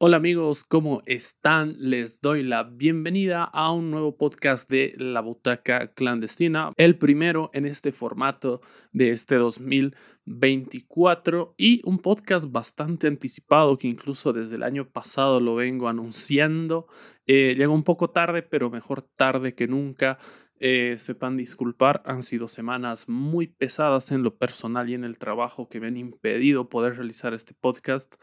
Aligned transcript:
Hola 0.00 0.18
amigos, 0.18 0.62
¿cómo 0.62 1.02
están? 1.06 1.74
Les 1.76 2.20
doy 2.20 2.44
la 2.44 2.62
bienvenida 2.62 3.42
a 3.42 3.72
un 3.72 3.90
nuevo 3.90 4.16
podcast 4.16 4.70
de 4.70 4.94
La 4.96 5.20
Butaca 5.20 5.92
Clandestina, 5.92 6.70
el 6.76 6.96
primero 6.96 7.50
en 7.52 7.66
este 7.66 7.90
formato 7.90 8.60
de 8.92 9.10
este 9.10 9.34
2024 9.34 11.56
y 11.58 11.82
un 11.84 11.98
podcast 11.98 12.52
bastante 12.52 13.08
anticipado 13.08 13.76
que 13.76 13.88
incluso 13.88 14.32
desde 14.32 14.54
el 14.54 14.62
año 14.62 14.88
pasado 14.88 15.40
lo 15.40 15.56
vengo 15.56 15.88
anunciando. 15.88 16.86
Eh, 17.26 17.56
llegó 17.58 17.74
un 17.74 17.82
poco 17.82 18.10
tarde, 18.10 18.42
pero 18.42 18.70
mejor 18.70 19.02
tarde 19.02 19.56
que 19.56 19.66
nunca. 19.66 20.20
Eh, 20.60 20.94
sepan 20.98 21.36
disculpar, 21.36 22.02
han 22.04 22.22
sido 22.22 22.46
semanas 22.46 23.08
muy 23.08 23.48
pesadas 23.48 24.12
en 24.12 24.22
lo 24.22 24.36
personal 24.36 24.88
y 24.90 24.94
en 24.94 25.02
el 25.02 25.18
trabajo 25.18 25.68
que 25.68 25.80
me 25.80 25.88
han 25.88 25.96
impedido 25.96 26.68
poder 26.68 26.94
realizar 26.96 27.34
este 27.34 27.54
podcast. 27.54 28.14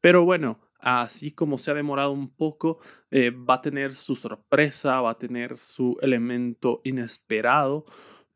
Pero 0.00 0.24
bueno, 0.24 0.60
así 0.84 1.32
como 1.32 1.56
se 1.56 1.70
ha 1.70 1.74
demorado 1.74 2.12
un 2.12 2.28
poco, 2.28 2.78
eh, 3.10 3.30
va 3.30 3.54
a 3.54 3.62
tener 3.62 3.92
su 3.92 4.14
sorpresa, 4.14 5.00
va 5.00 5.12
a 5.12 5.18
tener 5.18 5.56
su 5.56 5.96
elemento 6.02 6.82
inesperado, 6.84 7.86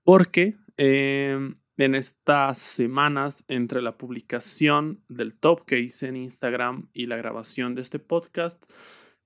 porque 0.03 0.57
em, 0.79 1.57
en 1.77 1.95
estas 1.95 2.59
semanas 2.59 3.45
entre 3.49 3.83
la 3.83 3.99
publicación 3.99 5.05
del 5.09 5.39
top 5.39 5.67
que 5.67 5.79
hice 5.79 6.09
en 6.09 6.17
Instagram 6.17 6.89
y 6.95 7.05
la 7.05 7.17
grabación 7.17 7.75
de 7.75 7.83
este 7.83 7.99
podcast, 7.99 8.63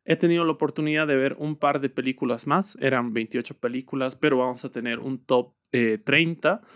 he 0.05 0.17
tenido 0.17 0.45
la 0.45 0.53
oportunidad 0.53 1.07
de 1.07 1.15
ver 1.15 1.37
un 1.39 1.55
par 1.55 1.81
de 1.81 1.91
películas 1.91 2.49
más, 2.49 2.77
eran 2.81 3.13
28 3.13 3.55
películas, 3.59 4.17
pero 4.17 4.39
vamos 4.39 4.65
a 4.65 4.73
tener 4.73 4.99
un 4.99 5.25
top 5.25 5.55
30 5.71 6.61
eh, 6.61 6.67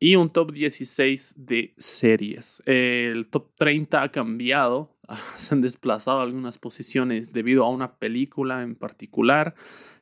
y 0.00 0.16
un 0.16 0.28
top 0.30 0.50
16 0.50 1.34
de 1.36 1.72
series. 1.78 2.64
el 2.66 3.28
top 3.30 3.52
30 3.56 4.02
ha 4.02 4.08
cambiado 4.10 4.93
se 5.36 5.54
han 5.54 5.60
desplazado 5.60 6.20
algunas 6.20 6.58
posiciones 6.58 7.32
debido 7.32 7.64
a 7.64 7.70
una 7.70 7.96
película 7.96 8.62
en 8.62 8.74
particular. 8.74 9.54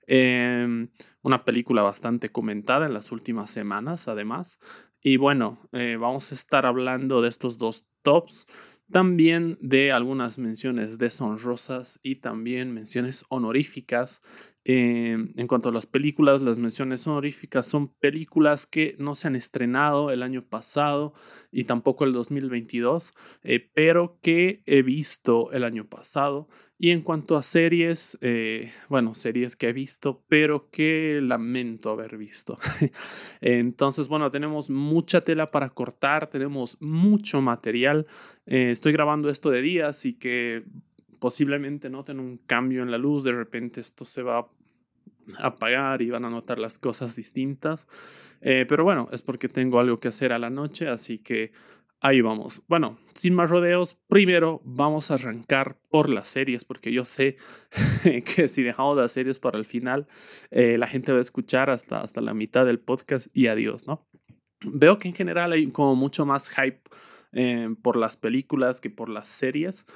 Em, 0.06 0.88
una 1.22 1.44
película 1.44 1.82
bastante 1.82 2.30
comentada 2.30 2.86
en 2.86 2.94
las 2.94 3.12
últimas 3.12 3.50
semanas, 3.50 4.08
además. 4.08 4.58
Y 5.00 5.16
bueno, 5.16 5.58
eh, 5.72 5.96
vamos 5.98 6.32
a 6.32 6.34
estar 6.34 6.66
hablando 6.66 7.22
de 7.22 7.28
estos 7.28 7.58
dos 7.58 7.86
tops, 8.02 8.46
también 8.90 9.58
de 9.60 9.90
algunas 9.90 10.38
menciones 10.38 10.98
deshonrosas 10.98 11.98
y 12.02 12.16
también 12.16 12.74
menciones 12.74 13.24
honoríficas 13.28 14.22
Em, 14.64 15.32
en 15.36 15.46
cuanto 15.48 15.70
a 15.70 15.72
las 15.72 15.86
películas, 15.86 16.40
las 16.40 16.56
menciones 16.56 17.04
honoríficas 17.06 17.66
son 17.66 17.88
películas 17.88 18.66
que 18.66 18.94
no 18.98 19.16
se 19.16 19.26
han 19.26 19.34
estrenado 19.34 20.12
el 20.12 20.22
año 20.22 20.42
pasado 20.42 21.14
y 21.50 21.64
tampoco 21.64 22.04
el 22.04 22.12
2022, 22.12 23.12
eh, 23.42 23.70
pero 23.74 24.18
que 24.22 24.62
he 24.66 24.82
visto 24.82 25.50
el 25.52 25.64
año 25.64 25.86
pasado. 25.86 26.48
Y 26.78 26.90
en 26.90 27.02
cuanto 27.02 27.36
a 27.36 27.42
series, 27.42 28.18
eh, 28.22 28.72
bueno, 28.88 29.14
series 29.14 29.56
que 29.56 29.68
he 29.68 29.72
visto, 29.72 30.24
pero 30.28 30.68
que 30.70 31.20
lamento 31.22 31.90
haber 31.90 32.16
visto. 32.16 32.58
Entonces, 33.40 34.08
bueno, 34.08 34.30
tenemos 34.30 34.68
mucha 34.70 35.20
tela 35.20 35.50
para 35.50 35.70
cortar, 35.70 36.28
tenemos 36.28 36.76
mucho 36.80 37.40
material. 37.40 38.06
Eh, 38.46 38.70
estoy 38.70 38.92
grabando 38.92 39.28
esto 39.28 39.50
de 39.50 39.62
día, 39.62 39.88
así 39.88 40.14
que 40.14 40.64
posiblemente 41.22 41.88
noten 41.88 42.18
un 42.18 42.36
cambio 42.36 42.82
en 42.82 42.90
la 42.90 42.98
luz, 42.98 43.22
de 43.22 43.30
repente 43.30 43.80
esto 43.80 44.04
se 44.04 44.22
va 44.22 44.40
a 44.40 44.48
apagar 45.38 46.02
y 46.02 46.10
van 46.10 46.24
a 46.24 46.30
notar 46.30 46.58
las 46.58 46.80
cosas 46.80 47.14
distintas. 47.14 47.86
Eh, 48.40 48.66
pero 48.68 48.82
bueno, 48.82 49.06
es 49.12 49.22
porque 49.22 49.48
tengo 49.48 49.78
algo 49.78 49.98
que 49.98 50.08
hacer 50.08 50.32
a 50.32 50.40
la 50.40 50.50
noche, 50.50 50.88
así 50.88 51.18
que 51.18 51.52
ahí 52.00 52.22
vamos. 52.22 52.62
Bueno, 52.66 52.98
sin 53.14 53.36
más 53.36 53.50
rodeos, 53.50 53.96
primero 54.08 54.62
vamos 54.64 55.12
a 55.12 55.14
arrancar 55.14 55.78
por 55.90 56.08
las 56.08 56.26
series, 56.26 56.64
porque 56.64 56.92
yo 56.92 57.04
sé 57.04 57.36
que 58.02 58.48
si 58.48 58.64
dejamos 58.64 58.96
las 58.96 59.12
series 59.12 59.38
para 59.38 59.58
el 59.58 59.64
final, 59.64 60.08
eh, 60.50 60.76
la 60.76 60.88
gente 60.88 61.12
va 61.12 61.18
a 61.18 61.20
escuchar 61.20 61.70
hasta, 61.70 62.00
hasta 62.00 62.20
la 62.20 62.34
mitad 62.34 62.66
del 62.66 62.80
podcast 62.80 63.28
y 63.32 63.46
adiós, 63.46 63.86
¿no? 63.86 64.08
Veo 64.64 64.98
que 64.98 65.06
en 65.06 65.14
general 65.14 65.52
hay 65.52 65.68
como 65.68 65.94
mucho 65.94 66.26
más 66.26 66.48
hype 66.48 66.82
eh, 67.34 67.74
por 67.80 67.96
las 67.96 68.18
películas 68.18 68.80
que 68.80 68.90
por 68.90 69.08
las 69.08 69.28
series. 69.28 69.86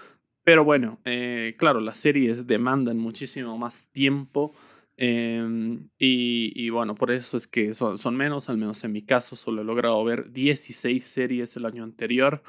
Pero 0.46 0.62
bueno, 0.62 1.00
eh, 1.04 1.56
claro, 1.58 1.80
las 1.80 1.98
series 1.98 2.46
demandan 2.46 2.98
muchísimo 2.98 3.58
más 3.58 3.90
tiempo 3.90 4.54
em, 4.96 5.88
y, 5.98 6.70
bueno, 6.70 6.94
por 6.94 7.10
eso 7.10 7.36
es 7.36 7.48
que 7.48 7.74
son, 7.74 7.98
son, 7.98 8.16
menos, 8.16 8.48
al 8.48 8.56
menos 8.56 8.84
en 8.84 8.92
mi 8.92 9.02
caso, 9.02 9.34
solo 9.34 9.62
he 9.62 9.64
logrado 9.64 10.04
ver 10.04 10.30
16 10.30 11.04
series 11.04 11.56
el 11.56 11.66
año 11.66 11.82
anterior 11.82 12.44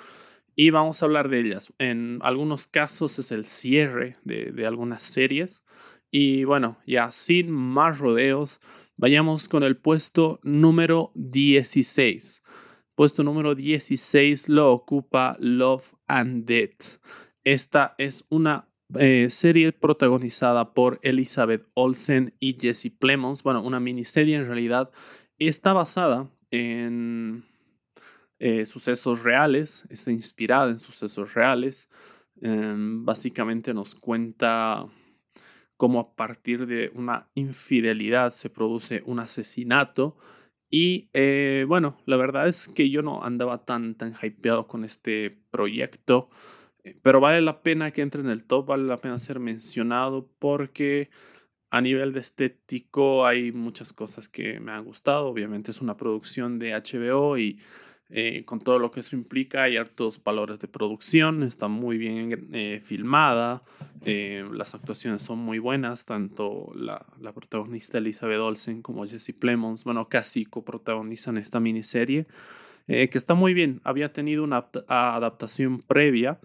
y 0.55 0.69
vamos 0.69 1.01
a 1.01 1.07
hablar 1.07 1.27
de 1.29 1.39
ellas. 1.39 1.73
En 1.79 2.19
algunos 2.21 2.67
casos 2.67 3.17
es 3.17 3.31
el 3.31 3.45
cierre 3.45 4.17
de, 4.23 4.51
de 4.51 4.67
algunas 4.67 5.01
series 5.01 5.63
y 6.11 6.43
bueno, 6.43 6.77
ya 6.85 7.09
sin 7.09 7.49
más 7.49 7.97
rodeos, 7.97 8.61
vayamos 8.95 9.47
con 9.47 9.63
el 9.63 9.75
puesto 9.75 10.39
número 10.43 11.11
16. 11.15 12.43
Puesto 12.93 13.23
número 13.23 13.55
16 13.55 14.49
lo 14.49 14.71
ocupa 14.71 15.35
Love 15.39 15.95
and 16.05 16.45
Death. 16.45 16.99
Esta 17.47 17.95
es 17.97 18.25
una 18.29 18.67
eh, 18.99 19.29
serie 19.29 19.71
protagonizada 19.71 20.73
por 20.73 20.99
Elizabeth 21.01 21.65
Olsen 21.75 22.33
y 22.41 22.57
Jesse 22.59 22.91
Plemons. 22.91 23.41
Bueno, 23.41 23.63
una 23.63 23.79
miniserie 23.79 24.35
en 24.35 24.47
realidad. 24.47 24.91
Está 25.39 25.71
basada 25.71 26.29
en 26.51 27.45
eh, 28.39 28.65
sucesos 28.65 29.23
reales, 29.23 29.85
está 29.89 30.11
inspirada 30.11 30.71
en 30.71 30.79
sucesos 30.79 31.35
reales. 31.35 31.87
Em, 32.41 33.05
básicamente 33.05 33.73
nos 33.73 33.95
cuenta 33.95 34.85
cómo 35.77 36.01
a 36.01 36.15
partir 36.17 36.67
de 36.67 36.91
una 36.95 37.29
infidelidad 37.33 38.31
se 38.31 38.49
produce 38.49 39.03
un 39.05 39.19
asesinato. 39.19 40.17
Y 40.69 41.09
eh, 41.13 41.63
bueno, 41.65 41.97
la 42.05 42.17
verdad 42.17 42.49
es 42.49 42.67
que 42.67 42.89
yo 42.89 43.01
no 43.03 43.23
andaba 43.23 43.63
tan, 43.63 43.95
tan 43.95 44.13
hypeado 44.21 44.67
con 44.67 44.83
este 44.83 45.45
proyecto. 45.49 46.29
Pero 47.01 47.19
vale 47.19 47.41
la 47.41 47.61
pena 47.61 47.91
que 47.91 48.01
entre 48.01 48.21
en 48.21 48.29
el 48.29 48.43
top, 48.43 48.67
vale 48.67 48.83
la 48.83 48.97
pena 48.97 49.19
ser 49.19 49.39
mencionado 49.39 50.29
porque 50.39 51.09
a 51.69 51.81
nivel 51.81 52.13
de 52.13 52.21
estético 52.21 53.25
hay 53.25 53.51
muchas 53.51 53.93
cosas 53.93 54.29
que 54.29 54.59
me 54.59 54.71
han 54.71 54.85
gustado. 54.85 55.27
Obviamente 55.27 55.71
es 55.71 55.81
una 55.81 55.97
producción 55.97 56.59
de 56.59 56.73
HBO 56.73 57.37
y 57.37 57.59
eh, 58.09 58.43
con 58.45 58.61
todo 58.61 58.79
lo 58.79 58.89
que 58.89 59.01
eso 59.01 59.17
implica 59.17 59.63
hay 59.63 59.75
hartos 59.75 60.23
valores 60.23 60.59
de 60.59 60.67
producción. 60.67 61.43
Está 61.43 61.67
muy 61.67 61.97
bien 61.97 62.49
eh, 62.53 62.81
filmada. 62.81 63.63
Eh, 64.05 64.47
las 64.53 64.75
actuaciones 64.75 65.23
son 65.23 65.39
muy 65.39 65.59
buenas. 65.59 66.05
Tanto 66.05 66.71
la, 66.73 67.05
la, 67.19 67.33
protagonista 67.33 67.97
Elizabeth 67.97 68.39
Olsen 68.39 68.81
como 68.81 69.05
Jesse 69.05 69.33
Plemons, 69.37 69.83
bueno, 69.83 70.07
casi 70.07 70.45
coprotagonizan 70.45 71.37
esta 71.37 71.59
miniserie. 71.59 72.27
que 72.87 73.09
está 73.13 73.33
muy 73.33 73.53
bien. 73.53 73.81
Había 73.83 74.13
tenido 74.13 74.45
una 74.45 74.67
adaptación 74.87 75.81
previa 75.81 76.39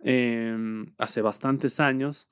Em, 0.00 0.92
hace 0.98 1.22
bastantes 1.22 1.80
años. 1.80 2.28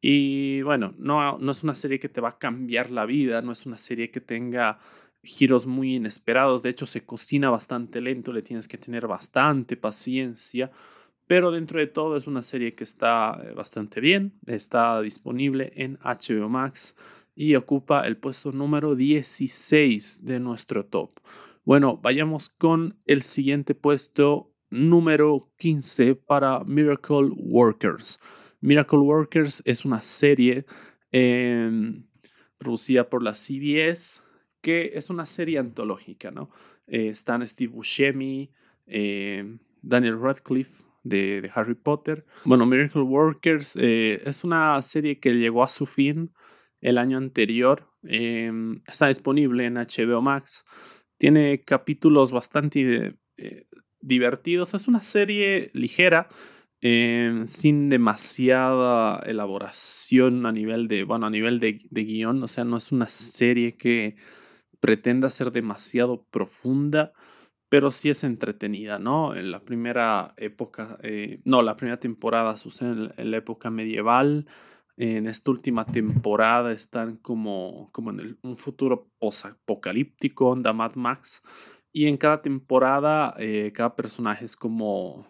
Y 0.00 0.62
bueno, 0.62 0.94
no, 0.98 1.38
no 1.38 1.52
es 1.52 1.64
una 1.64 1.74
serie 1.74 1.98
que 1.98 2.08
te 2.08 2.20
va 2.20 2.30
a 2.30 2.38
cambiar 2.38 2.90
la 2.90 3.04
vida, 3.04 3.42
no 3.42 3.52
es 3.52 3.66
una 3.66 3.78
serie 3.78 4.10
que 4.10 4.20
tenga 4.20 4.78
giros 5.22 5.66
muy 5.66 5.96
inesperados, 5.96 6.62
de 6.62 6.70
hecho 6.70 6.86
se 6.86 7.04
cocina 7.04 7.50
bastante 7.50 8.00
lento, 8.00 8.32
le 8.32 8.42
tienes 8.42 8.68
que 8.68 8.78
tener 8.78 9.08
bastante 9.08 9.76
paciencia, 9.76 10.70
pero 11.26 11.50
dentro 11.50 11.80
de 11.80 11.88
todo 11.88 12.16
es 12.16 12.28
una 12.28 12.42
serie 12.42 12.74
que 12.74 12.84
está 12.84 13.40
eh, 13.44 13.52
bastante 13.54 14.00
bien, 14.00 14.38
está 14.46 15.00
disponible 15.00 15.72
en 15.74 15.98
HBO 16.02 16.48
Max 16.48 16.96
y 17.34 17.56
ocupa 17.56 18.06
el 18.06 18.16
puesto 18.16 18.52
número 18.52 18.94
16 18.94 20.24
de 20.24 20.40
nuestro 20.40 20.86
top. 20.86 21.20
Bueno, 21.64 21.98
vayamos 21.98 22.48
con 22.48 22.96
el 23.04 23.22
siguiente 23.22 23.74
puesto 23.74 24.52
número 24.70 25.50
15 25.58 26.14
para 26.14 26.64
Miracle 26.64 27.30
Workers. 27.36 28.20
Miracle 28.60 28.98
Workers 28.98 29.62
es 29.64 29.84
una 29.84 30.02
serie 30.02 30.64
em, 31.12 32.06
producida 32.58 33.08
por 33.08 33.22
la 33.22 33.34
CBS 33.34 34.22
que 34.60 34.92
es 34.94 35.10
una 35.10 35.26
serie 35.26 35.58
antológica, 35.58 36.30
¿no? 36.30 36.50
Eh, 36.86 37.08
están 37.08 37.46
Steve 37.46 37.72
Buscemi, 37.72 38.50
em, 38.86 39.58
Daniel 39.82 40.20
Radcliffe 40.20 40.84
de, 41.04 41.50
Harry 41.54 41.74
Potter. 41.74 42.24
Bueno, 42.44 42.66
Miracle 42.66 43.02
Workers 43.02 43.76
eh, 43.76 44.20
es 44.24 44.44
una 44.44 44.80
serie 44.82 45.20
que 45.20 45.32
llegó 45.32 45.62
a 45.62 45.68
su 45.68 45.86
fin 45.86 46.32
el 46.80 46.98
año 46.98 47.18
anterior. 47.18 47.88
Em, 48.02 48.82
está 48.86 49.08
disponible 49.08 49.64
en 49.64 49.74
HBO 49.74 50.22
Max. 50.22 50.64
Tiene 51.18 51.62
capítulos 51.64 52.32
bastante 52.32 53.16
eh, 53.36 53.66
divertidos. 54.00 54.74
Es 54.74 54.88
una 54.88 55.02
serie 55.02 55.70
ligera, 55.74 56.28
eh, 56.80 57.42
sin 57.46 57.88
demasiada 57.88 59.18
elaboración 59.26 60.46
a 60.46 60.52
nivel 60.52 60.88
de, 60.88 61.04
bueno, 61.04 61.26
a 61.26 61.30
nivel 61.30 61.60
de, 61.60 61.80
de 61.90 62.04
guion. 62.04 62.42
O 62.42 62.48
sea, 62.48 62.64
no 62.64 62.76
es 62.76 62.92
una 62.92 63.08
serie 63.08 63.76
que 63.76 64.16
pretenda 64.80 65.30
ser 65.30 65.50
demasiado 65.52 66.24
profunda, 66.30 67.12
pero 67.68 67.90
sí 67.90 68.10
es 68.10 68.24
entretenida, 68.24 68.98
¿no? 68.98 69.34
En 69.34 69.50
la 69.50 69.60
primera 69.60 70.34
época, 70.36 70.98
eh, 71.02 71.40
no, 71.44 71.62
la 71.62 71.76
primera 71.76 72.00
temporada 72.00 72.56
sucede 72.56 73.12
en, 73.16 73.30
la 73.30 73.36
época 73.36 73.70
medieval. 73.70 74.46
En 74.96 75.26
esta 75.28 75.50
última 75.50 75.84
temporada 75.84 76.72
están 76.72 77.18
como, 77.18 77.90
como 77.92 78.10
en 78.10 78.38
un 78.42 78.56
futuro 78.56 79.10
posapocalíptico, 79.18 80.48
onda 80.48 80.72
Mad 80.72 80.94
Max. 80.94 81.42
Y 81.92 82.06
en 82.06 82.16
cada 82.16 82.42
temporada, 82.42 83.34
eh, 83.38 83.72
cada 83.74 83.96
personaje 83.96 84.44
es 84.44 84.56
como 84.56 85.26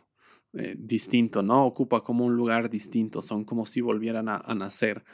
eh, 0.55 0.75
distinto, 0.79 1.43
¿no? 1.43 1.67
Ocupa 1.67 2.03
como 2.03 2.25
un 2.25 2.37
lugar 2.37 2.71
distinto, 2.71 3.23
son 3.23 3.45
como 3.45 3.67
si 3.67 3.81
volvieran 3.81 4.29
a 4.29 4.55
nacer. 4.55 5.05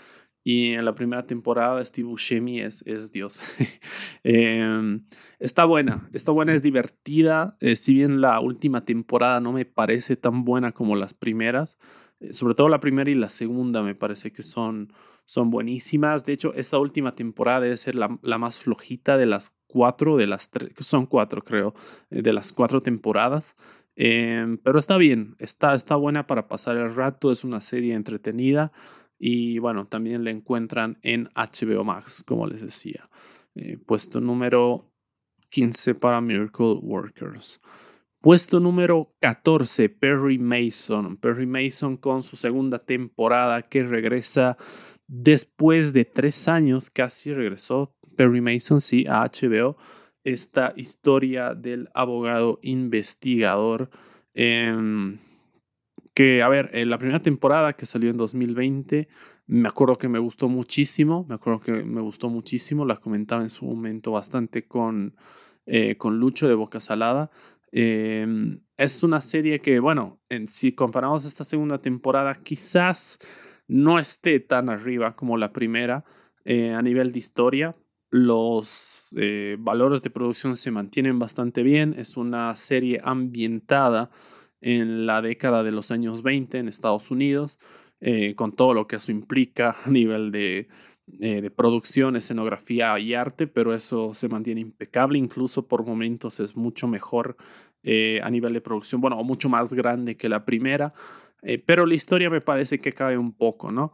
Y 0.47 0.75
en 0.75 0.85
la 0.85 0.95
primera 0.95 1.27
temporada 1.27 1.83
Steve 1.85 2.07
Buscemi 2.07 2.61
es, 2.61 2.83
es 2.87 3.11
Dios. 3.11 3.41
Em, 4.23 5.05
está 5.39 5.65
buena, 5.65 6.09
está 6.13 6.33
buena, 6.33 6.55
es 6.55 6.63
divertida. 6.63 7.57
Eh, 7.61 7.77
si 7.77 7.95
bien 7.95 8.21
la 8.21 8.41
última 8.41 8.83
temporada 8.83 9.41
no 9.41 9.53
me 9.53 9.65
parece 9.65 10.17
tan 10.17 10.45
buena 10.45 10.73
como 10.73 10.97
las 10.97 11.15
primeras, 11.15 11.79
eh, 12.21 12.35
sobre 12.35 12.55
todo 12.55 12.69
la 12.69 12.81
primera 12.81 13.11
y 13.11 13.15
la 13.15 13.31
segunda 13.31 13.83
me 13.83 13.95
parece 13.95 14.33
que 14.33 14.43
son, 14.43 14.93
son 15.25 15.51
buenísimas. 15.51 16.27
De 16.27 16.35
hecho, 16.35 16.53
esta 16.55 16.79
última 16.79 17.13
temporada 17.13 17.61
debe 17.61 17.77
ser 17.79 17.95
la, 17.95 18.19
la 18.23 18.37
más 18.37 18.61
flojita 18.61 19.17
de 19.17 19.27
las 19.27 19.57
cuatro, 19.75 20.17
de 20.17 20.29
las 20.29 20.51
tres, 20.51 20.71
son 20.79 21.07
cuatro 21.07 21.43
creo, 21.43 21.75
eh, 22.11 22.23
de 22.23 22.33
las 22.33 22.53
cuatro 22.53 22.81
temporadas. 22.81 23.57
Em, 23.97 24.57
pero 24.59 24.79
está 24.79 24.97
bien, 24.97 25.35
está, 25.41 25.75
está 25.75 25.97
buena 25.97 26.29
para 26.29 26.47
pasar 26.47 26.77
el 26.77 26.95
rato, 26.95 27.33
es 27.33 27.43
una 27.43 27.61
serie 27.61 27.95
entretenida. 27.95 28.71
Y 29.19 29.59
bueno, 29.59 29.87
también 29.89 30.23
le 30.23 30.31
encuentran 30.31 30.99
en 31.03 31.29
HBO 31.35 31.83
Max, 31.83 32.23
como 32.25 32.47
les 32.47 32.61
decía. 32.63 33.11
Eh, 33.57 33.79
puesto 33.85 34.21
número 34.21 34.93
15 35.51 35.97
para 35.97 36.21
Miracle 36.21 36.79
Workers. 36.81 37.61
Puesto 38.21 38.61
número 38.61 39.13
14, 39.21 39.89
Perry 39.89 40.39
Mason. 40.39 41.17
Perry 41.17 41.47
Mason 41.47 41.97
con 41.97 42.23
su 42.23 42.37
segunda 42.37 42.79
temporada 42.79 43.63
que 43.63 43.83
regresa 43.83 44.57
después 45.07 45.93
de 45.93 46.05
tres 46.05 46.49
años, 46.49 46.91
casi 46.91 47.33
regresó 47.33 47.95
Perry 48.15 48.41
Mason, 48.41 48.81
sí, 48.81 49.07
a 49.09 49.25
HBO. 49.25 49.77
Esta 50.25 50.73
historia 50.77 51.55
del 51.55 51.89
abogado 51.95 52.59
investigador. 52.63 53.91
Eh, 54.35 55.17
que, 56.15 56.43
a 56.43 56.49
ver, 56.49 56.71
en 56.73 56.91
la 56.91 56.99
primera 56.99 57.19
temporada 57.21 57.75
que 57.75 57.87
salió 57.87 58.09
en 58.09 58.17
2020, 58.17 59.09
me 59.47 59.69
acuerdo 59.69 59.99
que 59.99 60.09
me 60.09 60.21
gustó 60.21 60.49
muchísimo, 60.49 61.27
me 61.29 61.35
acuerdo 61.35 61.61
que 61.61 61.73
me 61.73 62.01
gustó 62.01 62.31
muchísimo, 62.31 62.87
la 62.87 62.97
comentaba 62.97 63.43
en 63.43 63.51
su 63.51 63.67
momento 63.67 64.13
bastante 64.13 64.67
con, 64.67 65.17
eh, 65.67 65.97
con 65.97 66.19
Lucho 66.19 66.49
de 66.49 66.55
Boca 66.55 66.81
Salada. 66.81 67.31
Em, 67.73 68.61
es 68.77 69.03
una 69.03 69.21
serie 69.21 69.61
que, 69.61 69.81
bueno, 69.81 70.21
en, 70.29 70.47
si 70.47 70.73
comparamos 70.73 71.25
esta 71.25 71.43
segunda 71.43 71.79
temporada, 71.79 72.37
quizás 72.45 73.19
no 73.67 73.99
esté 73.99 74.39
tan 74.39 74.69
arriba 74.69 75.13
como 75.13 75.37
la 75.37 75.53
primera 75.53 76.05
eh, 76.45 76.73
a 76.73 76.81
nivel 76.81 77.11
de 77.11 77.19
historia. 77.19 77.77
Los 78.17 79.09
eh, 79.17 79.57
valores 79.59 80.01
de 80.01 80.09
producción 80.09 80.57
se 80.57 80.71
mantienen 80.71 81.19
bastante 81.19 81.65
bien. 81.65 81.97
Es 81.99 82.17
una 82.17 82.55
serie 82.55 83.01
ambientada 83.03 84.09
en 84.61 85.05
la 85.05 85.21
década 85.21 85.65
de 85.65 85.73
los 85.73 85.91
años 85.91 86.23
20 86.23 86.59
en 86.59 86.69
Estados 86.69 87.11
Unidos, 87.11 87.59
eh, 88.01 88.37
con 88.37 88.53
todo 88.53 88.73
lo 88.73 88.87
que 88.87 88.97
eso 88.97 89.11
implica 89.11 89.75
a 89.85 89.91
nivel 89.91 90.31
de, 90.31 90.69
eh, 91.21 91.41
de, 91.41 91.51
producción, 91.51 92.15
escenografía 92.15 92.97
y 93.01 93.15
arte, 93.15 93.49
pero 93.49 93.75
eso 93.75 94.15
se 94.15 94.29
mantiene 94.29 94.61
impecable, 94.61 95.19
incluso 95.19 95.67
por 95.67 95.85
momentos 95.85 96.39
es 96.39 96.55
mucho 96.55 96.87
mejor 96.87 97.37
a 98.23 98.31
nivel 98.31 98.55
de 98.55 98.61
producción, 98.61 99.01
bueno, 99.01 99.23
mucho 99.25 99.49
más 99.49 99.75
grande 99.75 100.17
que 100.17 100.31
la 100.31 100.45
primera, 100.47 100.95
pero 101.67 101.85
la 101.85 101.95
historia 101.95 102.31
me 102.31 102.41
parece 102.41 102.79
que 102.79 102.95
cae 102.95 103.19
un 103.19 103.33
poco, 103.33 103.71
¿no? 103.73 103.93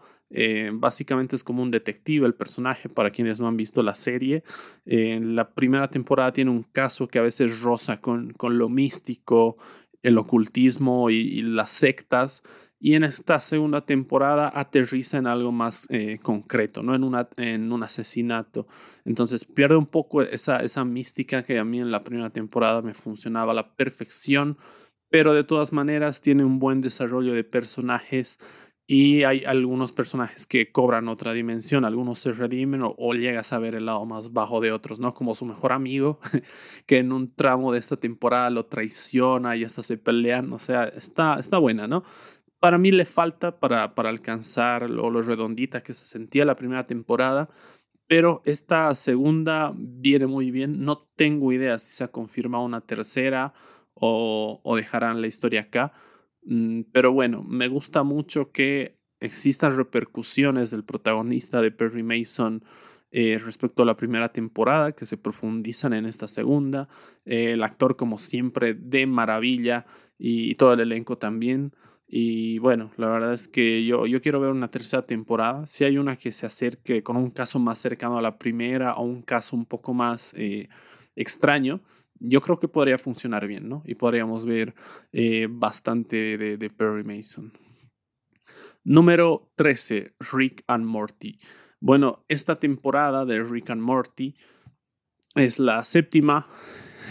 Básicamente 0.72 1.36
es 1.36 1.42
como 1.42 1.62
un 1.62 1.70
detective 1.70 2.26
el 2.26 2.34
personaje, 2.34 2.88
para 2.88 3.10
quienes 3.10 3.40
no 3.40 3.48
han 3.48 3.56
visto 3.56 3.82
la 3.82 3.94
serie. 3.94 4.44
en 4.86 5.34
la 5.34 5.50
primera 5.50 5.88
temporada 5.88 6.32
tiene 6.32 6.50
un 6.50 6.62
caso 6.62 7.08
que 7.08 7.18
a 7.18 7.22
veces 7.22 7.60
roza 7.60 8.00
con, 8.00 8.32
con 8.32 8.58
lo 8.58 8.68
místico, 8.68 9.56
el 10.02 10.18
ocultismo 10.18 11.10
y, 11.10 11.42
las 11.42 11.70
sectas. 11.70 12.42
Y 12.82 12.94
en 12.94 13.04
esta 13.04 13.40
segunda 13.40 13.84
temporada 13.84 14.50
aterriza 14.54 15.18
en 15.18 15.26
algo 15.26 15.52
más 15.52 15.86
eh, 15.90 16.18
concreto, 16.22 16.82
no 16.82 16.94
en, 16.94 17.04
una, 17.04 17.28
en 17.36 17.70
un 17.72 17.82
asesinato. 17.82 18.66
Entonces 19.04 19.44
pierde 19.44 19.76
un 19.76 19.86
poco 19.86 20.22
esa, 20.22 20.60
esa 20.60 20.84
mística 20.84 21.42
que 21.42 21.58
a 21.58 21.64
mí 21.64 21.78
en 21.78 21.90
la 21.90 22.04
primera 22.04 22.30
temporada 22.30 22.80
me 22.80 22.94
funcionaba 22.94 23.52
a 23.52 23.54
la 23.54 23.74
perfección, 23.74 24.56
pero 25.10 25.34
de 25.34 25.44
todas 25.44 25.74
maneras 25.74 26.22
tiene 26.22 26.42
un 26.42 26.58
buen 26.58 26.80
desarrollo 26.80 27.34
de 27.34 27.44
personajes 27.44 28.38
y 28.92 29.22
hay 29.22 29.44
algunos 29.44 29.92
personajes 29.92 30.48
que 30.48 30.72
cobran 30.72 31.06
otra 31.06 31.32
dimensión, 31.32 31.84
algunos 31.84 32.18
se 32.18 32.32
redimen 32.32 32.82
o, 32.82 33.14
llegas 33.14 33.52
a 33.52 33.60
ver 33.60 33.76
el 33.76 33.86
lado 33.86 34.04
más 34.04 34.32
bajo 34.32 34.60
de 34.60 34.72
otros, 34.72 34.98
¿no? 34.98 35.14
Como 35.14 35.36
su 35.36 35.44
mejor 35.44 35.70
amigo, 35.70 36.18
que 36.86 36.98
en 36.98 37.12
un 37.12 37.32
tramo 37.32 37.70
de 37.70 37.78
esta 37.78 37.98
temporada 37.98 38.50
lo 38.50 38.66
traiciona 38.66 39.54
y 39.54 39.62
hasta 39.62 39.84
se 39.84 39.96
pelean, 39.96 40.52
o 40.52 40.58
sea, 40.58 40.88
está, 40.88 41.38
está 41.38 41.58
buena, 41.58 41.86
¿no? 41.86 42.02
Para 42.58 42.78
mí 42.78 42.90
le 42.90 43.04
falta 43.04 43.60
para, 43.60 43.94
para 43.94 44.08
alcanzar 44.08 44.90
lo, 44.90 45.08
lo 45.08 45.22
redondita 45.22 45.84
que 45.84 45.94
se 45.94 46.04
sentía 46.04 46.44
la 46.44 46.56
primera 46.56 46.84
temporada, 46.84 47.48
pero 48.08 48.42
esta 48.44 48.92
segunda 48.96 49.72
viene 49.76 50.26
muy 50.26 50.50
bien. 50.50 50.84
No 50.84 50.98
tengo 51.14 51.52
idea 51.52 51.78
si 51.78 51.92
se 51.92 52.02
ha 52.02 52.08
confirmado 52.08 52.64
una 52.64 52.80
tercera 52.80 53.54
o, 53.94 54.60
o 54.64 54.74
dejarán 54.74 55.20
la 55.20 55.28
historia 55.28 55.60
acá 55.60 55.92
pero 56.92 57.12
bueno, 57.12 57.42
me 57.42 57.68
gusta 57.68 58.02
mucho 58.02 58.50
que 58.50 58.98
existan 59.20 59.76
repercusiones 59.76 60.70
del 60.70 60.84
protagonista 60.84 61.60
de 61.60 61.70
Perry 61.70 62.02
Mason 62.02 62.64
eh, 63.12 63.38
respecto 63.44 63.82
a 63.82 63.86
la 63.86 63.96
primera 63.96 64.30
temporada, 64.32 64.92
que 64.92 65.04
se 65.04 65.16
profundizan 65.16 65.92
en 65.92 66.06
esta 66.06 66.28
segunda. 66.28 66.88
Eh, 67.24 67.52
el 67.52 67.62
actor, 67.62 67.96
como 67.96 68.18
siempre, 68.18 68.74
de 68.74 69.06
maravilla 69.06 69.84
y, 70.16 70.54
todo 70.54 70.74
el 70.74 70.80
elenco 70.80 71.18
también. 71.18 71.72
Y 72.06 72.58
bueno, 72.58 72.92
la 72.96 73.08
verdad 73.08 73.34
es 73.34 73.48
que 73.48 73.84
yo, 73.84 74.06
yo 74.06 74.20
quiero 74.20 74.40
ver 74.40 74.50
una 74.50 74.70
tercera 74.70 75.02
temporada. 75.06 75.66
Si 75.66 75.84
hay 75.84 75.98
una 75.98 76.16
que 76.16 76.32
se 76.32 76.46
acerque 76.46 77.02
con 77.02 77.16
un 77.16 77.30
caso 77.30 77.58
más 77.58 77.78
cercano 77.80 78.18
a 78.18 78.22
la 78.22 78.38
primera 78.38 78.94
o 78.94 79.02
un 79.02 79.22
caso 79.22 79.56
un 79.56 79.66
poco 79.66 79.92
más 79.92 80.32
eh, 80.36 80.68
extraño, 81.16 81.80
yo 82.20 82.42
creo 82.42 82.58
que 82.58 82.68
podría 82.68 82.98
funcionar 82.98 83.46
bien, 83.46 83.68
¿no? 83.68 83.82
Y 83.86 83.94
podríamos 83.94 84.44
ver 84.44 84.74
eh, 85.12 85.48
bastante 85.50 86.36
de, 86.36 86.70
Perry 86.70 87.02
Mason. 87.02 87.52
Número 88.84 89.50
13, 89.56 90.14
Rick 90.32 90.62
and 90.66 90.84
Morty. 90.84 91.38
Bueno, 91.80 92.24
esta 92.28 92.56
temporada 92.56 93.24
de 93.24 93.42
Rick 93.42 93.70
and 93.70 93.80
Morty 93.80 94.36
es 95.34 95.58
la 95.58 95.82
séptima. 95.84 96.46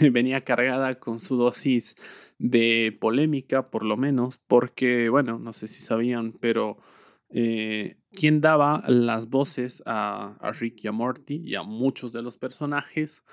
Venía 0.00 0.42
cargada 0.42 1.00
con 1.00 1.18
su 1.18 1.36
dosis 1.36 1.96
de 2.38 2.96
polémica, 2.98 3.68
por 3.70 3.84
lo 3.84 3.96
menos, 3.96 4.38
porque, 4.38 5.08
bueno, 5.08 5.38
no 5.38 5.52
sé 5.52 5.68
si 5.68 5.82
sabían, 5.82 6.32
pero 6.32 6.78
eh, 7.30 7.96
quien 8.12 8.40
daba 8.40 8.84
las 8.86 9.28
voces 9.28 9.82
a, 9.86 10.36
a 10.40 10.52
Rick 10.52 10.84
y 10.84 10.88
a 10.88 10.92
Morty 10.92 11.42
y 11.44 11.56
a 11.56 11.62
muchos 11.64 12.12
de 12.12 12.22
los 12.22 12.38
personajes 12.38 13.24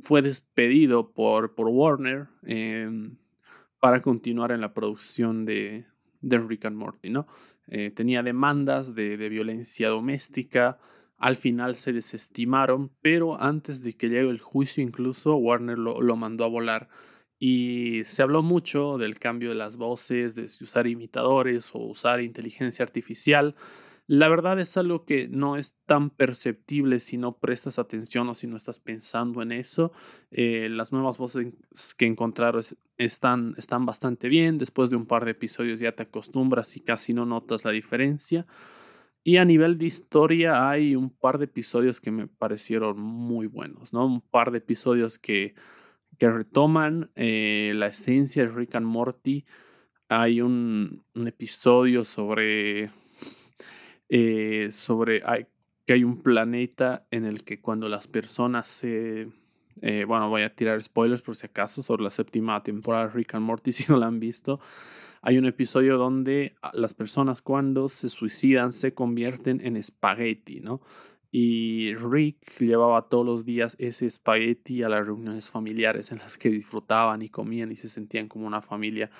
fue 0.00 0.22
despedido 0.22 1.12
por, 1.12 1.54
por 1.54 1.68
Warner 1.68 2.28
em, 2.44 3.16
para 3.80 4.00
continuar 4.00 4.52
en 4.52 4.60
la 4.60 4.74
producción 4.74 5.44
de, 5.44 5.86
de 6.20 6.38
Rick 6.38 6.66
and 6.66 6.76
Morty, 6.76 7.10
¿no? 7.10 7.26
Eh, 7.68 7.90
tenía 7.90 8.22
demandas 8.22 8.94
de, 8.94 9.16
de, 9.16 9.28
violencia 9.28 9.88
doméstica, 9.88 10.78
al 11.18 11.36
final 11.36 11.74
se 11.74 11.92
desestimaron, 11.92 12.90
pero 13.02 13.40
antes 13.42 13.82
de 13.82 13.94
que 13.94 14.08
llegue 14.08 14.30
el 14.30 14.40
juicio 14.40 14.82
incluso 14.82 15.36
Warner 15.36 15.78
lo, 15.78 16.00
lo 16.00 16.16
mandó 16.16 16.44
a 16.44 16.48
volar. 16.48 16.88
Y 17.40 18.02
se 18.04 18.22
habló 18.22 18.42
mucho 18.42 18.98
del 18.98 19.18
cambio 19.18 19.50
de 19.50 19.54
las 19.54 19.76
voces, 19.76 20.34
de 20.34 20.44
usar 20.44 20.86
imitadores 20.86 21.70
o 21.72 21.78
usar 21.78 22.20
inteligencia 22.20 22.84
artificial. 22.84 23.54
La 24.08 24.28
verdad 24.28 24.58
es 24.58 24.78
algo 24.78 25.04
que 25.04 25.28
no 25.28 25.58
es 25.58 25.76
tan 25.84 26.08
perceptible 26.08 26.98
si 26.98 27.18
no 27.18 27.36
prestas 27.36 27.78
atención 27.78 28.26
o 28.30 28.34
si 28.34 28.46
no 28.46 28.56
estás 28.56 28.78
pensando 28.78 29.42
en 29.42 29.52
eso. 29.52 29.92
Eh, 30.30 30.68
las 30.70 30.94
nuevas 30.94 31.18
voces 31.18 31.54
que 31.98 32.06
encontraron 32.06 32.62
están, 32.96 33.54
están 33.58 33.84
bastante 33.84 34.30
bien. 34.30 34.56
Después 34.56 34.88
de 34.88 34.96
un 34.96 35.04
par 35.04 35.26
de 35.26 35.32
episodios 35.32 35.78
ya 35.78 35.92
te 35.92 36.04
acostumbras 36.04 36.74
y 36.78 36.80
casi 36.80 37.12
no 37.12 37.26
notas 37.26 37.66
la 37.66 37.70
diferencia. 37.70 38.46
Y 39.24 39.36
a 39.36 39.44
nivel 39.44 39.76
de 39.76 39.84
historia 39.84 40.70
hay 40.70 40.96
un 40.96 41.10
par 41.10 41.36
de 41.36 41.44
episodios 41.44 42.00
que 42.00 42.10
me 42.10 42.28
parecieron 42.28 42.98
muy 42.98 43.46
buenos, 43.46 43.92
¿no? 43.92 44.06
Un 44.06 44.22
par 44.22 44.52
de 44.52 44.58
episodios 44.58 45.18
que, 45.18 45.54
que 46.16 46.30
retoman 46.30 47.10
eh, 47.14 47.72
la 47.74 47.88
esencia 47.88 48.44
de 48.44 48.48
Rick 48.48 48.74
and 48.76 48.86
Morty. 48.86 49.44
Hay 50.08 50.40
un, 50.40 51.04
un 51.14 51.28
episodio 51.28 52.06
sobre 52.06 52.90
eh, 54.08 54.68
sobre 54.70 55.22
que 55.86 55.92
hay 55.92 56.04
un 56.04 56.22
planeta 56.22 57.06
en 57.10 57.24
el 57.24 57.44
que 57.44 57.60
cuando 57.60 57.88
las 57.88 58.06
personas 58.06 58.68
se, 58.68 59.28
Eh, 59.80 60.04
bueno, 60.06 60.28
voy 60.28 60.42
a 60.42 60.54
tirar 60.54 60.82
spoilers 60.82 61.22
por 61.22 61.36
si 61.36 61.46
acaso 61.46 61.82
sobre 61.82 62.02
la 62.02 62.10
séptima 62.10 62.62
temporada 62.62 63.06
de 63.06 63.12
Rick 63.14 63.34
and 63.34 63.44
Morty 63.46 63.72
si 63.72 63.84
no 63.90 63.98
la 63.98 64.06
han 64.06 64.20
visto. 64.20 64.60
Hay 65.22 65.38
un 65.38 65.46
episodio 65.46 65.98
donde 65.98 66.54
las 66.72 66.94
personas 66.94 67.42
cuando 67.42 67.88
se 67.88 68.08
suicidan 68.08 68.72
se 68.72 68.94
convierten 68.94 69.60
en 69.64 69.76
espagueti, 69.76 70.60
¿no? 70.60 70.80
Y 71.30 71.94
Rick 71.96 72.58
llevaba 72.60 73.08
todos 73.08 73.26
los 73.26 73.44
días 73.44 73.76
ese 73.78 74.06
espagueti 74.06 74.82
a 74.82 74.88
las 74.88 75.06
reuniones 75.06 75.50
familiares 75.50 76.10
en 76.12 76.18
las 76.18 76.38
que 76.38 76.48
disfrutaban 76.48 77.20
y 77.20 77.28
comían 77.28 77.70
y 77.70 77.76
se 77.76 77.88
sentían 77.88 78.28
como 78.28 78.46
una 78.46 78.62
familia. 78.62 79.10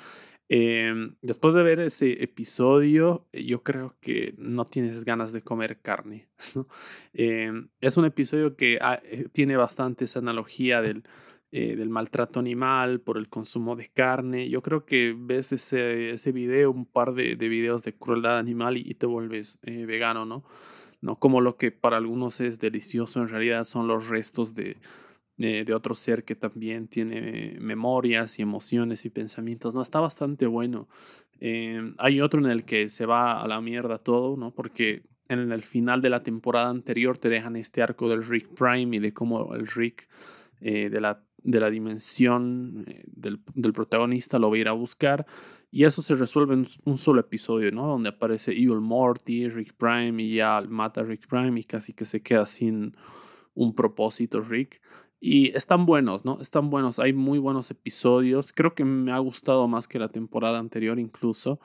Em, 0.50 1.14
después 1.20 1.52
de 1.52 1.62
ver 1.62 1.78
ese 1.80 2.22
episodio, 2.22 3.26
eh, 3.32 3.44
yo 3.44 3.62
creo 3.62 3.96
que 4.00 4.34
no 4.38 4.64
tienes 4.66 5.04
ganas 5.04 5.32
de 5.32 5.42
comer 5.42 5.80
carne. 5.80 6.28
Em, 7.12 7.68
es 7.80 7.96
un 7.96 8.06
episodio 8.06 8.56
que 8.56 8.78
ah, 8.80 9.00
eh, 9.04 9.28
tiene 9.32 9.56
bastante 9.56 10.06
esa 10.06 10.20
analogía 10.20 10.80
del, 10.80 11.04
eh, 11.52 11.76
del 11.76 11.90
maltrato 11.90 12.40
animal 12.40 13.00
por 13.00 13.18
el 13.18 13.28
consumo 13.28 13.76
de 13.76 13.88
carne. 13.90 14.48
Yo 14.48 14.62
creo 14.62 14.86
que 14.86 15.14
ves 15.18 15.52
ese, 15.52 16.32
video, 16.32 16.70
un 16.70 16.86
par 16.86 17.12
de, 17.12 17.36
de 17.36 17.48
videos 17.48 17.82
de 17.84 17.94
crueldad 17.94 18.38
animal 18.38 18.78
y, 18.78 18.94
te 18.94 19.06
vuelves 19.06 19.58
vegano, 19.62 20.24
¿no? 20.24 20.44
¿no? 21.02 21.16
Como 21.16 21.40
lo 21.40 21.56
que 21.56 21.72
para 21.72 21.98
algunos 21.98 22.40
es 22.40 22.58
delicioso, 22.58 23.20
en 23.20 23.28
realidad 23.28 23.64
son 23.64 23.86
los 23.86 24.08
restos 24.08 24.54
de, 24.54 24.78
de, 25.38 25.72
otro 25.72 25.94
ser 25.94 26.24
que 26.24 26.34
también 26.34 26.88
tiene 26.88 27.56
memorias 27.60 28.38
y 28.38 28.42
emociones 28.42 29.04
y 29.04 29.10
pensamientos, 29.10 29.74
¿no? 29.74 29.82
Está 29.82 30.00
bastante 30.00 30.46
bueno. 30.46 30.88
Eh, 31.40 31.94
hay 31.98 32.20
otro 32.20 32.40
en 32.40 32.50
el 32.50 32.64
que 32.64 32.88
se 32.88 33.06
va 33.06 33.40
a 33.40 33.46
la 33.46 33.60
mierda 33.60 33.98
todo, 33.98 34.36
¿no? 34.36 34.52
Porque 34.52 35.04
en 35.28 35.52
el 35.52 35.62
final 35.62 36.02
de 36.02 36.10
la 36.10 36.24
temporada 36.24 36.68
anterior 36.68 37.18
te 37.18 37.28
dejan 37.28 37.54
este 37.54 37.82
arco 37.82 38.08
del 38.08 38.24
Rick 38.24 38.48
Prime 38.54 38.96
y 38.96 38.98
de 38.98 39.12
cómo 39.12 39.54
el 39.54 39.68
Rick 39.68 40.08
eh, 40.60 40.90
de, 40.90 41.00
la, 41.00 41.22
de 41.42 41.60
la 41.60 41.70
dimensión 41.70 42.84
eh, 42.88 43.04
del, 43.06 43.40
del, 43.54 43.72
protagonista 43.72 44.40
lo 44.40 44.50
va 44.50 44.56
a 44.56 44.60
ir 44.60 44.68
a 44.68 44.72
buscar. 44.72 45.24
Y 45.70 45.84
eso 45.84 46.02
se 46.02 46.14
resuelve 46.14 46.54
en 46.54 46.66
un 46.84 46.98
solo 46.98 47.20
episodio, 47.20 47.70
¿no? 47.70 47.86
Donde 47.86 48.08
aparece 48.08 48.52
Evil 48.52 48.80
Morty, 48.80 49.48
Rick 49.50 49.74
Prime 49.74 50.20
y 50.20 50.36
ya 50.36 50.62
mata 50.68 51.02
a 51.02 51.04
Rick 51.04 51.28
Prime 51.28 51.60
y 51.60 51.64
casi 51.64 51.92
que 51.92 52.06
se 52.06 52.22
queda 52.22 52.46
sin 52.46 52.96
un 53.54 53.74
propósito 53.74 54.40
Rick. 54.40 54.80
Y 55.20 55.56
están 55.56 55.84
buenos, 55.84 56.24
¿no? 56.24 56.40
Están 56.40 56.70
buenos. 56.70 56.98
Hay 56.98 57.12
muy 57.12 57.38
buenos 57.38 57.70
episodios. 57.70 58.52
Creo 58.52 58.74
que 58.74 58.84
me 58.84 59.12
ha 59.12 59.18
gustado 59.18 59.66
más 59.66 59.88
que 59.88 59.98
la 59.98 60.08
temporada 60.08 60.58
anterior 60.58 60.98
incluso. 60.98 61.58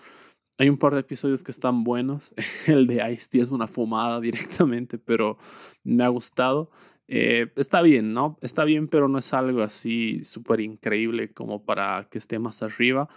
Hay 0.57 0.69
un 0.69 0.77
par 0.77 0.93
de 0.93 1.01
episodios 1.01 1.43
que 1.43 1.51
están 1.51 1.83
buenos. 1.83 2.33
El 2.67 2.87
de 2.87 3.11
Ice-T 3.13 3.39
es 3.39 3.51
una 3.51 3.67
fumada 3.67 4.19
directamente, 4.21 4.97
pero 4.97 5.37
me 5.83 6.03
ha 6.03 6.07
gustado. 6.07 6.71
Eh, 7.07 7.51
está 7.55 7.81
bien, 7.81 8.13
¿no? 8.13 8.37
Está 8.41 8.63
bien, 8.63 8.87
pero 8.87 9.07
no 9.07 9.19
es 9.19 9.33
algo 9.33 9.61
así 9.61 10.23
súper 10.23 10.61
increíble 10.61 11.31
como 11.33 11.63
para 11.63 12.07
que 12.09 12.17
esté 12.17 12.39
más 12.39 12.63
arriba. 12.63 13.09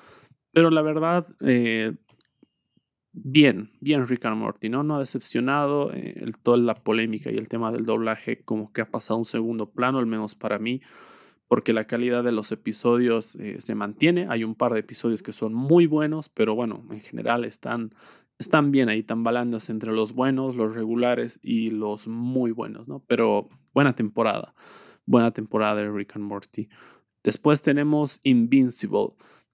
Pero 0.52 0.70
la 0.70 0.82
verdad, 0.82 1.26
eh, 1.40 1.94
bien, 3.16 3.70
bien 3.80 4.06
Rick 4.06 4.26
and 4.26 4.37
Morty, 4.37 4.68
¿no? 4.68 4.82
No 4.82 4.96
ha 4.96 5.00
decepcionado. 5.00 5.92
Eh, 5.92 6.14
el, 6.20 6.37
toda 6.38 6.58
la 6.58 6.75
polémica 6.75 7.30
y 7.30 7.37
el 7.37 7.49
tema 7.49 7.73
del 7.73 7.87
doblaje 7.87 8.42
como 8.44 8.73
que 8.73 8.82
ha 8.82 8.90
pasado 8.90 9.16
a 9.16 9.18
un 9.18 9.25
segundo 9.25 9.70
plano, 9.70 9.99
al 9.99 10.06
menos 10.06 10.35
para 10.35 10.58
mí, 10.58 10.82
porque 11.49 11.73
la 11.73 11.87
calidad 11.87 12.23
de 12.23 12.32
los 12.32 12.52
episodios 12.52 13.37
eh, 13.37 13.56
se 13.61 13.75
mantiene. 13.75 14.26
Hay 14.28 14.44
un 14.44 14.54
par 14.54 14.75
de 14.75 14.80
episodios 14.80 15.23
que 15.23 15.32
son 15.32 15.54
muy 15.54 15.87
buenos, 15.87 16.28
pero 16.28 16.54
bueno, 16.54 16.85
en 16.90 17.00
general 17.00 17.44
están, 17.44 17.94
están 18.38 18.70
bien 18.70 18.88
ahí, 18.88 19.02
tambalandas 19.02 19.70
entre 19.70 19.92
los 19.92 20.12
buenos, 20.12 20.54
los 20.54 20.75
regulares 20.75 21.40
y 21.42 21.70
los 21.70 22.08
muy 22.08 22.52
buenos, 22.52 22.87
¿no? 22.87 23.02
Pero 23.06 23.49
buena 23.73 23.94
temporada, 23.94 24.54
buena 25.06 25.30
temporada 25.30 25.76
de 25.76 25.90
Rick 25.90 26.16
and 26.16 26.25
Morty. 26.25 26.68
Después 27.25 27.62
tenemos 27.62 28.20
Invincible. 28.23 29.08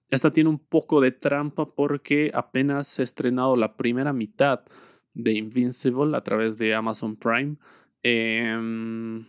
Esta 0.09 0.31
tiene 0.31 0.49
un 0.49 0.59
poco 0.59 1.01
de 1.01 1.11
trampa 1.11 1.65
porque 1.65 2.31
apenas 2.33 2.87
se 2.87 3.01
ha 3.01 3.05
estrenado 3.05 3.55
la 3.55 3.75
primera 3.75 4.13
mitad 4.13 4.61
de 5.13 5.33
Invincible 5.33 6.15
a 6.15 6.21
través 6.21 6.57
de 6.57 6.75
Amazon 6.75 7.15
Prime. 7.15 7.55
Em, 8.03 9.25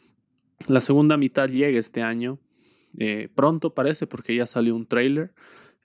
la 0.66 0.80
segunda 0.80 1.16
mitad 1.16 1.48
llega 1.48 1.78
este 1.78 2.02
año. 2.02 2.38
Eh, 2.98 3.28
pronto 3.34 3.74
parece 3.74 4.06
porque 4.06 4.34
ya 4.34 4.46
salió 4.46 4.74
un 4.74 4.86
trailer. 4.86 5.32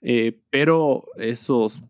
Eh, 0.02 0.40
pero 0.50 1.06
esos 1.16 1.82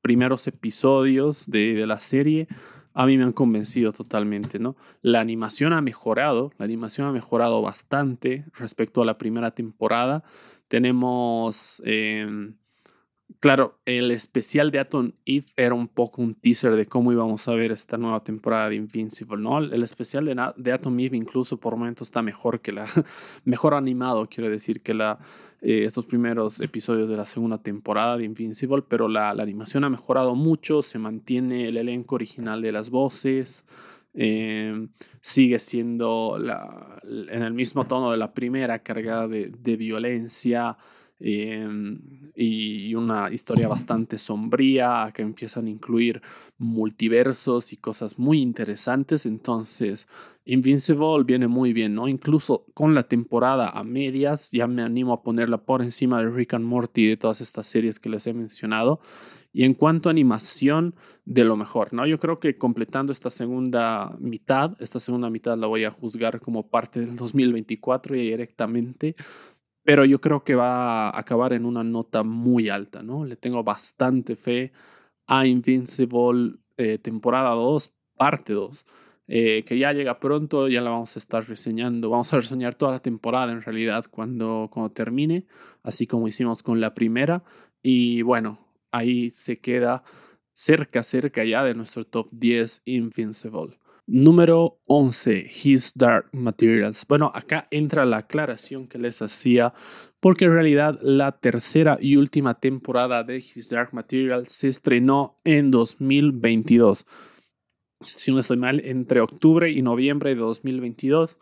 primeros 0.00 0.46
episodios 0.46 1.50
de, 1.50 1.74
de, 1.74 1.86
la 1.86 1.98
serie 1.98 2.46
a 2.94 3.06
mí 3.06 3.18
me 3.18 3.24
han 3.24 3.32
convencido 3.32 3.92
totalmente, 3.92 4.58
¿no? 4.58 4.76
La 5.02 5.20
animación 5.20 5.72
ha 5.72 5.82
mejorado, 5.82 6.52
la 6.58 6.64
animación 6.64 7.08
ha 7.08 7.12
mejorado 7.12 7.60
bastante 7.60 8.44
respecto 8.54 9.02
a 9.02 9.04
la 9.04 9.18
primera 9.18 9.50
temporada. 9.50 10.24
Tenemos, 10.68 11.80
em, 11.84 12.54
claro, 13.40 13.78
el 13.84 14.10
especial 14.10 14.70
de 14.70 14.80
Atom 14.80 15.12
Eve 15.24 15.46
era 15.56 15.74
un 15.74 15.88
poco 15.88 16.22
un 16.22 16.34
teaser 16.34 16.74
de 16.74 16.86
cómo 16.86 17.12
íbamos 17.12 17.46
a 17.48 17.54
ver 17.54 17.72
esta 17.72 17.96
nueva 17.96 18.22
temporada 18.24 18.68
de 18.70 18.76
Invincible, 18.76 19.38
¿no? 19.38 19.58
El 19.58 19.82
especial 19.82 20.24
de, 20.56 20.72
Atom 20.72 20.98
Eve 20.98 21.16
incluso 21.16 21.58
por 21.58 21.76
momentos 21.76 22.08
está 22.08 22.22
mejor 22.22 22.60
que 22.60 22.72
la, 22.72 22.86
mejor 23.44 23.74
animado, 23.74 24.28
quiero 24.28 24.50
decir, 24.50 24.80
que 24.82 24.94
la, 24.94 25.18
eh, 25.62 25.84
estos 25.84 26.06
primeros 26.06 26.60
episodios 26.60 27.08
de 27.08 27.16
la 27.16 27.26
segunda 27.26 27.58
temporada 27.58 28.16
de 28.16 28.24
Invincible, 28.24 28.82
pero 28.88 29.08
la, 29.08 29.34
la 29.34 29.42
animación 29.42 29.84
ha 29.84 29.90
mejorado 29.90 30.34
mucho, 30.34 30.82
se 30.82 30.98
mantiene 30.98 31.68
el 31.68 31.76
elenco 31.76 32.16
original 32.16 32.60
de 32.60 32.72
las 32.72 32.90
voces. 32.90 33.64
Em, 34.18 34.88
sigue 35.20 35.58
siendo 35.58 36.38
en 37.02 37.42
el 37.42 37.52
mismo 37.52 37.86
tono 37.86 38.10
de 38.10 38.16
la 38.16 38.32
primera, 38.32 38.78
cargada 38.78 39.28
de, 39.28 39.50
de 39.50 39.76
violencia 39.76 40.78
em, 41.20 42.00
y 42.34 42.94
una 42.94 43.30
historia 43.30 43.68
bastante 43.68 44.16
sombría, 44.16 45.12
que 45.14 45.20
empiezan 45.20 45.66
a 45.66 45.70
incluir 45.70 46.22
multiversos 46.56 47.74
y 47.74 47.76
cosas 47.76 48.18
muy 48.18 48.40
interesantes. 48.40 49.26
Entonces, 49.26 50.08
Invincible 50.46 51.24
viene 51.24 51.46
muy 51.46 51.74
bien, 51.74 51.94
¿no? 51.94 52.08
Incluso 52.08 52.64
con 52.72 52.94
la 52.94 53.02
temporada 53.02 53.68
a 53.68 53.84
medias, 53.84 54.50
ya 54.50 54.66
me 54.66 54.80
animo 54.80 55.12
a 55.12 55.22
ponerla 55.22 55.58
por 55.58 55.82
encima 55.82 56.22
de 56.22 56.30
Rick 56.30 56.54
and 56.54 56.64
Morty 56.64 57.02
y 57.02 57.08
de 57.08 57.16
todas 57.18 57.42
estas 57.42 57.66
series 57.66 57.98
que 57.98 58.08
les 58.08 58.26
he 58.26 58.32
mencionado. 58.32 59.00
Y 59.56 59.64
en 59.64 59.72
cuanto 59.72 60.10
a 60.10 60.12
animación, 60.12 60.94
de 61.24 61.42
lo 61.42 61.56
mejor, 61.56 61.94
¿no? 61.94 62.06
Yo 62.06 62.18
creo 62.18 62.38
que 62.38 62.58
completando 62.58 63.10
esta 63.10 63.30
segunda 63.30 64.14
mitad, 64.18 64.76
esta 64.82 65.00
segunda 65.00 65.30
mitad 65.30 65.56
la 65.56 65.66
voy 65.66 65.86
a 65.86 65.90
juzgar 65.90 66.40
como 66.40 66.68
parte 66.68 67.00
del 67.00 67.16
2024 67.16 68.16
y 68.16 68.20
directamente, 68.20 69.16
pero 69.82 70.04
yo 70.04 70.20
creo 70.20 70.44
que 70.44 70.54
va 70.56 71.08
a 71.08 71.18
acabar 71.18 71.54
en 71.54 71.64
una 71.64 71.82
nota 71.82 72.22
muy 72.22 72.68
alta, 72.68 73.02
¿no? 73.02 73.24
Le 73.24 73.36
tengo 73.36 73.64
bastante 73.64 74.36
fe 74.36 74.72
a 75.26 75.46
Invincible 75.46 76.56
eh, 76.76 76.98
temporada 76.98 77.54
2, 77.54 77.94
parte 78.14 78.52
2. 78.52 78.84
Eh, 79.26 79.64
que 79.64 79.78
ya 79.78 79.94
llega 79.94 80.20
pronto, 80.20 80.68
ya 80.68 80.82
la 80.82 80.90
vamos 80.90 81.16
a 81.16 81.18
estar 81.18 81.48
reseñando, 81.48 82.10
vamos 82.10 82.30
a 82.34 82.36
reseñar 82.36 82.74
toda 82.74 82.92
la 82.92 83.00
temporada 83.00 83.52
en 83.52 83.62
realidad 83.62 84.04
cuando, 84.10 84.68
cuando 84.70 84.92
termine, 84.92 85.46
así 85.82 86.06
como 86.06 86.28
hicimos 86.28 86.62
con 86.62 86.78
la 86.78 86.92
primera. 86.92 87.42
Y 87.82 88.20
bueno, 88.20 88.65
ahí 88.90 89.30
se 89.30 89.58
queda 89.58 90.02
cerca, 90.52 91.02
cerca 91.02 91.44
ya 91.44 91.62
de 91.64 91.74
nuestro 91.74 92.04
top 92.04 92.28
10 92.32 92.82
Invincible. 92.86 93.78
Número 94.08 94.78
11, 94.86 95.50
His 95.64 95.92
Dark 95.96 96.28
Materials. 96.32 97.04
Bueno, 97.08 97.32
acá 97.34 97.66
entra 97.72 98.04
la 98.04 98.18
aclaración 98.18 98.86
que 98.86 98.98
les 98.98 99.20
hacía, 99.20 99.74
porque 100.20 100.44
en 100.44 100.52
realidad 100.52 100.98
la 101.02 101.32
tercera 101.32 101.98
y 102.00 102.14
última 102.14 102.60
temporada 102.60 103.24
de 103.24 103.38
His 103.38 103.68
Dark 103.68 103.92
Materials 103.92 104.52
se 104.52 104.68
estrenó 104.68 105.34
en 105.42 105.72
2022. 105.72 107.04
Si 108.14 108.30
no 108.30 108.38
estoy 108.38 108.58
mal, 108.58 108.80
entre 108.84 109.20
octubre 109.20 109.70
y 109.70 109.82
noviembre 109.82 110.30
de 110.30 110.40
2022. 110.40 111.38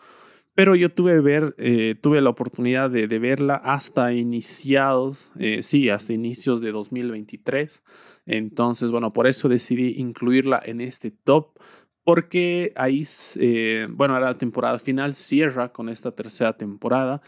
Pero 0.55 0.77
yo 0.77 0.93
tuve, 0.93 1.21
ver, 1.21 1.55
eh, 1.59 1.97
tuve 2.01 2.21
la 2.21 2.31
oportunidad 2.31 2.89
de, 2.89 3.07
verla 3.19 3.57
hasta 3.57 4.13
iniciados, 4.13 5.33
eh, 5.39 5.63
sí, 5.63 5.89
hasta 5.89 6.13
inicios 6.13 6.61
de 6.61 6.71
2023. 6.71 7.83
Entonces, 8.27 8.93
bueno, 8.93 9.13
por 9.13 9.27
eso 9.27 9.49
decidí 9.49 9.95
incluirla 9.99 10.63
en 10.65 10.81
este 10.81 11.11
top, 11.11 11.59
porque 12.05 12.73
ahí, 12.77 13.05
eh, 13.37 13.89
bueno, 13.91 14.19
la 14.21 14.37
temporada 14.37 14.79
final 14.79 15.15
cierra 15.15 15.73
con 15.73 15.89
esta 15.89 16.13
tercera 16.13 16.57
temporada. 16.57 17.21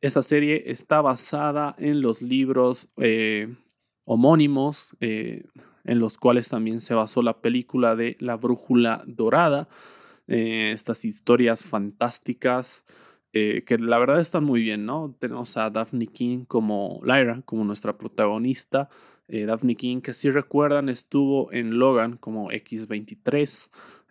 Esta 0.00 0.22
serie 0.22 0.62
está 0.66 1.00
basada 1.00 1.74
en 1.78 2.00
los 2.00 2.22
libros 2.22 2.88
homónimos, 4.04 4.96
en 5.00 5.98
los 5.98 6.16
cuales 6.16 6.48
también 6.48 6.80
se 6.80 6.94
basó 6.94 7.22
la 7.22 7.40
película 7.40 7.96
de 7.96 8.16
La 8.20 8.36
Brújula 8.36 9.02
Dorada 9.06 9.68
eh, 10.28 10.72
estas 10.72 11.04
historias 11.04 11.66
fantásticas 11.66 12.84
eh, 13.32 13.62
que 13.66 13.78
la 13.78 13.98
verdad 13.98 14.20
están 14.20 14.44
muy 14.44 14.62
bien, 14.62 14.86
¿no? 14.86 15.14
Tenemos 15.18 15.56
a 15.56 15.68
Daphne 15.68 16.06
King 16.06 16.44
como 16.46 17.00
Lyra, 17.04 17.42
como 17.44 17.64
nuestra 17.64 17.98
protagonista. 17.98 18.88
Eh, 19.28 19.44
Daphne 19.44 19.74
King, 19.74 20.00
que 20.00 20.14
si 20.14 20.30
recuerdan, 20.30 20.88
estuvo 20.88 21.52
en 21.52 21.78
Logan 21.78 22.16
como 22.16 22.50
X23. 22.50 23.70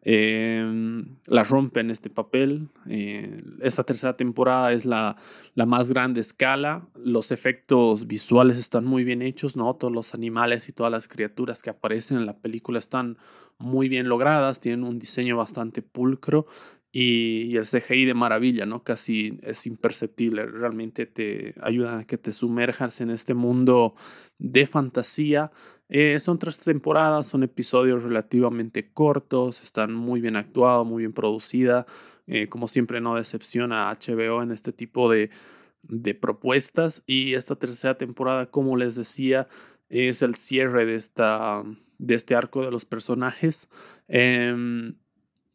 Em, 0.09 1.17
la 1.25 1.43
rompe 1.43 1.81
en 1.81 1.91
este 1.91 2.09
papel. 2.09 2.69
Eh, 2.87 3.43
esta 3.61 3.83
tercera 3.83 4.15
temporada 4.15 4.71
es 4.71 4.85
la, 4.85 5.17
la, 5.53 5.65
más 5.65 5.91
grande 5.91 6.21
escala. 6.21 6.87
Los 6.95 7.33
efectos 7.33 8.07
visuales 8.07 8.57
están 8.57 8.85
muy 8.85 9.03
bien 9.03 9.21
hechos, 9.21 9.57
¿no? 9.57 9.75
Todos 9.75 9.91
los 9.91 10.13
animales 10.13 10.69
y 10.69 10.71
todas 10.71 10.93
las 10.93 11.09
criaturas 11.09 11.61
que 11.61 11.71
aparecen 11.71 12.15
en 12.19 12.25
la 12.25 12.37
película 12.37 12.79
están 12.79 13.17
muy 13.57 13.89
bien 13.89 14.07
logradas, 14.07 14.61
tienen 14.61 14.85
un 14.85 14.97
diseño 14.97 15.35
bastante 15.35 15.81
pulcro 15.81 16.47
y, 16.93 17.57
el 17.57 17.65
CGI 17.65 18.05
de 18.05 18.13
maravilla, 18.13 18.65
¿no? 18.65 18.83
Casi 18.83 19.39
es 19.43 19.67
imperceptible. 19.67 20.45
Realmente 20.45 21.05
te 21.05 21.53
ayuda 21.61 21.99
a 21.99 22.03
que 22.05 22.17
te 22.17 22.31
sumerjas 22.31 23.01
en 23.01 23.09
este 23.09 23.33
mundo 23.33 23.93
de 24.37 24.67
fantasía 24.67 25.51
eh, 25.89 26.19
son 26.19 26.37
tres 26.37 26.57
temporadas, 26.59 27.27
son 27.27 27.43
episodios 27.43 28.03
relativamente 28.03 28.91
cortos, 28.91 29.63
están 29.63 29.93
muy 29.93 30.19
bien 30.21 30.35
actuados, 30.35 30.85
muy 30.85 31.03
bien 31.03 31.13
producida. 31.13 31.85
Eh, 32.27 32.49
como 32.49 32.67
siempre, 32.67 32.99
no 32.99 33.15
decepciona 33.15 33.89
a 33.89 33.95
HBO 33.95 34.43
en 34.43 34.51
este 34.51 34.73
tipo 34.73 35.09
de, 35.09 35.29
de 35.83 36.13
propuestas. 36.13 37.03
Y 37.05 37.35
esta 37.35 37.55
tercera 37.55 37.97
temporada, 37.97 38.47
como 38.47 38.75
les 38.75 38.95
decía, 38.95 39.47
es 39.89 40.21
el 40.21 40.35
cierre 40.35 40.85
de, 40.85 40.95
esta, 40.95 41.63
de 41.97 42.15
este 42.15 42.35
arco 42.35 42.63
de 42.63 42.71
los 42.71 42.85
personajes. 42.85 43.69
Em, 44.09 44.95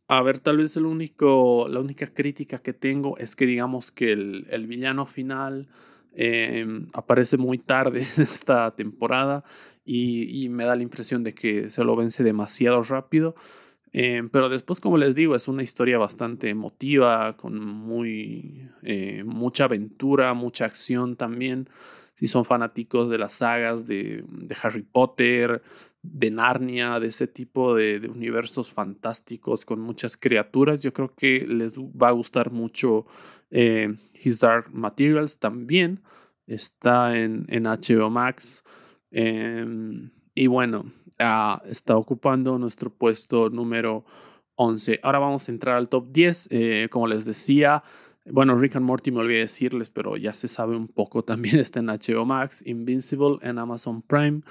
a 0.09 0.23
ver, 0.23 0.39
tal 0.39 0.59
vez 0.59 0.77
el 0.77 0.87
único, 0.87 1.69
la 1.69 1.81
única 1.81 2.07
crítica 2.15 2.59
que 2.59 2.73
tengo 2.73 3.19
es 3.19 3.37
que 3.37 3.47
digamos 3.47 3.91
que 3.93 4.13
el, 4.13 4.47
el 4.51 4.67
villano 4.67 5.05
final 5.07 5.69
em, 6.15 6.87
aparece 6.93 7.37
muy 7.37 7.59
tarde 7.59 8.01
esta 8.19 8.75
temporada 8.75 9.45
y, 9.85 10.49
me 10.49 10.65
da 10.65 10.77
la 10.77 10.83
impresión 10.83 11.25
de 11.25 11.35
que 11.35 11.69
se 11.71 11.85
lo 11.85 11.97
vence 11.97 12.23
demasiado 12.23 12.83
rápido. 12.83 13.35
Eh, 13.93 14.23
pero 14.31 14.49
después, 14.49 14.81
como 14.81 14.97
les 14.97 15.15
digo, 15.15 15.35
es 15.35 15.49
una 15.49 15.63
historia 15.63 15.99
bastante 15.99 16.49
emotiva, 16.49 17.37
con 17.37 17.61
muy, 17.61 18.69
eh, 18.83 19.23
mucha 19.25 19.65
aventura, 19.65 20.35
mucha 20.35 20.65
acción 20.65 21.17
también. 21.17 21.69
Si 22.15 22.27
son 22.29 22.45
fanáticos 22.45 23.11
de 23.11 23.19
las 23.19 23.35
sagas 23.35 23.87
de, 23.87 24.25
Harry 24.63 24.83
Potter, 24.83 25.63
de 26.03 26.31
Narnia, 26.31 27.01
de 27.01 27.09
ese 27.09 27.27
tipo 27.27 27.75
de, 27.75 27.99
universos 28.09 28.71
fantásticos 28.73 29.65
con 29.65 29.81
muchas 29.81 30.17
criaturas, 30.17 30.83
yo 30.83 30.93
creo 30.93 31.15
que 31.15 31.45
les 31.47 31.77
va 31.77 32.09
a 32.09 32.13
gustar 32.13 32.53
mucho 32.53 33.07
eh, 33.53 33.95
His 34.15 34.41
Dark 34.41 34.73
Materials 34.73 35.39
también. 35.39 36.01
Está 36.47 37.17
en, 37.17 37.47
HBO 37.47 38.11
Max. 38.11 38.65
Em, 39.11 40.11
y 40.35 40.49
bueno, 40.49 40.93
ah, 41.19 41.63
está 41.67 41.97
ocupando 41.97 42.59
nuestro 42.59 42.91
puesto 42.91 43.49
número 43.51 44.05
11. 44.57 45.01
Ahora 45.03 45.21
vamos 45.21 45.49
a 45.49 45.53
entrar 45.53 45.77
al 45.77 45.89
top 45.89 46.11
10. 46.11 46.49
Eh, 46.51 46.89
como 46.91 47.07
les 47.07 47.25
decía, 47.25 47.85
bueno, 48.27 48.57
Rick 48.57 48.77
and 48.77 48.87
Morty 48.87 49.11
me 49.11 49.21
olvidé 49.21 49.41
decirles, 49.41 49.91
pero 49.91 50.17
ya 50.17 50.33
se 50.33 50.49
sabe 50.49 50.77
un 50.77 50.89
poco. 50.89 51.23
También 51.25 51.59
está 51.59 51.81
en 51.81 51.87
HBO 51.87 52.25
Max, 52.25 52.63
Invincible 52.67 53.39
en 53.43 53.59
Amazon 53.59 54.03
Prime, 54.03 54.43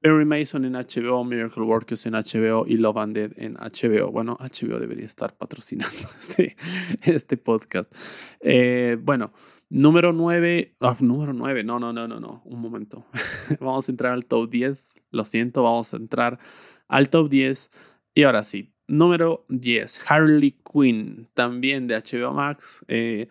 Perry 0.00 0.24
Mason 0.24 0.64
en 0.64 0.74
HBO, 0.74 1.24
Miracle 1.24 1.62
Workers 1.62 2.06
en 2.06 2.14
HBO 2.14 2.66
y 2.66 2.76
Love 2.76 2.96
and 2.98 3.16
Dead 3.16 3.32
en 3.36 3.54
HBO. 3.54 4.10
Bueno, 4.10 4.36
HBO 4.38 4.78
debería 4.78 5.06
estar 5.06 5.36
patrocinando 5.36 6.08
este, 6.18 6.56
este 7.02 7.36
podcast. 7.36 7.92
Eh, 8.40 8.96
bueno. 9.00 9.32
Número 9.68 10.12
9, 10.12 10.76
ah, 10.78 10.96
número 11.00 11.32
9, 11.32 11.64
no, 11.64 11.80
no, 11.80 11.92
no, 11.92 12.06
no, 12.06 12.20
no, 12.20 12.40
un 12.44 12.60
momento. 12.60 13.04
vamos 13.60 13.88
a 13.88 13.90
entrar 13.90 14.12
al 14.12 14.24
top 14.24 14.48
10, 14.48 14.94
lo 15.10 15.24
siento, 15.24 15.64
vamos 15.64 15.92
a 15.92 15.96
entrar 15.96 16.38
al 16.86 17.10
top 17.10 17.28
10. 17.28 17.72
Y 18.14 18.22
ahora 18.22 18.44
sí, 18.44 18.72
número 18.86 19.44
10, 19.48 20.02
Harley 20.08 20.52
Quinn, 20.72 21.28
también 21.34 21.88
de 21.88 21.96
HBO 21.96 22.32
Max. 22.32 22.84
Eh, 22.86 23.26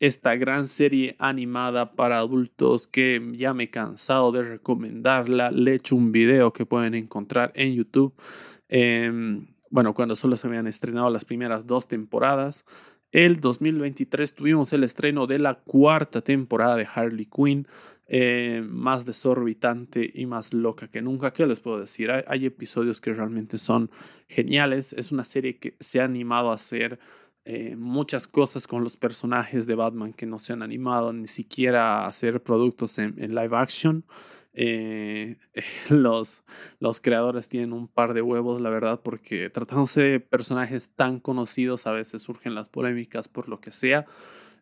esta 0.00 0.34
gran 0.34 0.66
serie 0.66 1.14
animada 1.18 1.92
para 1.92 2.18
adultos 2.18 2.86
que 2.86 3.22
ya 3.34 3.52
me 3.52 3.64
he 3.64 3.70
cansado 3.70 4.32
de 4.32 4.42
recomendarla. 4.42 5.50
Le 5.50 5.72
he 5.72 5.74
hecho 5.74 5.94
un 5.94 6.10
video 6.10 6.52
que 6.54 6.64
pueden 6.64 6.94
encontrar 6.94 7.52
en 7.54 7.74
YouTube. 7.74 8.14
Em, 8.70 9.46
bueno, 9.68 9.94
cuando 9.94 10.16
solo 10.16 10.36
se 10.38 10.46
habían 10.46 10.66
estrenado 10.66 11.10
las 11.10 11.26
primeras 11.26 11.66
dos 11.66 11.86
temporadas. 11.86 12.64
El 13.12 13.40
2023 13.40 14.34
tuvimos 14.34 14.72
el 14.72 14.84
estreno 14.84 15.26
de 15.26 15.38
la 15.38 15.54
cuarta 15.54 16.22
temporada 16.22 16.76
de 16.76 16.86
Harley 16.92 17.26
Quinn, 17.26 17.66
eh, 18.06 18.64
más 18.66 19.04
desorbitante 19.04 20.10
y 20.14 20.26
más 20.26 20.54
loca 20.54 20.88
que 20.88 21.02
nunca. 21.02 21.32
¿Qué 21.32 21.46
les 21.46 21.60
puedo 21.60 21.78
decir? 21.78 22.10
Hay, 22.10 22.46
episodios 22.46 23.00
que 23.00 23.12
realmente 23.12 23.58
son 23.58 23.90
geniales. 24.28 24.92
Es 24.94 25.12
una 25.12 25.24
serie 25.24 25.58
que 25.58 25.74
se 25.78 26.00
ha 26.00 26.04
animado 26.04 26.52
a 26.52 26.54
hacer 26.54 26.98
eh, 27.44 27.76
muchas 27.76 28.26
cosas 28.26 28.66
con 28.66 28.84
los 28.84 28.96
personajes 28.96 29.66
de 29.66 29.74
Batman 29.74 30.12
que 30.12 30.26
no 30.26 30.38
se 30.38 30.52
han 30.52 30.62
animado 30.62 31.12
ni 31.12 31.26
siquiera 31.26 32.04
a 32.04 32.08
hacer 32.08 32.42
productos 32.42 32.98
en 32.98 33.34
live 33.34 33.56
action. 33.56 34.04
Eh, 34.52 35.36
los, 35.90 36.42
los 36.80 37.00
creadores 37.00 37.48
tienen 37.48 37.72
un 37.72 37.88
par 37.88 38.14
de 38.14 38.22
huevos, 38.22 38.60
la 38.60 38.70
verdad, 38.70 39.00
porque 39.02 39.50
tratándose 39.50 40.02
de 40.02 40.20
personajes 40.20 40.90
tan 40.90 41.20
conocidos, 41.20 41.86
a 41.86 41.92
veces 41.92 42.22
surgen 42.22 42.54
las 42.54 42.68
polémicas 42.68 43.28
por 43.28 43.48
lo 43.48 43.60
que 43.60 43.72
sea. 43.72 44.06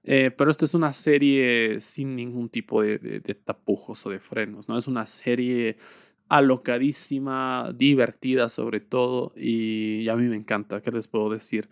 Eh, 0.05 0.31
pero 0.31 0.51
esta 0.51 0.64
es 0.64 0.75
una 0.75 0.93
serie 0.93 1.81
sin 1.81 2.17
ningún 2.17 2.49
tipo 2.49 2.83
de, 2.83 2.99
de, 2.99 3.35
tapujos 3.35 4.07
o 4.07 4.11
de 4.11 4.21
frenos, 4.21 4.69
¿no? 4.69 4.79
Es 4.79 4.87
una 4.87 5.07
serie 5.07 5.77
alocadísima, 6.29 7.73
divertida 7.75 8.49
sobre 8.49 8.81
todo, 8.81 9.33
y 9.37 10.09
a 10.09 10.17
mí 10.17 10.29
me 10.29 10.37
encanta, 10.37 10.83
¿qué 10.83 10.93
les 10.93 11.09
puedo 11.09 11.31
decir? 11.31 11.69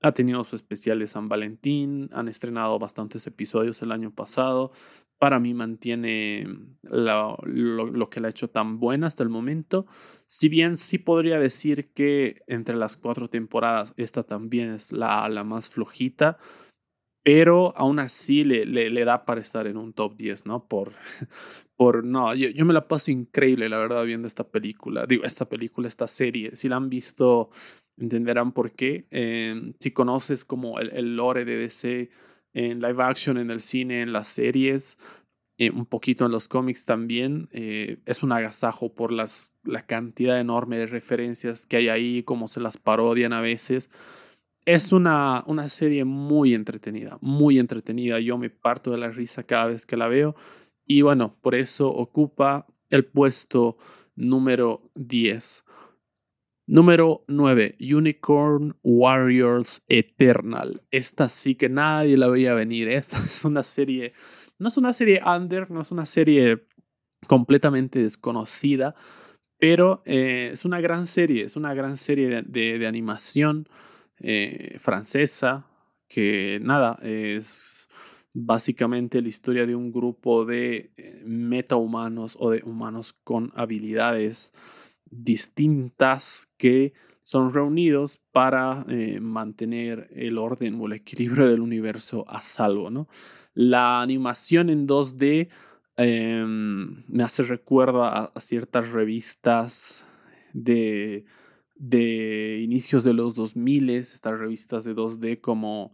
Ha 0.00 0.12
tenido 0.12 0.44
su 0.44 0.56
especial 0.56 1.00
de 1.00 1.08
San 1.08 1.28
Valentín, 1.28 2.08
han 2.12 2.28
estrenado 2.28 2.78
bastantes 2.78 3.26
episodios 3.26 3.82
el 3.82 3.92
año 3.92 4.12
pasado, 4.12 4.72
para 5.18 5.40
mí 5.40 5.52
mantiene 5.52 6.46
lo, 6.82 7.36
lo, 7.42 8.08
que 8.08 8.20
la 8.20 8.28
ha 8.28 8.30
hecho 8.30 8.50
tan 8.50 8.78
buena 8.78 9.08
hasta 9.08 9.24
el 9.24 9.28
momento. 9.28 9.86
Si 10.26 10.48
bien 10.48 10.76
sí 10.76 10.98
podría 10.98 11.40
decir 11.40 11.92
que 11.92 12.42
entre 12.46 12.76
las 12.76 12.96
cuatro 12.96 13.28
temporadas 13.28 13.92
esta 13.96 14.22
también 14.22 14.70
es 14.70 14.92
la, 14.92 15.28
la 15.28 15.42
más 15.42 15.70
flojita, 15.70 16.38
pero 17.24 17.76
aún 17.76 17.98
así 17.98 18.44
le, 18.44 18.64
le, 18.64 19.04
da 19.04 19.24
para 19.24 19.40
estar 19.40 19.66
en 19.66 19.76
un 19.76 19.92
top 19.92 20.16
10, 20.16 20.46
¿no? 20.46 20.66
Por, 20.66 20.94
por 21.76 22.04
no, 22.04 22.34
yo, 22.34 22.48
yo, 22.48 22.64
me 22.64 22.72
la 22.72 22.88
paso 22.88 23.10
increíble, 23.10 23.68
la 23.68 23.78
verdad, 23.78 24.04
viendo 24.04 24.28
esta 24.28 24.48
película. 24.48 25.04
Digo, 25.04 25.24
esta 25.24 25.48
película, 25.48 25.88
esta 25.88 26.06
serie. 26.06 26.56
Si 26.56 26.68
la 26.68 26.76
han 26.76 26.88
visto, 26.88 27.50
entenderán 27.98 28.52
por 28.52 28.72
qué. 28.72 29.06
Eh, 29.10 29.72
si 29.78 29.90
conoces 29.90 30.44
como 30.44 30.78
el, 30.80 31.16
lore 31.16 31.44
de 31.44 31.56
DC 31.56 32.10
en 32.54 32.80
live 32.80 33.02
action, 33.02 33.38
en 33.38 33.50
el 33.50 33.60
cine, 33.60 34.02
en 34.02 34.12
las 34.12 34.28
series, 34.28 34.98
eh, 35.58 35.70
un 35.70 35.86
poquito 35.86 36.26
en 36.26 36.32
los 36.32 36.48
cómics 36.48 36.84
también. 36.84 37.48
Eh, 37.52 37.98
es 38.06 38.22
un 38.22 38.32
agasajo 38.32 38.94
por 38.94 39.12
las, 39.12 39.54
la 39.64 39.86
cantidad 39.86 40.38
enorme 40.40 40.78
de 40.78 40.86
referencias 40.86 41.66
que 41.66 41.78
hay 41.78 41.88
ahí, 41.88 42.22
cómo 42.22 42.48
se 42.48 42.60
las 42.60 42.76
parodian 42.76 43.32
a 43.32 43.40
veces. 43.40 43.90
Es 44.64 44.92
una, 44.92 45.44
una 45.46 45.68
serie 45.68 46.04
muy 46.04 46.54
entretenida, 46.54 47.18
muy 47.20 47.58
entretenida. 47.58 48.20
Yo 48.20 48.38
me 48.38 48.50
parto 48.50 48.90
de 48.90 48.98
la 48.98 49.10
risa 49.10 49.42
cada 49.42 49.66
vez 49.66 49.86
que 49.86 49.96
la 49.96 50.08
veo. 50.08 50.36
Y 50.86 51.02
bueno, 51.02 51.36
por 51.40 51.54
eso 51.54 51.88
ocupa 51.88 52.66
el 52.90 53.04
puesto 53.04 53.78
número 54.14 54.90
10. 54.94 55.64
Número 56.68 57.24
9, 57.28 57.76
Unicorn 57.80 58.76
Warriors 58.82 59.82
Eternal. 59.88 60.82
Esta 60.90 61.30
sí 61.30 61.54
que 61.54 61.70
nadie 61.70 62.18
la 62.18 62.28
veía 62.28 62.52
venir. 62.52 62.88
Esta 62.90 63.16
es 63.24 63.42
una 63.46 63.62
serie, 63.62 64.12
no 64.58 64.68
es 64.68 64.76
una 64.76 64.92
serie 64.92 65.22
under, 65.24 65.70
no 65.70 65.80
es 65.80 65.90
una 65.92 66.04
serie 66.04 66.66
completamente 67.26 68.02
desconocida, 68.02 68.94
pero 69.58 70.02
eh, 70.04 70.50
es 70.52 70.66
una 70.66 70.82
gran 70.82 71.06
serie, 71.06 71.46
es 71.46 71.56
una 71.56 71.72
gran 71.72 71.96
serie 71.96 72.42
de, 72.46 72.86
animación 72.86 73.66
eh, 74.20 74.76
francesa 74.78 75.66
que 76.06 76.60
nada, 76.62 76.98
es 77.02 77.88
básicamente 78.34 79.22
la 79.22 79.28
historia 79.28 79.64
de 79.64 79.74
un 79.74 79.90
grupo 79.90 80.44
de 80.44 80.92
eh, 80.98 81.22
metahumanos 81.24 82.36
o 82.38 82.50
de 82.50 82.62
humanos 82.62 83.14
con 83.24 83.52
habilidades 83.54 84.52
distintas 85.10 86.48
que 86.56 86.92
son 87.28 87.52
reunidos 87.52 88.16
para 88.32 88.86
eh, 88.88 89.20
mantener 89.20 90.08
el 90.14 90.38
orden 90.38 90.80
o 90.80 90.86
el 90.86 90.94
equilibrio 90.94 91.46
del 91.46 91.60
universo 91.60 92.24
a 92.26 92.40
salvo. 92.40 92.88
¿no? 92.88 93.06
La 93.52 94.00
animación 94.00 94.70
en 94.70 94.88
2D 94.88 95.50
em, 95.98 97.04
me 97.06 97.22
hace 97.22 97.42
recuerdo 97.42 98.04
a, 98.04 98.32
ciertas 98.40 98.92
revistas 98.92 100.06
de, 100.54 101.26
de, 101.74 102.60
inicios 102.62 103.04
de 103.04 103.12
los 103.12 103.34
2000, 103.34 103.90
estas 103.90 104.38
revistas 104.38 104.84
de 104.84 104.96
2D 104.96 105.42
como, 105.42 105.92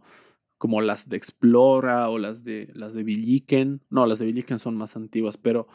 como 0.57 0.79
las 0.79 1.09
de 1.09 1.17
Explora 1.17 2.07
o 2.07 2.17
las 2.17 2.45
de, 2.45 2.71
las 2.73 2.93
de 2.93 3.03
Villiquen. 3.03 3.81
No, 3.89 4.05
las 4.05 4.19
de 4.19 4.27
Villiquen 4.27 4.57
son 4.57 4.77
más 4.77 4.95
antiguas, 4.95 5.35
pero 5.35 5.67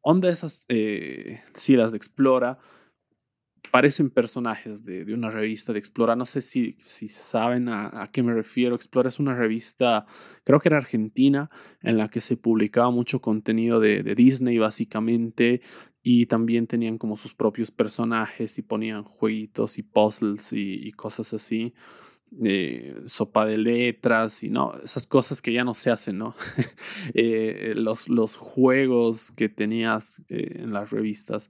onda 0.00 0.28
esas, 0.28 0.62
eh, 0.68 1.40
sí, 1.54 1.74
las 1.74 1.90
de 1.90 1.96
Explora 1.96 2.60
parecen 3.70 4.10
personajes 4.10 4.84
de, 4.84 5.04
de, 5.04 5.14
una 5.14 5.30
revista 5.30 5.72
de 5.72 5.78
Explora. 5.78 6.16
No 6.16 6.24
sé 6.24 6.42
si, 6.42 6.76
si 6.78 7.08
saben 7.08 7.68
a, 7.68 8.10
qué 8.12 8.22
me 8.22 8.34
refiero. 8.34 8.74
Explora 8.74 9.08
es 9.08 9.18
una 9.18 9.34
revista, 9.34 10.06
creo 10.44 10.60
que 10.60 10.68
era 10.68 10.78
argentina, 10.78 11.50
en 11.82 11.98
la 11.98 12.08
que 12.08 12.20
se 12.20 12.36
publicaba 12.36 12.90
mucho 12.90 13.20
contenido 13.20 13.80
de, 13.80 14.02
de 14.02 14.14
Disney 14.14 14.58
básicamente 14.58 15.60
y 16.02 16.26
también 16.26 16.66
tenían 16.66 16.98
como 16.98 17.16
sus 17.16 17.34
propios 17.34 17.70
personajes 17.70 18.58
y 18.58 18.62
ponían 18.62 19.04
jueguitos 19.04 19.78
y 19.78 19.82
puzzles 19.82 20.52
y, 20.52 20.86
y 20.86 20.92
cosas 20.92 21.34
así. 21.34 21.74
Eh, 22.44 22.94
sopa 23.06 23.46
de 23.46 23.56
letras 23.56 24.44
y 24.44 24.50
no, 24.50 24.74
esas 24.84 25.06
cosas 25.06 25.40
que 25.40 25.50
ya 25.50 25.64
no 25.64 25.72
se 25.72 25.90
hacen, 25.90 26.18
¿no? 26.18 26.34
eh, 27.14 27.72
los, 27.74 28.10
los 28.10 28.36
juegos 28.36 29.30
que 29.30 29.48
tenías 29.48 30.20
eh, 30.28 30.60
en 30.60 30.74
las 30.74 30.90
revistas 30.90 31.48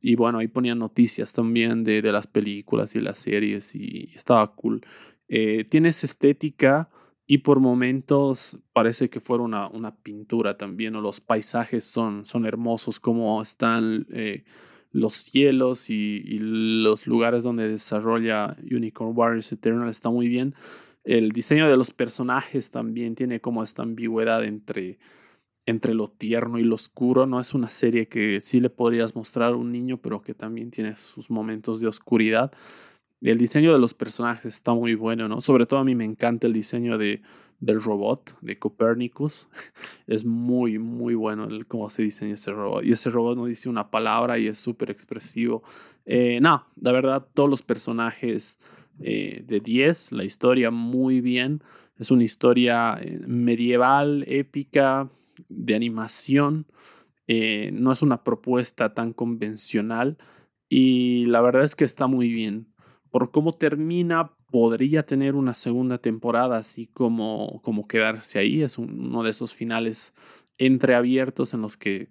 y 0.00 0.14
bueno, 0.16 0.38
ahí 0.38 0.48
ponían 0.48 0.78
noticias 0.78 1.32
también 1.32 1.84
de, 1.84 2.02
de 2.02 2.12
las 2.12 2.26
películas 2.26 2.94
y 2.96 3.00
las 3.00 3.18
series 3.18 3.74
y 3.74 4.10
estaba 4.14 4.54
cool. 4.54 4.84
Eh, 5.28 5.64
tienes 5.64 6.04
estética 6.04 6.90
y 7.26 7.38
por 7.38 7.60
momentos 7.60 8.58
parece 8.72 9.10
que 9.10 9.20
fuera 9.20 9.44
una, 9.44 9.68
una 9.68 9.94
pintura 9.94 10.56
también, 10.56 10.96
o 10.96 11.02
los 11.02 11.20
paisajes 11.20 11.84
son, 11.84 12.24
son 12.24 12.46
hermosos, 12.46 12.98
como 12.98 13.42
están 13.42 14.06
eh, 14.10 14.44
los 14.92 15.14
cielos 15.14 15.90
y, 15.90 16.22
y, 16.24 16.38
los 16.40 17.06
lugares 17.06 17.42
donde 17.42 17.68
desarrolla 17.68 18.56
Unicorn 18.62 19.12
Warriors 19.14 19.52
Eternal 19.52 19.90
está 19.90 20.08
muy 20.08 20.28
bien. 20.28 20.54
El 21.04 21.32
diseño 21.32 21.68
de 21.68 21.76
los 21.76 21.90
personajes 21.90 22.70
también 22.70 23.14
tiene 23.14 23.40
como 23.40 23.62
esta 23.62 23.82
ambigüedad 23.82 24.42
entre 24.44 24.98
entre 25.68 25.92
lo 25.92 26.08
tierno 26.08 26.58
y 26.58 26.64
lo 26.64 26.76
oscuro. 26.76 27.26
No 27.26 27.40
es 27.40 27.52
una 27.52 27.70
serie 27.70 28.08
que 28.08 28.40
sí 28.40 28.58
le 28.58 28.70
podrías 28.70 29.14
mostrar 29.14 29.52
a 29.52 29.56
un 29.56 29.70
niño, 29.70 29.98
pero 29.98 30.22
que 30.22 30.32
también 30.32 30.70
tiene 30.70 30.96
sus 30.96 31.28
momentos 31.30 31.80
de 31.80 31.86
oscuridad. 31.86 32.52
El 33.20 33.36
diseño 33.36 33.72
de 33.72 33.78
los 33.78 33.92
personajes 33.92 34.54
está 34.54 34.72
muy 34.72 34.94
bueno, 34.94 35.28
¿no? 35.28 35.42
Sobre 35.42 35.66
todo 35.66 35.80
a 35.80 35.84
mí 35.84 35.94
me 35.94 36.06
encanta 36.06 36.46
el 36.46 36.54
diseño 36.54 36.96
de, 36.96 37.20
del 37.60 37.82
robot, 37.82 38.34
de 38.40 38.58
Copernicus. 38.58 39.46
Es 40.06 40.24
muy, 40.24 40.78
muy 40.78 41.14
bueno 41.14 41.44
el, 41.44 41.66
cómo 41.66 41.90
se 41.90 42.02
diseña 42.02 42.34
ese 42.34 42.50
robot. 42.50 42.82
Y 42.82 42.92
ese 42.92 43.10
robot 43.10 43.36
no 43.36 43.44
dice 43.44 43.68
una 43.68 43.90
palabra 43.90 44.38
y 44.38 44.46
es 44.46 44.58
súper 44.58 44.90
expresivo. 44.90 45.62
Eh, 46.06 46.40
no, 46.40 46.64
la 46.80 46.92
verdad, 46.92 47.26
todos 47.34 47.50
los 47.50 47.60
personajes 47.60 48.58
eh, 49.00 49.44
de 49.46 49.60
10, 49.60 50.12
la 50.12 50.24
historia 50.24 50.70
muy 50.70 51.20
bien. 51.20 51.62
Es 51.98 52.10
una 52.10 52.24
historia 52.24 52.98
eh, 53.02 53.20
medieval, 53.26 54.24
épica, 54.28 55.10
de 55.48 55.74
animación. 55.74 56.66
Eh, 57.26 57.70
no 57.72 57.92
es 57.92 58.02
una 58.02 58.24
propuesta 58.24 58.94
tan 58.94 59.12
convencional 59.12 60.16
y 60.68 61.26
la 61.26 61.40
verdad 61.40 61.64
es 61.64 61.76
que 61.76 61.84
está 61.84 62.06
muy 62.06 62.30
bien. 62.32 62.68
Por 63.10 63.30
cómo 63.30 63.52
termina, 63.52 64.32
podría 64.50 65.04
tener 65.04 65.34
una 65.34 65.54
segunda 65.54 65.98
temporada, 65.98 66.58
así 66.58 66.86
como, 66.86 67.60
como 67.62 67.86
quedarse 67.86 68.38
ahí. 68.38 68.62
Es 68.62 68.78
uno 68.78 69.22
de 69.22 69.30
esos 69.30 69.54
finales 69.54 70.14
entreabiertos 70.58 71.54
en 71.54 71.62
los 71.62 71.76
que 71.76 72.08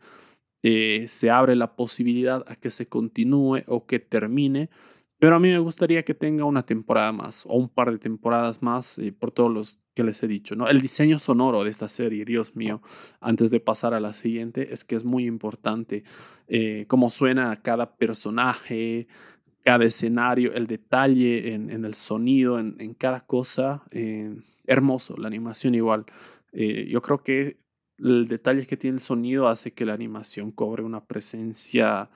eh, 0.64 1.06
se 1.08 1.30
abre 1.30 1.56
la 1.56 1.76
posibilidad 1.76 2.44
a 2.48 2.56
que 2.56 2.72
se 2.72 2.88
continúe 2.88 3.64
o 3.68 3.86
que 3.86 4.00
termine. 4.00 4.70
Pero 5.20 5.36
a 5.36 5.40
mí 5.40 5.50
me 5.50 5.58
gustaría 5.58 6.04
que 6.04 6.14
tenga 6.14 6.46
una 6.46 6.64
temporada 6.64 7.12
más 7.12 7.46
o 7.48 7.56
un 7.58 7.70
par 7.70 7.92
de 7.92 7.98
temporadas 7.98 8.62
más 8.62 9.00
eh, 9.00 9.12
por 9.12 9.32
todos 9.32 9.52
los 9.52 9.80
que 9.96 10.04
les 10.04 10.22
he 10.22 10.28
dicho. 10.28 10.56
¿no? 10.56 10.68
El 10.68 10.80
diseño 10.80 11.18
sonoro 11.18 11.64
de 11.64 11.72
esta 11.72 11.90
serie, 11.90 12.24
Dios 12.24 12.56
mío, 12.56 12.82
antes 13.20 13.50
de 13.50 13.60
pasar 13.60 13.96
a 13.96 14.00
la 14.00 14.14
siguiente, 14.14 14.72
es 14.72 14.84
que 14.84 14.96
es 14.96 15.04
muy 15.04 15.26
importante 15.26 16.04
eh, 16.48 16.86
cómo 16.88 17.10
suena 17.10 17.56
cada 17.64 17.96
personaje, 17.98 19.08
cada 19.64 19.86
escenario, 19.86 20.54
el 20.54 20.68
detalle 20.68 21.54
en, 21.54 21.84
el 21.84 21.94
sonido, 21.96 22.60
en, 22.60 22.94
cada 22.94 23.26
cosa. 23.26 23.84
Eh, 23.92 24.36
hermoso, 24.66 25.18
la 25.18 25.28
animación 25.28 25.76
igual. 25.76 26.06
Yo 26.54 27.02
creo 27.02 27.24
que 27.24 27.58
el 27.98 28.28
detalle 28.28 28.66
que 28.66 28.78
tiene 28.78 28.96
el 28.96 29.02
sonido 29.02 29.48
hace 29.48 29.74
que 29.74 29.86
la 29.86 29.94
animación 29.94 30.52
cobre 30.52 30.84
una 30.84 31.06
presencia 31.06 32.10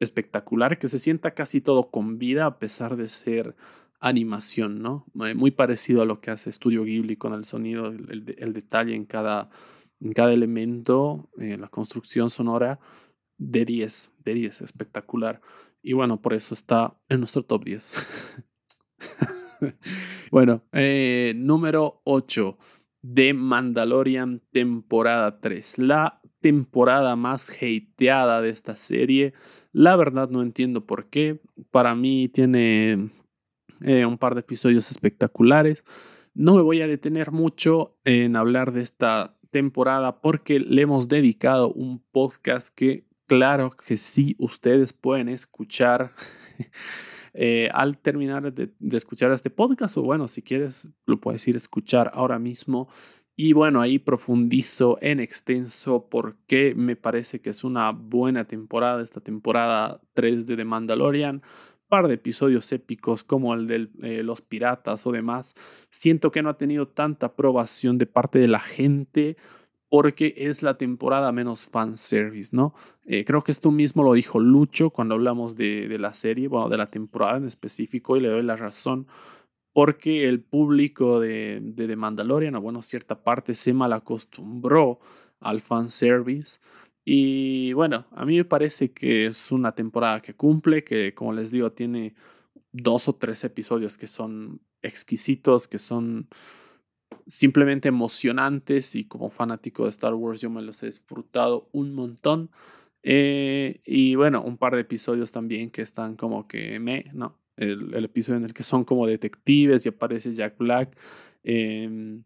espectacular, 0.00 0.78
que 0.78 0.88
se 0.88 0.98
sienta 0.98 1.32
casi 1.32 1.60
todo 1.60 1.90
con 1.90 2.18
vida 2.18 2.46
a 2.46 2.58
pesar 2.58 2.96
de 2.96 3.08
ser 3.08 3.54
animación, 4.00 4.82
¿no? 4.82 5.06
Eh, 5.24 5.34
muy 5.34 5.50
parecido 5.50 6.02
a 6.02 6.04
lo 6.04 6.20
que 6.20 6.30
hace 6.30 6.52
Studio 6.52 6.84
Ghibli 6.84 7.16
con 7.16 7.32
el 7.32 7.44
sonido, 7.44 7.86
el, 7.86 8.34
el 8.38 8.52
detalle 8.52 8.94
en 8.94 9.06
cada, 9.06 9.50
en 10.00 10.12
cada 10.12 10.32
elemento, 10.32 11.30
eh, 11.38 11.56
la 11.56 11.68
construcción 11.68 12.30
sonora 12.30 12.80
de 13.38 13.64
10, 13.64 14.12
de 14.24 14.34
10, 14.34 14.60
espectacular. 14.62 15.40
Y 15.82 15.92
bueno, 15.92 16.20
por 16.20 16.34
eso 16.34 16.54
está 16.54 16.96
en 17.08 17.20
nuestro 17.20 17.44
top 17.44 17.64
10. 17.64 17.92
bueno, 20.30 20.62
eh, 20.72 21.32
número 21.36 22.00
8 22.04 22.58
de 23.02 23.34
Mandalorian 23.34 24.40
temporada 24.50 25.40
3, 25.40 25.78
la 25.78 26.20
temporada 26.40 27.16
más 27.16 27.50
hateada 27.50 28.40
de 28.40 28.50
esta 28.50 28.76
serie. 28.76 29.34
La 29.74 29.96
verdad 29.96 30.30
no 30.30 30.40
entiendo 30.40 30.86
por 30.86 31.06
qué. 31.06 31.40
Para 31.72 31.96
mí 31.96 32.28
tiene 32.28 33.10
eh, 33.80 34.06
un 34.06 34.18
par 34.18 34.34
de 34.34 34.40
episodios 34.40 34.88
espectaculares. 34.92 35.84
No 36.32 36.54
me 36.54 36.62
voy 36.62 36.80
a 36.80 36.86
detener 36.86 37.32
mucho 37.32 37.96
en 38.04 38.36
hablar 38.36 38.72
de 38.72 38.82
esta 38.82 39.36
temporada 39.50 40.20
porque 40.20 40.60
le 40.60 40.82
hemos 40.82 41.08
dedicado 41.08 41.72
un 41.72 41.98
podcast 42.12 42.72
que 42.72 43.04
claro 43.26 43.72
que 43.72 43.96
sí 43.96 44.36
ustedes 44.38 44.92
pueden 44.92 45.28
escuchar 45.28 46.12
eh, 47.34 47.68
al 47.74 47.98
terminar 47.98 48.52
de, 48.52 48.70
de, 48.78 48.96
escuchar 48.96 49.32
este 49.32 49.50
podcast 49.50 49.96
o 49.96 50.02
bueno, 50.02 50.28
si 50.28 50.40
quieres 50.40 50.92
lo 51.04 51.20
puedes 51.20 51.46
ir 51.48 51.56
a 51.56 51.58
escuchar 51.58 52.12
ahora 52.14 52.38
mismo. 52.38 52.88
Y 53.36 53.52
bueno, 53.52 53.80
ahí 53.80 53.98
profundizo 53.98 54.98
en 55.00 55.18
extenso 55.18 56.06
porque 56.08 56.74
me 56.76 56.94
parece 56.94 57.40
que 57.40 57.50
es 57.50 57.64
una 57.64 57.90
buena 57.90 58.44
temporada, 58.46 59.02
esta 59.02 59.20
temporada 59.20 60.00
3 60.14 60.46
de 60.46 60.56
The 60.56 60.64
Mandalorian 60.64 61.42
par 61.88 62.08
de 62.08 62.14
episodios 62.14 62.72
épicos 62.72 63.24
como 63.24 63.54
el 63.54 63.66
de 63.66 63.88
eh, 64.02 64.22
los 64.22 64.40
piratas 64.42 65.06
o 65.06 65.12
demás, 65.12 65.54
siento 65.90 66.32
que 66.32 66.42
no 66.42 66.50
ha 66.50 66.58
tenido 66.58 66.88
tanta 66.88 67.26
aprobación 67.26 67.98
de 67.98 68.06
parte 68.06 68.38
de 68.38 68.48
la 68.48 68.60
gente 68.60 69.36
porque 69.88 70.34
es 70.36 70.64
la 70.64 70.76
temporada 70.76 71.30
menos 71.30 71.68
fanservice, 71.68 72.50
¿no? 72.56 72.74
Eh, 73.04 73.24
creo 73.24 73.44
que 73.44 73.52
esto 73.52 73.70
mismo 73.70 74.02
lo 74.02 74.14
dijo 74.14 74.40
Lucho 74.40 74.90
cuando 74.90 75.14
hablamos 75.14 75.54
de, 75.54 75.86
de, 75.86 75.98
la 76.00 76.14
serie, 76.14 76.48
bueno, 76.48 76.68
de 76.68 76.78
la 76.78 76.90
temporada 76.90 77.36
en 77.36 77.46
específico, 77.46 78.16
y 78.16 78.20
le 78.20 78.28
doy 78.28 78.42
la 78.42 78.56
razón, 78.56 79.06
porque 79.74 80.26
el 80.28 80.40
público 80.40 81.20
de, 81.20 81.60
de 81.60 81.86
The 81.88 81.96
Mandalorian, 81.96 82.54
o 82.54 82.62
bueno, 82.62 82.80
cierta 82.80 83.22
parte 83.22 83.54
se 83.54 83.74
mal 83.74 83.92
acostumbró 83.92 85.00
al 85.40 85.60
fanservice. 85.60 86.60
Y 87.04 87.74
bueno, 87.74 88.06
a 88.12 88.24
mí 88.24 88.36
me 88.36 88.44
parece 88.46 88.92
que 88.92 89.26
es 89.26 89.52
una 89.52 89.72
temporada 89.74 90.22
que 90.22 90.34
cumple, 90.34 90.84
que 90.84 91.12
como 91.14 91.34
les 91.34 91.50
digo, 91.50 91.72
tiene 91.72 92.14
dos 92.72 93.08
o 93.08 93.16
tres 93.16 93.44
episodios 93.44 93.98
que 93.98 94.06
son 94.06 94.60
exquisitos, 94.82 95.68
que 95.68 95.78
son 95.78 96.28
simplemente 97.26 97.88
emocionantes 97.88 98.94
y 98.94 99.06
como 99.06 99.30
fanático 99.30 99.84
de 99.84 99.90
Star 99.90 100.14
Wars 100.14 100.40
yo 100.40 100.50
me 100.50 100.62
los 100.62 100.82
he 100.82 100.86
disfrutado 100.86 101.68
un 101.72 101.94
montón. 101.94 102.50
Eh, 103.02 103.80
y 103.84 104.14
bueno, 104.14 104.42
un 104.42 104.56
par 104.56 104.74
de 104.74 104.82
episodios 104.82 105.32
también 105.32 105.70
que 105.70 105.82
están 105.82 106.16
como 106.16 106.48
que 106.48 106.78
me, 106.80 107.10
¿no? 107.12 107.38
El, 107.56 108.04
episodio 108.04 108.38
en 108.38 108.44
el 108.44 108.54
que 108.54 108.62
son 108.62 108.84
como 108.84 109.06
detectives 109.06 109.86
y 109.86 109.88
aparece 109.88 110.32
Jack 110.32 110.58
Black. 110.58 110.96
Eh, 111.42 112.20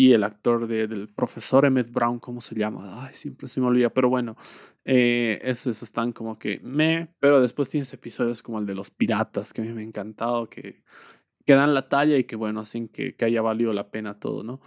y 0.00 0.14
el 0.14 0.24
actor 0.24 0.66
de, 0.66 0.86
del 0.86 1.08
profesor 1.08 1.66
Emmett 1.66 1.92
Brown, 1.92 2.20
¿cómo 2.20 2.40
se 2.40 2.54
llama? 2.54 3.04
Ay, 3.04 3.14
siempre 3.14 3.48
se 3.48 3.60
me 3.60 3.66
olvida, 3.66 3.90
pero 3.90 4.08
bueno, 4.08 4.34
eh, 4.86 5.38
esos 5.42 5.82
están 5.82 6.12
como 6.12 6.38
que 6.38 6.58
me, 6.62 7.08
pero 7.18 7.38
después 7.42 7.68
tienes 7.68 7.92
episodios 7.92 8.40
como 8.42 8.58
el 8.58 8.64
de 8.64 8.74
los 8.74 8.90
piratas, 8.90 9.52
que 9.52 9.60
a 9.60 9.64
mí 9.64 9.72
me 9.74 9.82
ha 9.82 9.84
encantado, 9.84 10.48
que, 10.48 10.82
que 11.44 11.52
dan 11.52 11.74
la 11.74 11.90
talla 11.90 12.16
y 12.16 12.24
que 12.24 12.34
bueno, 12.34 12.60
hacen 12.60 12.88
que, 12.88 13.14
que 13.14 13.26
haya 13.26 13.42
valido 13.42 13.74
la 13.74 13.90
pena 13.90 14.18
todo, 14.18 14.42
¿no? 14.42 14.62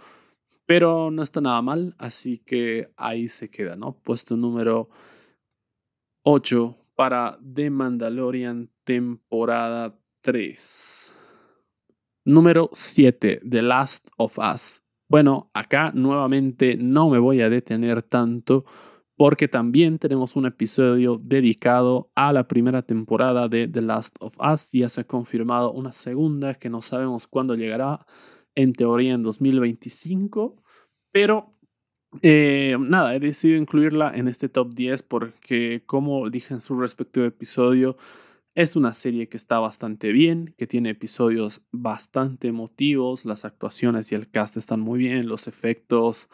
Pero 0.66 1.10
no 1.10 1.22
está 1.22 1.40
nada 1.40 1.60
mal, 1.62 1.96
así 1.98 2.38
que 2.38 2.92
ahí 2.96 3.28
se 3.28 3.50
queda, 3.50 3.74
¿no? 3.74 3.98
Puesto 4.04 4.36
número 4.36 4.88
8 6.22 6.78
para 6.94 7.40
The 7.42 7.70
Mandalorian 7.70 8.70
temporada 8.84 9.98
3. 10.22 11.14
Número 12.24 12.70
7, 12.72 13.40
The 13.48 13.62
Last 13.62 14.08
of 14.16 14.38
Us. 14.38 14.82
Bueno, 15.08 15.50
acá 15.52 15.92
nuevamente 15.94 16.76
no 16.76 17.10
me 17.10 17.18
voy 17.18 17.42
a 17.42 17.50
detener 17.50 18.02
tanto 18.02 18.64
porque 19.16 19.46
también 19.46 19.98
tenemos 19.98 20.34
un 20.34 20.46
episodio 20.46 21.20
dedicado 21.22 22.10
a 22.14 22.32
la 22.32 22.48
primera 22.48 22.82
temporada 22.82 23.48
de 23.48 23.68
The 23.68 23.82
Last 23.82 24.16
of 24.20 24.34
Us. 24.40 24.70
Ya 24.72 24.88
se 24.88 25.02
ha 25.02 25.04
confirmado 25.04 25.72
una 25.72 25.92
segunda 25.92 26.54
que 26.54 26.70
no 26.70 26.82
sabemos 26.82 27.26
cuándo 27.26 27.54
llegará, 27.54 28.06
en 28.56 28.72
teoría 28.72 29.14
en 29.14 29.22
2025, 29.22 30.62
pero 31.12 31.54
eh, 32.22 32.76
nada, 32.78 33.14
he 33.14 33.20
decidido 33.20 33.58
incluirla 33.58 34.12
en 34.14 34.28
este 34.28 34.48
top 34.48 34.74
10 34.74 35.02
porque 35.02 35.82
como 35.86 36.30
dije 36.30 36.54
en 36.54 36.60
su 36.60 36.78
respectivo 36.78 37.26
episodio, 37.26 37.96
Es 38.54 38.76
una 38.76 38.94
serie 38.94 39.28
que 39.28 39.36
está 39.36 39.58
bastante 39.58 40.12
bien, 40.12 40.54
que 40.56 40.68
tiene 40.68 40.90
episodios 40.90 41.60
bastante 41.72 42.46
emotivos, 42.46 43.24
las 43.24 43.44
actuaciones 43.44 44.12
y 44.12 44.14
el 44.14 44.30
cast 44.30 44.56
están 44.56 44.78
muy 44.78 45.00
bien, 45.00 45.26
los 45.26 45.48
efectos 45.48 46.28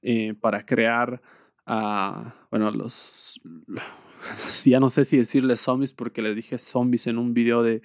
eh, 0.00 0.34
para 0.40 0.66
crear 0.66 1.20
a, 1.66 2.32
bueno, 2.50 2.70
los, 2.70 3.40
ya 4.64 4.78
no 4.78 4.88
sé 4.88 5.04
si 5.04 5.16
decirles 5.16 5.60
zombies 5.60 5.92
porque 5.92 6.22
les 6.22 6.36
dije 6.36 6.58
zombies 6.58 7.08
en 7.08 7.18
un 7.18 7.34
video 7.34 7.64
de, 7.64 7.82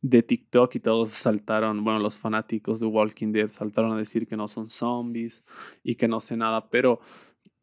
de 0.00 0.22
TikTok 0.22 0.74
y 0.76 0.80
todos 0.80 1.10
saltaron, 1.10 1.84
bueno, 1.84 1.98
los 1.98 2.16
fanáticos 2.16 2.80
de 2.80 2.86
Walking 2.86 3.32
Dead 3.32 3.50
saltaron 3.50 3.92
a 3.92 3.98
decir 3.98 4.26
que 4.26 4.38
no 4.38 4.48
son 4.48 4.70
zombies 4.70 5.44
y 5.82 5.96
que 5.96 6.08
no 6.08 6.22
sé 6.22 6.38
nada, 6.38 6.70
pero 6.70 7.00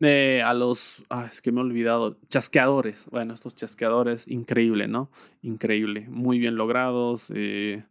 eh, 0.04 0.42
a 0.42 0.54
los, 0.54 1.04
ah, 1.10 1.28
es 1.32 1.42
que 1.42 1.52
me 1.52 1.62
he 1.62 1.64
olvidado, 1.64 2.18
chasqueadores. 2.30 3.06
Bueno, 3.10 3.34
estos 3.34 3.56
chasqueadores, 3.56 4.28
increíble, 4.28 4.88
¿no? 4.88 5.10
Increíble, 5.42 6.08
muy 6.10 6.40
bien 6.40 6.56
logrados. 6.56 7.32
Eh, 7.34 7.84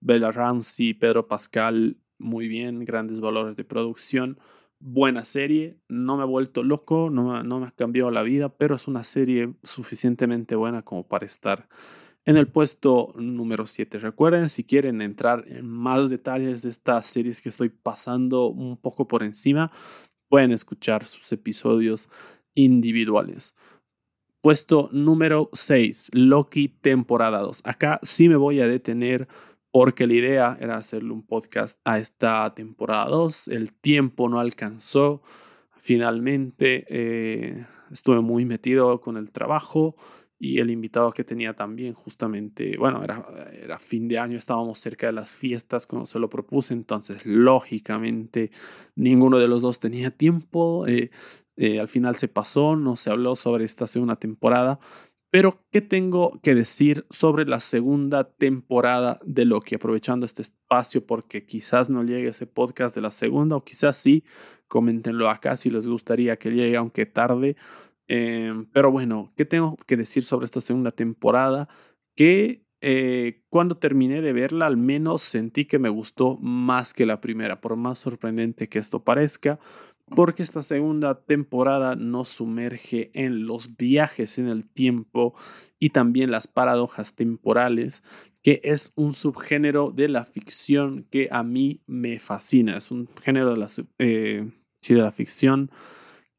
Bella 0.00 0.32
Ramsey, 0.32 0.94
Pedro 0.94 1.26
Pascal, 1.26 1.96
muy 2.18 2.48
bien, 2.48 2.84
grandes 2.84 3.20
valores 3.20 3.56
de 3.56 3.64
producción. 3.64 4.38
Buena 4.78 5.24
serie, 5.24 5.78
no 5.88 6.16
me 6.16 6.24
he 6.24 6.26
vuelto 6.26 6.62
loco, 6.62 7.08
no, 7.10 7.42
no 7.42 7.60
me 7.60 7.66
ha 7.66 7.70
cambiado 7.70 8.10
la 8.10 8.22
vida, 8.22 8.50
pero 8.50 8.76
es 8.76 8.86
una 8.88 9.04
serie 9.04 9.54
suficientemente 9.62 10.54
buena 10.54 10.82
como 10.82 11.06
para 11.06 11.26
estar 11.26 11.68
en 12.26 12.36
el 12.36 12.48
puesto 12.48 13.14
número 13.16 13.66
7. 13.66 13.98
Recuerden, 14.00 14.50
si 14.50 14.64
quieren 14.64 15.00
entrar 15.00 15.44
en 15.46 15.66
más 15.66 16.10
detalles 16.10 16.60
de 16.60 16.70
estas 16.70 17.06
series 17.06 17.40
que 17.40 17.48
estoy 17.48 17.68
pasando 17.68 18.48
un 18.48 18.76
poco 18.76 19.06
por 19.06 19.22
encima, 19.22 19.70
pueden 20.28 20.52
escuchar 20.52 21.04
sus 21.04 21.30
episodios 21.32 22.08
individuales. 22.54 23.54
Puesto 24.40 24.88
número 24.92 25.50
6, 25.52 26.10
Loki 26.12 26.68
temporada 26.68 27.40
2. 27.40 27.62
Acá 27.64 27.98
sí 28.02 28.28
me 28.28 28.36
voy 28.36 28.60
a 28.60 28.66
detener 28.66 29.28
porque 29.72 30.06
la 30.06 30.14
idea 30.14 30.56
era 30.60 30.76
hacerle 30.76 31.12
un 31.12 31.26
podcast 31.26 31.80
a 31.84 31.98
esta 31.98 32.54
temporada 32.54 33.06
2. 33.06 33.48
El 33.48 33.72
tiempo 33.72 34.28
no 34.28 34.40
alcanzó. 34.40 35.22
Finalmente 35.78 36.86
eh, 36.88 37.66
estuve 37.90 38.20
muy 38.20 38.44
metido 38.44 39.00
con 39.00 39.16
el 39.16 39.30
trabajo 39.32 39.96
y 40.38 40.58
el 40.58 40.70
invitado 40.70 41.12
que 41.12 41.24
tenía 41.24 41.54
también 41.54 41.94
justamente, 41.94 42.76
bueno, 42.76 43.02
era, 43.02 43.26
era 43.52 43.78
fin 43.78 44.06
de 44.06 44.18
año, 44.18 44.38
estábamos 44.38 44.78
cerca 44.78 45.06
de 45.06 45.12
las 45.12 45.34
fiestas 45.34 45.86
cuando 45.86 46.06
se 46.06 46.18
lo 46.18 46.28
propuse, 46.28 46.74
entonces 46.74 47.24
lógicamente 47.24 48.50
ninguno 48.94 49.38
de 49.38 49.48
los 49.48 49.62
dos 49.62 49.80
tenía 49.80 50.10
tiempo, 50.10 50.86
eh, 50.86 51.10
eh, 51.56 51.80
al 51.80 51.88
final 51.88 52.16
se 52.16 52.28
pasó, 52.28 52.76
no 52.76 52.96
se 52.96 53.10
habló 53.10 53.34
sobre 53.34 53.64
esta 53.64 53.86
segunda 53.86 54.16
temporada, 54.16 54.78
pero 55.30 55.64
¿qué 55.70 55.80
tengo 55.80 56.38
que 56.42 56.54
decir 56.54 57.06
sobre 57.10 57.46
la 57.46 57.60
segunda 57.60 58.24
temporada 58.24 59.18
de 59.24 59.44
Loki? 59.44 59.74
Aprovechando 59.74 60.24
este 60.24 60.42
espacio 60.42 61.04
porque 61.04 61.44
quizás 61.44 61.90
no 61.90 62.04
llegue 62.04 62.28
ese 62.28 62.46
podcast 62.46 62.94
de 62.94 63.00
la 63.00 63.10
segunda 63.10 63.56
o 63.56 63.64
quizás 63.64 63.96
sí, 63.96 64.24
coméntenlo 64.68 65.28
acá 65.28 65.56
si 65.56 65.68
les 65.68 65.86
gustaría 65.86 66.38
que 66.38 66.50
llegue 66.50 66.76
aunque 66.76 67.06
tarde 67.06 67.56
Em, 68.08 68.66
pero 68.72 68.90
bueno, 68.90 69.32
¿qué 69.36 69.44
tengo 69.44 69.76
que 69.86 69.96
decir 69.96 70.24
sobre 70.24 70.46
esta 70.46 70.60
segunda 70.60 70.92
temporada? 70.92 71.68
Que 72.14 72.66
eh, 72.80 73.42
cuando 73.48 73.78
terminé 73.78 74.20
de 74.20 74.32
verla, 74.32 74.66
al 74.66 74.76
menos 74.76 75.22
sentí 75.22 75.64
que 75.64 75.78
me 75.78 75.88
gustó 75.88 76.38
más 76.38 76.94
que 76.94 77.06
la 77.06 77.20
primera, 77.20 77.60
por 77.60 77.76
más 77.76 77.98
sorprendente 77.98 78.68
que 78.68 78.78
esto 78.78 79.02
parezca, 79.02 79.58
porque 80.14 80.42
esta 80.42 80.62
segunda 80.62 81.20
temporada 81.24 81.96
nos 81.96 82.28
sumerge 82.28 83.10
en 83.14 83.46
los 83.46 83.76
viajes 83.76 84.38
en 84.38 84.46
el 84.46 84.68
tiempo 84.68 85.34
y 85.80 85.90
también 85.90 86.30
las 86.30 86.46
paradojas 86.46 87.16
temporales, 87.16 88.04
que 88.42 88.60
es 88.62 88.92
un 88.94 89.14
subgénero 89.14 89.90
de 89.90 90.08
la 90.08 90.24
ficción 90.24 91.06
que 91.10 91.28
a 91.32 91.42
mí 91.42 91.80
me 91.86 92.20
fascina. 92.20 92.76
Es 92.76 92.92
un 92.92 93.08
género 93.20 93.50
de 93.50 93.56
la, 93.56 93.68
eh, 93.98 94.48
sí, 94.80 94.94
de 94.94 95.02
la 95.02 95.10
ficción 95.10 95.72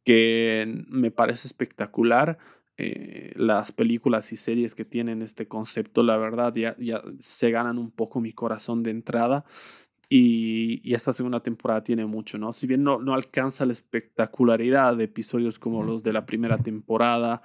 que 0.07 0.85
me 0.87 1.11
parece 1.11 1.49
espectacular. 1.49 2.37
Eh, 2.77 3.33
las 3.35 3.73
películas 3.73 4.31
y 4.31 4.37
series 4.37 4.73
que 4.73 4.85
tienen 4.85 5.21
este 5.21 5.49
concepto, 5.49 6.01
la 6.01 6.15
verdad, 6.15 6.55
ya, 6.55 6.77
ya 6.77 7.03
se 7.19 7.51
ganan 7.51 7.77
un 7.77 7.91
poco 7.91 8.21
mi 8.21 8.31
corazón 8.31 8.83
de 8.83 8.91
entrada. 8.91 9.43
Y, 10.07 10.79
y, 10.81 10.93
esta 10.93 11.11
segunda 11.11 11.41
temporada 11.41 11.83
tiene 11.83 12.05
mucho, 12.05 12.37
¿no? 12.37 12.53
Si 12.53 12.67
bien 12.67 12.83
no, 12.83 12.99
no 12.99 13.13
alcanza 13.13 13.65
la 13.65 13.73
espectacularidad 13.73 14.95
de 14.95 15.03
episodios 15.03 15.59
como 15.59 15.83
los 15.83 16.03
de 16.03 16.13
la 16.13 16.25
primera 16.25 16.57
temporada, 16.57 17.41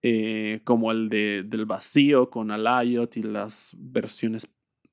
eh, 0.00 0.60
como 0.62 0.92
el 0.92 1.08
de, 1.08 1.42
del 1.42 1.66
vacío 1.66 2.30
con 2.30 2.52
Alayot 2.52 3.16
y 3.16 3.24
las 3.24 3.74
versiones 3.76 4.48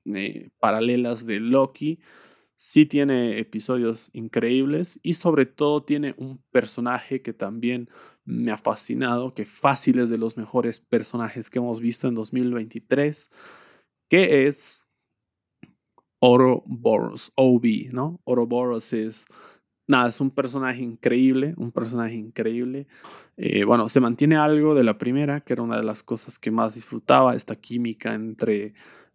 eh, 0.06 0.48
paralelas 0.58 1.24
de 1.24 1.38
Loki, 1.38 2.00
sí 2.56 2.86
tiene 2.86 3.38
episodios 3.38 4.10
increíbles 4.12 4.98
y 5.02 5.14
sobre 5.14 5.46
todo 5.46 5.82
tiene 5.82 6.14
un 6.16 6.42
personaje 6.50 7.22
que 7.22 7.32
también 7.32 7.88
me 8.24 8.50
ha 8.50 8.58
fascinado, 8.58 9.34
que 9.34 9.44
fácil 9.44 9.98
es 9.98 10.08
de 10.08 10.18
los 10.18 10.36
mejores 10.36 10.80
personajes 10.80 11.50
que 11.50 11.58
hemos 11.58 11.80
visto 11.80 12.08
en 12.08 12.14
2023, 12.14 13.30
que 14.08 14.46
es 14.46 14.82
Ouroboros, 16.20 17.32
OB, 17.36 17.92
¿no? 17.92 18.20
Ouroboros 18.24 18.92
es, 18.92 19.26
nada, 19.86 20.08
es 20.08 20.20
un 20.20 20.30
personaje 20.30 20.82
increíble, 20.82 21.54
un 21.56 21.72
personaje 21.72 22.14
increíble. 22.14 22.86
Eh, 23.36 23.64
bueno, 23.64 23.88
se 23.88 24.00
mantiene 24.00 24.36
algo 24.36 24.74
de 24.74 24.82
la 24.82 24.98
primera, 24.98 25.42
que 25.42 25.52
era 25.52 25.62
una 25.62 25.76
de 25.76 25.84
las 25.84 26.02
cosas 26.02 26.38
que 26.38 26.50
más 26.50 26.74
disfrutaba, 26.74 27.36
esta 27.36 27.54
química 27.54 28.14
entre 28.14 28.74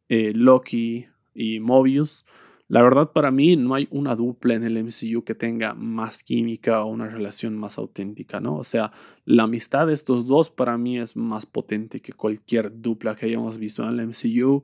eh, 0.10 0.32
Loki 0.34 1.08
y 1.34 1.60
Mobius. 1.60 2.25
La 2.71 2.81
verdad 2.81 3.12
para 3.12 3.31
mí 3.31 3.57
no 3.57 3.75
hay 3.75 3.89
una 3.91 4.15
dupla 4.15 4.53
en 4.53 4.63
el 4.63 4.81
MCU 4.81 5.25
que 5.25 5.36
tenga 5.36 5.73
más 5.73 6.23
química 6.23 6.86
o 6.86 6.89
una 6.89 7.05
relación 7.05 7.57
más 7.57 7.77
auténtica, 7.77 8.39
¿no? 8.39 8.55
O 8.55 8.63
sea, 8.63 8.93
la 9.25 9.43
amistad 9.43 9.88
de 9.88 9.93
estos 9.93 10.25
dos 10.25 10.49
para 10.49 10.77
mí 10.77 10.97
es 10.97 11.17
más 11.17 11.45
potente 11.45 11.99
que 11.99 12.13
cualquier 12.13 12.79
dupla 12.81 13.17
que 13.17 13.25
hayamos 13.25 13.57
visto 13.57 13.84
en 13.84 13.89
el 13.99 14.07
MCU. 14.07 14.63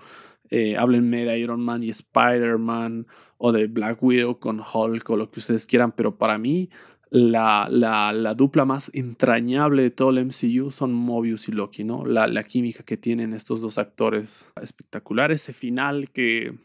Eh, 0.49 0.77
háblenme 0.77 1.25
de 1.25 1.37
Iron 1.37 1.59
Man 1.59 1.83
y 1.83 1.89
Spider-Man 1.89 3.07
o 3.39 3.51
de 3.51 3.67
Black 3.67 4.01
Widow 4.01 4.39
con 4.39 4.61
Hulk 4.61 5.09
o 5.09 5.17
lo 5.17 5.29
que 5.29 5.41
ustedes 5.41 5.65
quieran, 5.65 5.91
pero 5.91 6.17
para 6.17 6.37
mí 6.37 6.69
la, 7.09 7.67
la, 7.69 8.13
la, 8.13 8.33
dupla 8.35 8.63
más 8.63 8.89
entrañable 8.93 9.83
de 9.83 9.91
todo 9.91 10.11
el 10.11 10.25
MCU 10.27 10.71
son 10.71 10.93
Mobius 10.93 11.49
y 11.49 11.51
Loki, 11.51 11.83
¿no? 11.83 12.05
La, 12.05 12.27
la 12.27 12.45
química 12.45 12.83
que 12.83 12.95
tienen 12.95 13.33
estos 13.33 13.59
dos 13.59 13.77
actores 13.77 14.45
espectacular, 14.61 15.33
ese 15.33 15.51
final 15.51 16.09
que 16.09 16.55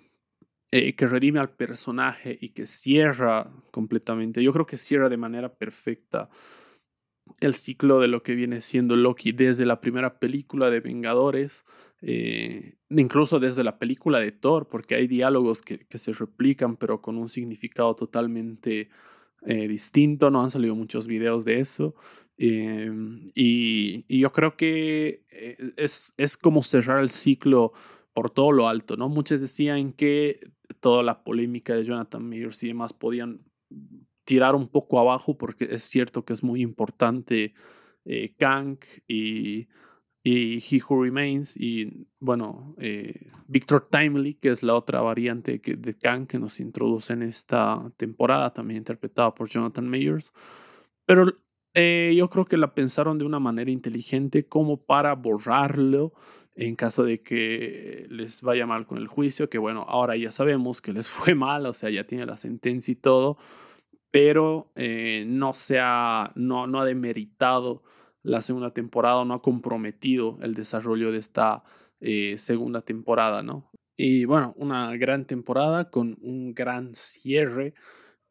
eh, 0.75 0.95
que 0.95 1.07
redime 1.07 1.39
al 1.39 1.51
personaje 1.51 2.39
y 2.41 2.49
que 2.55 2.65
cierra 2.65 3.53
completamente. 3.71 4.43
Yo 4.43 4.55
creo 4.55 4.65
que 4.65 4.79
cierra 4.79 5.11
de 5.11 5.19
manera 5.19 5.53
perfecta 5.53 6.31
el 7.41 7.55
ciclo 7.55 8.01
de 8.01 8.09
lo 8.09 8.23
que 8.23 8.35
viene 8.35 8.63
siendo 8.63 8.97
Loki 8.97 9.33
desde 9.33 9.67
la 9.67 9.83
primera 9.83 10.19
película 10.19 10.71
de 10.71 10.81
Vengadores, 10.81 11.67
eh, 12.01 12.77
incluso 12.89 13.39
desde 13.39 13.65
la 13.65 13.79
película 13.79 14.19
de 14.19 14.33
Thor, 14.33 14.67
porque 14.67 14.95
hay 14.95 15.07
diálogos 15.09 15.61
que, 15.61 15.87
se 15.91 16.15
replican 16.15 16.79
pero 16.79 17.03
con 17.03 17.19
un 17.19 17.29
significado 17.29 17.95
totalmente 17.95 18.89
eh, 19.43 19.69
distinto, 19.69 20.31
no 20.31 20.43
han 20.43 20.51
salido 20.51 20.75
muchos 20.75 21.07
videos 21.07 21.45
de 21.45 21.61
eso. 21.61 21.95
Y, 22.39 24.07
y, 24.09 24.21
yo 24.21 24.33
creo 24.33 24.57
que 24.57 25.23
es, 25.77 26.15
es 26.17 26.39
como 26.39 26.63
cerrar 26.63 27.01
el 27.01 27.11
ciclo 27.11 27.75
por 28.15 28.31
todo 28.31 28.53
lo 28.53 28.69
alto, 28.69 28.97
¿no? 28.97 29.09
Muchos 29.09 29.41
decían 29.41 29.93
que 29.93 30.41
toda 30.83 31.03
la 31.03 31.23
polémica 31.23 31.75
de 31.75 31.85
Jonathan 31.85 32.29
Mayers 32.29 32.63
y 32.65 32.69
demás 32.69 32.93
podían 32.93 33.41
tirar 34.25 34.55
un 34.55 34.69
poco 34.69 34.99
abajo 34.99 35.39
porque 35.39 35.69
es 35.71 35.85
cierto 35.85 36.25
que 36.25 36.33
es 36.33 36.43
muy 36.43 36.61
importante 36.61 37.55
eh, 38.05 38.35
Kang 38.37 38.79
y, 39.07 39.69
y 40.25 40.59
He 40.59 40.83
Who 40.83 41.05
Remains 41.05 41.57
y 41.57 42.09
bueno, 42.19 42.75
eh, 42.79 43.31
Victor 43.47 43.89
Timely, 43.91 44.35
que 44.35 44.51
es 44.51 44.65
la 44.65 44.75
otra 44.75 45.01
variante 45.01 45.59
de 45.59 45.95
Kang 45.95 46.27
que 46.27 46.41
nos 46.41 46.59
introduce 46.59 47.13
en 47.13 47.23
esta 47.23 47.93
temporada, 47.97 48.53
también 48.53 48.79
interpretada 48.79 49.33
por 49.33 49.49
Jonathan 49.49 49.89
Mayers. 49.89 50.33
Pero 51.07 51.33
eh, 51.75 52.13
yo 52.17 52.29
creo 52.29 52.45
que 52.45 52.57
la 52.57 52.75
pensaron 52.75 53.19
de 53.19 53.25
una 53.25 53.39
manera 53.39 53.71
inteligente 53.71 54.47
como 54.47 54.85
para 54.85 55.15
borrarlo 55.15 56.13
en 56.55 56.77
caso 56.77 57.05
de 57.05 57.23
que 57.23 58.07
les 58.11 58.43
vaya 58.43 58.67
mal 58.67 58.87
con 58.87 58.99
el 58.99 59.07
juicio, 59.07 59.49
que 59.49 59.59
bueno, 59.59 59.85
ahora 59.89 60.17
ya 60.17 60.31
sabemos 60.31 60.81
que 60.81 60.93
les 60.93 61.09
fue 61.11 61.35
mal, 61.35 61.67
o 61.67 61.73
sea, 61.73 61.91
ya 61.91 62.05
tiene 62.05 62.27
la 62.27 62.37
sentencia 62.37 62.93
y 62.93 62.97
todo, 62.97 63.39
pero 64.11 64.71
eh, 64.77 65.25
no, 65.27 65.55
se 65.55 65.79
ha, 65.81 66.33
no, 66.35 66.67
no 66.67 66.81
ha 66.81 66.85
demeritado 66.85 67.83
la 68.23 68.43
segunda 68.43 68.73
temporada, 68.73 69.25
no 69.25 69.35
ha 69.35 69.43
comprometido 69.43 70.39
el 70.43 70.55
desarrollo 70.55 71.11
de 71.11 71.19
esta 71.19 71.65
eh, 72.01 72.37
segunda 72.39 72.83
temporada, 72.83 73.43
¿no? 73.43 73.71
Y 73.97 74.25
bueno, 74.25 74.55
una 74.57 74.97
gran 74.97 75.27
temporada 75.27 75.91
con 75.91 76.19
un 76.21 76.55
gran 76.55 76.95
cierre. 76.95 77.75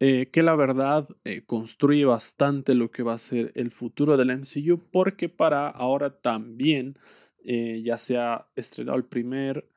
Eh, 0.04 0.32
que 0.32 0.42
la 0.42 0.56
verdad 0.56 1.08
construye 1.46 2.06
bastante 2.06 2.74
lo 2.74 2.90
que 2.90 3.04
va 3.04 3.14
a 3.14 3.20
ser 3.20 3.52
el 3.54 3.70
futuro 3.70 4.18
del 4.18 4.32
MCU, 4.32 4.80
porque 4.92 5.30
para 5.30 5.68
ahora 5.70 6.10
también 6.10 6.98
eh, 7.44 7.82
ya 7.84 7.98
se 7.98 8.18
ha 8.18 8.48
estrenado 8.56 8.98
el 8.98 9.06
primer 9.06 9.68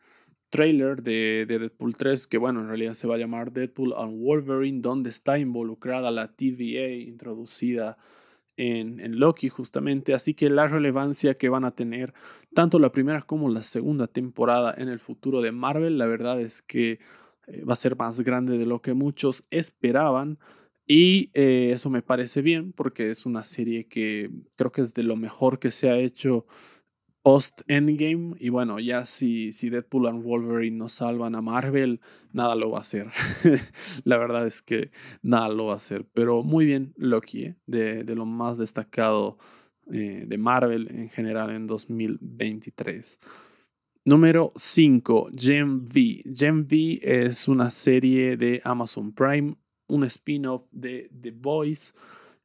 trailer 0.51 1.03
de, 1.03 1.47
Deadpool 1.49 1.97
3, 1.97 2.27
que 2.27 2.39
bueno, 2.39 2.61
en 2.61 2.69
realidad 2.69 2.95
se 2.95 3.09
va 3.09 3.17
a 3.17 3.19
llamar 3.19 3.53
Deadpool 3.53 3.95
and 3.97 4.23
Wolverine, 4.23 4.81
donde 4.81 5.11
está 5.11 5.39
involucrada 5.39 6.11
la 6.11 6.29
TVA 6.29 6.91
introducida 6.91 7.99
en, 8.57 9.01
en, 9.01 9.19
Loki 9.19 9.49
justamente, 9.49 10.15
así 10.15 10.35
que 10.35 10.49
la 10.49 10.69
relevancia 10.69 11.35
que 11.35 11.49
van 11.49 11.65
a 11.65 11.73
tener 11.73 12.15
tanto 12.55 12.79
la 12.79 12.93
primera 12.93 13.23
como 13.23 13.49
la 13.49 13.63
segunda 13.63 14.07
temporada 14.07 14.73
en 14.79 14.89
el 14.89 15.01
futuro 15.01 15.43
de 15.43 15.51
Marvel, 15.51 15.99
la 15.99 16.07
verdad 16.07 16.41
es 16.41 16.63
que 16.63 17.01
eh, 17.47 17.65
va 17.65 17.75
a 17.75 17.77
ser 17.77 17.97
más 17.97 18.21
grande 18.21 18.59
de 18.59 18.67
lo 18.67 18.81
que 18.81 18.95
muchos 18.95 19.45
esperaban. 19.51 20.39
Y 20.87 21.31
eh, 21.35 21.71
eso 21.73 21.89
me 21.89 22.03
parece 22.03 22.43
bien 22.43 22.73
porque 22.73 23.11
es 23.11 23.25
una 23.25 23.45
serie 23.45 23.87
que 23.87 24.31
creo 24.57 24.71
que 24.71 24.83
es 24.83 24.93
de 24.93 25.03
lo 25.03 25.17
mejor 25.17 25.59
que 25.59 25.71
se 25.71 25.89
ha 25.89 25.97
hecho 25.97 26.47
post 27.25 27.63
Endgame. 27.69 28.37
Y 28.39 28.51
bueno, 28.51 28.79
ya 28.79 29.07
si, 29.07 29.53
si 29.55 29.71
Deadpool 29.71 30.07
and 30.07 30.23
Wolverine 30.23 30.77
no 30.77 30.89
salvan 30.91 31.35
a 31.35 31.41
Marvel, 31.41 32.01
nada 32.33 32.55
lo 32.55 32.71
va 32.71 32.79
a 32.79 32.81
hacer. 32.83 33.09
La 34.05 34.19
verdad 34.19 34.47
es 34.47 34.61
que 34.61 34.93
nada 35.23 35.49
lo 35.49 35.67
va 35.67 35.73
a 35.73 35.77
hacer. 35.77 36.05
Pero 36.13 36.43
muy 36.43 36.67
bien 36.67 36.93
Loki, 36.97 37.47
¿eh? 37.47 37.57
de, 37.67 38.05
de, 38.05 38.15
lo 38.15 38.27
más 38.27 38.59
destacado 38.59 39.39
eh, 39.91 40.25
de 40.27 40.39
Marvel 40.39 40.87
en 40.91 41.09
general 41.09 41.51
en 41.51 41.67
2023. 41.67 43.19
Número 44.05 44.53
5, 44.55 45.31
Gem 45.35 45.87
V. 45.87 46.25
Gem 46.31 46.67
V 46.71 47.01
es 47.03 47.49
una 47.49 47.71
serie 47.71 48.37
de 48.37 48.61
Amazon 48.65 49.15
Prime, 49.15 49.57
un 49.87 50.05
spin-off 50.05 50.67
de 50.71 51.11
The 51.23 51.31
Voice 51.31 51.95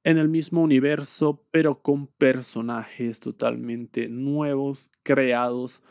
en 0.04 0.18
el 0.18 0.30
mismo 0.30 0.62
universo, 0.62 1.46
pero 1.52 1.82
con 1.82 2.08
personajes 2.08 3.20
totalmente 3.20 4.08
nuevos, 4.08 4.92
creados 5.04 5.82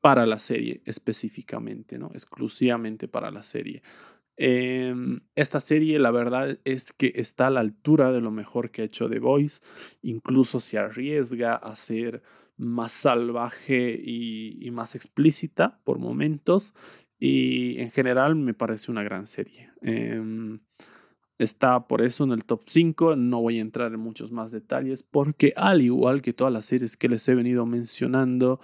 para 0.00 0.26
la 0.26 0.38
serie 0.38 0.82
específicamente, 0.84 1.98
¿no? 1.98 2.10
Exclusivamente 2.12 3.08
para 3.08 3.30
la 3.30 3.42
serie. 3.42 3.82
Em, 4.36 5.20
esta 5.34 5.60
serie, 5.60 5.98
la 5.98 6.10
verdad 6.10 6.58
es 6.64 6.92
que 6.92 7.12
está 7.16 7.46
a 7.46 7.50
la 7.50 7.60
altura 7.60 8.12
de 8.12 8.20
lo 8.20 8.30
mejor 8.30 8.70
que 8.70 8.82
ha 8.82 8.84
hecho 8.84 9.08
The 9.08 9.18
Voice, 9.18 9.60
incluso 10.02 10.60
se 10.60 10.78
arriesga 10.78 11.54
a 11.54 11.74
ser 11.74 12.22
más 12.58 12.92
salvaje 12.92 13.98
y, 14.02 14.70
más 14.70 14.94
explícita 14.94 15.80
por 15.84 15.98
momentos, 15.98 16.74
y 17.18 17.78
en 17.80 17.90
general 17.90 18.36
me 18.36 18.52
parece 18.52 18.90
una 18.90 19.02
gran 19.02 19.26
serie. 19.26 19.70
Em, 19.80 20.58
Está 21.38 21.86
por 21.86 22.00
eso 22.00 22.24
en 22.24 22.32
el 22.32 22.44
top 22.44 22.62
5. 22.66 23.16
No 23.16 23.42
voy 23.42 23.58
a 23.58 23.62
entrar 23.62 23.92
en 23.92 24.00
muchos 24.00 24.32
más 24.32 24.50
detalles 24.50 25.02
porque 25.02 25.52
al 25.56 25.82
igual 25.82 26.22
que 26.22 26.32
todas 26.32 26.52
las 26.52 26.64
series 26.64 26.96
que 26.96 27.08
les 27.08 27.28
he 27.28 27.34
venido 27.34 27.66
mencionando, 27.66 28.60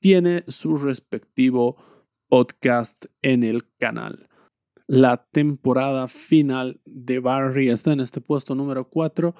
tiene 0.00 0.44
su 0.48 0.76
respectivo 0.76 1.76
podcast 2.28 3.06
en 3.22 3.44
el 3.44 3.62
canal. 3.78 4.28
La 4.88 5.26
temporada 5.32 6.08
final 6.08 6.80
de 6.84 7.18
Barry 7.18 7.70
está 7.70 7.92
en 7.92 8.00
este 8.00 8.20
puesto 8.20 8.54
número 8.54 8.88
4. 8.88 9.34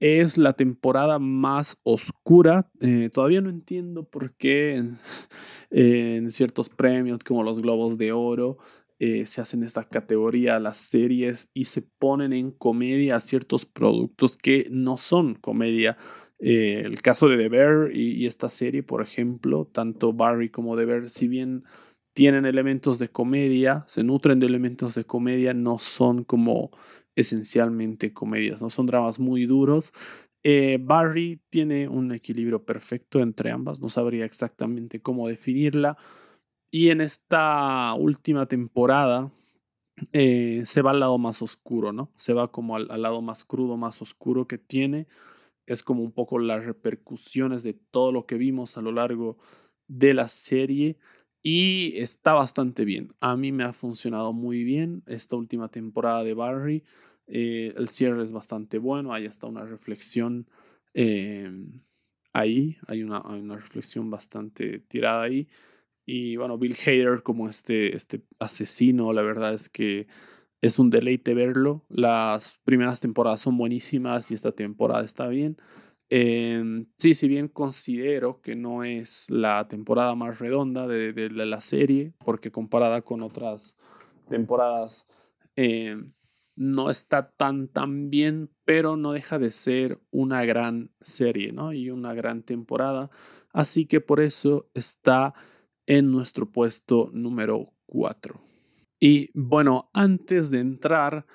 Es 0.00 0.36
la 0.36 0.52
temporada 0.52 1.18
más 1.18 1.78
oscura. 1.84 2.70
Eh, 2.80 3.10
todavía 3.12 3.40
no 3.40 3.50
entiendo 3.50 4.04
por 4.04 4.34
qué 4.34 4.74
en 5.70 6.30
ciertos 6.30 6.68
premios 6.68 7.22
como 7.24 7.42
los 7.44 7.60
Globos 7.60 7.96
de 7.96 8.12
Oro 8.12 8.58
eh, 8.98 9.26
se 9.26 9.40
hacen 9.40 9.64
esta 9.64 9.84
categoría 9.84 10.60
las 10.60 10.78
series 10.78 11.48
y 11.52 11.66
se 11.66 11.82
ponen 11.82 12.32
en 12.32 12.52
comedia 12.52 13.18
ciertos 13.20 13.66
productos 13.66 14.36
que 14.36 14.68
no 14.70 14.96
son 14.96 15.34
comedia. 15.34 15.96
Eh, 16.38 16.82
el 16.84 17.00
caso 17.02 17.28
de 17.28 17.36
The 17.36 17.48
Bear 17.48 17.90
y, 17.96 18.26
esta 18.26 18.48
serie, 18.48 18.82
por 18.82 19.02
ejemplo, 19.02 19.66
tanto 19.66 20.12
Barry 20.12 20.50
como 20.50 20.76
The 20.76 20.84
Bear, 20.84 21.08
si 21.08 21.28
bien 21.28 21.64
tienen 22.14 22.46
elementos 22.46 22.98
de 22.98 23.08
comedia, 23.08 23.84
se 23.86 24.04
nutren 24.04 24.38
de 24.38 24.46
elementos 24.46 24.94
de 24.94 25.04
comedia, 25.04 25.54
no 25.54 25.78
son 25.78 26.24
como 26.24 26.70
esencialmente 27.16 28.12
comedias, 28.12 28.62
no 28.62 28.70
son 28.70 28.86
dramas 28.86 29.18
muy 29.18 29.46
duros. 29.46 29.92
Eh, 30.44 30.78
Barry 30.80 31.40
tiene 31.50 31.88
un 31.88 32.12
equilibrio 32.12 32.64
perfecto 32.64 33.20
entre 33.20 33.50
ambas, 33.50 33.80
no 33.80 33.88
sabría 33.88 34.24
exactamente 34.24 35.00
cómo 35.00 35.26
definirla. 35.28 35.96
Y 36.74 36.90
en 36.90 37.00
esta 37.00 37.94
última 37.94 38.46
temporada 38.46 39.30
eh, 40.12 40.62
se 40.66 40.82
va 40.82 40.90
al 40.90 40.98
lado 40.98 41.18
más 41.18 41.40
oscuro, 41.40 41.92
¿no? 41.92 42.10
Se 42.16 42.32
va 42.32 42.50
como 42.50 42.74
al, 42.74 43.00
lado 43.00 43.22
más 43.22 43.44
crudo, 43.44 43.76
más 43.76 44.02
oscuro 44.02 44.48
que 44.48 44.58
tiene. 44.58 45.06
Es 45.66 45.84
como 45.84 46.02
un 46.02 46.10
poco 46.10 46.40
las 46.40 46.64
repercusiones 46.64 47.62
de 47.62 47.74
todo 47.74 48.10
lo 48.10 48.26
que 48.26 48.34
vimos 48.34 48.76
a 48.76 48.82
lo 48.82 48.90
largo 48.90 49.38
de 49.86 50.14
la 50.14 50.26
serie. 50.26 50.98
Y 51.44 51.96
está 51.98 52.32
bastante 52.32 52.84
bien. 52.84 53.14
A 53.20 53.36
mí 53.36 53.52
me 53.52 53.62
ha 53.62 53.72
funcionado 53.72 54.32
muy 54.32 54.64
bien 54.64 55.04
esta 55.06 55.36
última 55.36 55.68
temporada 55.68 56.24
de 56.24 56.34
Barry. 56.34 56.82
Eh, 57.28 57.72
el 57.76 57.88
cierre 57.88 58.24
es 58.24 58.32
bastante 58.32 58.78
bueno. 58.78 59.14
Ahí 59.14 59.26
está 59.26 59.46
una 59.46 59.64
reflexión 59.64 60.48
eh, 60.92 61.52
ahí. 62.32 62.78
Hay 62.88 63.04
una, 63.04 63.22
hay 63.24 63.42
una 63.42 63.54
reflexión 63.58 64.10
bastante 64.10 64.80
tirada 64.80 65.22
ahí. 65.22 65.46
Y 66.06 66.36
bueno, 66.36 66.58
Bill 66.58 66.76
Hader 66.84 67.22
como 67.22 67.48
este, 67.48 67.96
este 67.96 68.22
asesino, 68.38 69.12
la 69.12 69.22
verdad 69.22 69.54
es 69.54 69.68
que 69.68 70.06
es 70.60 70.78
un 70.78 70.90
deleite 70.90 71.34
verlo. 71.34 71.84
Las 71.88 72.58
primeras 72.64 73.00
temporadas 73.00 73.40
son 73.40 73.56
buenísimas 73.56 74.30
y 74.30 74.34
esta 74.34 74.52
temporada 74.52 75.04
está 75.04 75.26
bien. 75.28 75.56
Em, 76.10 76.86
sí, 76.98 77.14
si 77.14 77.28
bien 77.28 77.48
considero 77.48 78.40
que 78.40 78.54
no 78.56 78.84
es 78.84 79.28
la 79.30 79.66
temporada 79.68 80.14
más 80.14 80.38
redonda 80.38 80.86
de, 80.86 81.30
la 81.30 81.60
serie, 81.60 82.12
porque 82.24 82.50
comparada 82.50 83.02
con 83.02 83.22
otras 83.22 83.76
temporadas 84.28 85.06
em, 85.56 86.12
no 86.56 86.90
está 86.90 87.30
tan 87.32 87.68
tan 87.68 88.10
bien, 88.10 88.50
pero 88.64 88.96
no 88.96 89.12
deja 89.12 89.38
de 89.38 89.50
ser 89.50 90.00
una 90.10 90.44
gran 90.44 90.90
serie, 91.00 91.52
¿no? 91.52 91.72
Y 91.72 91.90
una 91.90 92.14
gran 92.14 92.42
temporada. 92.42 93.10
Así 93.52 93.86
que 93.86 94.00
por 94.00 94.20
eso 94.20 94.68
está 94.74 95.34
en 95.86 96.10
nuestro 96.10 96.50
puesto 96.50 97.10
número 97.12 97.72
4. 97.86 98.40
Y 99.00 99.30
bueno, 99.34 99.90
antes 99.92 100.50
de 100.50 100.60
entrar 100.60 101.26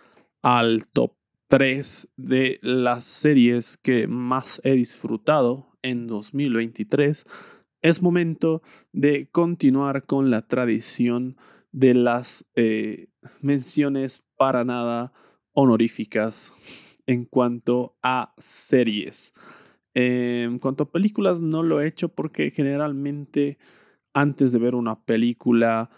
al 0.42 0.88
top 0.88 1.14
3 1.50 2.10
de 2.18 2.60
las 2.62 3.04
series 3.04 3.78
que 3.78 4.08
más 4.08 4.62
he 4.64 4.74
disfrutado 4.74 5.78
en 5.82 6.08
2023, 6.08 7.26
es 7.82 8.02
momento 8.02 8.62
de 8.92 9.28
continuar 9.32 10.06
con 10.06 10.30
la 10.30 10.48
tradición 10.48 11.38
de 11.72 11.94
las 11.94 12.46
eh, 12.56 13.08
menciones 13.42 14.24
para 14.36 14.64
nada 14.64 15.14
honoríficas 15.54 16.54
en 17.06 17.26
cuanto 17.26 17.96
a 18.04 18.34
series. 18.38 19.34
en 19.96 20.60
cuanto 20.60 20.84
a 20.84 20.92
películas, 20.92 21.42
no 21.42 21.64
lo 21.64 21.82
he 21.82 21.88
hecho 21.88 22.10
porque 22.10 22.52
generalmente 22.52 23.58
antes 24.14 24.52
de 24.52 24.60
ver 24.60 24.76
una 24.76 25.00
película, 25.04 25.90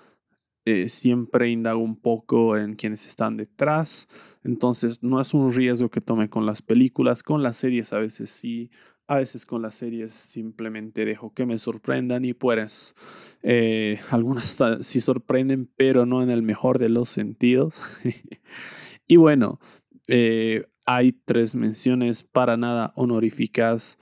eh, 0.66 0.90
siempre 0.90 1.50
indago 1.50 1.80
un 1.80 1.96
poco 2.00 2.56
en 2.58 2.74
quienes 2.74 3.08
están 3.08 3.38
detrás. 3.38 4.08
Entonces, 4.44 5.02
no 5.02 5.20
es 5.20 5.34
un 5.34 5.52
riesgo 5.54 5.90
que 5.90 6.02
tome 6.02 6.30
con 6.30 6.46
las 6.46 6.62
películas. 6.62 7.24
Con 7.24 7.42
las 7.44 7.58
series 7.58 7.94
a 7.94 7.98
veces 7.98 8.30
sí. 8.30 8.70
A 9.08 9.16
veces 9.16 9.46
con 9.46 9.62
las 9.62 9.76
series 9.76 10.14
simplemente 10.14 11.04
dejo 11.04 11.34
que 11.34 11.46
me 11.46 11.58
sorprendan 11.58 12.24
y 12.24 12.34
pues 12.34 12.96
eh, 13.44 14.00
algunas 14.12 14.58
sí 14.82 15.02
sorprenden, 15.02 15.70
pero 15.76 16.06
no 16.06 16.24
en 16.24 16.30
el 16.30 16.44
mejor 16.44 16.80
de 16.80 16.90
los 16.90 17.10
sentidos. 17.10 17.82
y 19.08 19.18
bueno, 19.18 19.60
eh, 20.08 20.66
hay 20.86 21.12
tres 21.12 21.56
menciones 21.56 22.24
para 22.24 22.56
nada 22.56 22.94
honoríficas 22.96 23.98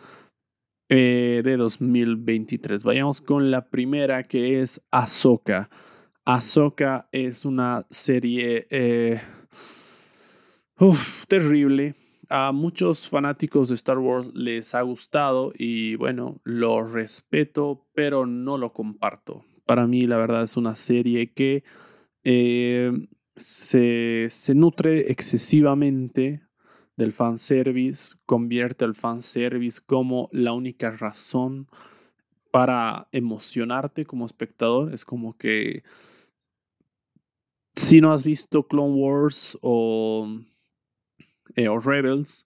eh, 0.89 1.41
de 1.43 1.55
2023. 1.55 2.83
Vayamos 2.83 3.21
con 3.21 3.51
la 3.51 3.69
primera 3.69 4.23
que 4.23 4.59
es 4.59 4.81
Ahsoka. 4.89 5.69
Ahsoka 6.25 7.07
es 7.11 7.45
una 7.45 7.85
serie 7.91 8.67
eh, 8.71 9.21
terrible. 11.27 11.95
A 12.27 12.51
muchos 12.51 13.07
fanáticos 13.07 13.69
de 13.69 13.75
Star 13.75 13.99
Wars 13.99 14.31
les 14.33 14.73
ha 14.73 14.81
gustado 14.81 15.51
y 15.55 15.95
bueno, 15.95 16.41
lo 16.43 16.83
respeto, 16.83 17.87
pero 17.93 18.25
no 18.25 18.57
lo 18.57 18.73
comparto. 18.73 19.45
Para 19.65 19.85
mí 19.85 20.07
la 20.07 20.17
verdad 20.17 20.43
es 20.43 20.57
una 20.57 20.75
serie 20.75 21.33
que 21.33 21.63
eh, 22.23 22.91
se, 23.35 24.27
se 24.31 24.55
nutre 24.55 25.11
excesivamente 25.11 26.41
del 26.99 27.13
fanservice, 27.13 28.17
convierte 28.25 28.83
el 28.83 28.93
fanservice 28.93 29.79
como 29.85 30.27
la 30.33 30.51
única 30.51 30.91
razón 30.91 31.69
para 32.51 33.07
emocionarte 33.13 34.05
como 34.05 34.25
espectador. 34.25 34.93
Es 34.93 35.05
como 35.05 35.37
que 35.37 35.83
si 37.77 38.01
no 38.01 38.11
has 38.11 38.23
visto 38.23 38.67
Clone 38.67 38.95
Wars 38.95 39.57
o, 39.61 40.27
eh, 41.55 41.69
o 41.69 41.79
Rebels, 41.79 42.45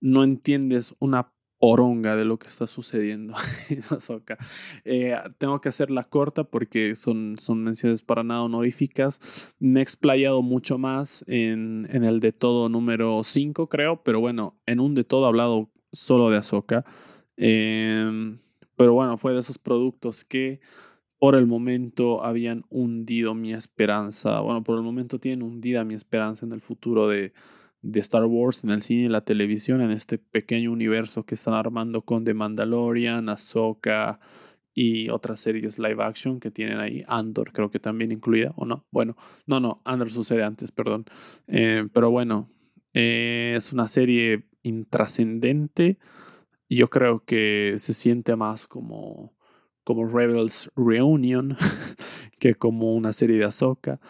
no 0.00 0.24
entiendes 0.24 0.92
una 0.98 1.32
poronga 1.64 2.14
de 2.14 2.26
lo 2.26 2.38
que 2.38 2.46
está 2.46 2.66
sucediendo 2.66 3.32
en 3.70 3.82
Ahsoka. 3.88 4.36
Eh, 4.84 5.16
tengo 5.38 5.62
que 5.62 5.70
hacerla 5.70 6.04
corta 6.04 6.44
porque 6.44 6.94
son, 6.94 7.36
son 7.38 7.64
menciones 7.64 8.02
para 8.02 8.22
nada 8.22 8.42
honoríficas. 8.42 9.18
Me 9.58 9.80
he 9.80 9.82
explayado 9.82 10.42
mucho 10.42 10.76
más 10.76 11.24
en, 11.26 11.88
en 11.90 12.04
el 12.04 12.20
de 12.20 12.32
todo 12.32 12.68
número 12.68 13.24
5, 13.24 13.70
creo, 13.70 14.02
pero 14.02 14.20
bueno, 14.20 14.60
en 14.66 14.78
un 14.78 14.94
de 14.94 15.04
todo 15.04 15.24
he 15.24 15.28
hablado 15.28 15.70
solo 15.90 16.28
de 16.28 16.36
Ahsoka. 16.36 16.84
Em, 17.38 18.40
pero 18.76 18.92
bueno, 18.92 19.16
fue 19.16 19.32
de 19.32 19.40
esos 19.40 19.56
productos 19.56 20.22
que 20.22 20.60
por 21.18 21.34
el 21.34 21.46
momento 21.46 22.22
habían 22.22 22.66
hundido 22.68 23.34
mi 23.34 23.54
esperanza. 23.54 24.40
Bueno, 24.40 24.62
por 24.62 24.76
el 24.76 24.82
momento 24.82 25.18
tienen 25.18 25.42
hundida 25.42 25.82
mi 25.82 25.94
esperanza 25.94 26.44
en 26.44 26.52
el 26.52 26.60
futuro 26.60 27.08
de, 27.08 27.32
de 27.84 28.00
Star 28.00 28.24
Wars 28.24 28.64
en 28.64 28.70
el 28.70 28.82
cine 28.82 29.04
y 29.04 29.08
la 29.08 29.20
televisión, 29.20 29.82
en 29.82 29.90
este 29.90 30.16
pequeño 30.16 30.72
universo 30.72 31.24
que 31.24 31.34
están 31.34 31.52
armando 31.52 32.00
con 32.02 32.24
The 32.24 32.32
Mandalorian, 32.32 33.28
Ahsoka 33.28 34.18
y 34.72 35.10
otras 35.10 35.40
series 35.40 35.78
live 35.78 36.02
action 36.02 36.40
que 36.40 36.50
tienen 36.50 36.78
ahí. 36.78 37.04
Andor 37.06 37.52
creo 37.52 37.70
que 37.70 37.78
también 37.78 38.10
incluida, 38.10 38.54
¿o 38.56 38.64
no? 38.64 38.86
Bueno, 38.90 39.16
no, 39.46 39.60
no, 39.60 39.82
Andor 39.84 40.10
sucede 40.10 40.42
antes, 40.42 40.72
perdón. 40.72 41.04
Eh, 41.46 41.86
pero 41.92 42.10
bueno, 42.10 42.48
eh, 42.94 43.52
es 43.54 43.70
una 43.70 43.86
serie 43.86 44.44
intrascendente. 44.62 45.98
Yo 46.70 46.88
creo 46.88 47.22
que 47.26 47.74
se 47.76 47.92
siente 47.92 48.34
más 48.34 48.66
como, 48.66 49.34
como 49.84 50.08
Rebels 50.08 50.70
Reunion 50.74 51.58
que 52.38 52.54
como 52.54 52.94
una 52.94 53.12
serie 53.12 53.36
de 53.36 53.44
Ahsoka. 53.44 54.00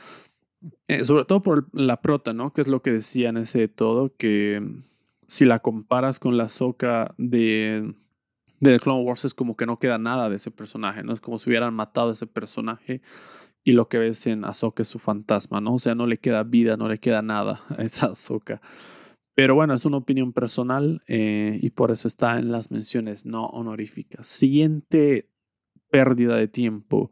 Eh, 0.89 1.05
sobre 1.05 1.25
todo 1.25 1.43
por 1.43 1.69
la 1.73 2.01
prota, 2.01 2.33
¿no? 2.33 2.53
Que 2.53 2.61
es 2.61 2.69
lo 2.69 2.83
que 2.83 2.93
decía 2.93 3.29
en 3.29 3.39
ese 3.39 3.69
todo, 3.69 4.15
que 4.17 4.61
mm, 4.61 4.85
si 5.29 5.45
la 5.45 5.61
comparas 5.61 6.21
con 6.21 6.37
la 6.37 6.49
soca 6.49 7.15
de, 7.19 7.95
de 8.61 8.81
Clone 8.81 9.03
Wars 9.03 9.25
es 9.25 9.35
como 9.35 9.57
que 9.57 9.67
no 9.67 9.79
queda 9.79 9.99
nada 9.99 10.29
de 10.29 10.37
ese 10.37 10.51
personaje, 10.51 11.03
¿no? 11.03 11.13
Es 11.13 11.21
como 11.21 11.39
si 11.39 11.51
hubieran 11.51 11.75
matado 11.75 12.11
a 12.11 12.13
ese 12.13 12.27
personaje 12.27 13.03
y 13.65 13.73
lo 13.73 13.89
que 13.89 13.99
ves 13.99 14.27
en 14.27 14.45
Ahsoka 14.45 14.83
es 14.83 14.89
su 14.89 14.99
fantasma, 14.99 15.61
¿no? 15.61 15.75
O 15.75 15.79
sea, 15.79 15.95
no 15.95 16.07
le 16.07 16.19
queda 16.19 16.43
vida, 16.43 16.77
no 16.77 16.89
le 16.89 16.99
queda 16.99 17.23
nada 17.23 17.63
a 17.77 17.83
esa 17.83 18.07
Ahsoka. 18.07 18.61
Pero 19.35 19.55
bueno, 19.55 19.75
es 19.75 19.85
una 19.85 19.97
opinión 19.97 20.33
personal 20.33 21.03
eh, 21.09 21.59
y 21.61 21.71
por 21.71 21.91
eso 21.91 22.07
está 22.07 22.39
en 22.39 22.53
las 22.53 22.71
menciones 22.71 23.27
no 23.27 23.47
honoríficas. 23.47 24.29
Siguiente 24.29 25.29
pérdida 25.91 26.37
de 26.37 26.47
tiempo. 26.47 27.11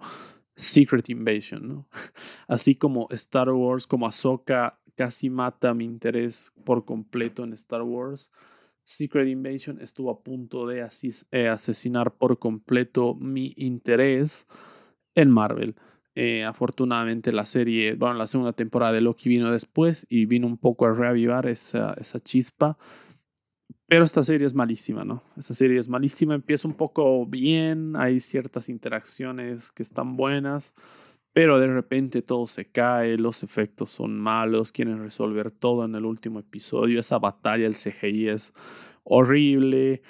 Secret 0.55 1.09
Invasion, 1.09 1.67
¿no? 1.67 1.89
Así 2.49 2.75
como 2.75 3.09
Star 3.11 3.51
Wars, 3.51 3.87
como 3.87 4.07
Ahsoka 4.07 4.79
casi 4.95 5.31
mata 5.31 5.75
mi 5.75 5.85
interés 5.85 6.53
por 6.65 6.85
completo 6.85 7.45
en 7.45 7.55
Star 7.55 7.83
Wars, 7.83 8.31
Secret 8.85 9.29
Invasion 9.29 9.81
estuvo 9.81 10.11
a 10.11 10.23
punto 10.23 10.67
de 10.67 10.87
eh, 11.31 11.49
asesinar 11.49 12.15
por 12.15 12.39
completo 12.39 13.15
mi 13.15 13.55
interés 13.57 14.47
en 15.15 15.31
Marvel. 15.31 15.77
Eh, 16.15 16.45
afortunadamente 16.45 17.33
la 17.33 17.47
serie, 17.47 17.95
bueno, 17.95 18.15
la 18.15 18.27
segunda 18.27 18.53
temporada 18.53 18.93
de 18.93 19.01
Loki 19.01 19.29
vino 19.31 19.51
después 19.51 20.07
y 20.11 20.27
vino 20.27 20.47
un 20.47 20.59
poco 20.59 20.85
a 20.85 20.93
reavivar 20.93 21.47
esa, 21.47 21.95
esa 21.95 22.21
chispa. 22.21 22.77
Pero 23.93 24.07
esta 24.07 24.23
serie 24.23 24.47
es 24.47 24.55
malísima, 24.55 25.05
¿no? 25.05 25.23
Esta 25.37 25.53
serie 25.53 25.79
es 25.79 25.87
malísima, 25.87 26.35
empieza 26.35 26.67
un 26.67 26.73
poco 26.73 27.27
bien, 27.27 27.95
hay 27.95 28.21
ciertas 28.21 28.71
interacciones 28.71 29.71
que 29.71 29.83
están 29.83 30.17
buenas, 30.17 30.73
pero 31.35 31.61
de 31.61 31.67
repente 31.67 32.23
todo 32.23 32.47
se 32.47 32.65
cae, 32.65 33.19
los 33.19 33.43
efectos 33.43 33.91
son 33.91 34.19
malos, 34.19 34.73
quieren 34.73 35.03
resolver 35.03 35.51
todo 35.51 35.85
en 35.85 35.95
el 35.95 36.07
último 36.07 36.39
episodio, 36.39 37.01
esa 37.01 37.19
batalla, 37.19 37.67
el 37.67 37.75
CGI 37.75 38.29
es 38.29 38.55
horrible. 39.05 40.01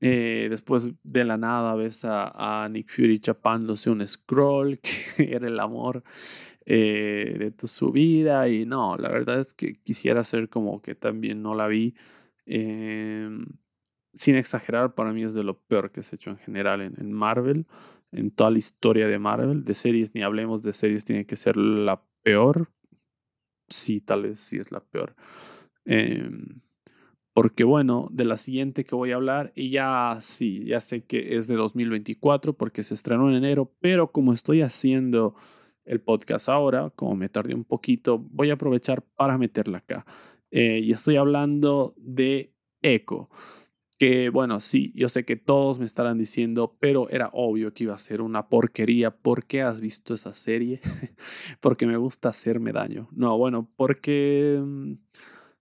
Eh, 0.00 0.48
después 0.50 0.88
de 1.04 1.24
la 1.24 1.36
nada 1.36 1.76
ves 1.76 2.00
a, 2.02 2.68
Nick 2.68 2.90
Fury 2.90 3.20
chapándose 3.20 3.88
un 3.88 4.04
scroll, 4.08 4.80
que 5.16 5.32
era 5.32 5.46
el 5.46 5.60
amor 5.60 6.02
eh, 6.66 7.52
de 7.56 7.68
su 7.68 7.92
vida. 7.92 8.48
Y 8.48 8.66
no, 8.66 8.96
la 8.96 9.10
verdad 9.10 9.38
es 9.38 9.54
que 9.54 9.76
quisiera 9.76 10.24
ser 10.24 10.48
como 10.48 10.82
que 10.82 10.96
también 10.96 11.40
no 11.40 11.54
la 11.54 11.68
vi. 11.68 11.94
Em, 12.48 13.44
sin 14.14 14.34
exagerar, 14.36 14.94
para 14.94 15.12
mí 15.12 15.22
es 15.22 15.34
de 15.34 15.44
lo 15.44 15.58
peor 15.58 15.92
que 15.92 16.02
se 16.02 16.14
ha 16.14 16.16
hecho 16.16 16.30
en 16.30 16.38
general 16.38 16.80
en, 16.80 17.12
Marvel, 17.12 17.66
en 18.10 18.30
toda 18.30 18.50
la 18.50 18.58
historia 18.58 19.06
de 19.06 19.18
Marvel. 19.18 19.64
De 19.64 19.74
series, 19.74 20.14
ni 20.14 20.22
hablemos 20.22 20.62
de 20.62 20.72
series, 20.72 21.04
tiene 21.04 21.26
que 21.26 21.36
ser 21.36 21.56
la 21.56 22.02
peor. 22.22 22.70
Sí, 23.68 24.00
tal 24.00 24.22
vez 24.22 24.40
sí 24.40 24.56
es 24.56 24.72
la 24.72 24.80
peor. 24.80 25.14
Em, 25.84 26.62
porque 27.34 27.64
bueno, 27.64 28.08
de 28.10 28.24
la 28.24 28.36
siguiente 28.38 28.84
que 28.84 28.96
voy 28.96 29.12
a 29.12 29.16
hablar, 29.16 29.52
y 29.54 29.70
ya 29.70 30.16
sí, 30.20 30.64
ya 30.64 30.80
sé 30.80 31.04
que 31.04 31.36
es 31.36 31.46
de 31.46 31.54
2024 31.54 32.54
porque 32.54 32.82
se 32.82 32.94
estrenó 32.94 33.28
en 33.28 33.36
enero, 33.36 33.72
pero 33.80 34.10
como 34.10 34.32
estoy 34.32 34.62
haciendo 34.62 35.36
el 35.84 36.00
podcast 36.00 36.48
ahora, 36.48 36.90
como 36.96 37.14
me 37.14 37.28
tardé 37.28 37.54
un 37.54 37.64
poquito, 37.64 38.18
voy 38.18 38.50
a 38.50 38.54
aprovechar 38.54 39.02
para 39.02 39.38
meterla 39.38 39.78
acá. 39.78 40.04
Eh, 40.50 40.80
y 40.82 40.92
estoy 40.92 41.16
hablando 41.16 41.94
de 41.96 42.52
Echo. 42.82 43.28
Que 43.98 44.30
bueno, 44.30 44.60
sí, 44.60 44.92
yo 44.94 45.08
sé 45.08 45.24
que 45.24 45.34
todos 45.34 45.80
me 45.80 45.84
estarán 45.84 46.18
diciendo, 46.18 46.76
pero 46.78 47.10
era 47.10 47.30
obvio 47.32 47.74
que 47.74 47.82
iba 47.84 47.94
a 47.94 47.98
ser 47.98 48.20
una 48.20 48.48
porquería. 48.48 49.10
¿Por 49.10 49.44
qué 49.46 49.62
has 49.62 49.80
visto 49.80 50.14
esa 50.14 50.34
serie? 50.34 50.80
porque 51.60 51.84
me 51.84 51.96
gusta 51.96 52.28
hacerme 52.28 52.72
daño. 52.72 53.08
No, 53.10 53.36
bueno, 53.36 53.68
porque 53.76 54.62
mm, 54.64 54.92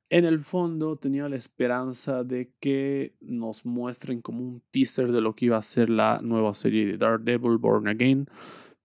en 0.09 0.25
el 0.25 0.39
fondo 0.39 0.97
tenía 0.97 1.27
la 1.29 1.35
esperanza 1.35 2.23
de 2.23 2.53
que 2.59 3.15
nos 3.21 3.65
muestren 3.65 4.21
como 4.21 4.43
un 4.43 4.61
teaser 4.69 5.11
de 5.11 5.21
lo 5.21 5.35
que 5.35 5.45
iba 5.45 5.57
a 5.57 5.61
ser 5.63 5.89
la 5.89 6.19
nueva 6.21 6.53
serie 6.53 6.85
de 6.85 6.97
Daredevil 6.97 7.57
Born 7.57 7.87
Again. 7.87 8.27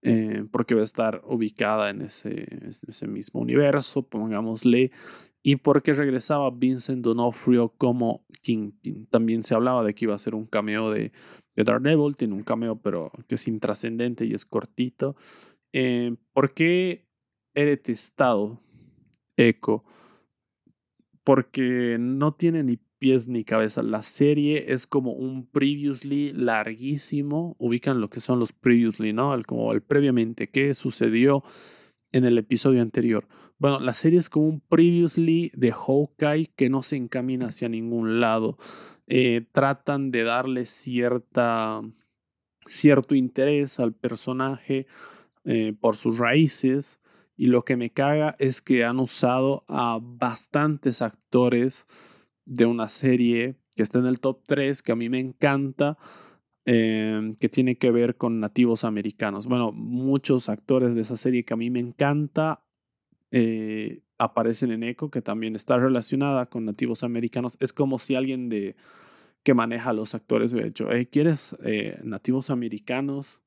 Eh, 0.05 0.45
porque 0.51 0.75
va 0.75 0.81
a 0.81 0.83
estar 0.83 1.21
ubicada 1.25 1.89
en 1.89 2.01
ese, 2.01 2.45
en 2.51 2.71
ese 2.87 3.07
mismo 3.07 3.39
universo, 3.39 4.01
pongámosle, 4.01 4.91
y 5.43 5.57
porque 5.57 5.93
regresaba 5.93 6.49
Vincent 6.49 7.03
D'Onofrio 7.03 7.73
como 7.77 8.25
Kingpin. 8.41 9.07
También 9.07 9.43
se 9.43 9.53
hablaba 9.53 9.83
de 9.83 9.93
que 9.93 10.05
iba 10.05 10.15
a 10.15 10.19
ser 10.19 10.35
un 10.35 10.45
cameo 10.45 10.89
de, 10.89 11.11
de 11.55 11.63
Daredevil, 11.63 12.15
tiene 12.15 12.33
un 12.33 12.43
cameo 12.43 12.77
pero 12.77 13.11
que 13.27 13.35
es 13.35 13.47
intrascendente 13.47 14.25
y 14.25 14.33
es 14.33 14.45
cortito. 14.45 15.17
Eh, 15.73 16.15
¿Por 16.31 16.53
qué 16.53 17.05
he 17.53 17.65
detestado 17.65 18.61
Echo? 19.35 19.83
Porque 21.25 21.97
no 21.99 22.33
tiene 22.33 22.63
ni 22.63 22.77
pies 23.03 23.27
ni 23.27 23.43
cabeza. 23.43 23.83
La 23.83 24.01
serie 24.01 24.71
es 24.71 24.87
como 24.87 25.11
un 25.11 25.45
previously 25.45 26.31
larguísimo. 26.31 27.57
Ubican 27.59 27.99
lo 27.99 28.09
que 28.09 28.21
son 28.21 28.39
los 28.39 28.53
previously, 28.53 29.11
¿no? 29.11 29.33
El, 29.33 29.45
como 29.45 29.73
el 29.73 29.81
previamente, 29.81 30.49
qué 30.49 30.73
sucedió 30.73 31.43
en 32.13 32.23
el 32.23 32.37
episodio 32.37 32.81
anterior. 32.81 33.27
Bueno, 33.59 33.79
la 33.79 33.93
serie 33.93 34.19
es 34.19 34.29
como 34.29 34.47
un 34.47 34.59
previously 34.59 35.51
de 35.55 35.71
Hawkeye 35.71 36.51
que 36.55 36.69
no 36.69 36.83
se 36.83 36.97
encamina 36.97 37.47
hacia 37.47 37.69
ningún 37.69 38.19
lado. 38.19 38.57
Eh, 39.07 39.45
tratan 39.51 40.11
de 40.11 40.23
darle 40.23 40.65
cierta, 40.65 41.81
cierto 42.67 43.15
interés 43.15 43.79
al 43.79 43.93
personaje 43.93 44.87
eh, 45.45 45.73
por 45.79 45.95
sus 45.95 46.17
raíces. 46.17 46.99
Y 47.35 47.47
lo 47.47 47.65
que 47.65 47.77
me 47.77 47.89
caga 47.89 48.35
es 48.39 48.61
que 48.61 48.83
han 48.83 48.99
usado 48.99 49.65
a 49.67 49.99
bastantes 50.01 51.01
actores 51.01 51.87
de 52.45 52.65
una 52.65 52.89
serie 52.89 53.55
que 53.75 53.83
está 53.83 53.99
en 53.99 54.05
el 54.05 54.19
top 54.19 54.41
3, 54.45 54.83
que 54.83 54.91
a 54.91 54.95
mí 54.95 55.09
me 55.09 55.19
encanta, 55.19 55.97
eh, 56.65 57.35
que 57.39 57.49
tiene 57.49 57.77
que 57.77 57.91
ver 57.91 58.17
con 58.17 58.39
nativos 58.39 58.83
americanos. 58.83 59.47
Bueno, 59.47 59.71
muchos 59.71 60.49
actores 60.49 60.95
de 60.95 61.01
esa 61.01 61.17
serie 61.17 61.43
que 61.43 61.53
a 61.53 61.57
mí 61.57 61.69
me 61.69 61.79
encanta 61.79 62.63
eh, 63.35 64.03
aparecen 64.19 64.71
en 64.71 64.83
ECO, 64.83 65.09
que 65.09 65.23
también 65.23 65.55
está 65.55 65.77
relacionada 65.77 66.45
con 66.45 66.65
nativos 66.65 67.03
americanos. 67.03 67.57
Es 67.59 67.73
como 67.73 67.97
si 67.97 68.13
alguien 68.13 68.47
de, 68.47 68.75
que 69.41 69.55
maneja 69.55 69.89
a 69.89 69.93
los 69.93 70.13
actores 70.13 70.53
hubiera 70.53 70.67
dicho, 70.67 70.87
¿quieres 71.11 71.57
eh, 71.63 71.99
nativos 72.03 72.51
americanos 72.51 73.41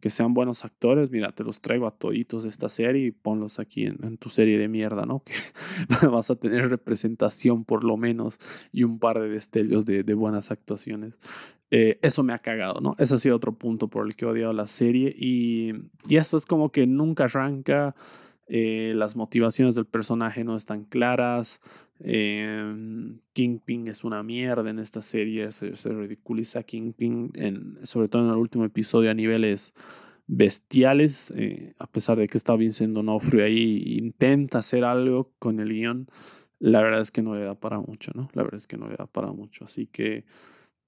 que 0.00 0.08
sean 0.08 0.32
buenos 0.32 0.64
actores? 0.64 1.10
Mira, 1.10 1.32
te 1.32 1.44
los 1.44 1.60
traigo 1.60 1.86
a 1.86 1.90
toditos 1.90 2.44
de 2.44 2.48
esta 2.48 2.70
serie 2.70 3.04
y 3.04 3.10
ponlos 3.10 3.58
aquí 3.58 3.84
en, 3.84 4.16
tu 4.16 4.30
serie 4.30 4.56
de 4.56 4.66
mierda, 4.66 5.04
¿no? 5.04 5.22
Que 6.00 6.06
vas 6.06 6.30
a 6.30 6.36
tener 6.36 6.70
representación 6.70 7.66
por 7.66 7.84
lo 7.84 7.98
menos 7.98 8.38
y 8.72 8.84
un 8.84 8.98
par 8.98 9.20
de 9.20 9.28
destellos 9.28 9.84
de, 9.84 10.02
buenas 10.14 10.50
actuaciones. 10.50 11.18
Eh, 11.70 11.98
eso 12.00 12.22
me 12.22 12.32
ha 12.32 12.38
cagado, 12.38 12.80
¿no? 12.80 12.96
Ese 12.98 13.16
ha 13.16 13.18
sido 13.18 13.36
otro 13.36 13.52
punto 13.52 13.88
por 13.88 14.06
el 14.06 14.16
que 14.16 14.24
he 14.24 14.28
odiado 14.28 14.54
la 14.54 14.66
serie 14.66 15.14
y, 15.14 15.74
y 16.08 16.16
esto 16.16 16.38
es 16.38 16.46
como 16.46 16.72
que 16.72 16.86
nunca 16.86 17.24
arranca 17.24 17.94
eh, 18.48 18.92
las 18.96 19.14
motivaciones 19.14 19.74
del 19.74 19.86
personaje 19.86 20.42
no 20.42 20.56
están 20.56 20.84
claras. 20.84 21.60
Eh, 22.00 23.16
Kingpin 23.32 23.88
es 23.88 24.04
una 24.04 24.22
mierda 24.22 24.70
en 24.70 24.78
esta 24.78 25.02
serie, 25.02 25.52
se, 25.52 25.72
ridiculiza 25.92 26.62
Kingpin, 26.62 27.32
en, 27.34 27.78
sobre 27.82 28.08
todo 28.08 28.24
en 28.24 28.30
el 28.30 28.36
último 28.36 28.64
episodio 28.64 29.10
a 29.10 29.14
niveles 29.14 29.74
bestiales, 30.26 31.32
eh, 31.36 31.74
a 31.78 31.86
pesar 31.86 32.18
de 32.18 32.28
que 32.28 32.38
está 32.38 32.54
Vincent 32.54 32.94
D'Onofrio 32.94 33.44
ahí, 33.44 33.82
intenta 33.98 34.58
hacer 34.58 34.84
algo 34.84 35.32
con 35.38 35.58
el 35.58 35.70
guion, 35.70 36.06
la 36.58 36.82
verdad 36.82 37.00
es 37.00 37.10
que 37.10 37.22
no 37.22 37.34
le 37.34 37.42
da 37.42 37.54
para 37.54 37.80
mucho, 37.80 38.12
¿no? 38.14 38.28
La 38.34 38.42
verdad 38.42 38.58
es 38.58 38.66
que 38.66 38.76
no 38.76 38.88
le 38.88 38.96
da 38.96 39.06
para 39.06 39.32
mucho, 39.32 39.64
así 39.64 39.86
que 39.86 40.24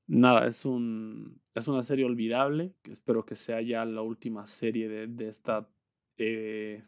nada, 0.07 0.47
es, 0.47 0.65
un, 0.65 1.41
es 1.55 1.67
una 1.69 1.83
serie 1.83 2.05
olvidable, 2.05 2.75
espero 2.85 3.25
que 3.25 3.35
sea 3.35 3.63
ya 3.63 3.85
la 3.85 4.03
última 4.03 4.47
serie 4.47 4.89
de, 4.89 5.07
de 5.07 5.29
esta, 5.29 5.69
eh, 6.19 6.85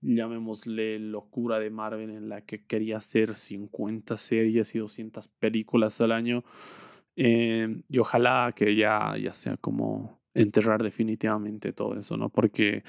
llamémosle, 0.00 0.98
locura 0.98 1.58
de 1.58 1.70
Marvel 1.70 2.10
en 2.10 2.28
la 2.28 2.42
que 2.42 2.64
quería 2.64 2.98
hacer 2.98 3.36
50 3.36 4.16
series 4.16 4.74
y 4.74 4.78
200 4.78 5.28
películas 5.38 6.00
al 6.00 6.12
año. 6.12 6.44
Eh, 7.16 7.82
y 7.88 7.98
ojalá 7.98 8.52
que 8.54 8.74
ya, 8.74 9.16
ya 9.16 9.32
sea 9.32 9.56
como 9.56 10.20
enterrar 10.34 10.82
definitivamente 10.82 11.72
todo 11.72 11.98
eso, 11.98 12.16
¿no? 12.16 12.28
Porque, 12.28 12.82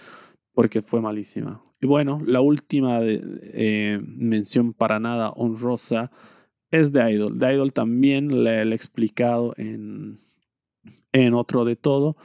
porque 0.54 0.82
fue 0.82 1.02
malísima. 1.02 1.64
Y 1.82 1.88
bueno, 1.88 2.22
la 2.26 2.42
última 2.42 3.00
eh, 3.02 4.00
mención 4.04 4.74
para 4.74 5.00
nada 5.00 5.32
honrosa 5.32 6.12
es 6.70 6.92
de 6.92 7.12
Idol. 7.12 7.40
De 7.40 7.54
Idol 7.54 7.74
también 7.74 8.44
le, 8.44 8.62
he 8.62 8.74
explicado 8.74 9.54
en, 9.58 10.20
en 11.12 11.34
otro 11.34 11.66
de 11.66 11.76
todo. 11.76 12.16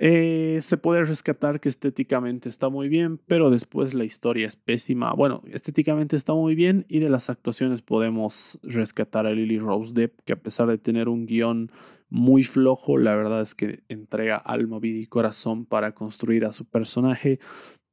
Eh, 0.00 0.60
se 0.62 0.76
puede 0.76 1.04
rescatar 1.04 1.58
que 1.60 1.68
estéticamente 1.68 2.48
está 2.48 2.68
muy 2.68 2.88
bien, 2.88 3.18
pero 3.26 3.50
después 3.50 3.94
la 3.94 4.04
historia 4.04 4.46
es 4.46 4.54
pésima. 4.54 5.12
Bueno, 5.12 5.42
estéticamente 5.50 6.16
está 6.16 6.34
muy 6.34 6.54
bien 6.54 6.86
y 6.88 7.00
de 7.00 7.10
las 7.10 7.30
actuaciones 7.30 7.82
podemos 7.82 8.60
rescatar 8.62 9.26
a 9.26 9.32
Lily 9.32 9.58
Rose 9.58 9.92
Depp, 9.92 10.20
que 10.24 10.34
a 10.34 10.40
pesar 10.40 10.68
de 10.68 10.78
tener 10.78 11.08
un 11.08 11.26
guion 11.26 11.72
muy 12.10 12.44
flojo, 12.44 12.96
la 12.96 13.16
verdad 13.16 13.42
es 13.42 13.54
que 13.54 13.82
entrega 13.88 14.36
alma, 14.36 14.78
vida 14.78 14.98
y 14.98 15.06
corazón 15.06 15.66
para 15.66 15.92
construir 15.92 16.44
a 16.44 16.52
su 16.52 16.64
personaje, 16.64 17.40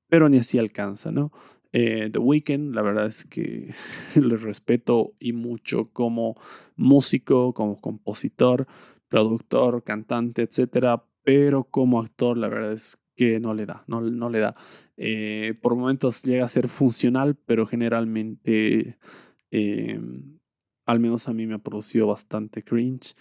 pero 0.07 0.29
ni 0.29 0.37
así 0.37 0.59
alcanza, 0.59 1.11
¿no? 1.11 1.31
Eh, 1.73 2.09
The 2.11 2.19
Weeknd, 2.19 2.73
la 2.73 2.83
verdad 2.83 3.07
es 3.07 3.25
que 3.25 3.73
le 4.15 4.37
respeto 4.37 5.13
y 5.19 5.33
mucho 5.33 5.89
como 5.91 6.35
músico, 6.75 7.53
como 7.53 7.81
compositor, 7.81 8.67
productor, 9.09 9.83
cantante, 9.83 10.43
etcétera, 10.43 11.03
pero 11.26 11.65
como 11.65 11.99
actor, 11.99 12.38
la 12.38 12.47
verdad 12.47 12.73
es 12.73 12.97
que 13.15 13.39
no 13.39 13.53
le 13.53 13.65
da, 13.65 13.84
no, 13.88 14.30
le 14.30 14.39
da. 14.39 14.55
Eh, 14.95 15.55
por 15.61 15.76
momentos 15.76 16.23
llega 16.23 16.45
a 16.45 16.49
ser 16.49 16.69
funcional, 16.69 17.36
pero 17.36 17.65
generalmente, 17.65 18.97
eh, 19.51 19.99
al 20.86 20.99
menos 20.99 21.28
a 21.28 21.34
mí 21.34 21.47
me 21.47 21.55
ha 21.55 21.59
producido 21.59 22.07
bastante 22.07 22.63
cringe. 22.63 23.15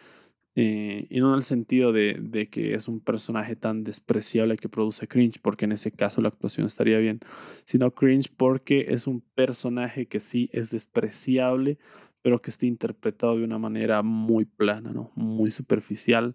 Eh, 0.57 1.09
y 1.11 1.19
no 1.19 1.31
en 1.31 1.37
el 1.37 1.43
sentido 1.43 1.93
de, 1.93 2.17
de, 2.21 2.49
que 2.49 2.75
es 2.75 2.87
un 2.87 3.01
personaje 3.01 3.57
tan 3.57 3.83
despreciable 3.83 4.57
que 4.57 4.69
produce 4.69 5.09
cringe, 5.09 5.41
porque 5.41 5.65
en 5.65 5.73
ese 5.73 5.91
caso 5.91 6.21
la 6.21 6.29
actuación 6.29 6.67
estaría 6.67 6.99
bien, 6.99 7.21
sino 7.65 7.91
cringe 7.93 8.31
porque 8.37 8.87
es 8.91 9.09
un 9.09 9.21
personaje 9.35 10.07
que 10.07 10.21
sí 10.21 10.51
es 10.53 10.71
despreciable, 10.71 11.79
pero 12.25 12.41
que 12.41 12.51
está 12.51 12.67
interpretado 12.67 13.37
de 13.37 13.45
una 13.45 13.59
manera 13.59 14.03
muy 14.03 14.45
plana, 14.45 14.93
¿no? 14.93 15.11
Muy 15.15 15.51
superficial. 15.51 16.35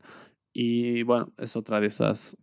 Y 0.54 1.04
bueno, 1.04 1.32
es 1.38 1.56
otra 1.56 1.80
de 1.80 1.88
esas 1.88 2.38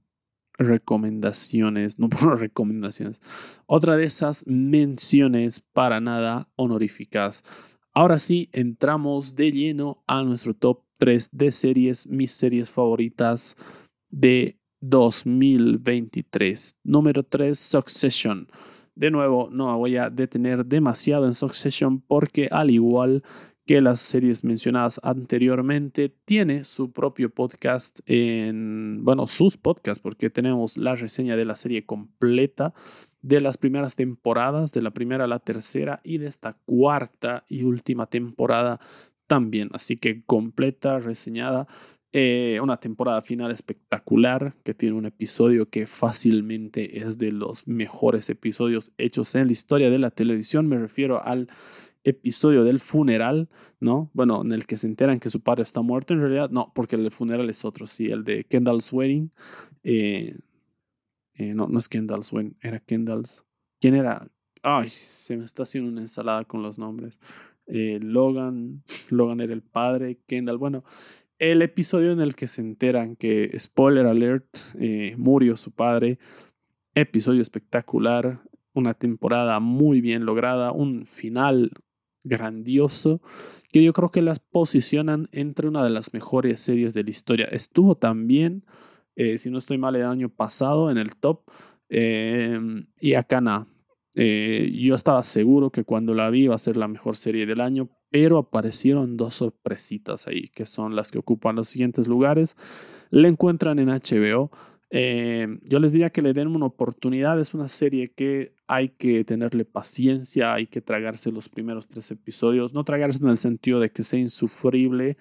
recomendaciones, 0.58 1.98
no 1.98 2.08
por 2.10 2.38
recomendaciones, 2.40 3.20
otra 3.66 3.96
de 3.96 4.04
esas 4.04 4.46
menciones 4.46 5.60
para 5.60 6.00
nada 6.00 6.48
honoríficas. 6.56 7.44
Ahora 7.92 8.18
sí, 8.18 8.48
entramos 8.52 9.34
de 9.34 9.52
lleno 9.52 10.02
a 10.06 10.22
nuestro 10.22 10.54
top 10.54 10.82
3 10.98 11.30
de 11.32 11.50
series, 11.50 12.06
mis 12.06 12.32
series 12.32 12.70
favoritas 12.70 13.56
de 14.10 14.58
2023. 14.80 16.76
Número 16.84 17.22
3, 17.22 17.58
Succession. 17.58 18.48
De 18.94 19.10
nuevo, 19.10 19.48
no 19.50 19.76
voy 19.78 19.96
a 19.96 20.10
detener 20.10 20.64
demasiado 20.64 21.26
en 21.26 21.34
Succession 21.34 22.00
porque 22.00 22.48
al 22.50 22.70
igual 22.70 23.22
que 23.66 23.80
las 23.80 23.98
series 24.00 24.44
mencionadas 24.44 25.00
anteriormente, 25.02 26.14
tiene 26.24 26.62
su 26.62 26.92
propio 26.92 27.30
podcast 27.30 27.98
en, 28.06 29.00
bueno, 29.02 29.26
sus 29.26 29.56
podcasts, 29.56 30.00
porque 30.00 30.30
tenemos 30.30 30.76
la 30.76 30.94
reseña 30.94 31.36
de 31.36 31.44
la 31.44 31.56
serie 31.56 31.84
completa 31.84 32.74
de 33.22 33.40
las 33.40 33.58
primeras 33.58 33.96
temporadas, 33.96 34.72
de 34.72 34.82
la 34.82 34.92
primera 34.92 35.24
a 35.24 35.28
la 35.28 35.40
tercera 35.40 36.00
y 36.04 36.18
de 36.18 36.28
esta 36.28 36.56
cuarta 36.64 37.44
y 37.48 37.64
última 37.64 38.06
temporada 38.06 38.78
también. 39.26 39.68
Así 39.72 39.96
que 39.96 40.22
completa, 40.24 41.00
reseñada. 41.00 41.66
Eh, 42.12 42.60
una 42.62 42.78
temporada 42.78 43.20
final 43.20 43.50
espectacular 43.50 44.54
que 44.62 44.72
tiene 44.74 44.96
un 44.96 45.06
episodio 45.06 45.68
que 45.68 45.86
fácilmente 45.86 47.00
es 47.00 47.18
de 47.18 47.32
los 47.32 47.66
mejores 47.66 48.30
episodios 48.30 48.92
hechos 48.96 49.34
en 49.34 49.48
la 49.48 49.52
historia 49.52 49.90
de 49.90 49.98
la 49.98 50.12
televisión. 50.12 50.68
Me 50.68 50.78
refiero 50.78 51.22
al 51.22 51.48
episodio 52.06 52.62
del 52.62 52.78
funeral, 52.78 53.48
¿no? 53.80 54.10
Bueno, 54.14 54.42
en 54.42 54.52
el 54.52 54.66
que 54.66 54.76
se 54.76 54.86
enteran 54.86 55.18
que 55.18 55.28
su 55.28 55.40
padre 55.40 55.64
está 55.64 55.82
muerto. 55.82 56.14
En 56.14 56.20
realidad, 56.20 56.50
no, 56.50 56.72
porque 56.74 56.96
el 56.96 57.10
funeral 57.10 57.50
es 57.50 57.64
otro, 57.64 57.86
sí, 57.86 58.06
el 58.06 58.24
de 58.24 58.44
Kendall's 58.44 58.92
Wedding. 58.92 59.32
Eh, 59.82 60.38
eh, 61.34 61.52
no, 61.54 61.66
no 61.66 61.78
es 61.78 61.88
Kendall's 61.88 62.32
Wedding, 62.32 62.56
era 62.62 62.78
Kendall's. 62.78 63.44
¿Quién 63.80 63.96
era? 63.96 64.28
Ay, 64.62 64.88
se 64.88 65.36
me 65.36 65.44
está 65.44 65.64
haciendo 65.64 65.90
una 65.90 66.00
ensalada 66.00 66.44
con 66.44 66.62
los 66.62 66.78
nombres. 66.78 67.18
Eh, 67.66 67.98
Logan, 68.00 68.84
Logan 69.10 69.40
era 69.40 69.52
el 69.52 69.62
padre, 69.62 70.20
Kendall, 70.26 70.58
bueno, 70.58 70.84
el 71.38 71.60
episodio 71.60 72.12
en 72.12 72.20
el 72.20 72.36
que 72.36 72.46
se 72.46 72.62
enteran 72.62 73.16
que, 73.16 73.54
spoiler 73.58 74.06
alert, 74.06 74.46
murió 75.18 75.56
su 75.56 75.72
padre, 75.72 76.18
episodio 76.94 77.42
espectacular, 77.42 78.40
una 78.72 78.94
temporada 78.94 79.58
muy 79.60 80.00
bien 80.00 80.24
lograda, 80.24 80.72
un 80.72 81.04
final 81.04 81.72
grandioso, 82.26 83.20
que 83.72 83.82
yo 83.82 83.92
creo 83.92 84.10
que 84.10 84.22
las 84.22 84.38
posicionan 84.38 85.28
entre 85.32 85.68
una 85.68 85.82
de 85.82 85.90
las 85.90 86.12
mejores 86.12 86.60
series 86.60 86.94
de 86.94 87.04
la 87.04 87.10
historia. 87.10 87.46
Estuvo 87.46 87.96
también, 87.96 88.64
eh, 89.16 89.38
si 89.38 89.50
no 89.50 89.58
estoy 89.58 89.78
mal, 89.78 89.96
el 89.96 90.04
año 90.04 90.28
pasado 90.28 90.90
en 90.90 90.98
el 90.98 91.16
top, 91.16 91.42
y 91.88 93.14
acá 93.14 93.40
nada 93.40 93.68
eh, 94.18 94.72
yo 94.74 94.94
estaba 94.94 95.22
seguro 95.22 95.70
que 95.70 95.84
cuando 95.84 96.14
la 96.14 96.30
vi 96.30 96.44
iba 96.44 96.54
a 96.54 96.58
ser 96.58 96.78
la 96.78 96.88
mejor 96.88 97.18
serie 97.18 97.44
del 97.44 97.60
año, 97.60 97.90
pero 98.10 98.38
aparecieron 98.38 99.18
dos 99.18 99.34
sorpresitas 99.34 100.26
ahí, 100.26 100.48
que 100.48 100.64
son 100.64 100.96
las 100.96 101.10
que 101.10 101.18
ocupan 101.18 101.54
los 101.54 101.68
siguientes 101.68 102.08
lugares. 102.08 102.56
La 103.10 103.28
encuentran 103.28 103.78
en 103.78 103.90
HBO. 103.90 104.50
Eh, 104.90 105.58
yo 105.62 105.80
les 105.80 105.92
diría 105.92 106.10
que 106.10 106.22
le 106.22 106.32
den 106.32 106.48
una 106.48 106.66
oportunidad. 106.66 107.40
Es 107.40 107.54
una 107.54 107.68
serie 107.68 108.12
que 108.12 108.54
hay 108.66 108.90
que 108.90 109.24
tenerle 109.24 109.64
paciencia, 109.64 110.54
hay 110.54 110.66
que 110.66 110.80
tragarse 110.80 111.32
los 111.32 111.48
primeros 111.48 111.88
tres 111.88 112.10
episodios. 112.10 112.72
No 112.72 112.84
tragarse 112.84 113.22
en 113.22 113.30
el 113.30 113.38
sentido 113.38 113.80
de 113.80 113.90
que 113.90 114.02
sea 114.02 114.20
insufrible 114.20 115.16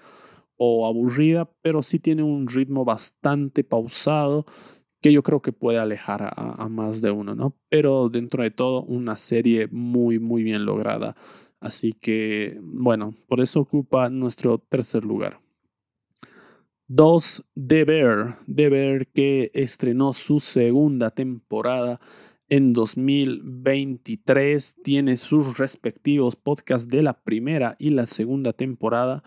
o 0.58 0.88
aburrida, 0.88 1.50
pero 1.62 1.82
sí 1.82 2.00
tiene 2.00 2.24
un 2.24 2.48
ritmo 2.48 2.86
bastante 2.86 3.64
pausado 3.64 4.46
que 5.02 5.12
yo 5.12 5.22
creo 5.22 5.42
que 5.42 5.52
puede 5.52 5.78
alejar 5.78 6.34
a, 6.36 6.68
más 6.68 7.00
de 7.02 7.12
uno, 7.12 7.36
¿no? 7.36 7.56
Pero 7.70 8.10
dentro 8.10 8.42
de 8.42 8.50
todo, 8.50 8.82
una 8.84 9.18
serie 9.18 9.68
muy, 9.68 10.18
muy 10.18 10.42
bien 10.42 10.66
lograda. 10.66 11.16
Así 11.60 11.94
que, 11.94 12.58
bueno, 12.64 13.14
por 13.28 13.42
eso 13.42 13.60
ocupa 13.60 14.10
nuestro 14.10 14.58
tercer 14.58 15.04
lugar. 15.04 15.45
Dos, 16.88 17.44
The 17.56 17.84
Bear. 17.84 18.38
The 18.54 18.70
Bear 18.70 19.08
que 19.08 19.50
estrenó 19.56 20.14
su 20.14 20.40
segunda 20.40 21.10
temporada 21.10 22.00
en 22.48 22.74
2023. 22.74 24.76
Tiene 24.84 25.18
sus 25.18 25.58
respectivos 25.58 26.36
podcasts 26.36 26.88
de 26.88 27.02
la 27.02 27.24
primera 27.24 27.76
y 27.80 27.90
la 27.90 28.06
segunda 28.06 28.54
temporada. 28.54 29.24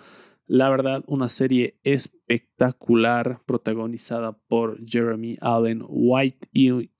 La 0.46 0.70
verdad, 0.70 1.02
una 1.08 1.28
serie 1.28 1.80
espectacular 1.82 3.40
protagonizada 3.44 4.38
por 4.46 4.78
Jeremy 4.86 5.36
Allen 5.40 5.82
White 5.88 6.48
y 6.52 6.92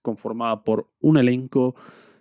conformada 0.00 0.62
por 0.62 0.92
un 1.00 1.16
elenco 1.16 1.74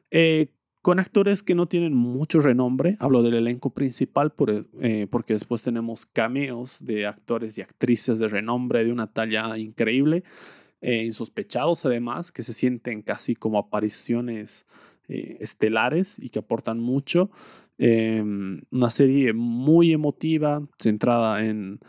eh, 0.09 0.51
con 0.81 0.99
actores 0.99 1.43
que 1.43 1.55
no 1.55 1.67
tienen 1.67 1.93
mucho 1.93 2.39
renombre. 2.39 2.97
Hablo 2.99 3.23
del 3.23 3.35
elenco 3.35 3.69
principal 3.71 4.33
eh, 4.81 5.07
porque 5.09 5.33
después 5.33 5.61
tenemos 5.61 6.05
cameos 6.05 6.77
de 6.79 7.05
actores 7.05 7.57
y 7.57 7.61
actrices 7.61 8.19
de 8.19 8.27
renombre 8.27 8.83
de 8.83 8.91
una 8.91 9.07
talla 9.07 9.57
increíble, 9.57 10.23
eh, 10.81 11.03
insospechados 11.05 11.85
además, 11.85 12.31
que 12.31 12.43
se 12.43 12.53
sienten 12.53 13.01
casi 13.01 13.35
como 13.35 13.59
apariciones 13.59 14.65
estelares 15.07 16.17
y 16.19 16.29
que 16.29 16.39
aportan 16.39 16.79
mucho. 16.79 17.31
Em, 17.77 18.61
una 18.71 18.89
serie 18.91 19.33
muy 19.33 19.91
emotiva, 19.91 20.61
centrada 20.77 21.43
en, 21.43 21.79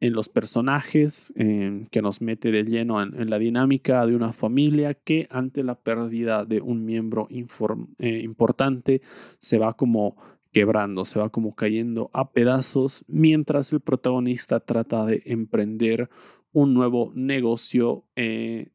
en 0.00 0.12
los 0.12 0.28
personajes, 0.28 1.32
em, 1.36 1.86
que 1.86 2.02
nos 2.02 2.20
mete 2.20 2.50
de 2.50 2.64
lleno 2.64 3.02
en, 3.02 3.30
la 3.30 3.38
dinámica 3.38 4.06
de 4.06 4.14
una 4.14 4.32
familia 4.32 4.94
que 4.94 5.26
ante 5.30 5.62
la 5.64 5.74
pérdida 5.74 6.44
de 6.44 6.60
un 6.60 6.84
miembro 6.84 7.28
eh, 7.30 8.20
importante 8.22 9.02
se 9.38 9.58
va 9.58 9.74
como 9.74 10.16
quebrando, 10.52 11.04
se 11.04 11.18
va 11.18 11.30
como 11.30 11.54
cayendo 11.54 12.10
a 12.12 12.30
pedazos 12.30 13.04
mientras 13.08 13.72
el 13.72 13.80
protagonista 13.80 14.60
trata 14.60 15.04
de 15.04 15.22
emprender 15.26 16.08
un 16.52 16.74
nuevo 16.74 17.12
negocio 17.14 18.04
eh, 18.16 18.68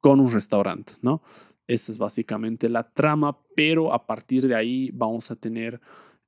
con 0.00 0.20
un 0.20 0.30
restaurante, 0.30 0.94
¿no? 1.00 1.22
Esa 1.66 1.92
es 1.92 1.98
básicamente 1.98 2.68
la 2.68 2.90
trama, 2.90 3.38
pero 3.56 3.94
a 3.94 4.06
partir 4.06 4.46
de 4.46 4.54
ahí 4.54 4.90
vamos 4.92 5.30
a 5.30 5.36
tener 5.36 5.80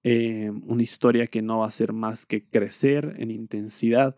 eh, 0.08 0.52
una 0.66 0.84
historia 0.84 1.26
que 1.26 1.42
no 1.42 1.58
va 1.58 1.66
a 1.66 1.70
ser 1.72 1.92
más 1.92 2.26
que 2.26 2.44
crecer 2.48 3.16
en 3.18 3.32
intensidad. 3.32 4.14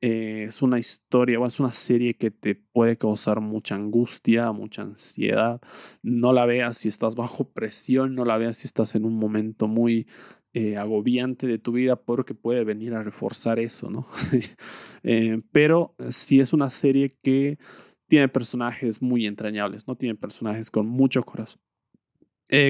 Eh, 0.00 0.44
es 0.48 0.62
una 0.62 0.78
historia 0.78 1.40
o 1.40 1.46
es 1.46 1.58
una 1.58 1.72
serie 1.72 2.14
que 2.14 2.30
te 2.30 2.54
puede 2.54 2.96
causar 2.96 3.40
mucha 3.40 3.74
angustia, 3.74 4.52
mucha 4.52 4.82
ansiedad. 4.82 5.60
No 6.00 6.32
la 6.32 6.46
veas 6.46 6.78
si 6.78 6.88
estás 6.88 7.16
bajo 7.16 7.50
presión, 7.50 8.14
no 8.14 8.24
la 8.24 8.38
veas 8.38 8.58
si 8.58 8.68
estás 8.68 8.94
en 8.94 9.04
un 9.04 9.16
momento 9.16 9.66
muy 9.66 10.06
eh, 10.52 10.76
agobiante 10.76 11.48
de 11.48 11.58
tu 11.58 11.72
vida 11.72 11.96
porque 11.96 12.34
puede 12.34 12.62
venir 12.62 12.94
a 12.94 13.02
reforzar 13.02 13.58
eso, 13.58 13.90
¿no? 13.90 14.06
pero 15.50 15.96
sí 16.10 16.38
es 16.38 16.52
una 16.52 16.70
serie 16.70 17.18
que 17.20 17.58
tiene 18.06 18.28
personajes 18.28 19.02
muy 19.02 19.26
entrañables, 19.26 19.88
¿no? 19.88 19.96
Tiene 19.96 20.14
personajes 20.14 20.70
con 20.70 20.86
mucho 20.86 21.24
corazón. 21.24 21.60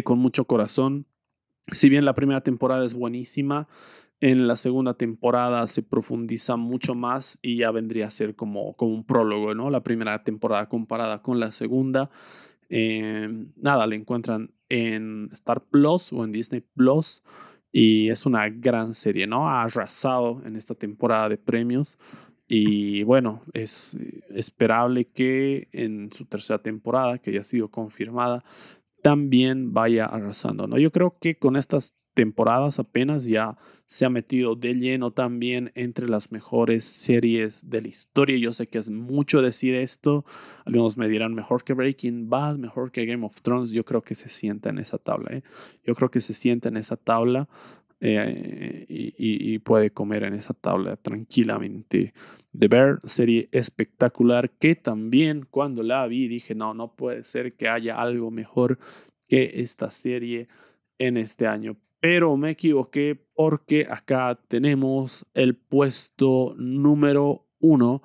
con 0.05 0.19
mucho 0.19 0.47
corazón, 0.47 1.07
si 1.69 1.89
bien 1.89 2.05
la 2.05 2.15
primera 2.15 2.43
temporada 2.43 2.85
es 2.85 2.95
buenísima, 2.95 3.69
en 4.21 4.47
la 4.47 4.55
segunda 4.57 4.95
temporada 4.95 5.67
se 5.67 5.83
profundiza 5.83 6.57
mucho 6.57 6.95
más 6.95 7.39
y 7.43 7.57
ya 7.57 7.73
vendría 7.73 8.07
a 8.07 8.11
ser 8.11 8.37
como, 8.37 8.75
como 8.77 8.95
un 8.95 9.05
prólogo, 9.05 9.55
¿no? 9.55 9.69
La 9.69 9.83
primera 9.83 10.23
temporada 10.23 10.69
comparada 10.69 11.23
con 11.23 11.41
la 11.41 11.51
segunda. 11.51 12.09
Eh, 12.69 13.29
nada, 13.57 13.87
la 13.87 13.95
encuentran 13.97 14.53
en 14.69 15.29
Star 15.33 15.65
Plus 15.65 16.13
o 16.13 16.25
en 16.25 16.31
Disney 16.31 16.61
Plus 16.61 17.23
y 17.73 18.11
es 18.11 18.25
una 18.25 18.49
gran 18.49 18.95
serie, 18.95 19.27
¿no? 19.27 19.49
Ha 19.49 19.65
arrasado 19.65 20.41
en 20.47 20.55
esta 20.57 20.75
temporada 20.77 21.29
de 21.29 21.37
premios 21.37 21.99
y 22.47 23.03
bueno, 23.03 23.43
es 23.55 23.97
esperable 24.29 25.07
que 25.07 25.69
en 25.73 26.13
su 26.13 26.27
tercera 26.27 26.61
temporada, 26.61 27.19
que 27.19 27.33
ya 27.33 27.41
ha 27.41 27.45
sido 27.45 27.71
confirmada, 27.71 28.45
también 29.03 29.73
vaya 29.73 30.07
arrasando, 30.07 30.67
¿no? 30.67 30.79
Yo 30.79 30.93
creo 30.93 31.19
que 31.21 31.37
con 31.37 31.57
estas 31.57 31.95
temporadas 32.15 32.79
apenas 32.79 33.27
ya 33.27 33.57
se 33.87 34.07
ha 34.07 34.11
metido 34.11 34.55
de 34.55 34.75
lleno 34.75 35.11
también 35.11 35.71
entre 35.75 36.09
las 36.09 36.33
mejores 36.33 36.85
series 36.85 37.69
de 37.69 37.83
la 37.83 37.89
historia. 37.89 38.39
Yo 38.39 38.53
sé 38.53 38.67
que 38.67 38.79
es 38.79 38.89
mucho 38.89 39.43
decir 39.43 39.75
esto. 39.75 40.25
Algunos 40.65 40.97
me 40.97 41.09
dirán 41.09 41.35
mejor 41.35 41.63
que 41.63 41.75
Breaking 41.75 42.31
Bad, 42.31 42.57
mejor 42.57 42.91
que 42.91 43.05
Game 43.05 43.27
of 43.27 43.43
Thrones. 43.43 43.71
Yo 43.71 43.85
creo 43.85 44.03
que 44.03 44.15
se 44.15 44.31
sienta 44.31 44.71
en 44.71 44.79
esa 44.79 44.97
tabla. 44.97 45.37
¿eh? 45.37 45.43
Yo 45.85 45.95
creo 45.95 46.11
que 46.11 46.23
se 46.23 46.33
sienta 46.33 46.71
en 46.71 46.79
esa 46.79 46.97
tabla 46.97 47.49
eh, 48.05 48.85
y, 48.89 49.59
puede 49.61 49.91
comer 49.91 50.25
en 50.25 50.35
esa 50.35 50.55
tabla 50.55 50.97
tranquilamente. 50.97 52.13
The 52.59 52.67
Bear, 52.67 52.99
serie 53.05 53.49
espectacular 53.53 54.51
que 54.51 54.75
también 54.75 55.47
cuando 55.49 55.85
la 55.85 56.05
vi 56.09 56.27
dije, 56.27 56.57
no, 56.57 56.75
no 56.75 56.97
puede 56.97 57.23
ser 57.23 57.55
que 57.55 57.69
haya 57.69 58.01
algo 58.01 58.33
mejor 58.33 58.81
que 59.29 59.53
esta 59.63 59.93
serie 59.93 60.49
en 60.99 61.17
este 61.17 61.47
año. 61.47 61.77
Pero 62.01 62.37
me 62.37 62.51
equivoqué 62.51 63.17
porque 63.35 63.87
acá 63.89 64.37
tenemos 64.49 65.25
el 65.35 65.55
puesto 65.55 66.57
número 66.59 67.47
uno 67.61 68.03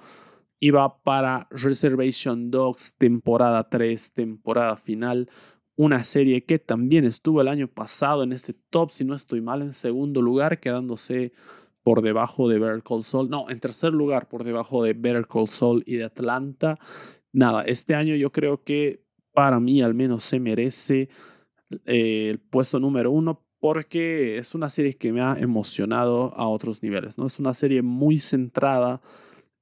va 0.72 1.02
para 1.04 1.48
Reservation 1.50 2.52
Dogs 2.52 2.96
temporada 2.98 3.68
3, 3.68 4.14
temporada 4.14 4.76
final. 4.78 5.28
Una 5.78 6.04
serie 6.04 6.44
que 6.44 6.60
también 6.60 7.06
estuvo 7.06 7.40
el 7.40 7.48
año 7.48 7.70
pasado 7.70 8.24
en 8.24 8.34
este 8.34 8.54
top, 8.54 8.92
si 8.92 9.06
no 9.06 9.16
estoy 9.16 9.40
mal, 9.40 9.62
en 9.62 9.74
segundo 9.74 10.22
lugar, 10.22 10.60
quedándose 10.60 11.32
por 11.84 12.02
debajo 12.02 12.50
de 12.50 12.60
Better 12.60 12.84
Call 12.84 13.04
Saul. 13.04 13.30
No, 13.30 13.50
en 13.50 13.62
tercer 13.62 13.94
lugar, 13.94 14.28
por 14.28 14.44
debajo 14.44 14.84
de 14.84 14.92
Better 14.92 15.26
Call 15.26 15.48
Saul 15.48 15.84
y 15.86 15.96
de 15.96 16.04
Atlanta. 16.04 16.78
Nada, 17.32 17.62
este 17.62 17.96
año 17.96 18.16
yo 18.16 18.32
creo 18.34 18.64
que 18.64 19.04
para 19.32 19.60
mí 19.60 19.82
al 19.82 19.94
menos 19.94 20.26
se 20.26 20.40
merece 20.40 21.10
eh, 21.86 22.30
el 22.32 22.40
puesto 22.40 22.80
número 22.80 23.12
uno 23.12 23.46
porque 23.60 24.38
es 24.38 24.56
una 24.56 24.70
serie 24.70 24.98
que 24.98 25.12
me 25.12 25.22
ha 25.22 25.38
emocionado 25.40 26.34
a 26.36 26.48
otros 26.48 26.84
niveles, 26.84 27.18
¿no? 27.18 27.28
Es 27.28 27.40
una 27.40 27.54
serie 27.54 27.82
muy 27.82 28.20
centrada 28.20 29.02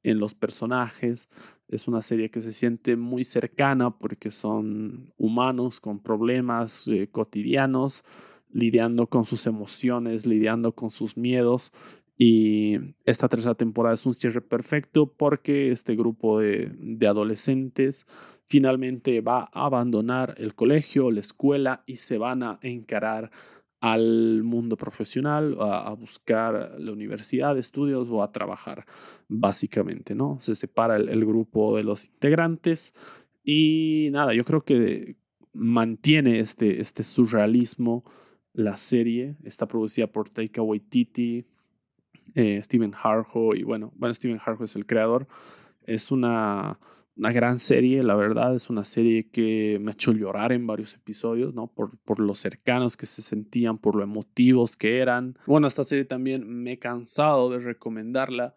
en 0.04 0.20
los 0.20 0.34
personajes, 0.34 1.28
es 1.68 1.88
una 1.88 2.02
serie 2.02 2.30
que 2.30 2.42
se 2.42 2.54
siente 2.54 2.96
muy 2.96 3.24
cercana 3.24 3.92
porque 3.92 4.32
son 4.32 5.12
humanos 5.18 5.80
con 5.80 6.00
problemas 6.00 6.88
eh, 6.88 7.08
cotidianos, 7.12 8.04
lidiando 8.52 9.08
con 9.08 9.26
sus 9.26 9.48
emociones, 9.48 10.26
lidiando 10.26 10.74
con 10.74 10.90
sus 10.90 11.18
miedos. 11.18 11.74
Y 12.18 12.78
esta 13.04 13.28
tercera 13.28 13.56
temporada 13.56 13.96
es 13.96 14.06
un 14.06 14.14
cierre 14.14 14.42
perfecto 14.42 15.12
porque 15.12 15.72
este 15.72 15.96
grupo 15.96 16.40
de, 16.40 16.72
de 16.80 17.08
adolescentes 17.08 18.06
finalmente 18.48 19.22
va 19.22 19.50
a 19.52 19.66
abandonar 19.66 20.36
el 20.38 20.56
colegio, 20.56 21.12
la 21.12 21.20
escuela 21.20 21.84
y 21.86 21.98
se 21.98 22.18
van 22.18 22.44
a 22.44 22.60
encarar 22.62 23.32
al 23.86 24.42
mundo 24.42 24.78
profesional, 24.78 25.56
a, 25.60 25.94
buscar 25.94 26.76
la 26.80 26.92
universidad 26.92 27.56
estudios 27.56 28.08
o 28.10 28.24
a 28.24 28.32
trabajar, 28.32 28.88
básicamente, 29.28 30.16
¿no? 30.16 30.38
Se 30.40 30.56
separa 30.56 30.96
el, 30.96 31.24
grupo 31.24 31.78
de 31.78 31.84
los 31.84 32.06
integrantes 32.06 32.96
y 33.44 34.10
nada, 34.12 34.34
yo 34.34 34.44
creo 34.44 34.62
que 34.62 35.18
mantiene 35.54 36.40
este, 36.40 36.82
este 36.82 37.04
surrealismo 37.04 38.04
la 38.54 38.76
serie, 38.76 39.36
está 39.44 39.68
producida 39.68 40.08
por 40.08 40.32
Taika 40.32 40.64
Waititi, 40.64 41.46
eh, 42.34 42.60
Steven 42.64 42.96
Harjo 43.00 43.54
y 43.54 43.62
bueno, 43.62 43.94
bueno, 43.98 44.16
Steven 44.16 44.42
Harjo 44.44 44.64
es 44.64 44.76
el 44.76 44.88
creador, 44.88 45.28
es 45.86 46.10
una 46.10 46.80
una 47.18 47.32
gran 47.32 47.60
serie, 47.60 48.04
la 48.04 48.16
verdad, 48.16 48.56
es 48.56 48.70
una 48.70 48.84
serie 48.84 49.30
que 49.30 49.78
me 49.82 49.92
ha 49.92 49.94
hecho 49.94 50.12
llorar 50.12 50.52
en 50.52 50.68
varios 50.68 50.94
episodios, 50.96 51.54
¿no? 51.54 51.68
Por, 51.68 51.98
por 52.00 52.20
lo 52.20 52.36
cercanos 52.36 52.98
que 52.98 53.06
se 53.06 53.22
sentían, 53.22 53.78
por 53.78 53.96
lo 53.96 54.04
emotivos 54.04 54.76
que 54.76 55.00
eran. 55.00 55.38
Bueno, 55.46 55.68
esta 55.68 55.84
serie 55.84 56.06
también 56.06 56.48
me 56.48 56.74
he 56.74 56.80
cansado 56.80 57.50
de 57.50 57.60
recomendarla. 57.60 58.56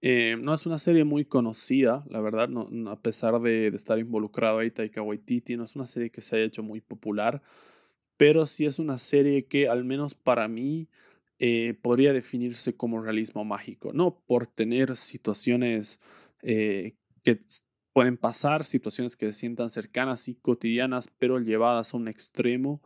Eh, 0.00 0.36
no 0.40 0.54
es 0.54 0.64
una 0.64 0.78
serie 0.78 1.02
muy 1.02 1.24
conocida, 1.24 2.04
la 2.08 2.20
verdad, 2.20 2.48
no, 2.48 2.90
a 2.90 3.00
pesar 3.00 3.40
de, 3.40 3.66
estar 3.68 3.98
involucrado 3.98 4.58
ahí 4.58 4.70
Taika 4.70 5.02
Waititi, 5.02 5.56
no 5.56 5.64
es 5.64 5.74
una 5.74 5.88
serie 5.88 6.10
que 6.10 6.22
se 6.22 6.36
haya 6.36 6.44
hecho 6.44 6.62
muy 6.62 6.80
popular, 6.80 7.42
pero 8.16 8.46
sí 8.46 8.64
es 8.64 8.78
una 8.78 8.98
serie 8.98 9.46
que 9.46 9.68
al 9.68 9.84
menos 9.84 10.14
para 10.14 10.46
mí 10.46 10.88
eh, 11.40 11.74
podría 11.82 12.12
definirse 12.12 12.76
como 12.76 13.02
realismo 13.02 13.44
mágico, 13.44 13.92
¿no? 13.92 14.20
Por 14.26 14.46
tener 14.46 14.96
situaciones 14.96 16.00
eh, 16.42 16.94
que 17.24 17.40
Pueden 17.92 18.16
pasar 18.16 18.64
situaciones 18.64 19.16
que 19.16 19.26
se 19.26 19.32
sientan 19.32 19.70
cercanas 19.70 20.28
y 20.28 20.34
cotidianas, 20.34 21.08
pero 21.18 21.38
llevadas 21.38 21.92
a 21.92 21.96
un 21.96 22.08
extremo 22.08 22.82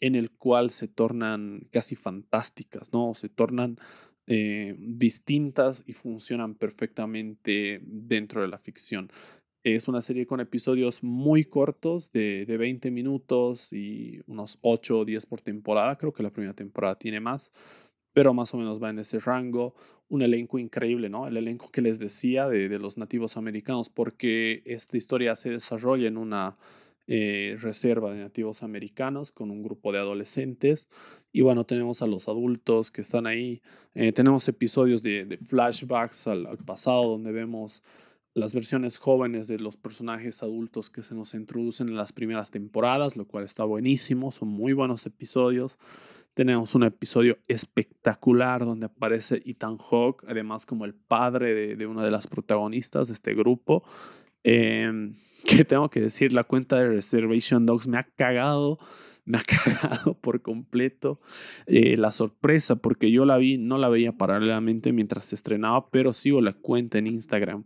en 0.00 0.14
el 0.14 0.30
cual 0.30 0.70
se 0.70 0.88
tornan 0.88 1.68
casi 1.70 1.96
fantásticas, 1.96 2.92
¿no? 2.92 3.14
Se 3.14 3.28
tornan 3.28 3.78
eh, 4.26 4.74
distintas 4.78 5.84
y 5.86 5.92
funcionan 5.92 6.54
perfectamente 6.54 7.80
dentro 7.84 8.42
de 8.42 8.48
la 8.48 8.58
ficción. 8.58 9.08
Es 9.62 9.88
una 9.88 10.00
serie 10.00 10.26
con 10.26 10.40
episodios 10.40 11.02
muy 11.02 11.44
cortos, 11.44 12.12
de, 12.12 12.44
de 12.46 12.56
20 12.56 12.90
minutos 12.90 13.72
y 13.72 14.20
unos 14.26 14.58
8 14.62 15.00
o 15.00 15.04
10 15.04 15.26
por 15.26 15.40
temporada. 15.40 15.96
Creo 15.96 16.12
que 16.12 16.22
la 16.22 16.30
primera 16.30 16.54
temporada 16.54 16.96
tiene 16.98 17.20
más 17.20 17.50
pero 18.16 18.32
más 18.32 18.54
o 18.54 18.56
menos 18.56 18.82
va 18.82 18.88
en 18.88 18.98
ese 18.98 19.20
rango. 19.20 19.74
Un 20.08 20.22
elenco 20.22 20.58
increíble, 20.58 21.10
¿no? 21.10 21.26
El 21.26 21.36
elenco 21.36 21.70
que 21.70 21.82
les 21.82 21.98
decía 21.98 22.48
de, 22.48 22.66
los 22.78 22.96
nativos 22.96 23.36
americanos, 23.36 23.90
porque 23.90 24.62
esta 24.64 24.96
historia 24.96 25.36
se 25.36 25.50
desarrolla 25.50 26.08
en 26.08 26.16
una 26.16 26.56
eh, 27.08 27.58
reserva 27.60 28.14
de 28.14 28.20
nativos 28.20 28.62
americanos 28.62 29.32
con 29.32 29.50
un 29.50 29.62
grupo 29.62 29.92
de 29.92 29.98
adolescentes. 29.98 30.88
Y 31.30 31.42
bueno, 31.42 31.66
tenemos 31.66 32.00
a 32.00 32.06
los 32.06 32.26
adultos 32.26 32.90
que 32.90 33.02
están 33.02 33.26
ahí. 33.26 33.60
Eh, 33.94 34.12
tenemos 34.12 34.48
episodios 34.48 35.02
de, 35.02 35.38
flashbacks 35.46 36.26
al, 36.26 36.56
pasado 36.64 37.10
donde 37.10 37.32
vemos 37.32 37.82
las 38.32 38.54
versiones 38.54 38.96
jóvenes 38.96 39.46
de 39.46 39.58
los 39.58 39.76
personajes 39.76 40.42
adultos 40.42 40.88
que 40.88 41.02
se 41.02 41.14
nos 41.14 41.34
introducen 41.34 41.88
en 41.88 41.96
las 41.96 42.14
primeras 42.14 42.50
temporadas, 42.50 43.14
lo 43.14 43.26
cual 43.26 43.44
está 43.44 43.64
buenísimo. 43.64 44.32
Son 44.32 44.48
muy 44.48 44.72
buenos 44.72 45.04
episodios. 45.04 45.76
Tenemos 46.36 46.74
un 46.74 46.82
episodio 46.82 47.38
espectacular 47.48 48.66
donde 48.66 48.84
aparece 48.84 49.42
Ethan 49.46 49.78
Hawke, 49.78 50.22
además 50.28 50.66
como 50.66 50.84
el 50.84 50.92
padre 50.92 51.74
de, 51.76 51.86
una 51.86 52.04
de 52.04 52.10
las 52.10 52.26
protagonistas 52.26 53.08
de 53.08 53.14
este 53.14 53.34
grupo. 53.34 53.82
Eh, 54.48 55.12
que 55.44 55.64
tengo 55.64 55.90
que 55.90 56.00
decir, 56.00 56.32
la 56.32 56.44
cuenta 56.44 56.78
de 56.78 56.86
Reservation 56.86 57.66
Dogs 57.66 57.88
me 57.88 57.98
ha 57.98 58.04
cagado, 58.04 58.78
me 59.24 59.38
ha 59.38 59.42
cagado 59.42 60.14
por 60.14 60.40
completo 60.40 61.20
eh, 61.66 61.96
la 61.96 62.12
sorpresa, 62.12 62.76
porque 62.76 63.10
yo 63.10 63.24
la 63.24 63.38
vi, 63.38 63.58
no 63.58 63.76
la 63.76 63.88
veía 63.88 64.12
paralelamente 64.12 64.92
mientras 64.92 65.24
se 65.24 65.34
estrenaba, 65.34 65.90
pero 65.90 66.12
sigo 66.12 66.40
la 66.40 66.52
cuenta 66.52 66.98
en 66.98 67.08
Instagram 67.08 67.64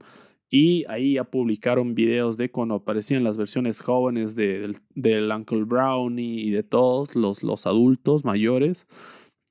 y 0.51 0.84
ahí 0.88 1.14
ya 1.14 1.24
publicaron 1.24 1.94
videos 1.94 2.36
de 2.36 2.51
cuando 2.51 2.74
aparecían 2.74 3.22
las 3.22 3.36
versiones 3.36 3.80
jóvenes 3.80 4.34
de, 4.34 4.74
del, 4.96 5.30
Uncle 5.30 5.62
Brownie 5.62 6.42
y 6.42 6.51
de 6.51 6.64
todos 6.64 7.14
los, 7.14 7.44
los 7.44 7.66
adultos 7.66 8.24
mayores. 8.24 8.88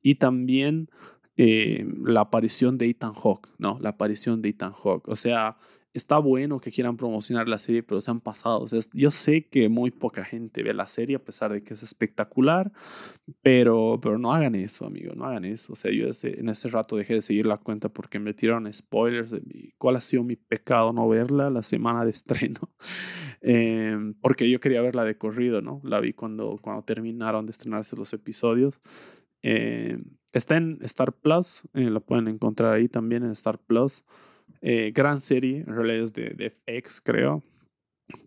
Y 0.01 0.15
también 0.15 0.89
eh, 1.37 1.87
la 2.03 2.21
aparición 2.21 2.77
de 2.77 2.89
Ethan 2.89 3.13
Hawke, 3.13 3.47
¿no? 3.57 3.79
La 3.79 3.91
aparición 3.91 4.41
de 4.41 4.49
Ethan 4.49 4.73
Hawke. 4.73 5.07
O 5.07 5.15
sea, 5.15 5.57
está 5.93 6.17
bueno 6.19 6.59
que 6.59 6.71
quieran 6.71 6.97
promocionar 6.97 7.47
la 7.47 7.57
serie, 7.57 7.83
pero 7.83 8.01
se 8.01 8.11
han 8.11 8.21
pasado. 8.21 8.61
O 8.61 8.67
sea, 8.67 8.79
yo 8.93 9.11
sé 9.11 9.47
que 9.47 9.69
muy 9.69 9.91
poca 9.91 10.23
gente 10.23 10.63
ve 10.63 10.73
la 10.73 10.87
serie 10.87 11.15
a 11.15 11.23
pesar 11.23 11.51
de 11.51 11.63
que 11.63 11.73
es 11.73 11.83
espectacular, 11.83 12.71
pero, 13.41 13.99
pero 14.01 14.17
no 14.17 14.33
hagan 14.33 14.55
eso, 14.55 14.85
amigo, 14.85 15.13
no 15.15 15.25
hagan 15.25 15.45
eso. 15.45 15.73
O 15.73 15.75
sea, 15.75 15.91
yo 15.91 16.05
en 16.23 16.49
ese 16.49 16.69
rato 16.69 16.95
dejé 16.95 17.15
de 17.15 17.21
seguir 17.21 17.45
la 17.45 17.57
cuenta 17.57 17.89
porque 17.89 18.19
me 18.19 18.33
tiraron 18.33 18.71
spoilers 18.73 19.31
de 19.31 19.73
cuál 19.77 19.95
ha 19.95 20.01
sido 20.01 20.23
mi 20.23 20.35
pecado 20.35 20.93
no 20.93 21.07
verla 21.09 21.49
la 21.49 21.63
semana 21.63 22.05
de 22.05 22.11
estreno. 22.19 22.59
Em, 23.41 24.13
porque 24.15 24.49
yo 24.49 24.59
quería 24.59 24.81
verla 24.81 25.03
de 25.03 25.17
corrido, 25.17 25.61
¿no? 25.61 25.81
La 25.83 25.99
vi 25.99 26.13
cuando, 26.13 26.57
cuando 26.61 26.83
terminaron 26.83 27.45
de 27.45 27.51
estrenarse 27.51 27.95
los 27.95 28.13
episodios. 28.13 28.79
Em, 29.41 30.03
está 30.33 30.57
en 30.57 30.77
Star 30.81 31.13
Plus, 31.13 31.63
eh, 31.73 31.89
lo 31.89 32.01
pueden 32.01 32.27
encontrar 32.27 32.73
ahí 32.73 32.89
también 32.89 33.23
en 33.23 33.31
Star 33.31 33.57
Plus. 33.57 34.03
Eh, 34.61 34.91
gran 34.93 35.21
serie, 35.21 35.59
en 35.59 35.75
realidad 35.75 36.03
es 36.03 36.13
de, 36.13 36.29
de, 36.31 36.47
FX, 36.65 37.01
creo. 37.01 37.43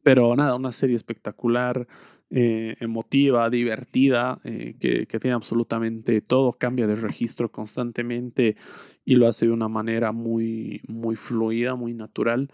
Pero 0.03 0.35
nada, 0.37 0.55
una 0.55 0.73
serie 0.73 0.97
espectacular, 0.97 1.87
eh, 2.31 2.77
emotiva, 2.81 3.51
divertida, 3.51 4.41
eh, 4.45 4.77
que, 4.81 5.07
que, 5.07 5.21
tiene 5.21 5.35
absolutamente 5.35 6.21
todo, 6.23 6.53
cambia 6.53 6.87
de 6.87 6.97
registro 6.97 7.51
constantemente 7.51 8.57
y 9.05 9.17
lo 9.17 9.27
hace 9.29 9.47
de 9.47 9.53
una 9.53 9.69
manera 9.69 10.13
muy, 10.13 10.81
muy 10.89 11.17
fluida, 11.17 11.75
muy 11.75 11.95
natural. 11.95 12.51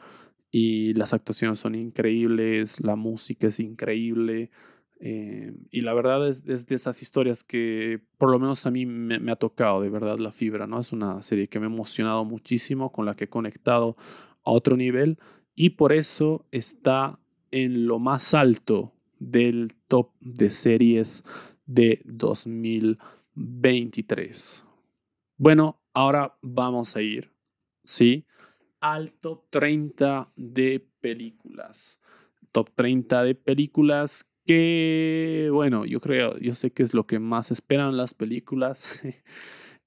Y 0.50 0.94
las 0.94 1.12
actuaciones 1.12 1.58
son 1.60 1.74
increíbles, 1.74 2.80
la 2.80 2.96
música 2.96 3.48
es 3.48 3.60
increíble. 3.60 4.50
Eh, 5.00 5.54
y 5.70 5.82
la 5.82 5.94
verdad 5.94 6.28
es, 6.28 6.44
de 6.44 6.74
esas 6.74 7.00
historias 7.02 7.44
que 7.44 8.00
por 8.18 8.30
lo 8.30 8.40
menos 8.40 8.66
a 8.66 8.72
mí 8.72 8.84
me, 8.84 9.30
ha 9.30 9.36
tocado 9.36 9.80
de 9.80 9.90
verdad 9.90 10.18
la 10.18 10.32
fibra, 10.32 10.66
¿no? 10.66 10.80
Es 10.80 10.92
una 10.92 11.22
serie 11.22 11.46
que 11.48 11.60
me 11.60 11.66
ha 11.66 11.70
emocionado 11.70 12.24
muchísimo, 12.24 12.90
con 12.90 13.06
la 13.06 13.14
que 13.14 13.24
he 13.24 13.28
conectado 13.28 13.96
a 14.44 14.50
otro 14.50 14.76
nivel 14.76 15.18
y 15.54 15.70
por 15.70 15.92
eso 15.92 16.46
está 16.50 17.18
en 17.50 17.86
lo 17.86 17.98
más 17.98 18.34
alto 18.34 18.92
del 19.18 19.72
top 19.88 20.12
de 20.20 20.50
series 20.50 21.24
de 21.66 22.02
2023. 22.04 24.64
Bueno, 25.36 25.80
ahora 25.92 26.38
vamos 26.42 26.94
a 26.96 27.02
ir, 27.02 27.32
¿sí? 27.84 28.24
Al 28.80 29.12
top 29.12 29.44
30 29.50 30.32
de 30.36 30.88
películas. 31.00 32.00
Top 32.52 32.70
30 32.74 33.24
de 33.24 33.34
películas 33.34 34.30
que, 34.48 35.50
bueno, 35.52 35.84
yo 35.84 36.00
creo, 36.00 36.38
yo 36.38 36.54
sé 36.54 36.70
que 36.70 36.82
es 36.82 36.94
lo 36.94 37.06
que 37.06 37.18
más 37.18 37.50
esperan 37.50 37.98
las 37.98 38.14
películas. 38.14 39.00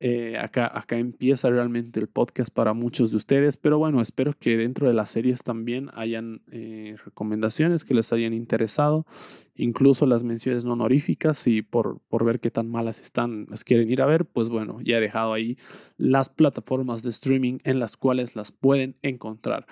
Eh, 0.03 0.35
acá, 0.39 0.71
acá 0.73 0.97
empieza 0.97 1.47
realmente 1.51 1.99
el 1.99 2.07
podcast 2.07 2.51
para 2.51 2.73
muchos 2.73 3.11
de 3.11 3.17
ustedes, 3.17 3.55
pero 3.55 3.77
bueno, 3.77 4.01
espero 4.01 4.33
que 4.33 4.57
dentro 4.57 4.87
de 4.87 4.95
las 4.95 5.11
series 5.11 5.43
también 5.43 5.91
hayan 5.93 6.41
eh, 6.51 6.95
recomendaciones 7.05 7.83
que 7.83 7.93
les 7.93 8.11
hayan 8.11 8.33
interesado, 8.33 9.05
incluso 9.53 10.07
las 10.07 10.23
menciones 10.23 10.65
no 10.65 10.73
honoríficas 10.73 11.45
y 11.45 11.61
por, 11.61 11.99
por 12.09 12.25
ver 12.25 12.39
qué 12.39 12.49
tan 12.49 12.67
malas 12.67 12.99
están, 12.99 13.45
las 13.47 13.63
quieren 13.63 13.91
ir 13.91 14.01
a 14.01 14.07
ver, 14.07 14.25
pues 14.25 14.49
bueno, 14.49 14.79
ya 14.83 14.97
he 14.97 15.01
dejado 15.01 15.33
ahí 15.33 15.55
las 15.97 16.29
plataformas 16.29 17.03
de 17.03 17.11
streaming 17.11 17.59
en 17.63 17.77
las 17.77 17.95
cuales 17.95 18.35
las 18.35 18.51
pueden 18.51 18.97
encontrar. 19.03 19.67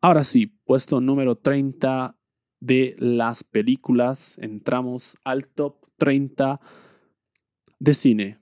Ahora 0.00 0.22
sí, 0.22 0.46
puesto 0.64 1.00
número 1.00 1.34
30 1.34 2.16
de 2.62 2.94
las 2.98 3.42
películas, 3.42 4.38
entramos 4.38 5.16
al 5.24 5.48
top 5.48 5.84
30 5.96 6.60
de 7.80 7.92
cine. 7.92 8.38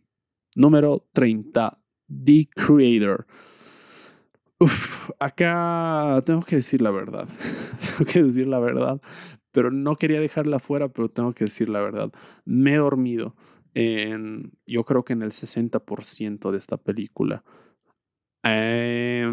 Número 0.55 1.09
30, 1.15 1.79
The 2.07 2.49
Creator. 2.55 3.27
Uf, 4.59 5.11
acá 5.19 6.21
tengo 6.27 6.43
que 6.43 6.57
decir 6.57 6.83
la 6.83 6.91
verdad. 6.91 7.29
tengo 7.97 8.13
que 8.13 8.23
decir 8.23 8.47
la 8.47 8.59
verdad. 8.59 9.01
Pero 9.53 9.71
no 9.71 9.97
quería 9.97 10.21
dejarla 10.21 10.59
fuera, 10.59 10.89
pero 10.89 11.09
tengo 11.09 11.33
que 11.33 11.47
decir 11.47 11.71
la 11.71 11.81
verdad. 11.81 12.13
Me 12.45 12.75
he 12.75 12.77
dormido 12.77 13.35
en, 13.73 14.53
yo 14.67 14.85
creo 14.85 15.03
que 15.03 15.15
en 15.15 15.23
el 15.23 15.31
60% 15.33 16.51
de 16.51 16.59
esta 16.59 16.77
película. 16.77 17.43
Eh, 18.45 19.27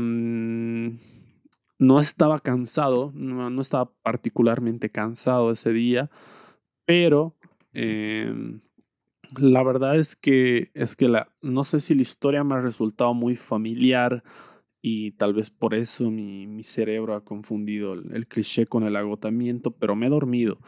no 1.79 1.99
estaba 1.99 2.39
cansado, 2.39 3.11
no, 3.13 3.61
estaba 3.61 3.91
particularmente 4.01 4.89
cansado 4.89 5.51
ese 5.51 5.71
día, 5.71 6.09
pero 6.85 7.35
em, 7.73 8.61
la 9.37 9.63
verdad 9.63 9.97
es 9.97 10.15
que, 10.15 10.71
es 10.73 10.95
que 10.95 11.07
la, 11.07 11.31
no 11.41 11.63
sé 11.63 11.79
si 11.79 11.93
la 11.93 12.01
historia 12.01 12.43
me 12.43 12.55
ha 12.55 12.61
resultado 12.61 13.13
muy 13.13 13.35
familiar 13.35 14.23
y 14.81 15.11
tal 15.11 15.33
vez 15.33 15.49
por 15.49 15.75
eso 15.75 16.09
mi, 16.09 16.47
mi 16.47 16.63
cerebro 16.63 17.15
ha 17.15 17.23
confundido 17.23 17.93
el, 17.93 18.13
el, 18.13 18.27
cliché 18.27 18.67
con 18.67 18.83
el 18.83 18.95
agotamiento, 18.95 19.71
pero 19.71 19.95
me 19.95 20.07
he 20.07 20.09
dormido. 20.09 20.59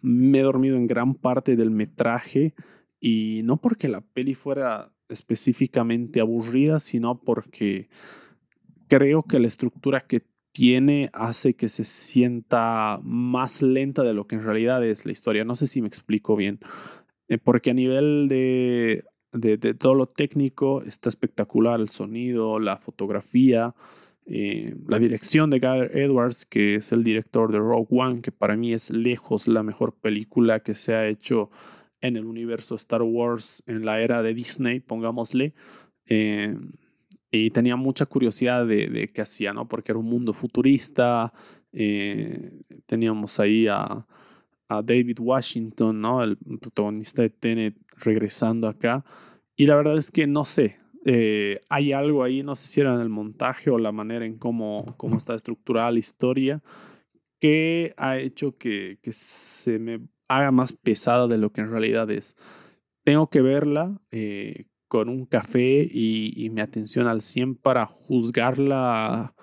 Me 0.00 0.40
he 0.40 0.42
dormido 0.42 0.76
en 0.76 0.86
gran 0.86 1.14
parte 1.14 1.56
del 1.56 1.70
metraje 1.70 2.54
y 3.00 3.42
no 3.44 3.56
porque 3.60 3.88
la 3.88 4.00
peli 4.02 4.34
fuera 4.34 4.92
específicamente 5.08 6.20
aburrida, 6.20 6.78
sino 6.80 7.20
porque 7.20 7.88
creo 8.88 9.22
que 9.22 9.38
la 9.38 9.48
estructura 9.48 10.06
que 10.06 10.22
tiene 10.54 11.10
hace 11.12 11.54
que 11.54 11.68
se 11.68 11.84
sienta 11.84 13.00
más 13.02 13.60
lenta 13.60 14.04
de 14.04 14.14
lo 14.14 14.28
que 14.28 14.36
en 14.36 14.44
realidad 14.44 14.84
es 14.86 15.04
la 15.04 15.10
historia. 15.10 15.44
No 15.44 15.56
sé 15.56 15.66
si 15.66 15.82
me 15.82 15.88
explico 15.88 16.36
bien, 16.36 16.60
eh, 17.28 17.38
porque 17.38 17.70
a 17.70 17.74
nivel 17.74 18.28
de, 18.28 19.04
de, 19.32 19.58
todo 19.74 19.94
lo 19.94 20.06
técnico 20.06 20.82
está 20.82 21.08
espectacular 21.08 21.80
el 21.80 21.88
sonido, 21.88 22.60
la 22.60 22.76
fotografía, 22.76 23.74
eh, 24.26 24.76
la 24.86 25.00
dirección 25.00 25.50
de 25.50 25.58
Guy 25.58 26.00
Edwards, 26.00 26.46
que 26.46 26.76
es 26.76 26.92
el 26.92 27.02
director 27.02 27.50
de 27.50 27.58
Rogue 27.58 27.88
One, 27.90 28.20
que 28.20 28.30
para 28.30 28.56
mí 28.56 28.72
es 28.72 28.90
lejos 28.92 29.48
la 29.48 29.64
mejor 29.64 29.96
película 30.00 30.60
que 30.60 30.76
se 30.76 30.94
ha 30.94 31.08
hecho 31.08 31.50
en 32.00 32.16
el 32.16 32.26
universo 32.26 32.76
Star 32.76 33.02
Wars 33.02 33.64
en 33.66 33.84
la 33.84 34.00
era 34.00 34.22
de 34.22 34.34
Disney, 34.34 34.78
pongámosle. 34.78 35.52
Eh, 36.06 36.54
y 37.36 37.50
tenía 37.50 37.76
mucha 37.76 38.06
curiosidad 38.06 38.66
de, 38.66 38.86
de, 38.86 39.08
qué 39.08 39.22
hacía, 39.22 39.52
¿no? 39.52 39.66
Porque 39.66 39.92
era 39.92 39.98
un 39.98 40.06
mundo 40.06 40.32
futurista, 40.32 41.32
eh, 41.72 42.52
teníamos 42.86 43.40
ahí 43.40 43.66
a, 43.66 44.06
a, 44.68 44.82
David 44.82 45.18
Washington, 45.20 46.00
¿no? 46.00 46.22
El 46.22 46.36
protagonista 46.36 47.22
de 47.22 47.30
Tenet 47.30 47.76
regresando 47.98 48.68
acá. 48.68 49.04
Y 49.56 49.66
la 49.66 49.76
verdad 49.76 49.98
es 49.98 50.10
que 50.10 50.26
no 50.26 50.44
sé, 50.44 50.76
eh, 51.04 51.60
hay 51.68 51.92
algo 51.92 52.22
ahí, 52.22 52.42
no 52.42 52.56
sé 52.56 52.68
si 52.68 52.80
era 52.80 52.94
en 52.94 53.00
el 53.00 53.08
montaje 53.08 53.70
o 53.70 53.78
la 53.78 53.92
manera 53.92 54.24
en 54.24 54.38
cómo, 54.38 54.94
cómo 54.96 55.16
está 55.16 55.34
estructurada 55.34 55.90
la 55.90 55.98
historia, 55.98 56.62
que 57.40 57.94
ha 57.96 58.18
hecho 58.18 58.56
que, 58.56 58.98
que 59.02 59.12
se 59.12 59.78
me 59.78 60.00
haga 60.28 60.50
más 60.50 60.72
pesada 60.72 61.26
de 61.26 61.38
lo 61.38 61.50
que 61.50 61.60
en 61.60 61.70
realidad 61.70 62.10
es. 62.10 62.36
Tengo 63.04 63.28
que 63.28 63.42
verla, 63.42 64.00
eh, 64.10 64.66
con 64.88 65.08
un 65.08 65.26
café 65.26 65.88
y, 65.90 66.48
mi 66.50 66.60
atención 66.60 67.06
al 67.06 67.22
100 67.22 67.56
para 67.56 67.86
juzgarla 67.86 69.34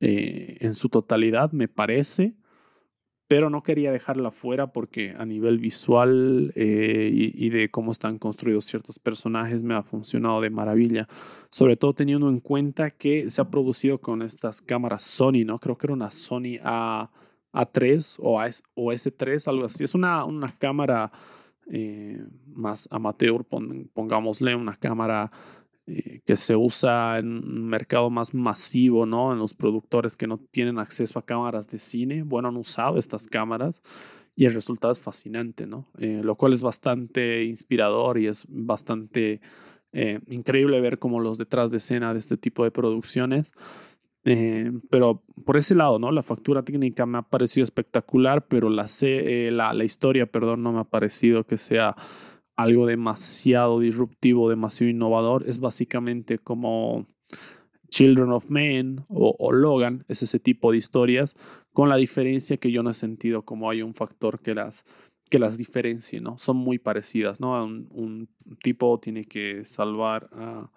eh, 0.00 0.58
en 0.60 0.74
su 0.74 0.88
totalidad, 0.88 1.52
me 1.52 1.68
parece. 1.68 2.34
Pero 3.26 3.48
no 3.48 3.62
quería 3.62 3.90
dejarla 3.90 4.30
fuera 4.30 4.70
porque 4.72 5.14
a 5.16 5.24
nivel 5.24 5.58
visual 5.58 6.52
eh, 6.56 7.10
y, 7.12 7.48
de 7.48 7.70
cómo 7.70 7.90
están 7.90 8.18
construidos 8.18 8.66
ciertos 8.66 8.98
personajes 8.98 9.62
me 9.62 9.74
ha 9.74 9.82
funcionado 9.82 10.42
de 10.42 10.50
maravilla. 10.50 11.08
Sobre 11.50 11.76
todo 11.76 11.94
teniendo 11.94 12.28
en 12.28 12.40
cuenta 12.40 12.90
que 12.90 13.30
se 13.30 13.40
ha 13.40 13.50
producido 13.50 13.98
con 13.98 14.20
estas 14.20 14.60
cámaras 14.60 15.04
Sony, 15.04 15.44
¿no? 15.46 15.58
Creo 15.58 15.78
que 15.78 15.86
era 15.86 15.94
una 15.94 16.10
Sony 16.10 16.58
A, 16.62 17.10
A3 17.54 18.18
o, 18.20 18.40
A, 18.40 18.50
o 18.74 18.92
S3, 18.92 19.48
algo 19.48 19.64
así. 19.64 19.84
Es 19.84 19.94
una, 19.94 20.24
una 20.24 20.56
cámara 20.58 21.10
eh, 21.70 22.22
más 22.46 22.88
amateur, 22.90 23.44
pongámosle 23.92 24.54
una 24.54 24.76
cámara 24.76 25.30
eh, 25.86 26.20
que 26.24 26.36
se 26.36 26.56
usa 26.56 27.18
en 27.18 27.26
un 27.28 27.66
mercado 27.66 28.10
más 28.10 28.34
masivo, 28.34 29.06
¿no? 29.06 29.32
En 29.32 29.38
los 29.38 29.54
productores 29.54 30.16
que 30.16 30.26
no 30.26 30.38
tienen 30.38 30.78
acceso 30.78 31.18
a 31.18 31.24
cámaras 31.24 31.68
de 31.68 31.78
cine, 31.78 32.22
bueno, 32.22 32.48
han 32.48 32.56
usado 32.56 32.98
estas 32.98 33.26
cámaras 33.26 33.82
y 34.36 34.46
el 34.46 34.54
resultado 34.54 34.92
es 34.92 35.00
fascinante, 35.00 35.66
¿no? 35.66 35.88
Eh, 35.98 36.20
lo 36.22 36.36
cual 36.36 36.52
es 36.52 36.62
bastante 36.62 37.44
inspirador 37.44 38.18
y 38.18 38.26
es 38.26 38.46
bastante 38.48 39.40
increíble 40.26 40.80
ver 40.80 40.98
cómo 40.98 41.20
los 41.20 41.38
detrás 41.38 41.70
de 41.70 41.76
escena 41.76 42.12
de 42.12 42.18
este 42.18 42.36
tipo 42.36 42.64
de 42.64 42.72
producciones 42.72 43.46
eh, 44.24 44.72
pero 44.90 45.22
por 45.44 45.56
ese 45.56 45.74
lado, 45.74 45.98
¿no? 45.98 46.10
La 46.10 46.22
factura 46.22 46.62
técnica 46.62 47.04
me 47.04 47.18
ha 47.18 47.22
parecido 47.22 47.64
espectacular, 47.64 48.46
pero 48.46 48.70
la, 48.70 48.86
eh, 49.02 49.50
la, 49.52 49.74
la, 49.74 49.84
historia, 49.84 50.26
perdón, 50.26 50.62
no 50.62 50.72
me 50.72 50.80
ha 50.80 50.84
parecido 50.84 51.44
que 51.44 51.58
sea 51.58 51.94
algo 52.56 52.86
demasiado 52.86 53.80
disruptivo, 53.80 54.48
demasiado 54.48 54.90
innovador. 54.90 55.44
Es 55.46 55.58
básicamente 55.58 56.38
como 56.38 57.06
Children 57.88 58.30
of 58.30 58.48
Men 58.48 59.04
o, 59.08 59.52
Logan, 59.52 60.04
es 60.08 60.22
ese 60.22 60.40
tipo 60.40 60.72
de 60.72 60.78
historias, 60.78 61.36
con 61.72 61.88
la 61.88 61.96
diferencia 61.96 62.56
que 62.56 62.72
yo 62.72 62.82
no 62.82 62.90
he 62.90 62.94
sentido 62.94 63.42
como 63.42 63.68
hay 63.70 63.82
un 63.82 63.94
factor 63.94 64.40
que 64.40 64.54
las, 64.54 64.84
que 65.28 65.38
las 65.38 65.58
diferencie, 65.58 66.20
¿no? 66.20 66.38
Son 66.38 66.56
muy 66.56 66.78
parecidas, 66.78 67.40
¿no? 67.40 67.62
Un, 67.62 67.88
un 67.90 68.28
tipo 68.62 68.98
tiene 69.00 69.26
que 69.26 69.64
salvar 69.64 70.30
a 70.32 70.70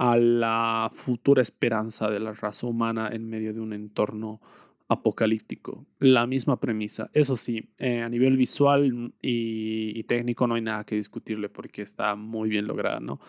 a 0.00 0.16
la 0.16 0.88
futura 0.94 1.42
esperanza 1.42 2.08
de 2.08 2.20
la 2.20 2.32
raza 2.32 2.66
humana 2.66 3.10
en 3.12 3.28
medio 3.28 3.52
de 3.52 3.60
un 3.60 3.74
entorno 3.74 4.40
apocalíptico. 4.88 5.84
La 5.98 6.26
misma 6.26 6.58
premisa. 6.58 7.10
Eso 7.12 7.36
sí, 7.36 7.68
eh, 7.76 8.00
a 8.00 8.08
nivel 8.08 8.38
visual 8.38 9.12
y, 9.20 10.02
técnico 10.04 10.46
no 10.46 10.54
hay 10.54 10.62
nada 10.62 10.84
que 10.84 10.96
discutirle 10.96 11.50
porque 11.50 11.82
está 11.82 12.16
muy 12.16 12.48
bien 12.48 12.66
lograda, 12.66 12.98
¿no? 12.98 13.20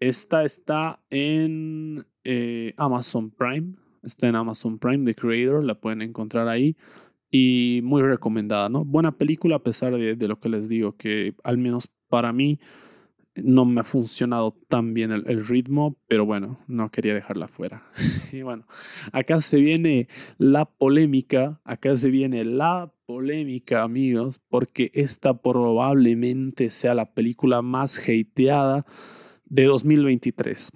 esta 0.00 0.44
está 0.44 1.00
en 1.10 2.04
eh, 2.24 2.74
Amazon 2.76 3.30
Prime. 3.30 3.76
Está 4.02 4.26
en 4.26 4.34
Amazon 4.34 4.80
Prime, 4.80 5.04
The 5.04 5.14
Creator, 5.14 5.62
la 5.62 5.76
pueden 5.76 6.02
encontrar 6.02 6.48
ahí. 6.48 6.76
Y 7.30 7.82
muy 7.84 8.02
recomendada, 8.02 8.68
¿no? 8.68 8.84
Buena 8.84 9.16
película 9.16 9.56
a 9.56 9.62
pesar 9.62 9.96
de 9.96 10.28
lo 10.28 10.40
que 10.40 10.48
les 10.48 10.68
digo, 10.68 10.96
que 10.96 11.36
al 11.44 11.56
menos 11.56 11.88
para 12.08 12.32
mí 12.32 12.58
no 13.36 13.64
me 13.64 13.80
ha 13.80 13.84
funcionado 13.84 14.56
tan 14.68 14.94
bien 14.94 15.10
el, 15.12 15.46
ritmo, 15.46 15.96
pero 16.06 16.24
bueno, 16.24 16.58
no 16.68 16.90
quería 16.90 17.14
dejarla 17.14 17.48
fuera. 17.48 17.82
y 18.32 18.42
bueno, 18.42 18.64
acá 19.12 19.40
se 19.40 19.58
viene 19.58 20.08
la 20.38 20.64
polémica, 20.66 21.60
acá 21.64 21.96
se 21.96 22.10
viene 22.10 22.44
la 22.44 22.92
polémica, 23.06 23.82
amigos, 23.82 24.40
porque 24.48 24.90
esta 24.94 25.34
probablemente 25.42 26.70
sea 26.70 26.94
la 26.94 27.12
película 27.12 27.62
más 27.62 27.98
hateada 27.98 28.86
de 29.46 29.64
2023. 29.64 30.70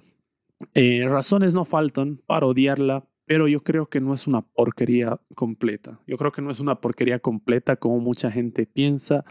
Eh, 0.73 1.05
razones 1.07 1.53
no 1.53 1.63
faltan 1.63 2.17
para 2.17 2.45
odiarla, 2.45 3.05
pero 3.25 3.47
yo 3.47 3.63
creo 3.63 3.87
que 3.87 4.01
no 4.01 4.13
es 4.13 4.27
una 4.27 4.41
porquería 4.41 5.19
completa. 5.35 5.99
Yo 6.07 6.17
creo 6.17 6.31
que 6.31 6.41
no 6.41 6.51
es 6.51 6.59
una 6.59 6.81
porquería 6.81 7.19
completa 7.19 7.77
como 7.77 7.99
mucha 7.99 8.31
gente 8.31 8.65
piensa. 8.65 9.23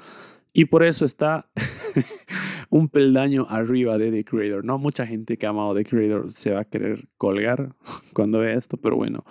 Y 0.52 0.66
por 0.66 0.84
eso 0.84 1.04
está 1.04 1.50
un 2.70 2.88
peldaño 2.88 3.46
arriba 3.48 3.98
de 3.98 4.10
The 4.10 4.24
Creator. 4.24 4.64
No 4.64 4.78
mucha 4.78 5.06
gente 5.06 5.36
que 5.36 5.46
ha 5.46 5.50
amado 5.50 5.74
The 5.74 5.84
Creator 5.84 6.30
se 6.30 6.52
va 6.52 6.60
a 6.60 6.64
querer 6.64 7.08
colgar 7.16 7.74
cuando 8.12 8.40
vea 8.40 8.54
esto, 8.54 8.76
pero 8.76 8.96
bueno. 8.96 9.24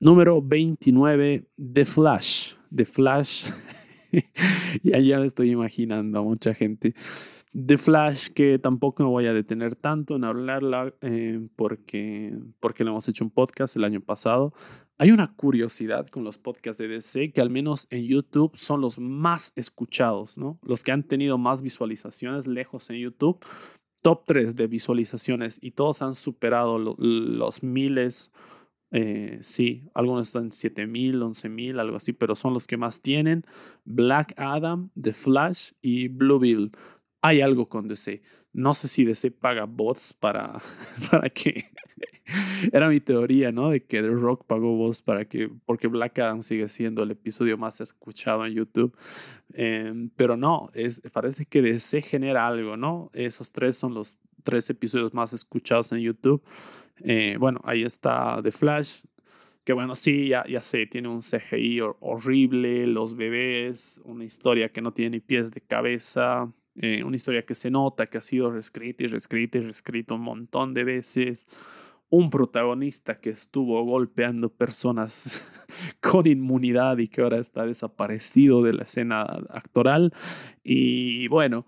Número 0.00 0.42
29, 0.42 1.46
The 1.56 1.84
Flash. 1.84 2.54
The 2.74 2.84
Flash. 2.84 3.50
ya 4.82 4.98
ya 4.98 5.18
me 5.18 5.26
estoy 5.26 5.50
imaginando 5.50 6.18
a 6.18 6.22
mucha 6.22 6.54
gente. 6.54 6.94
The 7.54 7.78
Flash, 7.78 8.28
que 8.30 8.58
tampoco 8.58 9.04
me 9.04 9.08
voy 9.08 9.26
a 9.26 9.32
detener 9.32 9.76
tanto 9.76 10.16
en 10.16 10.24
hablarla 10.24 10.92
eh, 11.00 11.40
porque, 11.54 12.36
porque 12.58 12.82
le 12.82 12.90
hemos 12.90 13.06
hecho 13.08 13.24
un 13.24 13.30
podcast 13.30 13.76
el 13.76 13.84
año 13.84 14.00
pasado. 14.00 14.52
Hay 14.96 15.10
una 15.10 15.34
curiosidad 15.34 16.06
con 16.06 16.22
los 16.22 16.38
podcasts 16.38 16.78
de 16.78 16.86
DC 16.86 17.32
que 17.32 17.40
al 17.40 17.50
menos 17.50 17.88
en 17.90 18.04
YouTube 18.06 18.56
son 18.56 18.80
los 18.80 18.98
más 18.98 19.52
escuchados, 19.56 20.38
¿no? 20.38 20.58
Los 20.62 20.84
que 20.84 20.92
han 20.92 21.02
tenido 21.02 21.36
más 21.36 21.62
visualizaciones 21.62 22.46
lejos 22.46 22.88
en 22.90 22.98
YouTube. 22.98 23.44
Top 24.02 24.24
3 24.26 24.54
de 24.54 24.66
visualizaciones 24.68 25.58
y 25.60 25.72
todos 25.72 26.00
han 26.02 26.14
superado 26.14 26.78
los 26.78 27.62
miles. 27.64 28.30
Eh, 28.92 29.38
sí, 29.40 29.88
algunos 29.94 30.28
están 30.28 30.44
en 30.44 30.52
7000, 30.52 31.22
11000, 31.22 31.80
algo 31.80 31.96
así, 31.96 32.12
pero 32.12 32.36
son 32.36 32.52
los 32.52 32.68
que 32.68 32.76
más 32.76 33.02
tienen. 33.02 33.44
Black 33.84 34.34
Adam, 34.36 34.90
The 35.00 35.12
Flash 35.12 35.72
y 35.82 36.06
Blue 36.06 36.38
Bill 36.38 36.70
hay 37.24 37.40
algo 37.40 37.70
con 37.70 37.88
DC. 37.88 38.22
No 38.52 38.74
sé 38.74 38.86
si 38.86 39.06
DC 39.06 39.30
paga 39.30 39.64
bots 39.64 40.12
para, 40.12 40.60
para 41.10 41.30
que... 41.30 41.64
Era 42.72 42.88
mi 42.88 43.00
teoría, 43.00 43.52
¿no? 43.52 43.70
De 43.70 43.84
que 43.84 44.02
The 44.02 44.08
Rock 44.08 44.44
pagó 44.46 44.76
bots 44.76 45.02
para 45.02 45.24
que... 45.26 45.50
Porque 45.66 45.86
Black 45.88 46.18
Adam 46.18 46.42
sigue 46.42 46.68
siendo 46.68 47.02
el 47.02 47.10
episodio 47.10 47.58
más 47.58 47.80
escuchado 47.80 48.44
en 48.46 48.54
YouTube. 48.54 48.96
Em, 49.52 50.10
pero 50.16 50.36
no, 50.36 50.70
es, 50.74 51.00
parece 51.12 51.46
que 51.46 51.62
DC 51.62 52.02
genera 52.02 52.46
algo, 52.46 52.76
¿no? 52.76 53.10
Esos 53.14 53.52
tres 53.52 53.76
son 53.76 53.94
los 53.94 54.16
tres 54.42 54.70
episodios 54.70 55.12
más 55.14 55.32
escuchados 55.32 55.92
en 55.92 55.98
YouTube. 55.98 56.42
Eh, 56.98 57.36
bueno, 57.38 57.60
ahí 57.64 57.82
está 57.82 58.40
The 58.42 58.52
Flash, 58.52 59.02
que 59.64 59.72
bueno, 59.72 59.94
sí, 59.94 60.28
ya, 60.28 60.44
ya 60.46 60.60
sé, 60.60 60.86
tiene 60.86 61.08
un 61.08 61.22
CGI 61.22 61.80
horrible, 62.00 62.86
los 62.86 63.16
bebés, 63.16 64.00
una 64.04 64.24
historia 64.24 64.68
que 64.70 64.82
no 64.82 64.92
tiene 64.92 65.16
ni 65.16 65.20
pies 65.20 65.50
de 65.50 65.60
cabeza, 65.60 66.52
eh, 66.76 67.02
una 67.02 67.16
historia 67.16 67.44
que 67.44 67.54
se 67.54 67.70
nota 67.70 68.06
que 68.06 68.18
ha 68.18 68.22
sido 68.22 68.50
reescrita 68.50 69.04
y 69.04 69.06
reescrita 69.06 69.58
y 69.58 69.62
reescrita 69.62 70.14
un 70.14 70.20
montón 70.20 70.74
de 70.74 70.84
veces. 70.84 71.46
Un 72.10 72.30
protagonista 72.30 73.18
que 73.18 73.30
estuvo 73.30 73.82
golpeando 73.84 74.50
personas 74.50 75.40
con 76.00 76.26
inmunidad 76.26 76.98
y 76.98 77.08
que 77.08 77.22
ahora 77.22 77.38
está 77.38 77.66
desaparecido 77.66 78.62
de 78.62 78.72
la 78.74 78.84
escena 78.84 79.22
actoral. 79.50 80.12
Y 80.62 81.28
bueno, 81.28 81.66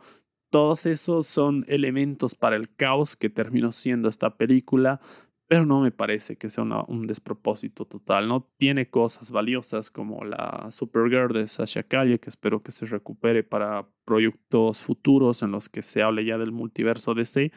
todos 0.50 0.86
esos 0.86 1.26
son 1.26 1.64
elementos 1.68 2.34
para 2.34 2.56
el 2.56 2.74
caos 2.74 3.16
que 3.16 3.28
terminó 3.28 3.72
siendo 3.72 4.08
esta 4.08 4.36
película 4.36 5.00
pero 5.48 5.64
no 5.64 5.80
me 5.80 5.92
parece 5.92 6.36
que 6.36 6.50
sea 6.50 6.64
un 6.64 7.06
despropósito 7.06 7.84
total. 7.84 8.26
No 8.26 8.48
tiene 8.58 8.90
cosas 8.90 9.30
valiosas 9.30 9.90
como 9.90 10.24
la 10.24 10.68
Supergirl 10.70 11.32
de 11.32 11.46
Sasha 11.46 11.84
Calle, 11.84 12.18
que 12.18 12.30
espero 12.30 12.62
que 12.62 12.72
se 12.72 12.86
recupere 12.86 13.44
para 13.44 13.86
proyectos 14.04 14.82
futuros 14.82 15.42
en 15.42 15.52
los 15.52 15.68
que 15.68 15.82
se 15.82 16.02
hable 16.02 16.24
ya 16.24 16.36
del 16.36 16.50
multiverso 16.50 17.14
DC. 17.14 17.52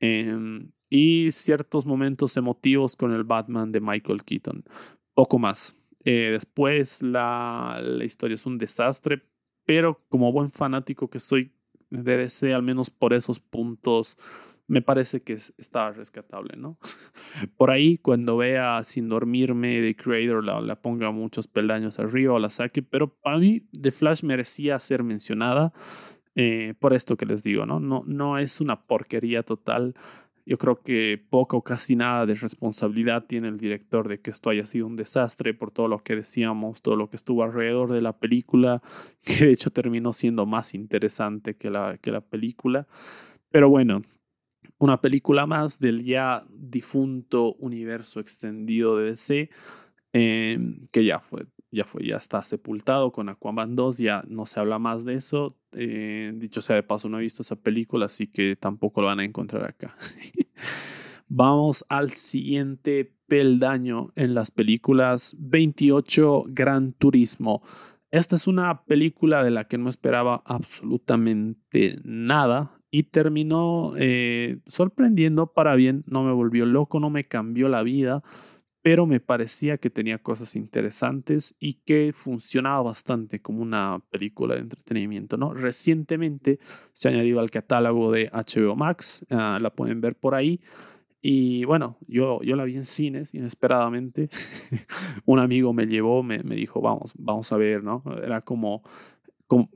Em, 0.00 0.70
y 0.90 1.32
ciertos 1.32 1.86
momentos 1.86 2.36
emotivos 2.36 2.96
con 2.96 3.12
el 3.12 3.24
Batman 3.24 3.72
de 3.72 3.80
Michael 3.80 4.24
Keaton. 4.24 4.64
Poco 5.14 5.38
más. 5.38 5.76
Eh, 6.04 6.30
después 6.32 7.02
la, 7.02 7.80
la 7.82 8.04
historia 8.04 8.36
es 8.36 8.46
un 8.46 8.58
desastre, 8.58 9.22
pero 9.64 10.00
como 10.08 10.32
buen 10.32 10.50
fanático 10.50 11.10
que 11.10 11.20
soy 11.20 11.52
de 11.90 12.16
DC, 12.16 12.54
al 12.54 12.62
menos 12.62 12.90
por 12.90 13.12
esos 13.12 13.40
puntos 13.40 14.16
me 14.68 14.82
parece 14.82 15.22
que 15.22 15.38
está 15.56 15.90
rescatable, 15.90 16.56
¿no? 16.56 16.78
Por 17.56 17.70
ahí, 17.70 17.96
cuando 17.96 18.36
vea 18.36 18.84
Sin 18.84 19.08
Dormirme 19.08 19.80
de 19.80 19.96
Creator, 19.96 20.44
la, 20.44 20.80
ponga 20.80 21.10
muchos 21.10 21.48
peldaños 21.48 21.98
arriba 21.98 22.34
o 22.34 22.38
la 22.38 22.50
saque, 22.50 22.82
pero 22.82 23.08
para 23.08 23.38
mí 23.38 23.62
The 23.72 23.90
Flash 23.90 24.22
merecía 24.22 24.78
ser 24.78 25.02
mencionada 25.02 25.72
eh, 26.34 26.74
por 26.78 26.92
esto 26.92 27.16
que 27.16 27.26
les 27.26 27.42
digo, 27.42 27.64
¿no? 27.64 27.80
¿no? 27.80 28.04
No 28.06 28.38
es 28.38 28.60
una 28.60 28.82
porquería 28.82 29.42
total. 29.42 29.94
Yo 30.48 30.56
creo 30.56 30.80
que 30.80 31.22
poco 31.28 31.58
o 31.58 31.62
casi 31.62 31.94
nada 31.94 32.24
de 32.24 32.34
responsabilidad 32.34 33.26
tiene 33.26 33.48
el 33.48 33.58
director 33.58 34.08
de 34.08 34.22
que 34.22 34.30
esto 34.30 34.48
haya 34.48 34.64
sido 34.64 34.86
un 34.86 34.96
desastre 34.96 35.52
por 35.52 35.72
todo 35.72 35.88
lo 35.88 36.02
que 36.02 36.16
decíamos, 36.16 36.80
todo 36.80 36.96
lo 36.96 37.10
que 37.10 37.16
estuvo 37.16 37.42
alrededor 37.42 37.92
de 37.92 38.00
la 38.00 38.18
película, 38.18 38.82
que 39.22 39.44
de 39.44 39.52
hecho 39.52 39.68
terminó 39.70 40.14
siendo 40.14 40.46
más 40.46 40.72
interesante 40.72 41.54
que 41.54 41.68
la, 41.68 41.98
que 41.98 42.10
la 42.10 42.22
película. 42.22 42.86
Pero 43.50 43.68
bueno, 43.68 44.00
una 44.78 45.02
película 45.02 45.44
más 45.44 45.78
del 45.80 46.02
ya 46.02 46.46
difunto 46.48 47.52
universo 47.56 48.18
extendido 48.18 48.96
de 48.96 49.10
DC, 49.10 49.50
em, 50.14 50.86
que 50.90 51.04
ya 51.04 51.20
fue, 51.20 51.44
ya 51.70 51.84
fue, 51.84 52.06
ya 52.06 52.16
está 52.16 52.42
sepultado 52.44 53.12
con 53.12 53.28
Aquaman 53.28 53.76
2, 53.76 53.98
ya 53.98 54.24
no 54.28 54.46
se 54.46 54.60
habla 54.60 54.78
más 54.78 55.04
de 55.04 55.14
eso. 55.14 55.56
Eh, 55.72 56.32
dicho 56.36 56.62
sea 56.62 56.76
de 56.76 56.82
paso, 56.82 57.08
no 57.08 57.18
he 57.18 57.22
visto 57.22 57.42
esa 57.42 57.56
película, 57.56 58.06
así 58.06 58.26
que 58.26 58.56
tampoco 58.56 59.00
lo 59.00 59.08
van 59.08 59.20
a 59.20 59.24
encontrar 59.24 59.64
acá. 59.64 59.94
Vamos 61.28 61.84
al 61.90 62.12
siguiente 62.14 63.12
peldaño 63.26 64.12
en 64.16 64.34
las 64.34 64.50
películas 64.50 65.36
28 65.38 66.44
Gran 66.48 66.94
Turismo. 66.94 67.62
Esta 68.10 68.36
es 68.36 68.46
una 68.46 68.84
película 68.84 69.44
de 69.44 69.50
la 69.50 69.64
que 69.64 69.76
no 69.76 69.90
esperaba 69.90 70.42
absolutamente 70.46 71.98
nada 72.02 72.78
y 72.90 73.04
terminó 73.04 73.92
eh, 73.98 74.60
sorprendiendo 74.66 75.52
para 75.52 75.74
bien, 75.74 76.04
no 76.06 76.24
me 76.24 76.32
volvió 76.32 76.64
loco, 76.64 77.00
no 77.00 77.10
me 77.10 77.24
cambió 77.24 77.68
la 77.68 77.82
vida, 77.82 78.22
pero 78.88 79.04
me 79.04 79.20
parecía 79.20 79.76
que 79.76 79.90
tenía 79.90 80.16
cosas 80.16 80.56
interesantes 80.56 81.54
y 81.60 81.74
que 81.74 82.12
funcionaba 82.14 82.80
bastante 82.80 83.42
como 83.42 83.60
una 83.60 84.00
película 84.08 84.54
de 84.54 84.62
entretenimiento. 84.62 85.36
¿no? 85.36 85.52
Recientemente 85.52 86.58
se 86.94 87.08
ha 87.08 87.10
añadido 87.10 87.40
al 87.40 87.50
catálogo 87.50 88.10
de 88.12 88.30
HBO 88.32 88.76
Max, 88.76 89.26
ah, 89.28 89.58
la 89.60 89.68
pueden 89.68 90.00
ver 90.00 90.14
por 90.14 90.34
ahí. 90.34 90.62
Y 91.20 91.66
bueno, 91.66 91.98
yo, 92.06 92.40
yo 92.40 92.56
la 92.56 92.64
vi 92.64 92.76
en 92.76 92.86
cines 92.86 93.34
inesperadamente. 93.34 94.30
Un 95.26 95.38
amigo 95.38 95.74
me 95.74 95.84
llevó, 95.84 96.22
me, 96.22 96.38
me 96.42 96.54
dijo, 96.54 96.80
vamos, 96.80 97.12
vamos 97.18 97.52
a 97.52 97.58
ver, 97.58 97.84
¿no? 97.84 98.02
Era 98.24 98.40
como 98.40 98.82
como, 99.46 99.68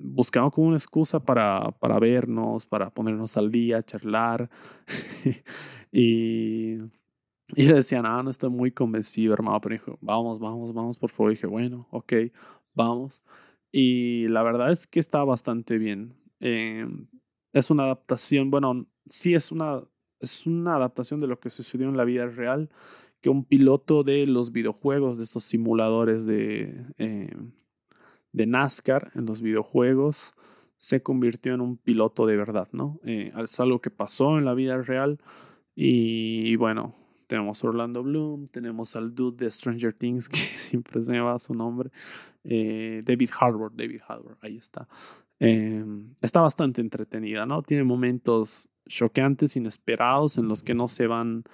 buscamos 0.00 0.52
como 0.52 0.68
una 0.68 0.76
excusa 0.76 1.18
para, 1.18 1.72
para 1.80 1.98
vernos, 1.98 2.64
para 2.64 2.90
ponernos 2.90 3.36
al 3.36 3.50
día, 3.50 3.82
charlar. 3.82 4.50
y, 5.92 6.76
y 7.56 7.66
yo 7.66 7.74
decía, 7.74 8.02
no, 8.02 8.22
no 8.22 8.30
estoy 8.30 8.50
muy 8.50 8.70
convencido, 8.70 9.34
hermano, 9.34 9.60
pero 9.60 9.74
dijo, 9.74 9.98
vamos, 10.00 10.38
vamos, 10.38 10.72
vamos, 10.74 10.98
por 10.98 11.10
favor. 11.10 11.32
Y 11.32 11.34
dije, 11.36 11.46
bueno, 11.46 11.86
ok, 11.90 12.12
vamos. 12.74 13.22
Y 13.72 14.28
la 14.28 14.42
verdad 14.42 14.72
es 14.72 14.86
que 14.86 15.00
está 15.00 15.22
bastante 15.24 15.78
bien. 15.78 16.14
Eh, 16.40 16.86
es 17.52 17.70
una 17.70 17.84
adaptación, 17.84 18.50
bueno, 18.50 18.86
sí 19.08 19.34
es 19.34 19.52
una, 19.52 19.82
es 20.20 20.46
una 20.46 20.76
adaptación 20.76 21.20
de 21.20 21.26
lo 21.26 21.40
que 21.40 21.50
sucedió 21.50 21.88
en 21.88 21.96
la 21.96 22.04
vida 22.04 22.26
real, 22.26 22.70
que 23.20 23.30
un 23.30 23.44
piloto 23.44 24.02
de 24.02 24.26
los 24.26 24.52
videojuegos, 24.52 25.18
de 25.18 25.24
estos 25.24 25.44
simuladores 25.44 26.26
de, 26.26 26.86
eh, 26.98 27.30
de 28.32 28.46
NASCAR 28.46 29.12
en 29.14 29.26
los 29.26 29.42
videojuegos 29.42 30.32
se 30.80 31.02
convirtió 31.02 31.52
en 31.52 31.60
un 31.60 31.76
piloto 31.76 32.24
de 32.24 32.36
verdad, 32.36 32.68
¿no? 32.72 33.00
Eh, 33.04 33.32
es 33.36 33.60
algo 33.60 33.82
que 33.82 33.90
pasó 33.90 34.38
en 34.38 34.46
la 34.46 34.54
vida 34.54 34.80
real 34.80 35.20
y, 35.74 36.56
bueno, 36.56 36.94
tenemos 37.30 37.62
Orlando 37.62 38.02
Bloom, 38.02 38.48
tenemos 38.48 38.96
al 38.96 39.14
dude 39.14 39.44
de 39.44 39.50
Stranger 39.52 39.94
Things, 39.94 40.28
que 40.28 40.36
siempre 40.36 41.00
se 41.00 41.12
me 41.12 41.20
va 41.20 41.38
su 41.38 41.54
nombre, 41.54 41.90
eh, 42.42 43.02
David 43.04 43.30
Harbour, 43.38 43.70
David 43.72 44.00
Harbour, 44.08 44.36
ahí 44.40 44.56
está. 44.56 44.88
Em, 45.38 46.12
está 46.20 46.40
bastante 46.40 46.80
entretenida, 46.80 47.46
¿no? 47.46 47.62
Tiene 47.62 47.84
momentos 47.84 48.68
choqueantes, 48.88 49.54
inesperados, 49.54 50.38
en 50.38 50.48
los 50.48 50.64
que 50.64 50.74
no 50.74 50.88
se 50.88 51.06
van 51.06 51.44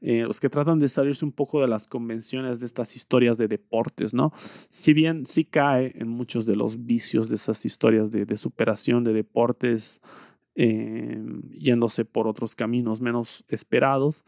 eh, 0.00 0.22
los 0.22 0.38
que 0.38 0.48
tratan 0.48 0.78
de 0.78 0.88
salirse 0.88 1.24
un 1.24 1.32
poco 1.32 1.60
de 1.60 1.66
las 1.66 1.88
convenciones 1.88 2.60
de 2.60 2.66
estas 2.66 2.94
historias 2.94 3.36
de 3.36 3.48
deportes, 3.48 4.14
¿no? 4.14 4.32
Si 4.70 4.92
bien 4.92 5.26
sí 5.26 5.44
cae 5.44 5.92
en 5.96 6.06
muchos 6.06 6.46
de 6.46 6.54
los 6.54 6.86
vicios 6.86 7.28
de 7.28 7.34
esas 7.34 7.64
historias 7.64 8.12
de, 8.12 8.36
superación 8.36 9.02
de 9.02 9.12
deportes, 9.12 10.00
eh, 10.54 11.20
yéndose 11.50 12.04
por 12.04 12.28
otros 12.28 12.54
caminos 12.54 13.00
menos 13.00 13.44
esperados, 13.48 14.24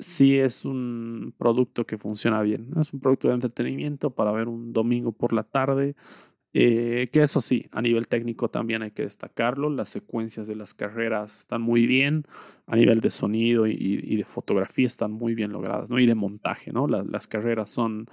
sí 0.00 0.38
es 0.38 0.64
un 0.64 1.34
producto 1.38 1.86
que 1.86 1.98
funciona 1.98 2.42
bien. 2.42 2.70
Es 2.80 2.92
un 2.92 3.00
producto 3.00 3.28
de 3.28 3.34
entretenimiento 3.34 4.10
para 4.10 4.32
ver 4.32 4.48
un 4.48 4.72
domingo 4.72 5.12
por 5.12 5.32
la 5.32 5.44
tarde 5.44 5.94
eh, 6.52 7.08
que 7.12 7.22
eso 7.22 7.40
sí, 7.40 7.66
a 7.70 7.80
nivel 7.80 8.08
técnico 8.08 8.50
también 8.50 8.82
hay 8.82 8.90
que 8.90 9.02
destacarlo. 9.02 9.70
Las 9.70 9.90
secuencias 9.90 10.46
de 10.46 10.56
las 10.56 10.74
carreras 10.74 11.40
están 11.40 11.62
muy 11.62 11.86
bien. 11.86 12.26
A 12.66 12.76
nivel 12.76 13.00
de 13.00 13.10
sonido 13.10 13.66
y, 13.66 14.16
de 14.16 14.24
fotografía 14.24 14.86
están 14.86 15.12
muy 15.12 15.34
bien 15.34 15.52
logradas, 15.52 15.90
¿no? 15.90 15.98
Y 15.98 16.06
de 16.06 16.14
montaje, 16.14 16.72
¿no? 16.72 16.86
las 16.86 17.26
carreras 17.26 17.68
son 17.68 18.06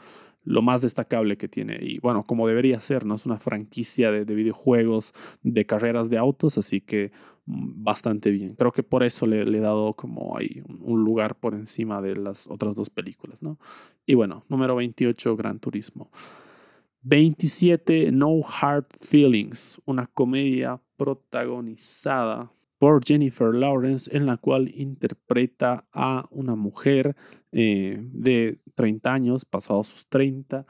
lo 0.44 0.62
más 0.64 0.82
destacable 0.82 1.38
que 1.38 1.48
tiene. 1.48 1.78
Y 1.80 2.00
bueno, 2.00 2.26
como 2.26 2.48
debería 2.48 2.80
ser, 2.80 3.06
¿no? 3.06 3.16
Es 3.16 3.26
una 3.28 3.38
franquicia 3.38 4.12
de, 4.12 4.24
videojuegos, 4.24 5.14
de 5.44 5.66
carreras 5.66 6.10
de 6.10 6.18
autos, 6.18 6.58
así 6.58 6.82
que 6.82 7.12
bastante 7.48 8.30
bien. 8.30 8.56
Creo 8.56 8.72
que 8.72 8.84
por 8.84 9.04
eso 9.04 9.26
le, 9.26 9.42
he 9.42 9.62
dado 9.62 9.94
como 9.94 10.38
ahí 10.38 10.62
un 10.82 11.04
lugar 11.04 11.36
por 11.36 11.54
encima 11.54 12.02
de 12.02 12.16
las 12.18 12.48
otras 12.48 12.76
dos 12.76 12.90
películas, 12.90 13.42
¿no? 13.42 13.58
Y 14.06 14.16
bueno, 14.16 14.44
número 14.50 14.76
28, 14.76 15.36
Gran 15.38 15.60
Turismo. 15.60 16.12
27 17.04 18.12
No 18.12 18.42
Hard 18.44 18.88
Feelings, 19.00 19.82
una 19.86 20.08
comedia 20.08 20.82
protagonizada 20.98 22.52
por 22.80 23.04
Jennifer 23.04 23.54
Lawrence 23.54 24.16
en 24.16 24.26
la 24.26 24.38
cual 24.38 24.70
interpreta 24.76 25.86
a 25.94 26.28
una 26.30 26.56
mujer 26.56 27.16
eh, 27.52 27.98
de 28.12 28.60
30 28.76 29.14
años, 29.14 29.46
pasados 29.46 29.88
sus 29.88 30.06
30, 30.08 30.66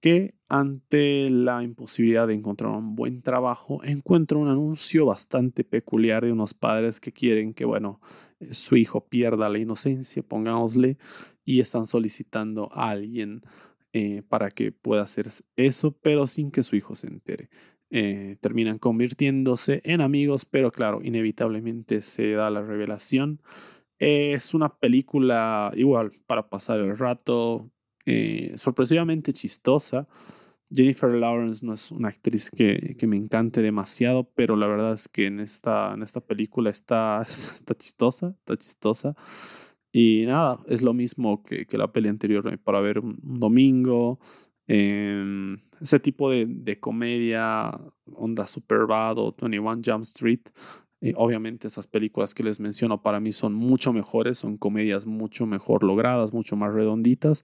que 0.00 0.34
ante 0.48 1.28
la 1.30 1.62
imposibilidad 1.62 2.26
de 2.26 2.34
encontrar 2.34 2.72
un 2.72 2.96
buen 2.96 3.22
trabajo 3.22 3.84
encuentra 3.84 4.38
un 4.38 4.48
anuncio 4.48 5.06
bastante 5.06 5.62
peculiar 5.62 6.24
de 6.24 6.32
unos 6.32 6.54
padres 6.54 7.00
que 7.00 7.12
quieren 7.12 7.54
que, 7.54 7.64
bueno, 7.64 8.00
eh, 8.40 8.54
su 8.54 8.76
hijo 8.76 9.06
pierda 9.06 9.48
la 9.48 9.58
inocencia, 9.58 10.22
pongámosle, 10.22 10.98
y 11.44 11.60
están 11.60 11.86
solicitando 11.86 12.70
a 12.72 12.90
alguien 12.90 13.42
eh, 13.92 14.22
para 14.28 14.50
que 14.50 14.72
pueda 14.72 15.02
hacer 15.02 15.28
eso, 15.56 15.92
pero 15.92 16.26
sin 16.26 16.50
que 16.50 16.62
su 16.62 16.76
hijo 16.76 16.96
se 16.96 17.08
entere. 17.08 17.50
Eh, 17.90 18.36
terminan 18.40 18.78
convirtiéndose 18.78 19.82
en 19.84 20.00
amigos, 20.00 20.44
pero 20.46 20.70
claro, 20.70 21.00
inevitablemente 21.02 22.02
se 22.02 22.32
da 22.32 22.50
la 22.50 22.62
revelación. 22.62 23.40
es 23.98 24.54
una 24.54 24.70
película 24.78 25.72
igual 25.76 26.12
para 26.26 26.48
pasar 26.48 26.80
el 26.80 26.96
rato, 26.96 27.70
eh, 28.12 28.54
sorpresivamente 28.56 29.32
chistosa. 29.32 30.08
Jennifer 30.68 31.10
Lawrence 31.10 31.64
no 31.64 31.74
es 31.74 31.92
una 31.92 32.08
actriz 32.08 32.50
que, 32.50 32.96
que, 32.98 33.06
me 33.06 33.16
encante 33.16 33.62
demasiado, 33.62 34.24
pero 34.34 34.56
la 34.56 34.66
verdad 34.66 34.94
es 34.94 35.06
que 35.06 35.26
en 35.26 35.38
esta, 35.38 35.94
en 35.94 36.02
esta 36.02 36.20
película 36.20 36.70
está, 36.70 37.22
está 37.56 37.74
chistosa, 37.76 38.34
está 38.40 38.56
chistosa. 38.56 39.16
Y 39.92 40.24
nada, 40.26 40.58
es 40.66 40.82
lo 40.82 40.92
mismo 40.92 41.44
que, 41.44 41.66
que 41.66 41.78
la 41.78 41.92
peli 41.92 42.08
anterior 42.08 42.52
eh, 42.52 42.58
para 42.58 42.80
ver 42.80 42.98
un, 42.98 43.18
domingo. 43.22 44.18
Em, 44.66 45.58
ese 45.80 46.00
tipo 46.00 46.30
de, 46.30 46.46
de, 46.46 46.80
comedia, 46.80 47.70
onda 48.14 48.46
Superbad 48.48 49.18
o 49.18 49.34
21 49.40 49.82
Jump 49.84 50.02
Street. 50.02 50.42
Y 51.00 51.14
obviamente 51.16 51.66
esas 51.66 51.86
películas 51.86 52.34
que 52.34 52.42
les 52.42 52.60
menciono 52.60 53.02
para 53.02 53.20
mí 53.20 53.32
son 53.32 53.54
mucho 53.54 53.92
mejores, 53.92 54.38
son 54.38 54.58
comedias 54.58 55.06
mucho 55.06 55.46
mejor 55.46 55.82
logradas, 55.82 56.32
mucho 56.34 56.56
más 56.56 56.74
redonditas. 56.74 57.42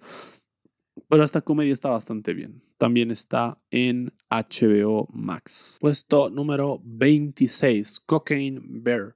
Pero 1.08 1.22
esta 1.22 1.42
comedia 1.42 1.72
está 1.72 1.90
bastante 1.90 2.34
bien. 2.34 2.62
También 2.78 3.10
está 3.10 3.58
en 3.70 4.12
HBO 4.30 5.08
Max. 5.12 5.78
Puesto 5.80 6.30
número 6.30 6.80
26, 6.84 8.00
Cocaine 8.00 8.60
Bear. 8.62 9.14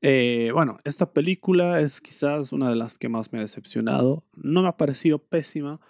Eh, 0.00 0.50
bueno, 0.52 0.78
esta 0.84 1.12
película 1.12 1.80
es 1.80 2.00
quizás 2.00 2.52
una 2.52 2.70
de 2.70 2.76
las 2.76 2.98
que 2.98 3.08
más 3.08 3.32
me 3.32 3.38
ha 3.38 3.42
decepcionado. 3.42 4.24
No 4.34 4.62
me 4.62 4.68
ha 4.68 4.76
parecido 4.76 5.18
pésima, 5.18 5.80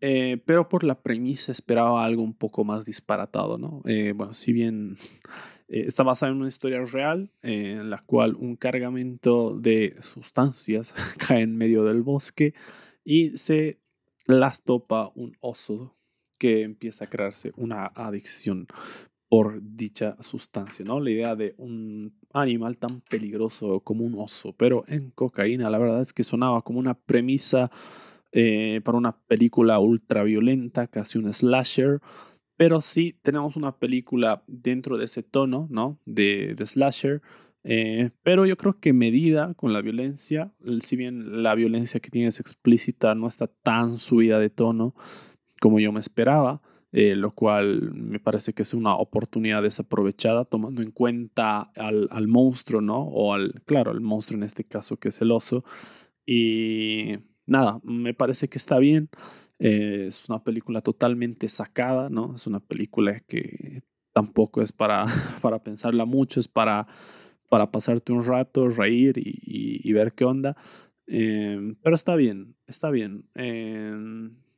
eh, 0.00 0.40
pero 0.44 0.68
por 0.68 0.84
la 0.84 1.00
premisa 1.00 1.52
esperaba 1.52 2.04
algo 2.04 2.22
un 2.22 2.34
poco 2.34 2.64
más 2.64 2.84
disparatado, 2.84 3.58
¿no? 3.58 3.82
Eh, 3.84 4.12
bueno, 4.14 4.34
si 4.34 4.52
bien 4.52 4.96
está 5.68 6.02
basada 6.02 6.32
en 6.32 6.38
una 6.38 6.48
historia 6.48 6.82
real 6.82 7.30
en 7.42 7.90
la 7.90 8.02
cual 8.06 8.36
un 8.36 8.56
cargamento 8.56 9.54
de 9.58 9.96
sustancias 10.00 10.94
cae 11.26 11.42
en 11.42 11.56
medio 11.56 11.84
del 11.84 12.02
bosque 12.02 12.54
y 13.04 13.36
se 13.36 13.78
las 14.28 14.62
topa 14.62 15.10
un 15.14 15.36
oso 15.40 15.96
que 16.38 16.62
empieza 16.62 17.06
a 17.06 17.08
crearse 17.08 17.52
una 17.56 17.86
adicción 17.86 18.68
por 19.28 19.60
dicha 19.62 20.16
sustancia, 20.22 20.84
¿no? 20.84 21.00
La 21.00 21.10
idea 21.10 21.34
de 21.34 21.54
un 21.58 22.14
animal 22.32 22.78
tan 22.78 23.00
peligroso 23.00 23.80
como 23.80 24.04
un 24.04 24.14
oso, 24.16 24.54
pero 24.56 24.84
en 24.86 25.10
cocaína, 25.10 25.70
la 25.70 25.78
verdad 25.78 26.00
es 26.00 26.12
que 26.12 26.24
sonaba 26.24 26.62
como 26.62 26.78
una 26.78 26.94
premisa 26.94 27.70
eh, 28.32 28.80
para 28.84 28.98
una 28.98 29.18
película 29.18 29.78
ultra 29.80 30.22
violenta, 30.22 30.86
casi 30.86 31.18
un 31.18 31.32
slasher, 31.32 32.00
pero 32.56 32.80
sí 32.80 33.16
tenemos 33.22 33.56
una 33.56 33.76
película 33.78 34.42
dentro 34.46 34.98
de 34.98 35.06
ese 35.06 35.22
tono, 35.22 35.66
¿no? 35.70 35.98
De, 36.04 36.54
de 36.54 36.66
slasher, 36.66 37.22
eh, 37.70 38.12
pero 38.22 38.46
yo 38.46 38.56
creo 38.56 38.80
que 38.80 38.94
medida 38.94 39.52
con 39.52 39.74
la 39.74 39.82
violencia, 39.82 40.54
si 40.80 40.96
bien 40.96 41.42
la 41.42 41.54
violencia 41.54 42.00
que 42.00 42.08
tiene 42.08 42.28
es 42.28 42.40
explícita, 42.40 43.14
no 43.14 43.28
está 43.28 43.46
tan 43.46 43.98
subida 43.98 44.38
de 44.38 44.48
tono 44.48 44.94
como 45.60 45.78
yo 45.78 45.92
me 45.92 46.00
esperaba. 46.00 46.62
Eh, 46.90 47.14
lo 47.14 47.32
cual 47.34 47.92
me 47.92 48.18
parece 48.18 48.54
que 48.54 48.62
es 48.62 48.72
una 48.72 48.96
oportunidad 48.96 49.62
desaprovechada 49.62 50.46
tomando 50.46 50.80
en 50.80 50.90
cuenta 50.90 51.70
al, 51.76 52.08
al, 52.10 52.28
monstruo, 52.28 52.80
¿no? 52.80 53.02
O 53.02 53.34
al, 53.34 53.60
claro, 53.66 53.92
el 53.92 54.00
monstruo 54.00 54.38
en 54.38 54.44
este 54.44 54.64
caso 54.64 54.96
que 54.96 55.10
es 55.10 55.20
el 55.20 55.30
oso. 55.30 55.64
Y 56.24 57.18
nada, 57.44 57.80
me 57.82 58.14
parece 58.14 58.48
que 58.48 58.56
está 58.56 58.78
bien. 58.78 59.10
Eh, 59.58 60.06
es 60.08 60.26
una 60.30 60.42
película 60.42 60.80
totalmente 60.80 61.48
sacada, 61.48 62.08
¿no? 62.08 62.34
Es 62.36 62.46
una 62.46 62.60
película 62.60 63.20
que 63.20 63.82
tampoco 64.14 64.62
es 64.62 64.72
para, 64.72 65.04
para 65.42 65.62
pensarla 65.62 66.06
mucho, 66.06 66.40
es 66.40 66.48
para, 66.48 66.86
para 67.48 67.70
pasarte 67.70 68.12
un 68.12 68.24
rato, 68.24 68.68
reír 68.68 69.18
y, 69.18 69.80
y, 69.82 69.92
ver 69.92 70.12
qué 70.12 70.24
onda. 70.24 70.56
Eh, 71.06 71.74
pero 71.82 71.94
está 71.94 72.16
bien, 72.16 72.54
está 72.66 72.90
bien. 72.90 73.24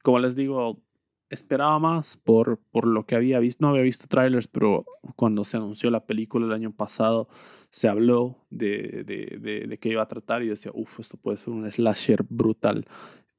como 0.03 0.19
les 0.19 0.35
digo, 0.35 0.83
esperaba 1.31 1.79
más 1.79 2.17
por, 2.17 2.59
por 2.71 2.87
lo 2.87 3.07
que 3.07 3.15
había 3.15 3.39
visto. 3.39 3.65
No 3.65 3.71
había 3.71 3.83
visto 3.83 4.09
trailers, 4.09 4.49
pero 4.49 4.85
cuando 5.17 5.45
se 5.45 5.57
anunció 5.57 5.91
la 5.91 6.05
película 6.05 6.47
el 6.47 6.53
año 6.53 6.73
pasado, 6.73 7.29
se 7.71 7.89
habló 7.89 8.45
de, 8.51 9.05
de, 9.07 9.39
de, 9.41 9.67
de 9.67 9.79
qué 9.79 9.91
iba 9.91 10.03
a 10.03 10.09
tratar 10.09 10.43
y 10.43 10.49
decía, 10.49 10.73
uff, 10.75 10.99
esto 10.99 11.17
puede 11.17 11.39
ser 11.39 11.51
un 11.51 11.71
slasher 11.71 12.25
brutal. 12.29 12.87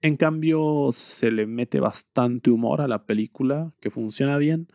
En 0.02 0.18
cambio, 0.18 0.90
se 0.94 1.30
le 1.30 1.46
mete 1.46 1.80
bastante 1.80 2.50
humor 2.50 2.82
a 2.82 2.88
la 2.88 3.06
película, 3.06 3.72
que 3.80 3.92
funciona 3.92 4.38
bien, 4.38 4.68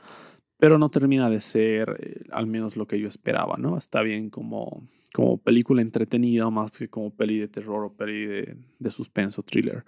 pero 0.59 0.79
no 0.79 0.91
termina 0.91 1.29
de 1.31 1.41
ser 1.41 1.97
eh, 2.01 2.25
al 2.31 2.47
menos 2.47 2.77
lo 2.77 2.87
que 2.87 2.99
yo 2.99 3.09
esperaba, 3.09 3.57
¿no? 3.59 3.77
Está 3.77 4.03
bien 4.03 4.31
como, 4.31 4.87
como 5.13 5.39
película 5.39 5.83
entretenida 5.83 6.49
más 6.51 6.79
que 6.79 6.89
como 6.89 7.15
peli 7.15 7.39
de 7.39 7.49
terror 7.49 7.85
o 7.85 7.93
peli 7.93 8.27
de, 8.27 8.57
de 8.79 8.91
suspenso, 8.91 9.43
thriller. 9.43 9.85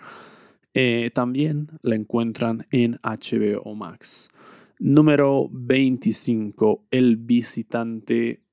Eh, 0.75 1.11
también 1.15 1.69
la 1.83 1.97
encuentran 1.97 2.67
en 2.71 3.01
HBO 3.03 3.75
Max. 3.75 4.29
Número 4.79 5.49
25, 5.51 6.87
El 6.91 7.17
Visitante, 7.17 8.45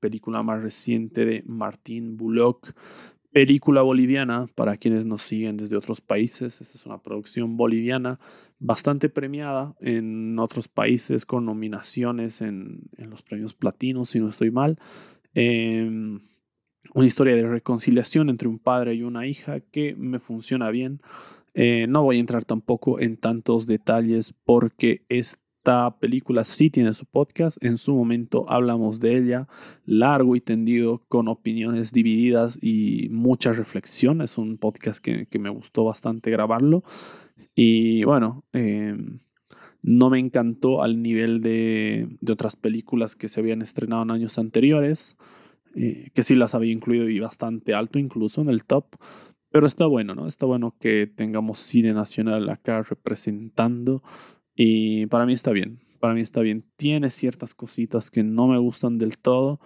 película 0.00 0.42
más 0.42 0.62
reciente 0.62 1.26
de 1.26 1.42
Martín 1.46 2.16
Bullock. 2.16 2.72
Película 3.32 3.82
boliviana, 3.82 4.46
para 4.54 4.76
quienes 4.76 5.04
nos 5.04 5.22
siguen 5.22 5.56
desde 5.56 5.76
otros 5.76 6.00
países. 6.00 6.60
Esta 6.60 6.78
es 6.78 6.86
una 6.86 7.02
producción 7.02 7.56
boliviana 7.56 8.20
bastante 8.64 9.10
premiada 9.10 9.74
en 9.78 10.38
otros 10.38 10.68
países 10.68 11.26
con 11.26 11.44
nominaciones 11.44 12.40
en, 12.40 12.88
los 12.96 13.22
premios 13.22 13.52
platinos, 13.52 14.08
si 14.08 14.20
no 14.20 14.30
estoy 14.30 14.50
mal. 14.50 14.78
Em, 15.34 16.20
una 16.94 17.06
historia 17.06 17.36
de 17.36 17.46
reconciliación 17.46 18.30
entre 18.30 18.48
un 18.48 18.58
padre 18.58 18.94
y 18.94 19.02
una 19.02 19.26
hija 19.26 19.60
que 19.60 19.94
me 19.96 20.18
funciona 20.18 20.70
bien. 20.70 21.02
Eh, 21.52 21.86
no 21.88 22.02
voy 22.02 22.16
a 22.16 22.20
entrar 22.20 22.44
tampoco 22.44 23.00
en 23.00 23.18
tantos 23.18 23.66
detalles 23.66 24.34
porque 24.44 25.04
es 25.08 25.38
esta 25.64 25.96
película 25.98 26.44
sí 26.44 26.68
tiene 26.68 26.92
su 26.92 27.06
podcast. 27.06 27.56
En 27.64 27.78
su 27.78 27.94
momento 27.94 28.44
hablamos 28.50 29.00
de 29.00 29.16
ella 29.16 29.48
largo 29.86 30.36
y 30.36 30.42
tendido, 30.42 31.00
con 31.08 31.26
opiniones 31.26 31.90
divididas 31.90 32.58
y 32.60 33.08
mucha 33.10 33.54
reflexión. 33.54 34.20
Es 34.20 34.36
un 34.36 34.58
podcast 34.58 35.02
que, 35.02 35.26
me 35.38 35.48
gustó 35.48 35.84
bastante 35.84 36.30
grabarlo. 36.30 36.84
Y 37.54 38.04
bueno, 38.04 38.44
em, 38.52 39.20
no 39.82 40.10
me 40.10 40.18
encantó 40.18 40.82
al 40.82 41.02
nivel 41.02 41.40
de, 41.42 42.08
otras 42.28 42.56
películas 42.56 43.16
que 43.16 43.28
se 43.28 43.40
habían 43.40 43.62
estrenado 43.62 44.02
en 44.02 44.10
años 44.10 44.38
anteriores, 44.38 45.16
eh, 45.74 46.10
que 46.14 46.22
sí 46.22 46.34
las 46.34 46.54
había 46.54 46.72
incluido 46.72 47.08
y 47.08 47.18
bastante 47.20 47.74
alto 47.74 47.98
incluso 47.98 48.40
en 48.40 48.48
el 48.48 48.64
top. 48.64 48.86
Pero 49.50 49.66
está 49.66 49.86
bueno, 49.86 50.14
¿no? 50.14 50.26
Está 50.26 50.46
bueno 50.46 50.74
que 50.80 51.06
tengamos 51.06 51.60
cine 51.60 51.92
nacional 51.92 52.48
acá 52.48 52.82
representando 52.82 54.02
y 54.56 55.06
para 55.06 55.26
mí 55.26 55.32
está 55.32 55.52
bien. 55.52 55.80
Para 56.00 56.14
mí 56.14 56.22
está 56.22 56.40
bien. 56.40 56.64
Tiene 56.76 57.10
ciertas 57.10 57.54
cositas 57.54 58.10
que 58.10 58.22
no 58.22 58.48
me 58.48 58.58
gustan 58.58 58.98
del 58.98 59.18
todo, 59.18 59.60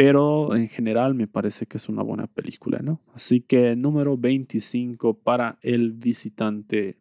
pero 0.00 0.56
en 0.56 0.70
general 0.70 1.12
me 1.12 1.26
parece 1.26 1.66
que 1.66 1.76
es 1.76 1.86
una 1.90 2.02
buena 2.02 2.26
película, 2.26 2.78
¿no? 2.78 3.02
Así 3.12 3.42
que 3.42 3.76
número 3.76 4.16
25 4.16 5.18
para 5.18 5.58
El 5.60 5.92
Visitante, 5.92 6.98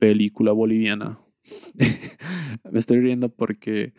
película 0.00 0.50
boliviana. 0.50 1.20
me 2.72 2.80
estoy 2.80 2.98
riendo 2.98 3.28
porque, 3.28 3.94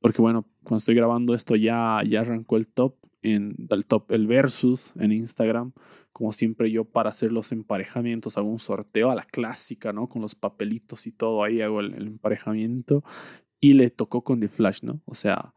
porque 0.00 0.20
bueno, 0.20 0.48
cuando 0.64 0.78
estoy 0.78 0.96
grabando 0.96 1.34
esto 1.34 1.54
ya, 1.54 2.02
ya 2.04 2.22
arrancó 2.22 2.56
el 2.56 2.66
top 2.66 2.96
en 3.22 3.54
el 3.70 3.86
top 3.86 4.10
el 4.10 4.26
versus 4.26 4.90
en 4.96 5.12
Instagram. 5.12 5.72
Como 6.10 6.32
siempre 6.32 6.68
yo 6.68 6.82
para 6.82 7.10
hacer 7.10 7.30
los 7.30 7.52
emparejamientos 7.52 8.38
hago 8.38 8.48
un 8.48 8.58
sorteo 8.58 9.12
a 9.12 9.14
la 9.14 9.22
clásica, 9.22 9.92
¿no? 9.92 10.08
Con 10.08 10.20
los 10.20 10.34
papelitos 10.34 11.06
y 11.06 11.12
todo 11.12 11.44
ahí 11.44 11.60
hago 11.60 11.78
el, 11.78 11.94
emparejamiento. 11.94 13.04
Y 13.60 13.74
le 13.74 13.90
tocó 13.90 14.24
con 14.24 14.40
The 14.40 14.48
Flash, 14.48 14.82
¿no? 14.82 15.00
O 15.04 15.14
sea, 15.14 15.54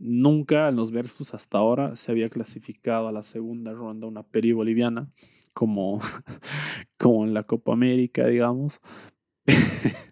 nunca 0.00 0.68
en 0.68 0.76
los 0.76 0.90
versus 0.90 1.34
hasta 1.34 1.58
ahora 1.58 1.96
se 1.96 2.10
había 2.10 2.28
clasificado 2.30 3.08
a 3.08 3.12
la 3.12 3.22
segunda 3.22 3.72
ronda 3.72 4.06
una 4.06 4.24
peri 4.24 4.52
boliviana 4.52 5.08
como, 5.54 6.00
como 6.98 7.24
en 7.24 7.34
la 7.34 7.44
Copa 7.44 7.72
América, 7.72 8.26
digamos. 8.26 8.80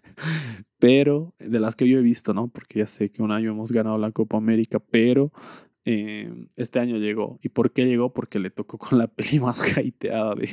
pero 0.79 1.33
de 1.39 1.59
las 1.59 1.75
que 1.75 1.89
yo 1.89 1.99
he 1.99 2.01
visto, 2.01 2.33
¿no? 2.33 2.47
Porque 2.47 2.79
ya 2.79 2.87
sé 2.87 3.11
que 3.11 3.21
un 3.21 3.31
año 3.31 3.51
hemos 3.51 3.71
ganado 3.71 3.97
la 3.97 4.11
Copa 4.11 4.37
América, 4.37 4.79
pero 4.79 5.31
Em, 5.91 6.47
este 6.55 6.77
año 6.79 6.97
llegó. 6.97 7.39
¿Y 7.41 7.49
por 7.49 7.71
qué 7.71 7.85
llegó? 7.85 8.13
Porque 8.13 8.37
le 8.37 8.51
tocó 8.51 8.77
con 8.77 8.99
la 8.99 9.07
peli 9.15 9.39
más 9.39 9.59
hateada 9.75 10.35
de, 10.35 10.49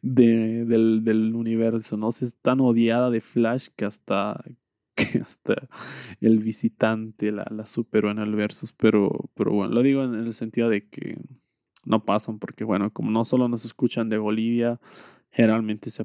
de 0.00 0.64
del, 0.64 1.04
del, 1.04 1.34
universo, 1.34 1.98
¿no? 1.98 2.08
es 2.08 2.34
tan 2.40 2.60
odiada 2.60 3.10
de 3.10 3.20
Flash 3.20 3.68
que 3.76 3.84
hasta, 3.84 4.42
hasta 5.24 5.68
el 6.20 6.38
visitante 6.38 7.32
la, 7.32 7.46
la 7.50 7.66
superó 7.66 8.10
en 8.10 8.18
el 8.18 8.34
versus. 8.34 8.72
Pero, 8.72 9.30
pero 9.34 9.52
bueno, 9.52 9.74
lo 9.74 9.82
digo 9.82 10.04
en 10.04 10.14
el 10.14 10.34
sentido 10.34 10.68
de 10.68 10.88
que 10.88 11.18
no 11.84 12.04
pasan, 12.04 12.38
porque 12.38 12.64
bueno, 12.64 12.92
como 12.92 13.10
no 13.10 13.24
solo 13.24 13.48
nos 13.48 13.64
escuchan 13.64 14.08
de 14.08 14.18
Bolivia, 14.18 14.80
generalmente 15.30 15.90
se, 15.90 16.04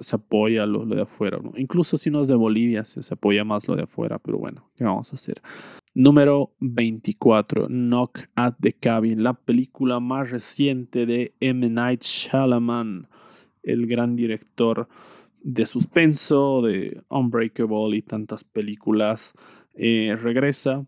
se 0.00 0.16
apoya 0.16 0.66
lo, 0.66 0.84
lo, 0.84 0.94
de 0.94 1.02
afuera. 1.02 1.38
¿no? 1.42 1.52
Incluso 1.56 1.96
si 1.96 2.10
no 2.10 2.20
es 2.20 2.28
de 2.28 2.34
Bolivia, 2.34 2.84
se, 2.84 3.02
se 3.02 3.14
apoya 3.14 3.44
más 3.44 3.66
lo 3.68 3.76
de 3.76 3.84
afuera, 3.84 4.18
pero 4.18 4.38
bueno, 4.38 4.70
¿qué 4.76 4.84
vamos 4.84 5.12
a 5.12 5.16
hacer? 5.16 5.40
Número 5.94 6.54
24, 6.60 7.68
Knock 7.68 8.20
at 8.34 8.54
the 8.60 8.74
Cabin, 8.74 9.22
la 9.22 9.32
película 9.32 9.98
más 9.98 10.30
reciente 10.30 11.06
de 11.06 11.34
M. 11.40 11.68
Night 11.70 12.02
Shyamalan, 12.02 13.08
el 13.62 13.86
gran 13.86 14.14
director 14.14 14.88
de 15.46 15.64
suspenso, 15.64 16.60
de 16.60 17.04
Unbreakable 17.08 17.96
y 17.96 18.02
tantas 18.02 18.42
películas. 18.42 19.32
Eh, 19.74 20.16
regresa. 20.20 20.84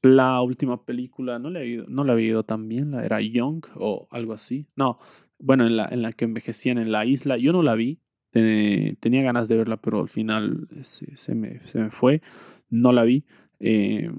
La 0.00 0.40
última 0.40 0.84
película, 0.84 1.38
no 1.38 1.50
la 1.50 1.62
he 1.62 1.84
no 1.88 2.04
la 2.04 2.12
había 2.12 2.28
ido 2.28 2.42
tan 2.44 2.68
bien, 2.68 2.92
la 2.92 3.04
era 3.04 3.20
Young 3.20 3.66
o 3.74 4.08
algo 4.10 4.32
así. 4.32 4.66
No, 4.76 4.98
bueno, 5.38 5.66
en 5.66 5.76
la, 5.76 5.88
en 5.90 6.02
la 6.02 6.12
que 6.12 6.24
envejecían 6.24 6.78
en 6.78 6.90
la 6.90 7.04
isla. 7.04 7.36
Yo 7.36 7.52
no 7.52 7.62
la 7.62 7.74
vi, 7.74 8.00
tenía 8.32 9.22
ganas 9.22 9.48
de 9.48 9.56
verla, 9.56 9.76
pero 9.76 10.00
al 10.00 10.08
final 10.08 10.68
se, 10.82 11.34
me, 11.34 11.60
se 11.60 11.78
me 11.78 11.90
fue. 11.90 12.22
No 12.70 12.92
la 12.92 13.04
vi. 13.04 13.24
Eh, 13.60 14.10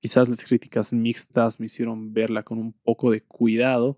quizás 0.00 0.28
las 0.28 0.44
críticas 0.44 0.92
mixtas 0.92 1.58
me 1.58 1.66
hicieron 1.66 2.12
verla 2.12 2.44
con 2.44 2.58
un 2.58 2.72
poco 2.72 3.10
de 3.10 3.22
cuidado, 3.22 3.96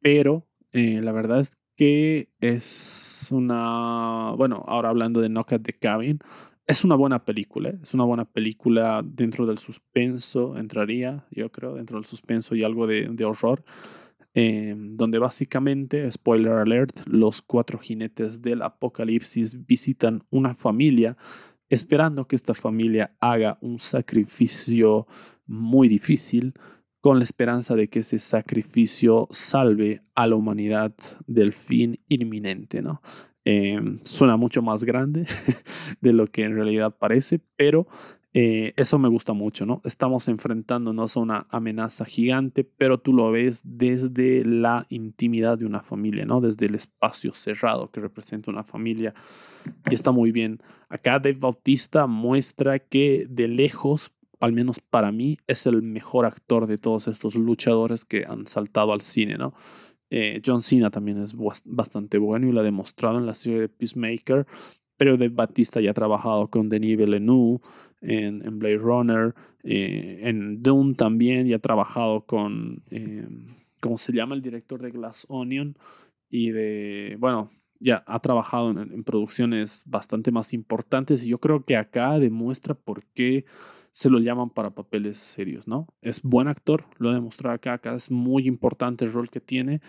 pero 0.00 0.46
eh, 0.72 1.00
la 1.02 1.12
verdad 1.12 1.40
es 1.40 1.56
que 1.74 2.28
es 2.40 3.09
una, 3.30 4.32
bueno, 4.36 4.64
ahora 4.66 4.88
hablando 4.88 5.20
de 5.20 5.28
Knock 5.28 5.52
at 5.54 5.62
the 5.62 5.72
Cabin, 5.72 6.18
es 6.66 6.84
una 6.84 6.94
buena 6.94 7.24
película, 7.24 7.70
¿eh? 7.70 7.78
es 7.82 7.94
una 7.94 8.04
buena 8.04 8.24
película 8.24 9.02
dentro 9.04 9.46
del 9.46 9.58
suspenso, 9.58 10.56
entraría, 10.56 11.24
yo 11.30 11.50
creo, 11.50 11.74
dentro 11.74 11.98
del 11.98 12.06
suspenso 12.06 12.54
y 12.54 12.62
algo 12.62 12.86
de, 12.86 13.24
horror, 13.24 13.64
donde 14.34 15.18
básicamente, 15.18 16.10
spoiler 16.12 16.52
alert, 16.52 17.06
los 17.06 17.42
cuatro 17.42 17.78
jinetes 17.78 18.40
del 18.40 18.62
apocalipsis 18.62 19.66
visitan 19.66 20.22
una 20.30 20.54
familia 20.54 21.16
esperando 21.70 22.26
que 22.26 22.36
esta 22.36 22.54
familia 22.54 23.16
haga 23.20 23.58
un 23.60 23.78
sacrificio 23.78 25.06
muy 25.46 25.88
difícil 25.88 26.54
con 27.00 27.18
la 27.18 27.24
esperanza 27.24 27.74
de 27.74 27.88
que 27.88 28.00
ese 28.00 28.18
sacrificio 28.18 29.26
salve 29.30 30.02
a 30.14 30.26
la 30.26 30.36
humanidad 30.36 30.94
del 31.26 31.52
fin 31.52 32.00
inminente, 32.08 32.82
¿no? 32.82 33.00
Em, 33.44 33.98
suena 34.04 34.36
mucho 34.36 34.60
más 34.60 34.84
grande 34.84 35.26
de 36.00 36.12
lo 36.12 36.26
que 36.26 36.44
en 36.44 36.54
realidad 36.54 36.94
parece, 36.98 37.40
pero 37.56 37.86
eh, 38.32 38.74
eso 38.76 38.98
me 38.98 39.08
gusta 39.08 39.32
mucho, 39.32 39.66
¿no? 39.66 39.80
Estamos 39.84 40.28
enfrentándonos 40.28 41.16
a 41.16 41.20
una 41.20 41.46
amenaza 41.50 42.04
gigante, 42.04 42.62
pero 42.64 42.98
tú 42.98 43.12
lo 43.12 43.30
ves 43.32 43.62
desde 43.64 44.44
la 44.44 44.86
intimidad 44.88 45.58
de 45.58 45.66
una 45.66 45.82
familia, 45.82 46.24
¿no? 46.26 46.40
Desde 46.40 46.66
el 46.66 46.76
espacio 46.76 47.32
cerrado 47.32 47.90
que 47.90 48.00
representa 48.00 48.50
una 48.50 48.62
familia. 48.62 49.14
Y 49.90 49.94
está 49.94 50.12
muy 50.12 50.30
bien. 50.30 50.60
Acá 50.88 51.18
Dave 51.18 51.38
Bautista 51.40 52.06
muestra 52.06 52.78
que 52.78 53.26
de 53.28 53.48
lejos, 53.48 54.12
al 54.40 54.52
menos 54.52 54.80
para 54.80 55.12
mí, 55.12 55.38
es 55.46 55.66
el 55.66 55.82
mejor 55.82 56.26
actor 56.26 56.66
de 56.66 56.78
todos 56.78 57.08
estos 57.08 57.34
luchadores 57.34 58.04
que 58.04 58.24
han 58.26 58.46
saltado 58.46 58.92
al 58.92 59.02
cine, 59.02 59.36
¿no? 59.36 59.54
Eh, 60.10 60.42
John 60.44 60.62
Cena 60.62 60.90
también 60.90 61.22
es 61.22 61.34
bastante 61.64 62.18
bueno 62.18 62.48
y 62.48 62.52
lo 62.52 62.60
ha 62.60 62.64
demostrado 62.64 63.18
en 63.18 63.26
la 63.26 63.34
serie 63.34 63.60
de 63.60 63.68
Peacemaker, 63.68 64.46
pero 64.96 65.12
Dave 65.12 65.28
Bautista 65.28 65.80
ya 65.80 65.92
ha 65.92 65.94
trabajado 65.94 66.48
con 66.48 66.68
Denis 66.68 66.96
Villeneuve, 66.96 67.60
en, 68.02 68.58
Blade 68.58 68.78
Runner, 68.78 69.34
eh, 69.62 70.20
en 70.22 70.62
Dune 70.62 70.94
también, 70.94 71.46
y 71.46 71.52
ha 71.52 71.58
trabajado 71.58 72.22
con, 72.22 72.82
eh, 72.90 73.28
¿cómo 73.80 73.98
se 73.98 74.12
llama? 74.12 74.34
El 74.34 74.42
director 74.42 74.80
de 74.80 74.90
Glass 74.90 75.26
Onion 75.28 75.76
y 76.30 76.50
de, 76.50 77.16
bueno, 77.18 77.50
ya 77.78 78.04
ha 78.06 78.20
trabajado 78.20 78.70
en, 78.70 79.04
producciones 79.04 79.82
bastante 79.86 80.30
más 80.30 80.52
importantes 80.52 81.22
y 81.22 81.28
yo 81.28 81.38
creo 81.38 81.64
que 81.64 81.76
acá 81.76 82.18
demuestra 82.18 82.74
por 82.74 83.04
qué 83.14 83.44
se 83.92 84.10
lo 84.10 84.18
llaman 84.18 84.50
para 84.50 84.70
papeles 84.70 85.18
serios, 85.18 85.66
¿no? 85.68 85.88
Es 86.00 86.22
buen 86.22 86.48
actor, 86.48 86.86
lo 86.98 87.10
ha 87.10 87.14
demostrado 87.14 87.54
acá, 87.54 87.74
acá 87.74 87.94
es 87.94 88.10
muy 88.10 88.46
importante 88.46 89.04
el 89.04 89.12
rol 89.12 89.30
que 89.30 89.40
tiene 89.40 89.80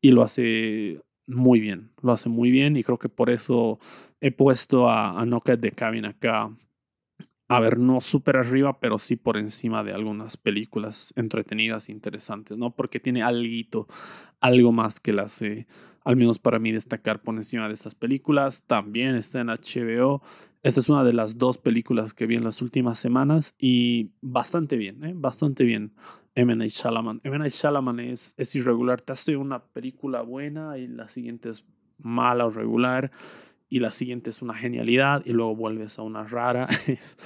y 0.00 0.10
lo 0.10 0.22
hace 0.22 1.02
muy 1.26 1.60
bien, 1.60 1.92
lo 2.02 2.12
hace 2.12 2.28
muy 2.28 2.50
bien 2.50 2.76
y 2.76 2.84
creo 2.84 2.98
que 2.98 3.08
por 3.08 3.30
eso 3.30 3.78
he 4.20 4.30
puesto 4.30 4.88
a, 4.88 5.20
a 5.20 5.24
Knockout 5.24 5.60
de 5.60 5.72
Cabin 5.72 6.04
acá 6.04 6.50
a 7.48 7.60
ver, 7.60 7.78
no 7.78 8.00
súper 8.00 8.36
arriba, 8.36 8.80
pero 8.80 8.98
sí 8.98 9.16
por 9.16 9.36
encima 9.36 9.84
de 9.84 9.92
algunas 9.92 10.36
películas 10.36 11.12
entretenidas, 11.16 11.88
interesantes, 11.88 12.58
¿no? 12.58 12.74
Porque 12.74 12.98
tiene 12.98 13.22
algo, 13.22 13.86
algo 14.40 14.72
más 14.72 14.98
que 14.98 15.12
la 15.12 15.22
hace, 15.22 15.66
al 16.06 16.14
menos 16.14 16.38
para 16.38 16.60
mí, 16.60 16.70
destacar 16.70 17.20
por 17.20 17.34
encima 17.34 17.66
de 17.66 17.74
estas 17.74 17.96
películas. 17.96 18.62
También 18.64 19.16
está 19.16 19.40
en 19.40 19.48
HBO. 19.48 20.22
Esta 20.62 20.78
es 20.78 20.88
una 20.88 21.02
de 21.02 21.12
las 21.12 21.36
dos 21.36 21.58
películas 21.58 22.14
que 22.14 22.26
vi 22.26 22.36
en 22.36 22.44
las 22.44 22.62
últimas 22.62 23.00
semanas 23.00 23.56
y 23.58 24.12
bastante 24.20 24.76
bien, 24.76 25.02
¿eh? 25.02 25.14
Bastante 25.16 25.64
bien. 25.64 25.94
M. 26.36 26.54
Night 26.54 26.70
Shyamalan. 26.70 27.20
M. 27.24 27.36
Night 27.36 27.52
Shyamalan 27.52 27.98
es, 27.98 28.34
es 28.36 28.54
irregular. 28.54 29.00
Te 29.00 29.14
hace 29.14 29.36
una 29.36 29.64
película 29.64 30.22
buena 30.22 30.78
y 30.78 30.86
la 30.86 31.08
siguiente 31.08 31.50
es 31.50 31.66
mala 31.98 32.46
o 32.46 32.50
regular 32.50 33.10
y 33.68 33.80
la 33.80 33.90
siguiente 33.90 34.30
es 34.30 34.42
una 34.42 34.54
genialidad 34.54 35.22
y 35.26 35.32
luego 35.32 35.56
vuelves 35.56 35.98
a 35.98 36.02
una 36.02 36.22
rara. 36.22 36.68
Es, 36.86 37.18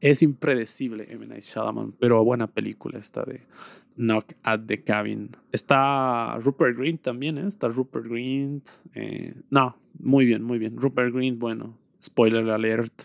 es 0.00 0.22
impredecible 0.22 1.06
M. 1.10 1.26
Night 1.26 1.44
Shyamalan, 1.44 1.92
pero 1.92 2.22
buena 2.22 2.48
película 2.48 2.98
esta 2.98 3.24
de 3.24 3.46
Knock 3.96 4.34
at 4.42 4.60
the 4.66 4.82
Cabin. 4.82 5.30
Está 5.52 6.38
Rupert 6.38 6.76
Green 6.76 6.98
también, 6.98 7.38
¿eh? 7.38 7.46
Está 7.46 7.68
Rupert 7.68 8.06
Green. 8.06 8.62
Eh, 8.94 9.34
no, 9.50 9.76
muy 9.98 10.26
bien, 10.26 10.42
muy 10.42 10.58
bien. 10.58 10.76
Rupert 10.76 11.14
Green, 11.14 11.38
bueno, 11.38 11.78
spoiler 12.02 12.48
alert, 12.50 13.04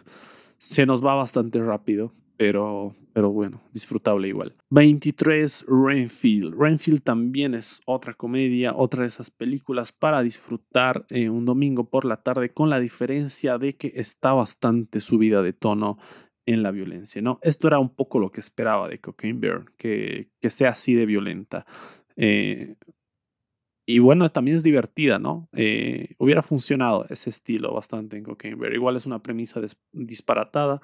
se 0.58 0.86
nos 0.86 1.04
va 1.04 1.16
bastante 1.16 1.60
rápido, 1.60 2.14
pero, 2.38 2.96
pero 3.14 3.32
bueno, 3.32 3.62
disfrutable 3.74 4.28
igual. 4.28 4.54
23, 4.70 5.66
Renfield. 5.68 6.56
Renfield 6.58 7.02
también 7.02 7.56
es 7.56 7.82
otra 7.86 8.14
comedia, 8.14 8.76
otra 8.76 9.02
de 9.02 9.08
esas 9.08 9.32
películas 9.32 9.92
para 9.92 10.22
disfrutar 10.22 11.06
eh, 11.10 11.30
un 11.30 11.46
domingo 11.46 11.90
por 11.90 12.06
la 12.06 12.18
tarde, 12.18 12.50
con 12.50 12.70
la 12.70 12.80
diferencia 12.80 13.58
de 13.58 13.76
que 13.76 13.94
está 13.96 14.34
bastante 14.34 15.02
subida 15.02 15.42
de 15.42 15.54
tono 15.54 15.98
en 16.46 16.64
la 16.64 16.72
violencia, 16.72 17.22
¿no? 17.22 17.40
Esto 17.42 17.68
era 17.68 17.80
un 17.80 17.90
poco 17.90 18.20
lo 18.20 18.32
que 18.32 18.40
esperaba 18.40 18.88
de 18.88 19.00
Cocaine 19.00 19.40
Bear, 19.40 19.66
que, 19.78 20.30
que 20.42 20.50
sea 20.50 20.72
así 20.72 20.94
de 20.94 21.06
violenta. 21.06 21.66
Eh, 22.16 22.76
y 23.86 24.00
bueno, 24.00 24.30
también 24.30 24.58
es 24.58 24.64
divertida, 24.64 25.20
¿no? 25.20 25.50
Eh, 25.54 26.16
hubiera 26.18 26.42
funcionado 26.42 27.06
ese 27.10 27.30
estilo 27.30 27.74
bastante 27.74 28.18
en 28.18 28.24
Cocaine 28.24 28.56
Bear. 28.56 28.74
Igual 28.74 28.96
es 28.96 29.06
una 29.06 29.22
premisa 29.22 29.62
disparatada. 29.92 30.82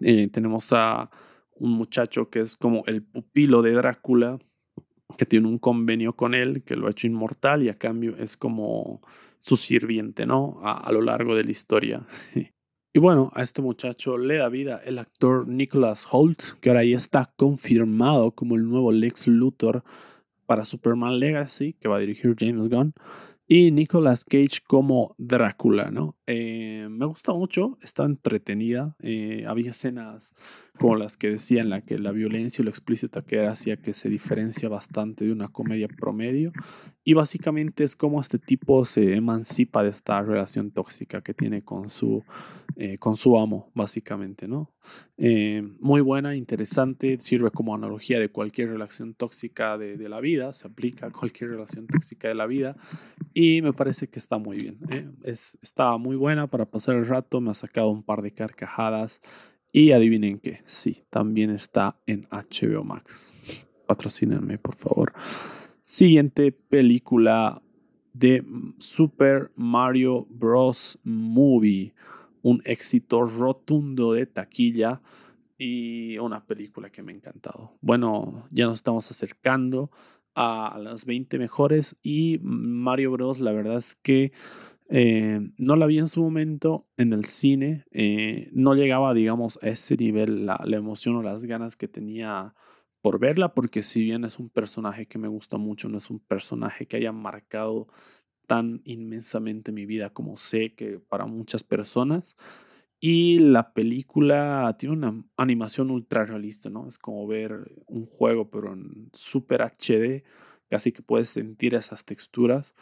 Eh, 0.00 0.28
tenemos 0.28 0.72
a 0.72 1.10
un 1.54 1.72
muchacho 1.72 2.30
que 2.30 2.40
es 2.40 2.56
como 2.56 2.82
el 2.86 3.02
pupilo 3.02 3.62
de 3.62 3.72
Drácula, 3.72 4.38
que 5.18 5.26
tiene 5.26 5.48
un 5.48 5.58
convenio 5.58 6.14
con 6.14 6.34
él, 6.34 6.62
que 6.64 6.76
lo 6.76 6.86
ha 6.86 6.90
hecho 6.90 7.06
inmortal 7.06 7.62
y 7.62 7.68
a 7.68 7.78
cambio 7.78 8.16
es 8.16 8.36
como 8.36 9.02
su 9.38 9.56
sirviente, 9.56 10.24
¿no? 10.24 10.60
A, 10.62 10.90
lo 10.92 11.02
largo 11.02 11.34
de 11.34 11.44
la 11.44 11.50
historia. 11.50 12.06
y 12.94 12.98
bueno, 12.98 13.30
a 13.34 13.42
este 13.42 13.62
muchacho 13.62 14.18
le 14.18 14.36
da 14.36 14.50
vida 14.50 14.80
el 14.84 14.98
actor 14.98 15.48
Nicholas 15.48 16.06
Holt, 16.10 16.58
que 16.60 16.68
ahora 16.68 16.84
ya 16.84 16.98
está 16.98 17.32
confirmado 17.36 18.32
como 18.32 18.54
el 18.56 18.68
nuevo 18.68 18.92
Lex 18.92 19.28
Luthor 19.28 19.82
para 20.44 20.66
Superman 20.66 21.18
Legacy, 21.18 21.72
que 21.74 21.88
va 21.88 21.96
a 21.96 22.00
dirigir 22.00 22.36
James 22.38 22.68
Gunn 22.68 22.92
y 23.48 23.70
Nicolas 23.70 24.24
Cage 24.24 24.60
como 24.66 25.14
Drácula, 25.16 25.90
¿no? 25.90 26.16
Eh, 26.26 26.86
me 26.90 27.06
gusta 27.06 27.32
mucho, 27.32 27.78
está 27.82 28.04
entretenida, 28.04 28.94
eh, 29.00 29.44
había 29.48 29.70
escenas 29.70 30.30
como 30.78 30.96
las 30.96 31.16
que 31.16 31.30
decía 31.30 31.60
en 31.60 31.70
la 31.70 31.82
que 31.82 31.98
la 31.98 32.12
violencia 32.12 32.62
y 32.62 32.64
lo 32.64 32.70
explícita 32.70 33.22
que 33.22 33.36
era 33.36 33.52
hacía 33.52 33.76
que 33.76 33.94
se 33.94 34.08
diferencia 34.08 34.68
bastante 34.68 35.24
de 35.24 35.32
una 35.32 35.48
comedia 35.48 35.88
promedio 35.88 36.52
y 37.04 37.14
básicamente 37.14 37.84
es 37.84 37.96
como 37.96 38.20
este 38.20 38.38
tipo 38.38 38.84
se 38.84 39.14
emancipa 39.14 39.82
de 39.82 39.90
esta 39.90 40.22
relación 40.22 40.70
tóxica 40.70 41.20
que 41.20 41.34
tiene 41.34 41.62
con 41.62 41.90
su, 41.90 42.22
eh, 42.76 42.98
con 42.98 43.16
su 43.16 43.36
amo, 43.38 43.70
básicamente, 43.74 44.46
¿no? 44.46 44.70
Eh, 45.16 45.62
muy 45.80 46.00
buena, 46.00 46.36
interesante, 46.36 47.18
sirve 47.20 47.50
como 47.50 47.74
analogía 47.74 48.20
de 48.20 48.30
cualquier 48.30 48.70
relación 48.70 49.14
tóxica 49.14 49.78
de, 49.78 49.96
de, 49.96 50.08
la 50.08 50.20
vida, 50.20 50.52
se 50.52 50.68
aplica 50.68 51.06
a 51.06 51.10
cualquier 51.10 51.50
relación 51.50 51.86
tóxica 51.86 52.28
de 52.28 52.34
la 52.34 52.46
vida 52.46 52.76
y 53.34 53.62
me 53.62 53.72
parece 53.72 54.08
que 54.08 54.18
está 54.18 54.38
muy 54.38 54.58
bien. 54.58 54.78
¿eh? 54.90 55.08
Es, 55.24 55.58
está 55.60 55.96
muy 55.96 56.16
buena 56.16 56.46
para 56.46 56.66
pasar 56.66 56.96
el 56.96 57.06
rato, 57.06 57.40
me 57.40 57.50
ha 57.50 57.54
sacado 57.54 57.90
un 57.90 58.02
par 58.02 58.22
de 58.22 58.32
carcajadas 58.32 59.20
y 59.72 59.92
adivinen 59.92 60.38
qué, 60.38 60.60
sí, 60.66 61.04
también 61.10 61.50
está 61.50 61.96
en 62.06 62.28
HBO 62.30 62.84
Max. 62.84 63.26
Patrocínenme, 63.86 64.58
por 64.58 64.74
favor. 64.74 65.12
Siguiente 65.84 66.52
película 66.52 67.62
de 68.12 68.44
Super 68.78 69.50
Mario 69.56 70.26
Bros. 70.28 70.98
Movie. 71.04 71.94
Un 72.42 72.60
éxito 72.64 73.22
rotundo 73.22 74.12
de 74.12 74.26
taquilla 74.26 75.00
y 75.56 76.18
una 76.18 76.44
película 76.44 76.90
que 76.90 77.02
me 77.02 77.12
ha 77.12 77.16
encantado. 77.16 77.72
Bueno, 77.80 78.46
ya 78.50 78.66
nos 78.66 78.78
estamos 78.78 79.10
acercando 79.10 79.90
a 80.34 80.78
las 80.82 81.04
20 81.04 81.38
mejores 81.38 81.96
y 82.02 82.40
Mario 82.42 83.12
Bros. 83.12 83.38
La 83.38 83.52
verdad 83.52 83.76
es 83.76 83.94
que 83.94 84.32
eh, 84.88 85.40
no 85.56 85.76
la 85.76 85.86
vi 85.86 85.98
en 85.98 86.08
su 86.08 86.22
momento 86.22 86.86
en 86.96 87.12
el 87.12 87.24
cine, 87.24 87.84
eh, 87.92 88.50
no 88.52 88.74
llegaba, 88.74 89.14
digamos, 89.14 89.58
a 89.62 89.68
ese 89.68 89.96
nivel 89.96 90.46
la, 90.46 90.62
emoción 90.66 91.16
o 91.16 91.22
las 91.22 91.44
ganas 91.44 91.76
que 91.76 91.88
tenía 91.88 92.54
por 93.00 93.18
verla, 93.18 93.54
porque 93.54 93.82
si 93.82 94.02
bien 94.02 94.24
es 94.24 94.38
un 94.38 94.48
personaje 94.48 95.06
que 95.06 95.18
me 95.18 95.28
gusta 95.28 95.56
mucho, 95.56 95.88
no 95.88 95.98
es 95.98 96.10
un 96.10 96.20
personaje 96.20 96.86
que 96.86 96.96
haya 96.96 97.12
marcado 97.12 97.88
tan 98.46 98.82
inmensamente 98.84 99.72
mi 99.72 99.86
vida 99.86 100.10
como 100.10 100.36
sé 100.36 100.74
que 100.74 100.98
para 100.98 101.26
muchas 101.26 101.64
personas. 101.64 102.36
Y 103.00 103.40
la 103.40 103.72
película 103.72 104.76
tiene 104.78 104.94
una 104.94 105.24
animación 105.36 105.90
ultra 105.90 106.24
realista, 106.24 106.70
¿no? 106.70 106.86
Es 106.86 106.98
como 106.98 107.26
ver 107.26 107.72
un 107.86 108.06
juego, 108.06 108.48
pero 108.50 108.72
en 108.72 109.10
super 109.12 109.62
HD, 109.62 110.22
casi 110.70 110.92
que 110.92 111.02
puedes 111.02 111.28
sentir 111.28 111.74
esas 111.74 112.04
texturas. 112.04 112.74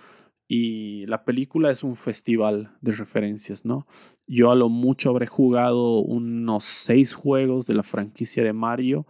Y 0.52 1.06
la 1.06 1.22
película 1.24 1.70
es 1.70 1.84
un 1.84 1.94
festival 1.94 2.72
de 2.80 2.90
referencias, 2.90 3.64
¿no? 3.64 3.86
Yo 4.26 4.50
a 4.50 4.56
lo 4.56 4.68
mucho 4.68 5.10
habré 5.10 5.28
jugado 5.28 6.00
unos 6.00 6.64
seis 6.64 7.12
juegos 7.14 7.68
de 7.68 7.74
la 7.74 7.84
franquicia 7.84 8.42
de 8.42 8.52
Mario 8.52 9.06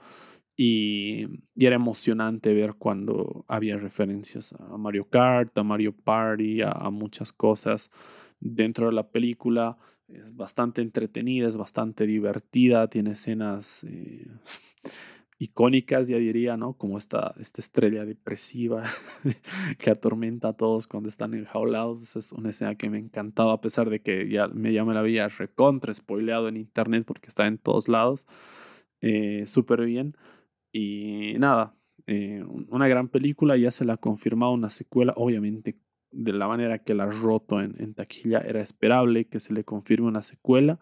y, 0.54 1.24
era 1.56 1.76
emocionante 1.76 2.52
ver 2.52 2.74
cuando 2.74 3.46
había 3.48 3.78
referencias 3.78 4.52
a 4.52 4.76
Mario 4.76 5.08
Kart, 5.08 5.56
a 5.56 5.62
Mario 5.62 5.96
Party, 5.96 6.60
a, 6.60 6.90
muchas 6.90 7.32
cosas 7.32 7.90
dentro 8.38 8.88
de 8.88 8.92
la 8.92 9.08
película. 9.08 9.78
Es 10.08 10.36
bastante 10.36 10.82
entretenida, 10.82 11.48
es 11.48 11.56
bastante 11.56 12.06
divertida, 12.06 12.86
tiene 12.88 13.12
escenas... 13.12 13.82
Eh, 13.84 14.26
icónicas, 15.40 16.06
ya 16.06 16.18
diría, 16.18 16.58
¿no? 16.58 16.74
Como 16.74 16.98
esta, 16.98 17.34
esta 17.40 17.62
estrella 17.62 18.04
depresiva 18.04 18.84
que 19.78 19.90
atormenta 19.90 20.48
a 20.48 20.52
todos 20.52 20.86
cuando 20.86 21.08
están 21.08 21.32
enjaulados. 21.32 22.02
Esa 22.02 22.18
es 22.18 22.32
una 22.32 22.50
escena 22.50 22.74
que 22.74 22.90
me 22.90 22.98
encantaba, 22.98 23.54
a 23.54 23.60
pesar 23.62 23.88
de 23.88 24.02
que 24.02 24.28
ya 24.28 24.48
me, 24.48 24.70
ya 24.74 24.84
me 24.84 24.92
la 24.92 25.00
había 25.00 25.28
recontra 25.28 25.94
spoileado 25.94 26.46
en 26.48 26.58
internet 26.58 27.04
porque 27.06 27.28
está 27.28 27.46
en 27.46 27.56
todos 27.56 27.88
lados. 27.88 28.26
Eh, 29.00 29.44
Súper 29.46 29.86
bien. 29.86 30.14
Y 30.72 31.32
nada, 31.38 31.74
eh, 32.06 32.44
una 32.68 32.86
gran 32.86 33.08
película, 33.08 33.56
ya 33.56 33.70
se 33.70 33.86
la 33.86 33.94
ha 33.94 33.96
confirmado 33.96 34.52
una 34.52 34.68
secuela, 34.68 35.14
obviamente 35.16 35.78
de 36.12 36.32
la 36.32 36.48
manera 36.48 36.80
que 36.80 36.92
la 36.92 37.04
ha 37.04 37.10
roto 37.10 37.62
en, 37.62 37.76
en 37.78 37.94
taquilla 37.94 38.40
era 38.40 38.60
esperable 38.60 39.26
que 39.26 39.40
se 39.40 39.54
le 39.54 39.64
confirme 39.64 40.08
una 40.08 40.22
secuela 40.22 40.80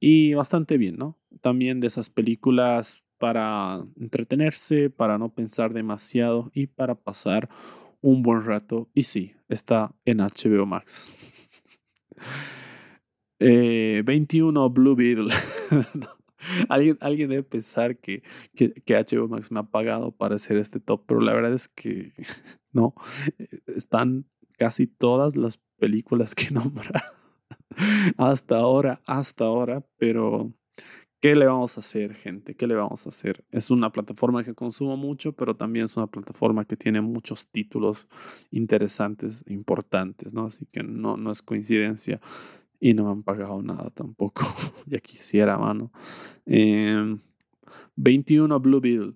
y 0.00 0.34
bastante 0.34 0.76
bien, 0.78 0.96
¿no? 0.96 1.18
También 1.40 1.78
de 1.80 1.86
esas 1.86 2.10
películas 2.10 3.05
para 3.18 3.84
entretenerse, 3.96 4.90
para 4.90 5.18
no 5.18 5.30
pensar 5.30 5.72
demasiado 5.72 6.50
y 6.54 6.66
para 6.66 6.94
pasar 6.94 7.48
un 8.00 8.22
buen 8.22 8.44
rato. 8.44 8.88
Y 8.94 9.04
sí, 9.04 9.34
está 9.48 9.94
en 10.04 10.18
HBO 10.18 10.66
Max. 10.66 11.14
21 13.38 14.66
eh, 14.66 14.68
Blue 14.70 14.94
Beetle. 14.96 15.32
alguien, 16.68 16.98
alguien 17.00 17.30
debe 17.30 17.42
pensar 17.42 17.98
que, 17.98 18.22
que, 18.54 18.72
que, 18.72 18.94
HBO 18.94 19.28
Max 19.28 19.50
me 19.50 19.60
ha 19.60 19.64
pagado 19.64 20.12
para 20.12 20.36
hacer 20.36 20.56
este 20.56 20.80
top, 20.80 21.04
pero 21.06 21.20
la 21.20 21.34
verdad 21.34 21.52
es 21.52 21.68
que 21.68 22.12
no. 22.72 22.94
Están 23.66 24.26
casi 24.58 24.86
todas 24.86 25.36
las 25.36 25.58
películas 25.78 26.34
que 26.34 26.50
nombra 26.50 27.04
hasta 28.16 28.56
ahora, 28.56 29.00
hasta 29.06 29.44
ahora, 29.44 29.84
pero 29.98 30.52
¿Qué 31.20 31.34
le 31.34 31.46
vamos 31.46 31.76
a 31.76 31.80
hacer, 31.80 32.14
gente? 32.14 32.54
¿Qué 32.54 32.66
le 32.66 32.74
vamos 32.74 33.06
a 33.06 33.08
hacer? 33.08 33.44
Es 33.50 33.70
una 33.70 33.90
plataforma 33.90 34.44
que 34.44 34.54
consumo 34.54 34.96
mucho, 34.96 35.32
pero 35.32 35.56
también 35.56 35.86
es 35.86 35.96
una 35.96 36.06
plataforma 36.06 36.66
que 36.66 36.76
tiene 36.76 37.00
muchos 37.00 37.48
títulos 37.48 38.06
interesantes, 38.50 39.42
importantes, 39.48 40.34
¿no? 40.34 40.46
Así 40.46 40.66
que 40.66 40.82
no, 40.82 41.16
no 41.16 41.30
es 41.32 41.40
coincidencia 41.40 42.20
y 42.80 42.92
no 42.92 43.04
me 43.04 43.10
han 43.12 43.22
pagado 43.22 43.62
nada 43.62 43.90
tampoco. 43.90 44.42
ya 44.86 45.00
quisiera, 45.00 45.56
mano. 45.56 45.90
21 47.96 48.56
em, 48.56 48.62
Blue 48.62 48.80
Beetle. 48.80 49.14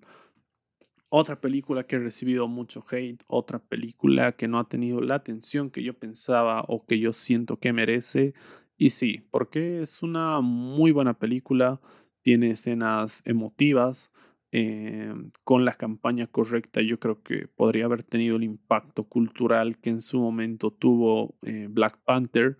Otra 1.09 1.41
película 1.41 1.83
que 1.83 1.97
ha 1.97 1.99
recibido 1.99 2.47
mucho 2.47 2.85
hate, 2.89 3.21
otra 3.27 3.59
película 3.59 4.31
que 4.31 4.47
no 4.47 4.59
ha 4.59 4.69
tenido 4.69 5.01
la 5.01 5.15
atención 5.15 5.69
que 5.69 5.83
yo 5.83 5.93
pensaba 5.93 6.63
o 6.67 6.85
que 6.85 6.99
yo 6.99 7.11
siento 7.11 7.59
que 7.59 7.73
merece. 7.73 8.33
Y 8.81 8.89
sí, 8.89 9.21
porque 9.29 9.83
es 9.83 10.01
una 10.01 10.41
muy 10.41 10.91
buena 10.91 11.13
película, 11.13 11.79
tiene 12.23 12.49
escenas 12.49 13.21
emotivas, 13.25 14.09
eh, 14.51 15.13
con 15.43 15.65
la 15.65 15.75
campaña 15.75 16.25
correcta 16.25 16.81
yo 16.81 16.99
creo 16.99 17.21
que 17.21 17.47
podría 17.47 17.85
haber 17.85 18.01
tenido 18.01 18.37
el 18.37 18.43
impacto 18.43 19.03
cultural 19.03 19.77
que 19.77 19.91
en 19.91 20.01
su 20.01 20.19
momento 20.19 20.71
tuvo 20.71 21.35
eh, 21.43 21.67
Black 21.69 21.99
Panther. 22.05 22.57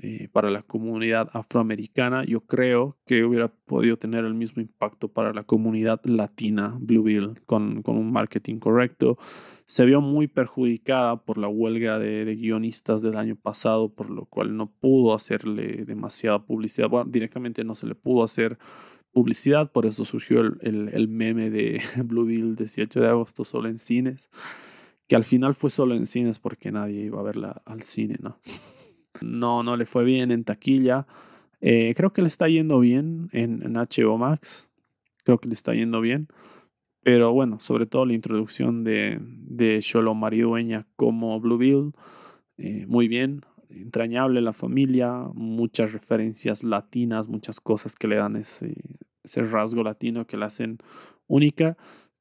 Eh, 0.00 0.28
para 0.30 0.50
la 0.50 0.62
comunidad 0.62 1.28
afroamericana, 1.32 2.24
yo 2.24 2.42
creo 2.42 2.96
que 3.04 3.24
hubiera 3.24 3.48
podido 3.48 3.96
tener 3.96 4.24
el 4.24 4.34
mismo 4.34 4.62
impacto 4.62 5.08
para 5.08 5.32
la 5.32 5.42
comunidad 5.42 6.00
latina, 6.04 6.76
Bluebill, 6.78 7.40
con, 7.46 7.82
con 7.82 7.96
un 7.96 8.12
marketing 8.12 8.60
correcto. 8.60 9.18
Se 9.66 9.84
vio 9.84 10.00
muy 10.00 10.28
perjudicada 10.28 11.16
por 11.16 11.36
la 11.36 11.48
huelga 11.48 11.98
de, 11.98 12.24
de, 12.24 12.36
guionistas 12.36 13.02
del 13.02 13.16
año 13.16 13.34
pasado, 13.34 13.92
por 13.92 14.08
lo 14.08 14.26
cual 14.26 14.56
no 14.56 14.70
pudo 14.70 15.14
hacerle 15.14 15.84
demasiada 15.84 16.44
publicidad. 16.44 16.88
Bueno, 16.88 17.10
directamente 17.10 17.64
no 17.64 17.74
se 17.74 17.88
le 17.88 17.96
pudo 17.96 18.22
hacer 18.22 18.56
publicidad, 19.10 19.72
por 19.72 19.84
eso 19.84 20.04
surgió 20.04 20.42
el, 20.42 20.58
el, 20.60 20.90
el 20.92 21.08
meme 21.08 21.50
de 21.50 21.80
Bluebill 22.04 22.54
18 22.54 23.00
de 23.00 23.08
agosto 23.08 23.44
solo 23.44 23.68
en 23.68 23.80
cines, 23.80 24.30
que 25.08 25.16
al 25.16 25.24
final 25.24 25.56
fue 25.56 25.70
solo 25.70 25.96
en 25.96 26.06
cines 26.06 26.38
porque 26.38 26.70
nadie 26.70 27.04
iba 27.04 27.18
a 27.18 27.24
verla 27.24 27.62
al 27.64 27.82
cine, 27.82 28.16
¿no? 28.22 28.38
No, 29.20 29.62
no 29.62 29.76
le 29.76 29.86
fue 29.86 30.04
bien 30.04 30.30
en 30.30 30.44
taquilla. 30.44 31.06
Eh, 31.60 31.94
creo 31.96 32.12
que 32.12 32.22
le 32.22 32.28
está 32.28 32.48
yendo 32.48 32.80
bien 32.80 33.28
en, 33.32 33.62
en 33.62 33.74
HBO 33.74 34.18
Max. 34.18 34.68
Creo 35.24 35.38
que 35.38 35.48
le 35.48 35.54
está 35.54 35.74
yendo 35.74 36.00
bien. 36.00 36.28
Pero 37.02 37.32
bueno, 37.32 37.60
sobre 37.60 37.86
todo 37.86 38.04
la 38.06 38.12
introducción 38.12 38.84
de, 38.84 39.18
de 39.20 39.80
Sholo 39.80 40.14
Maridueña 40.14 40.86
como 40.96 41.40
Blue 41.40 41.56
Bill, 41.56 41.92
eh, 42.58 42.86
muy 42.86 43.08
bien, 43.08 43.42
entrañable 43.70 44.40
la 44.40 44.52
familia, 44.52 45.12
muchas 45.32 45.92
referencias 45.92 46.62
latinas, 46.64 47.28
muchas 47.28 47.60
cosas 47.60 47.94
que 47.94 48.08
le 48.08 48.16
dan 48.16 48.36
ese, 48.36 48.74
ese 49.22 49.42
rasgo 49.42 49.82
latino 49.82 50.26
que 50.26 50.36
la 50.36 50.46
hacen 50.46 50.78
única. 51.28 51.76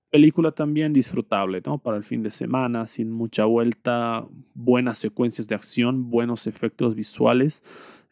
Película 0.10 0.52
también 0.52 0.94
disfrutable, 0.94 1.62
¿no? 1.66 1.80
Para 1.80 1.98
el 1.98 2.04
fin 2.04 2.24
de 2.24 2.32
semana, 2.32 2.88
sin 2.88 3.12
mucha 3.12 3.44
vuelta, 3.44 4.26
buenas 4.54 4.98
secuencias 5.00 5.48
de 5.48 5.56
acción, 5.56 6.10
buenos 6.10 6.48
efectos 6.48 6.96
visuales. 6.96 7.62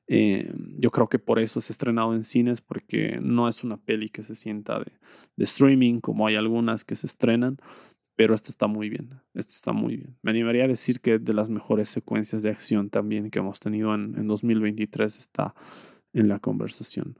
Eh, 0.07 0.53
yo 0.77 0.91
creo 0.91 1.07
que 1.07 1.19
por 1.19 1.39
eso 1.39 1.61
se 1.61 1.71
ha 1.71 1.73
estrenado 1.73 2.13
en 2.13 2.23
cines, 2.23 2.59
porque 2.61 3.19
no 3.21 3.47
es 3.47 3.63
una 3.63 3.77
peli 3.77 4.09
que 4.09 4.23
se 4.23 4.35
sienta 4.35 4.79
de, 4.79 4.91
streaming, 5.37 6.01
como 6.01 6.27
hay 6.27 6.35
algunas 6.35 6.83
que 6.83 6.97
se 6.97 7.07
estrenan, 7.07 7.57
pero 8.17 8.35
esta 8.35 8.49
está 8.49 8.67
muy 8.67 8.89
bien. 8.89 9.21
Esta 9.33 9.53
está 9.53 9.71
muy 9.71 9.95
bien. 9.95 10.17
Me 10.21 10.31
animaría 10.31 10.65
a 10.65 10.67
decir 10.67 10.99
que 10.99 11.17
de 11.17 11.33
las 11.33 11.49
mejores 11.49 11.89
secuencias 11.89 12.43
de 12.43 12.49
acción 12.49 12.89
también 12.89 13.29
que 13.31 13.39
hemos 13.39 13.59
tenido 13.61 13.95
en, 13.95 14.15
en 14.17 14.27
2023 14.27 15.17
está 15.17 15.55
en 16.13 16.27
la 16.27 16.39
conversación. 16.39 17.17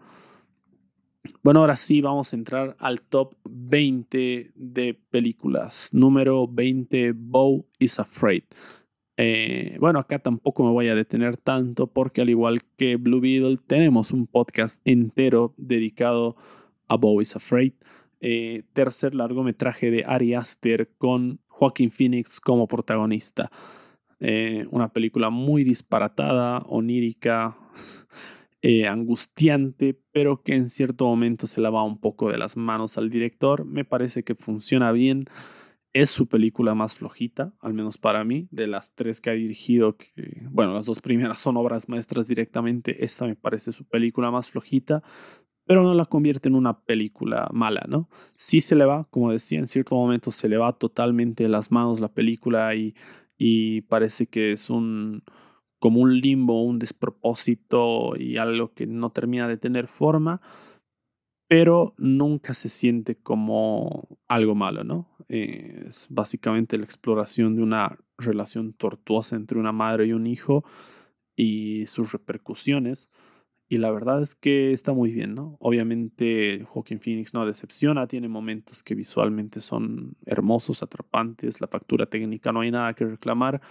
Bueno, 1.43 1.61
ahora 1.61 1.76
sí 1.76 2.02
vamos 2.02 2.34
a 2.34 2.35
entrar 2.35 2.76
al 2.80 3.02
top 3.02 3.35
20 3.49 4.52
de 4.56 4.93
películas. 5.10 5.89
Número 5.91 6.47
20, 6.47 7.14
Bo 7.15 7.65
is 7.80 7.99
Afraid. 7.99 8.43
Eh, 9.18 9.77
bueno, 9.80 9.99
acá 9.99 10.19
tampoco 10.19 10.64
me 10.65 10.72
voy 10.72 10.89
a 10.89 10.95
detener 10.95 11.38
tanto 11.38 11.88
porque 11.88 12.22
al 12.22 12.30
igual 12.30 12.64
que 12.76 12.97
Blue 12.97 13.22
Beetle 13.22 13.57
tenemos 13.65 14.11
un 14.11 14.27
podcast 14.27 14.81
entero 14.85 15.53
dedicado 15.57 16.35
a 16.88 16.97
Bo 16.97 17.22
is 17.22 17.35
Afraid. 17.35 17.73
Eh, 18.19 18.64
tercer 18.73 19.15
largometraje 19.15 19.91
de 19.91 20.03
Ari 20.06 20.34
Aster 20.34 20.89
con 20.97 21.39
Joaquin 21.47 21.91
Phoenix 21.91 22.39
como 22.39 22.68
protagonista. 22.68 23.52
Eh, 24.19 24.65
una 24.72 24.91
película 24.91 25.30
muy 25.30 25.64
disparatada, 25.64 26.60
onírica, 26.68 27.57
angustiante, 28.88 30.00
pero 30.12 30.42
que 30.42 30.56
en 30.56 30.70
cierto 30.70 31.06
momento 31.06 31.46
se 31.48 31.62
la 31.62 31.70
va 31.70 31.84
un 31.84 32.00
poco 32.00 32.32
de 32.32 32.38
las 32.38 32.58
manos 32.58 32.98
al 32.98 33.10
director. 33.10 33.66
Me 33.66 33.86
parece 33.86 34.24
que 34.24 34.36
funciona 34.36 34.92
bien 34.92 35.26
es 35.96 36.10
su 36.10 36.28
película 36.28 36.76
más 36.76 36.94
flojita, 36.94 37.54
al 37.62 37.74
menos 37.74 37.98
para 37.98 38.26
mí, 38.26 38.50
de 38.52 38.68
las 38.68 38.94
tres 38.96 39.22
que 39.22 39.30
ha 39.30 39.34
dirigido, 39.34 39.96
que, 39.96 40.44
bueno, 40.52 40.74
las 40.74 40.86
dos 40.86 41.00
primeras 41.00 41.40
son 41.40 41.56
obras 41.56 41.88
maestras 41.88 42.28
directamente, 42.28 43.06
esta 43.06 43.26
me 43.26 43.38
parece 43.38 43.72
su 43.72 43.86
película 43.86 44.30
más 44.30 44.52
flojita, 44.52 45.04
pero 45.66 45.84
no 45.84 45.94
la 45.94 46.04
convierte 46.04 46.50
en 46.50 46.56
una 46.56 46.82
película 46.82 47.48
mala, 47.54 47.86
¿no? 47.88 48.10
Sí 48.36 48.60
se 48.60 48.76
le 48.76 48.84
va, 48.84 49.08
como 49.10 49.32
decía, 49.32 49.58
en 49.58 49.68
cierto 49.68 49.96
momento 49.96 50.32
se 50.32 50.50
le 50.50 50.58
va 50.58 50.74
totalmente 50.74 51.44
de 51.44 51.50
las 51.50 51.72
manos 51.72 52.02
la 52.02 52.14
película 52.14 52.76
y, 52.76 52.94
y 53.38 53.80
parece 53.84 54.28
que 54.28 54.52
es 54.52 54.70
un 54.70 55.24
como 55.86 56.02
un 56.02 56.20
limbo, 56.20 56.64
un 56.64 56.80
despropósito 56.80 58.16
y 58.18 58.38
algo 58.38 58.74
que 58.74 58.88
no 58.88 59.12
termina 59.12 59.48
de 59.48 59.57
tener 59.57 59.88
forma, 59.88 60.41
pero 61.48 61.94
nunca 61.99 62.56
se 62.56 62.70
siente 62.70 63.14
como 63.14 64.18
algo 64.28 64.56
malo, 64.56 64.84
¿no? 64.84 65.16
es 65.28 66.07
básicamente 66.10 66.80
la 66.80 66.86
exploración 66.86 67.56
de 67.56 67.62
una 67.62 67.99
relación 68.18 68.74
tortuosa 68.74 69.36
entre 69.36 69.60
una 69.60 69.72
madre 69.74 70.07
y 70.07 70.14
un 70.14 70.26
hijo 70.26 70.66
y 71.36 71.86
sus 71.86 72.12
repercusiones. 72.14 73.07
Y 73.70 73.78
la 73.78 73.91
verdad 73.91 74.24
es 74.24 74.34
que 74.34 74.74
está 74.74 74.91
muy 74.91 75.12
bien, 75.12 75.36
¿no? 75.36 75.56
Obviamente 75.60 76.66
Joaquin 76.68 76.99
Phoenix 76.99 77.36
no 77.36 77.45
decepciona, 77.45 78.07
tiene 78.07 78.28
momentos 78.28 78.82
que 78.82 78.95
visualmente 78.95 79.62
son 79.62 80.16
hermosos, 80.26 80.82
atrapantes, 80.82 81.62
la 81.62 81.68
factura 81.68 82.07
técnica 82.07 82.52
no 82.52 82.62
hay 82.62 82.72
nada 82.72 82.95
que 82.95 83.06
reclamar. 83.06 83.62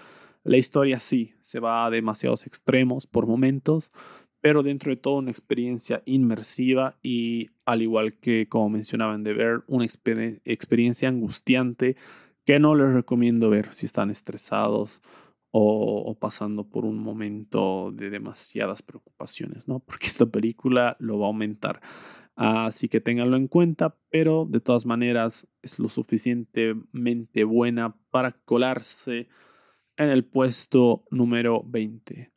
La 0.44 0.58
historia 0.58 1.00
sí, 1.00 1.32
se 1.40 1.58
va 1.58 1.86
a 1.86 1.90
demasiados 1.90 2.46
extremos 2.46 3.06
por 3.06 3.26
momentos, 3.26 3.90
pero 4.40 4.62
dentro 4.62 4.90
de 4.90 4.96
todo 4.96 5.16
una 5.16 5.30
experiencia 5.30 6.02
inmersiva 6.04 6.98
y 7.02 7.48
al 7.64 7.80
igual 7.80 8.18
que 8.20 8.46
como 8.46 8.68
mencionaban 8.68 9.24
de 9.24 9.32
ver, 9.32 9.62
una 9.66 9.86
experiencia 9.86 11.08
angustiante 11.08 11.96
que 12.44 12.58
no 12.58 12.74
les 12.74 12.92
recomiendo 12.92 13.48
ver 13.48 13.72
si 13.72 13.86
están 13.86 14.10
estresados 14.10 15.00
o, 15.56 16.16
pasando 16.18 16.68
por 16.68 16.84
un 16.84 16.98
momento 16.98 17.92
de 17.92 18.10
demasiadas 18.10 18.82
preocupaciones, 18.82 19.68
¿no? 19.68 19.78
Porque 19.86 20.08
esta 20.08 20.26
película 20.26 20.96
lo 20.98 21.20
va 21.20 21.26
a 21.26 21.28
aumentar. 21.28 21.80
Así 22.34 22.88
que 22.88 23.00
ténganlo 23.00 23.36
en 23.36 23.46
cuenta, 23.46 23.96
pero 24.10 24.46
de 24.50 24.60
todas 24.60 24.84
maneras 24.84 25.46
es 25.62 25.78
lo 25.78 25.88
suficientemente 25.88 27.44
buena 27.44 27.96
para 28.10 28.32
colarse 28.32 29.28
en 29.96 30.08
el 30.08 30.24
puesto 30.24 31.04
número 31.10 31.62
20. 31.64 32.32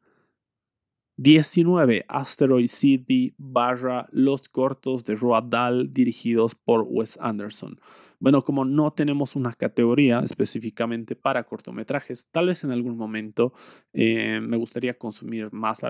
19. 1.18 2.06
Asteroid 2.08 2.68
City 2.68 3.34
barra 3.38 4.08
Los 4.12 4.48
cortos 4.50 5.04
de 5.04 5.16
Roald 5.16 5.50
Dahl 5.50 5.94
dirigidos 5.94 6.54
por 6.54 6.86
Wes 6.88 7.18
Anderson. 7.20 7.80
Bueno, 8.20 8.44
como 8.44 8.66
no 8.66 8.94
tenemos 8.94 9.36
una 9.36 9.54
categoría 9.54 10.20
específicamente 10.20 11.16
para 11.16 11.44
cortometrajes, 11.44 12.28
tal 12.32 12.48
vez 12.48 12.64
en 12.64 12.72
algún 12.72 12.98
momento 12.98 13.54
eh, 13.94 14.40
me 14.42 14.58
gustaría 14.58 14.98
consumir 14.98 15.52
más, 15.52 15.82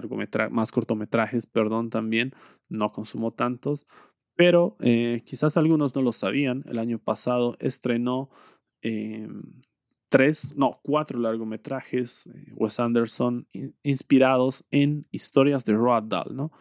más 0.52 0.72
cortometrajes, 0.72 1.46
perdón, 1.46 1.90
también, 1.90 2.34
no 2.68 2.92
consumo 2.92 3.32
tantos, 3.32 3.86
pero 4.36 4.76
eh, 4.82 5.24
quizás 5.26 5.56
algunos 5.56 5.96
no 5.96 6.02
lo 6.02 6.12
sabían, 6.12 6.64
el 6.68 6.80
año 6.80 7.00
pasado 7.00 7.56
estrenó 7.60 8.30
em, 8.82 9.42
tres, 10.10 10.54
no, 10.56 10.80
cuatro 10.84 11.20
largometrajes, 11.20 12.28
eh, 12.28 12.54
Wes 12.56 12.80
Anderson, 12.80 13.48
inspirados 13.84 14.66
en 14.72 15.06
historias 15.12 15.66
de 15.66 15.74
Roald 15.74 16.10
Dahl, 16.10 16.36
¿no? 16.36 16.52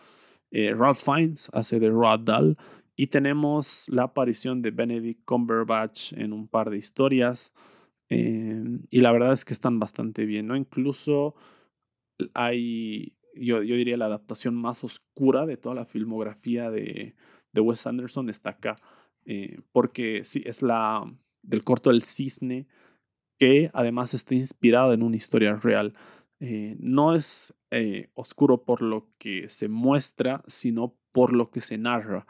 Eh, 0.51 0.74
Ralph 0.74 1.02
Fiennes 1.02 1.51
hace 1.52 1.81
de 1.81 1.90
Roald 1.90 2.24
Dahl 2.24 2.56
y 2.94 3.09
tenemos 3.09 3.89
la 3.89 4.05
aparición 4.05 4.62
de 4.62 4.70
Benedict 4.70 5.24
Cumberbatch 5.24 6.12
en 6.14 6.32
un 6.32 6.48
par 6.48 6.70
de 6.70 6.78
historias 6.78 7.52
em, 8.09 8.85
y 8.90 9.01
la 9.01 9.12
verdad 9.12 9.32
es 9.32 9.44
que 9.44 9.52
están 9.52 9.78
bastante 9.78 10.24
bien, 10.24 10.47
¿no? 10.47 10.56
Incluso 10.56 11.35
hay, 12.35 13.16
yo, 13.35 13.62
yo 13.62 13.77
diría, 13.77 13.97
la 13.97 14.06
adaptación 14.06 14.55
más 14.55 14.85
oscura 14.85 15.47
de 15.47 15.56
toda 15.56 15.74
la 15.74 15.85
filmografía 15.85 16.70
de, 16.70 17.16
de 17.52 17.60
Wes 17.60 17.86
Anderson 17.86 18.31
está 18.31 18.51
acá, 18.51 18.77
eh, 19.24 19.60
porque 19.73 20.24
sí, 20.24 20.43
es 20.47 20.62
la 20.62 21.05
del 21.43 21.64
corto 21.64 21.90
El 21.90 22.02
Cisne, 22.02 22.66
que 23.38 23.70
además 23.72 24.14
está 24.14 24.34
inspirado 24.34 24.92
en 24.92 25.02
una 25.02 25.16
historia 25.16 25.56
real. 25.56 25.94
Eh, 26.40 26.76
no 26.78 27.14
es 27.14 27.54
eh, 27.70 28.10
oscuro 28.14 28.64
por 28.64 28.82
lo 28.82 29.08
que 29.18 29.48
se 29.48 29.68
muestra, 29.68 30.42
sino 30.46 30.94
por 31.12 31.32
lo 31.32 31.50
que 31.50 31.60
se 31.60 31.78
narra. 31.78 32.26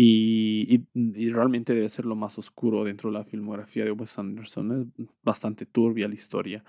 Y, 0.00 0.86
realmente 1.32 1.74
debe 1.74 1.88
ser 1.88 2.04
lo 2.04 2.14
más 2.14 2.38
oscuro 2.38 2.84
dentro 2.84 3.10
de 3.10 3.18
la 3.18 3.24
filmografía 3.24 3.84
de 3.84 3.90
Wes 3.90 4.16
Anderson. 4.16 4.92
Es 4.96 5.06
bastante 5.24 5.66
turbia 5.66 6.06
la 6.06 6.14
historia. 6.14 6.64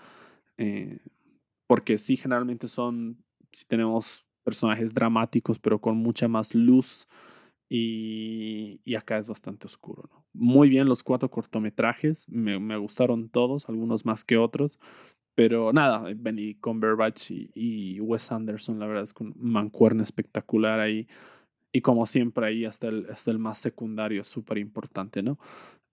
Eh, 0.58 0.98
porque 1.68 2.00
sí, 2.00 2.18
generalmente 2.18 2.68
son, 2.68 3.24
si 3.52 3.66
tenemos 3.66 4.26
personajes 4.44 4.96
dramáticos, 4.96 5.60
pero 5.60 5.80
con 5.80 5.98
mucha 5.98 6.28
más 6.28 6.56
luz. 6.56 7.08
Y, 7.70 8.82
acá 8.96 9.18
es 9.20 9.30
bastante 9.30 9.68
oscuro. 9.68 10.10
¿no? 10.12 10.26
muy 10.34 10.70
bien 10.70 10.88
los 10.88 11.04
cuatro 11.04 11.30
cortometrajes, 11.30 12.28
me, 12.28 12.60
me 12.60 12.78
gustaron 12.78 13.30
todos, 13.30 13.70
algunos 13.70 14.06
más 14.06 14.24
que 14.24 14.38
otros. 14.38 14.80
Pero 15.36 15.72
nada, 15.72 16.04
Benny 16.18 16.56
Cumberbatch 16.56 17.32
y, 17.32 17.52
y, 17.54 18.00
Wes 18.02 18.32
Anderson, 18.32 18.80
la 18.80 18.88
verdad 18.88 19.04
es 19.04 19.14
que 19.14 19.24
un 19.24 19.36
mancuerna 19.38 20.04
espectacular 20.04 20.80
ahí. 20.80 21.08
Y 21.72 21.82
como 21.82 22.06
siempre 22.08 22.48
ahí 22.48 22.66
hasta 22.66 22.88
el, 22.88 23.08
hasta 23.10 23.32
el 23.32 23.40
más 23.40 23.60
secundario, 23.60 24.24
súper 24.24 24.58
importante, 24.58 25.22
¿no? 25.22 25.38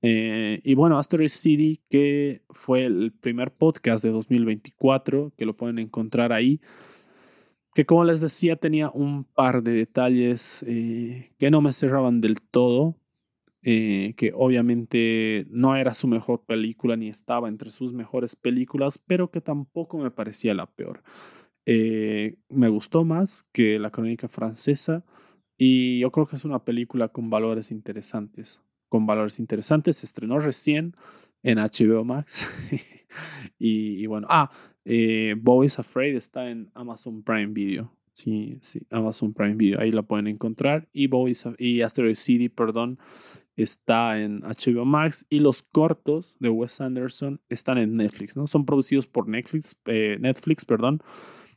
Eh, 0.03 0.61
y 0.65 0.75
bueno, 0.75 0.99
Asteroid 0.99 1.29
City, 1.29 1.81
que 1.91 2.43
fue 2.51 2.85
el 2.85 3.13
primer 3.13 3.53
podcast 3.53 4.05
de 4.05 4.11
2024, 4.11 5.33
que 5.37 5.47
lo 5.47 5.57
pueden 5.57 5.79
encontrar 5.79 6.33
ahí, 6.33 6.61
que 7.77 7.85
como 7.85 8.05
les 8.05 8.23
decía 8.23 8.57
tenía 8.57 8.89
un 8.89 9.25
par 9.25 9.63
de 9.63 9.73
detalles 9.73 10.65
eh, 10.67 11.35
que 11.39 11.51
no 11.51 11.61
me 11.61 11.75
cerraban 11.75 12.23
del 12.23 12.41
todo, 12.41 12.97
eh, 13.61 14.15
que 14.17 14.33
obviamente 14.35 15.47
no 15.51 15.77
era 15.77 15.93
su 15.93 16.09
mejor 16.09 16.47
película 16.47 16.97
ni 16.97 17.11
estaba 17.11 17.49
entre 17.49 17.71
sus 17.71 17.93
mejores 17.93 18.35
películas, 18.35 18.97
pero 18.97 19.31
que 19.31 19.43
tampoco 19.43 19.99
me 19.99 20.11
parecía 20.11 20.55
la 20.55 20.65
peor. 20.65 21.03
Eh, 21.67 22.39
me 22.49 22.71
gustó 22.71 23.05
más 23.05 23.47
que 23.53 23.79
La 23.79 23.91
Crónica 23.91 24.27
Francesa 24.27 25.05
y 25.59 25.99
yo 25.99 26.11
creo 26.11 26.27
que 26.27 26.37
es 26.37 26.47
una 26.47 26.65
película 26.65 27.09
con 27.09 27.29
valores 27.29 27.71
interesantes. 27.71 28.63
Con 28.89 29.05
valores 29.05 29.39
interesantes, 29.39 29.99
se 29.99 30.07
estrenó 30.07 30.39
recién 30.39 30.97
en 31.43 31.59
HBO 31.59 32.07
Max. 32.07 32.49
y, 33.59 34.07
bueno, 34.07 34.27
ah, 34.31 34.51
eh, 34.89 35.35
Boys 35.37 35.81
Afraid 35.81 36.15
está 36.15 36.49
en 36.49 36.71
Amazon 36.75 37.23
Prime 37.23 37.49
Video. 37.49 37.93
Sí, 38.15 38.59
sí, 38.63 38.81
Amazon 38.91 39.35
Prime 39.35 39.57
Video, 39.57 39.81
ahí 39.81 39.91
la 39.91 40.03
pueden 40.03 40.29
encontrar. 40.29 40.89
Y 40.93 41.09
Boys 41.09 41.45
y 41.59 41.83
Asteroid 41.83 42.15
City, 42.15 42.49
perdón, 42.49 42.99
está 43.57 44.21
en 44.21 44.41
HBO 44.41 44.85
Max. 44.85 45.27
Y 45.29 45.41
los 45.41 45.63
cortos 45.63 46.37
de 46.39 46.49
Wes 46.49 46.81
Anderson 46.81 47.41
están 47.49 47.79
en 47.79 47.97
Netflix, 47.97 48.37
¿no? 48.37 48.47
Son 48.47 48.65
producidos 48.65 49.07
por 49.09 49.29
Netflix, 49.29 49.77
eh, 49.87 50.19
Netflix, 50.21 50.65
perdón. 50.65 51.03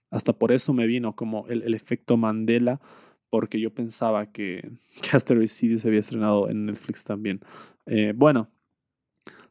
Hasta 0.10 0.34
por 0.34 0.52
eso 0.52 0.74
me 0.74 0.88
vino 0.88 1.16
como 1.16 1.48
el, 1.48 1.74
efecto 1.76 2.18
Mandela, 2.18 2.82
porque 3.30 3.60
yo 3.60 3.72
pensaba 3.72 4.32
que, 4.32 4.72
que, 5.02 5.16
Asteroid 5.16 5.48
City 5.48 5.78
se 5.78 5.88
había 5.88 6.00
estrenado 6.00 6.50
en 6.50 6.66
Netflix 6.66 7.04
también. 7.04 7.42
Eh, 7.86 8.12
bueno, 8.16 8.50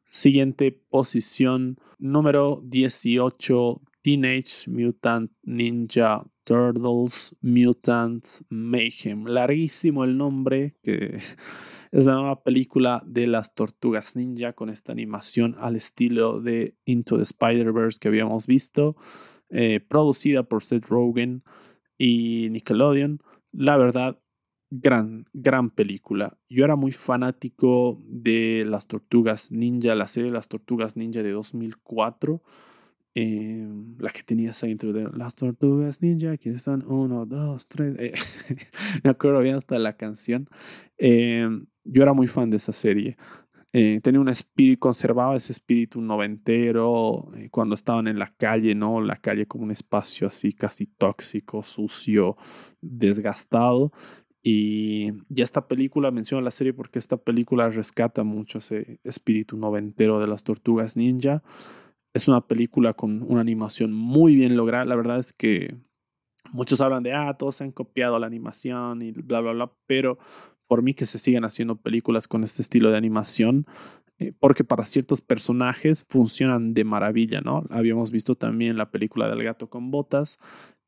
siguiente 0.09 0.73
posición, 0.73 1.79
número 1.99 2.61
18, 2.65 3.83
Teenage 4.03 4.69
Mutant 4.71 5.31
Ninja 5.43 6.25
Turtles 6.45 7.37
Mutant 7.43 8.27
Mayhem. 8.49 9.27
Larguísimo 9.27 10.05
el 10.05 10.17
nombre, 10.17 10.77
que 10.83 11.17
es 11.93 12.07
la 12.07 12.15
nueva 12.15 12.43
película 12.43 13.03
de 13.05 13.27
las 13.27 13.55
tortugas 13.55 14.17
ninja 14.17 14.55
con 14.55 14.71
esta 14.71 14.93
animación 14.93 15.57
al 15.59 15.77
estilo 15.77 16.41
de 16.41 16.75
Into 16.85 17.17
the 17.17 17.25
Spider-Verse 17.25 17.99
que 18.01 18.09
habíamos 18.09 18.47
visto, 18.47 18.97
eh, 19.51 19.81
producida 19.81 20.43
por 20.43 20.65
Seth 20.65 20.87
Rogen 20.87 21.43
y 21.99 22.49
Nickelodeon. 22.51 23.21
La 23.53 23.77
verdad, 23.77 24.19
gran, 24.71 25.27
gran 25.33 25.71
película. 25.71 26.37
Yo 26.49 26.65
era 26.65 26.77
muy 26.77 26.93
fanático 26.93 28.01
de 28.07 28.65
las 28.65 28.87
tortugas 28.87 29.51
ninja, 29.51 29.95
la 29.95 30.07
serie 30.07 30.31
de 30.31 30.35
las 30.35 30.49
tortugas 30.49 30.97
ninja 30.97 31.23
de 31.23 31.33
2004 31.33 32.43
Em, 33.21 33.97
la 33.99 34.11
que 34.11 34.23
tenía 34.23 34.51
esa 34.51 34.69
intro 34.69 34.93
de 34.93 35.09
las 35.13 35.35
tortugas 35.35 36.01
ninja, 36.03 36.37
que 36.37 36.51
están 36.51 36.85
uno, 36.87 37.27
dos, 37.27 37.67
tres. 37.67 37.97
Eh, 37.99 38.13
me 39.03 39.11
acuerdo 39.11 39.41
bien 39.41 39.57
hasta 39.57 39.77
la 39.81 39.95
canción. 39.95 40.49
Em, 40.99 41.67
yo 41.83 42.03
era 42.05 42.13
muy 42.13 42.29
fan 42.29 42.49
de 42.49 42.59
esa 42.59 42.73
serie. 42.73 43.17
Eh, 43.73 43.99
tenía 44.05 44.21
un 44.21 44.29
espíritu, 44.29 44.79
conservaba 44.79 45.35
ese 45.37 45.53
espíritu 45.53 46.01
noventero 46.01 47.33
eh, 47.37 47.49
cuando 47.51 47.75
estaban 47.75 48.07
en 48.07 48.21
la 48.21 48.33
calle, 48.37 48.77
¿no? 48.77 49.01
La 49.01 49.17
calle 49.17 49.47
como 49.47 49.65
un 49.65 49.73
espacio 49.73 50.29
así 50.29 50.53
casi 50.53 50.87
tóxico, 50.87 51.65
sucio, 51.65 52.37
desgastado. 52.81 53.91
Y, 54.51 55.13
y 55.29 55.43
esta 55.43 55.69
película, 55.69 56.11
menciono 56.11 56.43
la 56.43 56.51
serie 56.51 56.73
porque 56.73 56.99
esta 56.99 57.19
película 57.19 57.69
rescata 57.69 58.25
mucho 58.25 58.61
ese 58.61 58.99
espíritu 59.05 59.59
noventero 59.59 60.21
de 60.21 60.27
las 60.27 60.43
tortugas 60.43 60.97
ninja. 60.97 61.43
Es 62.15 62.29
una 62.29 62.41
película 62.41 62.95
con 62.95 63.23
una 63.23 63.43
animación 63.43 63.93
muy 63.93 64.37
bien 64.37 64.57
lograda. 64.57 64.87
La 64.87 64.97
verdad 64.97 65.19
es 65.19 65.35
que 65.35 65.77
muchos 66.51 66.81
hablan 66.81 67.03
de, 67.03 67.13
ah, 67.13 67.35
todos 67.35 67.57
se 67.57 67.65
han 67.65 67.73
copiado 67.73 68.19
la 68.19 68.27
animación 68.27 69.03
y 69.03 69.13
bla, 69.13 69.41
bla, 69.41 69.53
bla, 69.53 69.73
pero 69.87 70.19
por 70.67 70.81
mí 70.81 70.95
que 70.95 71.05
se 71.05 71.19
sigan 71.19 71.45
haciendo 71.45 71.77
películas 71.77 72.27
con 72.27 72.43
este 72.43 72.63
estilo 72.63 72.91
de 72.91 72.97
animación, 72.97 73.67
eh, 74.19 74.33
porque 74.41 74.65
para 74.65 74.87
ciertos 74.87 75.21
personajes 75.21 76.07
funcionan 76.09 76.73
de 76.73 76.85
maravilla, 76.85 77.43
¿no? 77.43 77.65
Habíamos 77.69 78.11
visto 78.11 78.35
también 78.35 78.79
la 78.79 78.91
película 78.91 79.29
del 79.29 79.43
gato 79.43 79.69
con 79.69 79.91
botas 79.91 80.39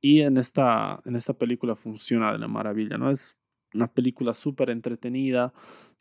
y 0.00 0.22
en 0.22 0.38
esta, 0.38 1.02
en 1.04 1.14
esta 1.14 1.34
película 1.34 1.76
funciona 1.76 2.32
de 2.32 2.38
la 2.38 2.48
maravilla, 2.48 2.96
¿no? 2.96 3.10
Es 3.10 3.39
una 3.74 3.88
película 3.88 4.34
súper 4.34 4.70
entretenida, 4.70 5.52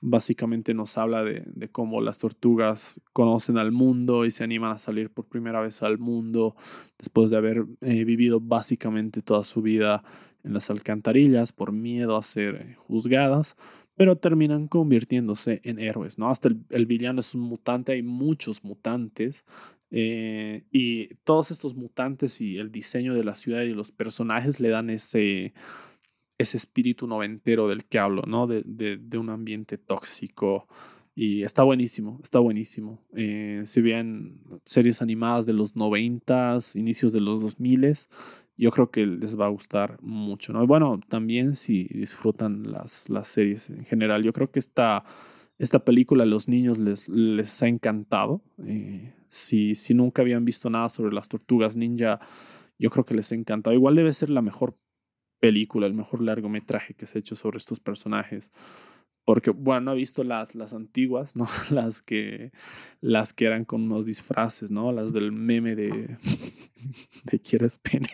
básicamente 0.01 0.73
nos 0.73 0.97
habla 0.97 1.23
de, 1.23 1.69
cómo 1.71 2.01
las 2.01 2.19
tortugas 2.19 3.01
conocen 3.13 3.57
al 3.57 3.71
mundo 3.71 4.25
y 4.25 4.31
se 4.31 4.43
animan 4.43 4.71
a 4.71 4.79
salir 4.79 5.09
por 5.09 5.25
primera 5.25 5.61
vez 5.61 5.83
al 5.83 5.97
mundo 5.97 6.55
después 6.97 7.29
de 7.29 7.37
haber 7.37 7.65
eh, 7.81 8.05
vivido 8.05 8.39
básicamente 8.39 9.21
toda 9.21 9.43
su 9.43 9.61
vida 9.61 10.03
en 10.43 10.53
las 10.53 10.69
alcantarillas 10.69 11.51
por 11.51 11.71
miedo 11.71 12.15
a 12.15 12.23
ser 12.23 12.55
eh, 12.55 12.75
juzgadas, 12.77 13.57
pero 13.95 14.15
terminan 14.17 14.67
convirtiéndose 14.67 15.59
en 15.63 15.79
héroes, 15.79 16.17
¿no? 16.17 16.29
Hasta 16.29 16.49
el, 16.69 16.85
villano 16.85 17.19
es 17.19 17.35
un 17.35 17.41
mutante, 17.41 17.91
hay 17.91 18.01
muchos 18.01 18.63
mutantes. 18.63 19.43
Eh, 19.91 20.63
y 20.71 21.15
todos 21.23 21.49
estos 21.49 21.75
mutantes 21.75 22.39
y 22.41 22.57
el 22.57 22.71
diseño 22.71 23.15
de 23.15 23.23
la 23.23 23.33
ciudad 23.35 23.63
y 23.63 23.73
los 23.73 23.91
personajes 23.91 24.59
le 24.59 24.69
dan 24.69 24.91
ese, 24.91 25.51
ese 26.39 26.57
espíritu 26.57 27.05
noventero 27.05 27.67
del 27.67 27.85
que 27.85 27.99
hablo, 27.99 28.23
¿no? 28.25 28.47
De, 28.47 28.63
de, 28.65 29.17
un 29.17 29.29
ambiente 29.29 29.77
tóxico. 29.77 30.67
Y 31.13 31.43
está 31.43 31.63
buenísimo, 31.63 32.19
está 32.23 32.39
buenísimo. 32.39 33.03
Eh, 33.13 33.63
si 33.65 33.81
bien 33.81 34.39
series 34.63 35.01
animadas 35.01 35.45
de 35.45 35.51
los 35.51 35.75
noventas, 35.75 36.77
inicios 36.77 37.11
de 37.11 37.19
los 37.19 37.41
dos 37.41 37.59
miles, 37.59 38.09
yo 38.57 38.71
creo 38.71 38.89
que 38.89 39.05
les 39.05 39.37
va 39.37 39.47
a 39.47 39.49
gustar 39.49 40.01
mucho, 40.01 40.53
¿no? 40.53 40.63
Y 40.63 40.67
bueno, 40.67 41.01
también 41.09 41.55
si 41.55 41.83
disfrutan 41.85 42.71
las, 42.71 43.09
las 43.09 43.27
series 43.27 43.69
en 43.69 43.83
general, 43.83 44.23
yo 44.23 44.31
creo 44.31 44.49
que 44.49 44.59
esta, 44.59 45.03
esta 45.57 45.83
película 45.83 46.23
a 46.23 46.25
los 46.25 46.47
niños 46.47 46.77
les, 46.77 47.09
les 47.09 47.61
ha 47.63 47.67
encantado. 47.67 48.41
Eh, 48.65 49.13
si, 49.27 49.75
si 49.75 49.93
nunca 49.93 50.21
habían 50.21 50.45
visto 50.45 50.69
nada 50.69 50.87
sobre 50.87 51.13
las 51.13 51.27
tortugas 51.27 51.75
ninja, 51.75 52.21
yo 52.77 52.89
creo 52.89 53.03
que 53.03 53.13
les 53.13 53.33
encantado. 53.33 53.75
Igual 53.75 53.95
debe 53.95 54.13
ser 54.13 54.29
la 54.29 54.41
mejor 54.41 54.77
película, 55.39 55.87
el 55.87 55.93
mejor 55.93 56.21
largometraje 56.21 56.93
que 56.93 57.07
se 57.07 57.17
ha 57.17 57.21
hecho 57.21 57.35
sobre 57.35 57.57
estos 57.57 57.79
personajes. 57.79 58.51
Porque, 59.25 59.51
bueno, 59.51 59.81
no 59.81 59.91
he 59.93 59.97
visto 59.97 60.23
las, 60.23 60.55
las 60.55 60.73
antiguas, 60.73 61.35
¿no? 61.35 61.47
Las 61.69 62.01
que, 62.01 62.51
las 62.99 63.31
que 63.31 63.45
eran 63.45 63.63
con 63.63 63.83
unos 63.83 64.05
disfraces, 64.05 64.71
¿no? 64.71 64.91
Las 64.91 65.13
del 65.13 65.31
meme 65.31 65.75
de, 65.75 66.17
de 67.25 67.39
¿Quieres 67.39 67.77
pene? 67.77 68.09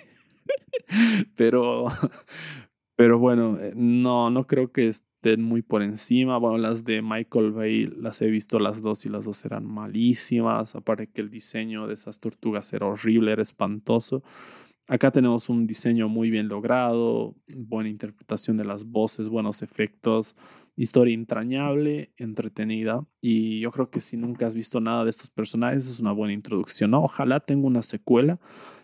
Pero, 1.35 1.87
pero 2.95 3.17
bueno, 3.17 3.57
eh, 3.59 3.73
no, 3.75 4.29
no 4.29 4.45
creo 4.45 4.71
que 4.71 4.89
estén 4.89 5.41
muy 5.41 5.61
por 5.61 5.81
encima. 5.81 6.37
Bueno, 6.37 6.57
las 6.57 6.83
de 6.83 7.01
Michael 7.01 7.51
Bay 7.51 7.85
las 7.85 8.21
he 8.21 8.27
visto 8.27 8.59
las 8.59 8.81
dos 8.81 9.05
y 9.05 9.09
las 9.09 9.25
dos 9.25 9.43
eran 9.45 9.65
malísimas. 9.65 10.75
Aparte 10.75 11.07
que 11.07 11.21
el 11.21 11.29
diseño 11.29 11.87
de 11.87 11.95
esas 11.95 12.19
tortugas 12.19 12.71
era 12.73 12.85
horrible, 12.85 13.31
era 13.31 13.41
espantoso. 13.41 14.23
Acá 14.87 15.09
tenemos 15.09 15.49
un 15.49 15.65
diseño 15.65 16.09
muy 16.09 16.29
bien 16.29 16.47
logrado, 16.47 17.35
buena 17.55 17.89
interpretación 17.89 18.55
de 18.57 18.65
las 18.65 18.85
voces, 18.85 19.29
buenos 19.29 19.63
efectos, 19.63 20.35
historia 20.75 21.15
entrañable, 21.15 22.13
entretenida. 22.17 23.03
Y 23.19 23.61
yo 23.61 23.71
creo 23.71 23.89
que 23.89 23.99
si 23.99 24.15
nunca 24.15 24.45
has 24.45 24.53
visto 24.53 24.79
nada 24.79 25.03
de 25.03 25.09
estos 25.09 25.31
personajes, 25.31 25.87
es 25.87 25.99
una 25.99 26.11
buena 26.11 26.33
introducción. 26.33 26.93
Ojalá 26.93 27.39
tenga 27.39 27.65
una 27.65 27.81
secuela. 27.81 28.39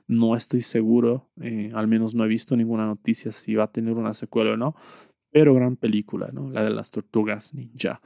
No 0.08 0.36
estoy 0.36 0.62
seguro, 0.62 1.30
eh, 1.40 1.72
al 1.76 1.88
menos 1.88 2.16
no 2.16 2.26
he 2.26 2.28
visto 2.28 2.58
ninguna 2.58 2.88
noticia 2.88 3.32
si 3.32 3.54
va 3.54 3.66
a 3.66 3.72
tener 3.72 3.94
una 3.94 4.16
secuela 4.16 4.54
o 4.54 4.58
no. 4.58 4.76
Pero 5.32 5.54
gran 5.54 5.78
película, 5.78 6.32
¿no? 6.34 6.50
La 6.50 6.64
de 6.64 6.72
las 6.72 6.90
tortugas 6.90 7.54
ninja. 7.54 8.02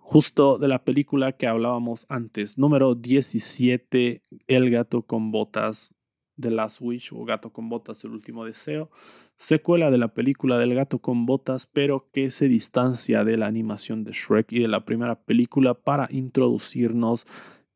Justo 0.00 0.58
de 0.58 0.68
la 0.68 0.82
película 0.82 1.32
que 1.32 1.46
hablábamos 1.46 2.06
antes, 2.08 2.58
número 2.58 2.94
17, 2.94 4.22
El 4.46 4.70
gato 4.70 5.02
con 5.02 5.30
botas, 5.30 5.93
The 6.40 6.50
Last 6.50 6.78
Wish 6.80 7.12
o 7.12 7.24
Gato 7.24 7.50
con 7.50 7.68
Botas, 7.68 8.04
el 8.04 8.12
último 8.12 8.44
deseo, 8.44 8.90
secuela 9.36 9.90
de 9.90 9.98
la 9.98 10.08
película 10.08 10.58
del 10.58 10.74
Gato 10.74 10.98
con 10.98 11.26
Botas, 11.26 11.66
pero 11.66 12.08
que 12.12 12.30
se 12.30 12.48
distancia 12.48 13.24
de 13.24 13.36
la 13.36 13.46
animación 13.46 14.04
de 14.04 14.12
Shrek 14.12 14.52
y 14.52 14.60
de 14.60 14.68
la 14.68 14.84
primera 14.84 15.16
película 15.16 15.74
para 15.74 16.08
introducirnos 16.10 17.26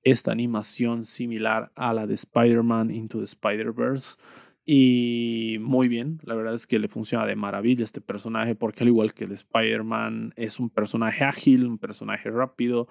esta 0.03 0.33
animación 0.33 1.05
similar 1.05 1.73
a 1.75 1.93
la 1.93 2.07
de 2.07 2.15
Spider-Man 2.15 2.91
Into 2.91 3.19
the 3.19 3.25
Spider-Verse. 3.25 4.17
Y 4.65 5.57
muy 5.61 5.89
bien, 5.89 6.21
la 6.25 6.35
verdad 6.35 6.53
es 6.53 6.67
que 6.67 6.79
le 6.79 6.89
funciona 6.89 7.25
de 7.25 7.37
maravilla 7.37 7.85
este 7.85 8.03
personaje 8.03 8.55
porque 8.55 8.85
al 8.85 8.89
igual 8.89 9.15
que 9.15 9.25
el 9.25 9.33
Spider-Man 9.33 10.35
es 10.37 10.61
un 10.61 10.69
personaje 10.69 11.25
ágil, 11.25 11.65
un 11.65 11.79
personaje 11.79 12.31
rápido, 12.31 12.87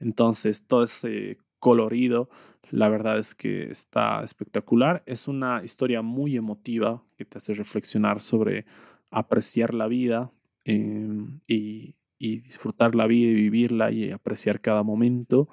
entonces 0.00 0.66
todo 0.66 0.82
ese 0.82 1.38
colorido 1.60 2.30
la 2.70 2.88
verdad 2.88 3.18
es 3.18 3.34
que 3.34 3.70
está 3.70 4.22
espectacular. 4.22 5.02
Es 5.06 5.28
una 5.28 5.64
historia 5.64 6.02
muy 6.02 6.36
emotiva 6.36 7.02
que 7.16 7.24
te 7.24 7.38
hace 7.38 7.54
reflexionar 7.54 8.20
sobre 8.20 8.64
apreciar 9.10 9.74
la 9.74 9.88
vida 9.88 10.30
em, 10.64 11.40
y, 11.46 11.94
disfrutar 12.18 12.94
la 12.94 13.06
vida 13.06 13.30
y 13.30 13.34
vivirla 13.34 13.90
y 13.90 14.10
apreciar 14.10 14.60
cada 14.60 14.82
momento. 14.82 15.48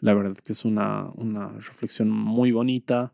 La 0.00 0.14
verdad 0.14 0.34
que 0.34 0.52
es 0.52 0.64
una, 0.64 1.10
una 1.14 1.48
reflexión 1.48 2.10
muy 2.10 2.52
bonita. 2.52 3.12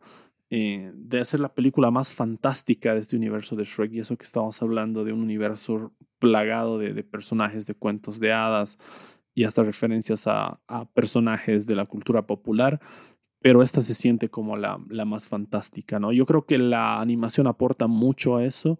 Eh, 0.50 0.92
de 0.94 1.24
ser 1.24 1.40
la 1.40 1.52
película 1.52 1.90
más 1.90 2.12
fantástica 2.12 2.94
de 2.94 3.00
este 3.00 3.16
universo 3.16 3.56
de 3.56 3.64
Shrek 3.64 3.92
y 3.94 4.00
eso 4.00 4.16
que 4.16 4.24
estamos 4.24 4.60
hablando 4.60 5.02
de 5.02 5.12
un 5.12 5.22
universo 5.22 5.92
plagado 6.18 6.78
de, 6.78 7.02
personajes 7.02 7.66
de 7.66 7.74
cuentos 7.74 8.20
de 8.20 8.32
hadas 8.32 8.78
y 9.34 9.44
hasta 9.44 9.62
referencias 9.62 10.26
a 10.26 10.60
personajes 10.92 11.66
de 11.66 11.74
la 11.74 11.86
cultura 11.86 12.26
popular 12.26 12.80
pero 13.42 13.62
esta 13.62 13.80
se 13.80 13.94
siente 13.94 14.28
como 14.28 14.56
la, 14.56 14.78
la, 14.88 15.04
más 15.04 15.28
fantástica, 15.28 15.98
¿no? 15.98 16.12
Yo 16.12 16.26
creo 16.26 16.46
que 16.46 16.58
la 16.58 17.00
animación 17.00 17.46
aporta 17.46 17.86
mucho 17.86 18.36
a 18.36 18.44
eso. 18.44 18.78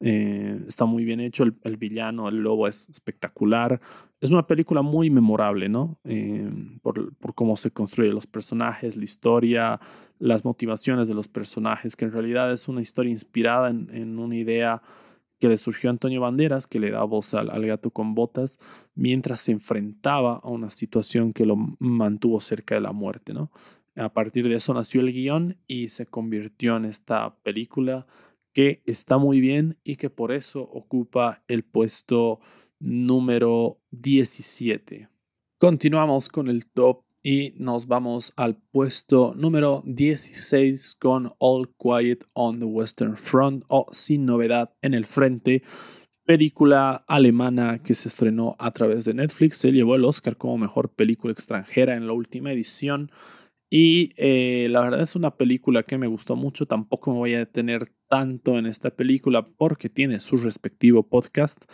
Eh, 0.00 0.62
está 0.68 0.84
muy 0.84 1.04
bien 1.04 1.20
hecho, 1.20 1.44
el, 1.44 1.76
villano, 1.76 2.28
el 2.28 2.38
lobo 2.38 2.68
es 2.68 2.88
espectacular. 2.88 3.80
Es 4.20 4.30
una 4.30 4.46
película 4.46 4.82
muy 4.82 5.10
memorable, 5.10 5.68
¿no? 5.68 5.98
Eh, 6.04 6.50
por, 6.82 7.14
por, 7.16 7.34
cómo 7.34 7.56
se 7.56 7.70
construyen 7.70 8.14
los 8.14 8.26
personajes, 8.26 8.96
la 8.96 9.04
historia, 9.04 9.80
las 10.18 10.44
motivaciones 10.44 11.08
de 11.08 11.14
los 11.14 11.28
personajes, 11.28 11.96
que 11.96 12.04
en 12.04 12.12
realidad 12.12 12.52
es 12.52 12.68
una 12.68 12.82
historia 12.82 13.10
inspirada 13.10 13.70
en, 13.70 13.90
en 13.92 14.18
una 14.18 14.36
idea 14.36 14.82
que 15.38 15.48
le 15.48 15.58
surgió 15.58 15.90
a 15.90 15.92
Antonio 15.92 16.20
Banderas, 16.20 16.66
que 16.66 16.78
le 16.78 16.90
da 16.90 17.04
voz 17.04 17.34
al, 17.34 17.50
al, 17.50 17.66
gato 17.66 17.90
con 17.90 18.14
botas, 18.14 18.58
mientras 18.94 19.40
se 19.40 19.52
enfrentaba 19.52 20.40
a 20.42 20.48
una 20.48 20.70
situación 20.70 21.32
que 21.32 21.44
lo 21.44 21.56
mantuvo 21.78 22.40
cerca 22.40 22.74
de 22.74 22.80
la 22.80 22.92
muerte, 22.92 23.34
¿no? 23.34 23.50
A 23.96 24.12
partir 24.12 24.48
de 24.48 24.56
eso 24.56 24.74
nació 24.74 25.00
el 25.00 25.12
guion 25.12 25.56
y 25.66 25.88
se 25.88 26.06
convirtió 26.06 26.76
en 26.76 26.84
esta 26.84 27.36
película 27.42 28.06
que 28.52 28.82
está 28.84 29.18
muy 29.18 29.40
bien 29.40 29.78
y 29.84 29.96
que 29.96 30.10
por 30.10 30.32
eso 30.32 30.62
ocupa 30.62 31.42
el 31.48 31.62
puesto 31.62 32.40
número 32.78 33.80
17. 33.90 35.08
Continuamos 35.58 36.28
con 36.28 36.48
el 36.48 36.66
top 36.66 37.04
y 37.22 37.54
nos 37.56 37.86
vamos 37.86 38.32
al 38.36 38.56
puesto 38.56 39.34
número 39.34 39.82
16 39.86 40.94
con 41.00 41.32
All 41.38 41.74
Quiet 41.76 42.24
on 42.34 42.58
the 42.58 42.66
Western 42.66 43.16
Front 43.16 43.64
o 43.68 43.86
Sin 43.92 44.26
Novedad 44.26 44.74
en 44.80 44.94
el 44.94 45.06
Frente, 45.06 45.62
película 46.24 47.04
alemana 47.08 47.82
que 47.82 47.94
se 47.94 48.08
estrenó 48.08 48.56
a 48.58 48.70
través 48.72 49.06
de 49.06 49.14
Netflix. 49.14 49.56
Se 49.56 49.72
llevó 49.72 49.96
el 49.96 50.04
Oscar 50.04 50.36
como 50.36 50.58
mejor 50.58 50.90
película 50.90 51.32
extranjera 51.32 51.96
en 51.96 52.06
la 52.06 52.12
última 52.12 52.52
edición. 52.52 53.10
Y 53.70 54.12
eh, 54.16 54.68
la 54.70 54.80
verdad 54.80 55.00
es 55.00 55.16
una 55.16 55.36
película 55.36 55.82
que 55.82 55.98
me 55.98 56.06
gustó 56.06 56.36
mucho. 56.36 56.66
Tampoco 56.66 57.10
me 57.10 57.18
voy 57.18 57.34
a 57.34 57.38
detener 57.38 57.92
tanto 58.08 58.58
en 58.58 58.66
esta 58.66 58.90
película 58.90 59.46
porque 59.46 59.88
tiene 59.88 60.20
su 60.20 60.36
respectivo 60.36 61.08
podcast. 61.08 61.64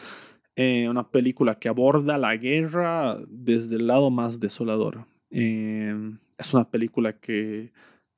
Eh, 0.56 0.88
una 0.88 1.10
película 1.10 1.58
que 1.58 1.68
aborda 1.68 2.18
la 2.18 2.36
guerra 2.36 3.18
desde 3.28 3.76
el 3.76 3.86
lado 3.86 4.10
más 4.10 4.40
desolador. 4.40 5.06
Eh, 5.30 5.94
es 6.38 6.54
una 6.54 6.70
película 6.70 7.18
que, 7.20 7.72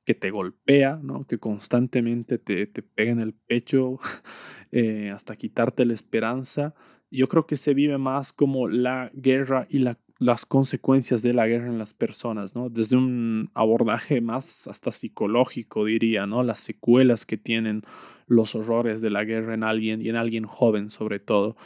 que 0.05 0.15
te 0.15 0.31
golpea, 0.31 0.99
¿no? 1.01 1.25
que 1.27 1.37
constantemente 1.37 2.37
te, 2.37 2.67
te 2.67 2.81
pega 2.81 3.11
en 3.11 3.19
el 3.19 3.33
pecho 3.33 3.99
hasta 5.13 5.35
quitarte 5.35 5.85
la 5.85 5.93
esperanza. 5.93 6.75
Yo 7.11 7.27
creo 7.29 7.45
que 7.45 7.57
se 7.57 7.73
vive 7.73 7.97
más 7.97 8.33
como 8.33 8.67
la 8.67 9.11
guerra 9.13 9.67
y 9.69 9.79
la 9.79 9.97
las 10.17 10.45
consecuencias 10.45 11.21
de 11.23 11.33
la 11.33 11.47
guerra 11.47 11.67
en 11.67 11.77
las 11.77 11.93
personas, 11.93 12.55
¿no? 12.55 12.69
Desde 12.69 12.95
un 12.95 13.51
abordaje 13.53 14.21
más 14.21 14.67
hasta 14.67 14.91
psicológico, 14.91 15.85
diría, 15.85 16.25
¿no? 16.25 16.43
Las 16.43 16.59
secuelas 16.59 17.25
que 17.25 17.37
tienen 17.37 17.83
los 18.27 18.55
horrores 18.55 19.01
de 19.01 19.09
la 19.09 19.25
guerra 19.25 19.53
en 19.53 19.63
alguien 19.63 20.01
y 20.01 20.09
en 20.09 20.15
alguien 20.15 20.45
joven, 20.45 20.89
sobre 20.89 21.19
todo, 21.19 21.57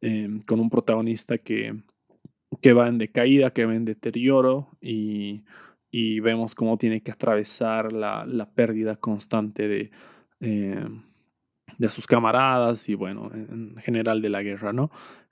em, 0.00 0.40
con 0.42 0.60
un 0.60 0.70
protagonista 0.70 1.38
que, 1.38 1.82
que 2.62 2.72
va 2.72 2.88
en 2.88 2.98
decaída, 2.98 3.52
que 3.52 3.66
va 3.66 3.74
en 3.74 3.84
deterioro 3.84 4.70
y, 4.80 5.44
y 5.90 6.20
vemos 6.20 6.54
cómo 6.54 6.78
tiene 6.78 7.02
que 7.02 7.12
atravesar 7.12 7.92
la, 7.92 8.24
la 8.26 8.50
pérdida 8.50 8.96
constante 8.96 9.68
de, 9.68 9.90
em, 10.40 11.02
de 11.78 11.90
sus 11.90 12.06
camaradas 12.06 12.88
y, 12.88 12.94
bueno, 12.94 13.30
en 13.34 13.76
general 13.78 14.22
de 14.22 14.30
la 14.30 14.42
guerra, 14.42 14.72
¿no? 14.72 14.90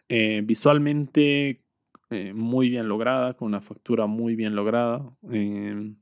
Eh, 0.08 0.42
visualmente 0.44 1.62
eh, 2.10 2.32
muy 2.34 2.70
bien 2.70 2.88
lograda, 2.88 3.34
con 3.34 3.48
una 3.48 3.60
factura 3.60 4.06
muy 4.06 4.36
bien 4.36 4.54
lograda, 4.54 5.10
em, 5.30 5.96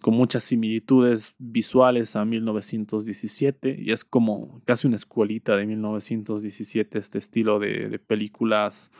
con 0.00 0.14
muchas 0.14 0.44
similitudes 0.44 1.34
visuales 1.38 2.16
a 2.16 2.24
1917, 2.24 3.76
y 3.80 3.92
es 3.92 4.04
como 4.04 4.62
casi 4.64 4.86
una 4.86 4.96
escuelita 4.96 5.56
de 5.56 5.66
1917, 5.66 6.98
este 6.98 7.18
estilo 7.18 7.58
de 7.58 7.98
películas 8.00 8.90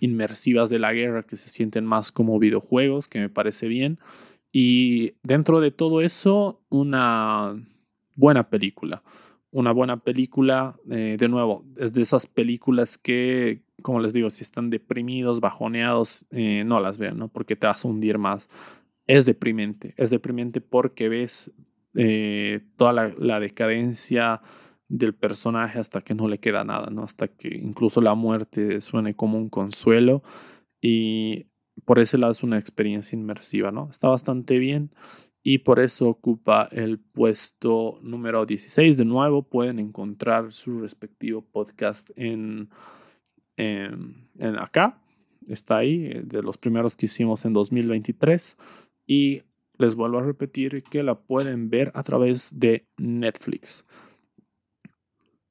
inmersivas 0.00 0.70
de 0.70 0.78
la 0.78 0.92
guerra 0.92 1.24
que 1.24 1.36
se 1.36 1.50
sienten 1.50 1.84
más 1.84 2.12
como 2.12 2.38
videojuegos, 2.38 3.08
que 3.08 3.20
me 3.20 3.28
parece 3.28 3.68
bien. 3.68 3.98
Y 4.52 5.14
dentro 5.22 5.60
de 5.60 5.70
todo 5.70 6.00
eso, 6.00 6.62
una 6.68 7.54
buena 8.14 8.48
película. 8.48 9.02
Una 9.58 9.72
buena 9.72 9.96
película, 9.96 10.78
eh, 10.90 11.16
de 11.18 11.28
nuevo, 11.28 11.64
es 11.76 11.92
de 11.92 12.02
esas 12.02 12.26
películas 12.26 12.96
que 12.96 13.62
como 13.82 14.00
les 14.00 14.12
digo, 14.12 14.30
si 14.30 14.42
están 14.42 14.70
deprimidos, 14.70 15.40
bajoneados, 15.40 16.26
eh, 16.30 16.64
no 16.64 16.80
las 16.80 16.98
vean, 16.98 17.18
¿no? 17.18 17.28
Porque 17.28 17.56
te 17.56 17.66
vas 17.66 17.84
a 17.84 17.88
hundir 17.88 18.18
más. 18.18 18.48
Es 19.06 19.24
deprimente, 19.24 19.94
es 19.96 20.10
deprimente 20.10 20.60
porque 20.60 21.08
ves 21.08 21.52
eh, 21.94 22.60
toda 22.76 22.92
la, 22.92 23.40
decadencia 23.40 24.42
del 24.88 25.14
personaje 25.14 25.78
hasta 25.78 26.00
que 26.00 26.14
no 26.14 26.28
le 26.28 26.38
queda 26.38 26.64
nada, 26.64 26.90
¿no? 26.90 27.04
Hasta 27.04 27.28
que 27.28 27.48
incluso 27.48 28.00
la 28.00 28.14
muerte 28.14 28.80
suene 28.80 29.14
como 29.14 29.38
un 29.38 29.48
consuelo 29.48 30.22
y 30.80 31.46
por 31.84 31.98
ese 31.98 32.18
lado 32.18 32.32
es 32.32 32.42
una 32.42 32.58
experiencia 32.58 33.16
inmersiva, 33.16 33.70
¿no? 33.70 33.88
Está 33.90 34.08
bastante 34.08 34.58
bien 34.58 34.90
y 35.42 35.58
por 35.58 35.80
eso 35.80 36.08
ocupa 36.08 36.68
el 36.72 36.98
puesto 36.98 37.98
número 38.02 38.44
16. 38.44 38.98
De 38.98 39.04
nuevo, 39.04 39.42
pueden 39.42 39.78
encontrar 39.78 40.52
su 40.52 40.80
respectivo 40.80 41.42
podcast 41.42 42.10
en 42.16 42.68
en, 43.58 44.58
acá. 44.58 44.98
Está 45.46 45.78
ahí, 45.78 46.06
eh, 46.06 46.22
de 46.24 46.42
los 46.42 46.56
primeros 46.56 46.96
que 46.96 47.06
hicimos 47.06 47.44
en 47.44 47.52
2023. 47.52 48.56
Y 49.06 49.42
les 49.76 49.94
vuelvo 49.94 50.18
a 50.18 50.22
repetir 50.22 50.82
que 50.84 51.02
la 51.02 51.18
pueden 51.18 51.70
ver 51.70 51.90
a 51.94 52.02
través 52.02 52.58
de 52.58 52.86
Netflix. 52.96 53.86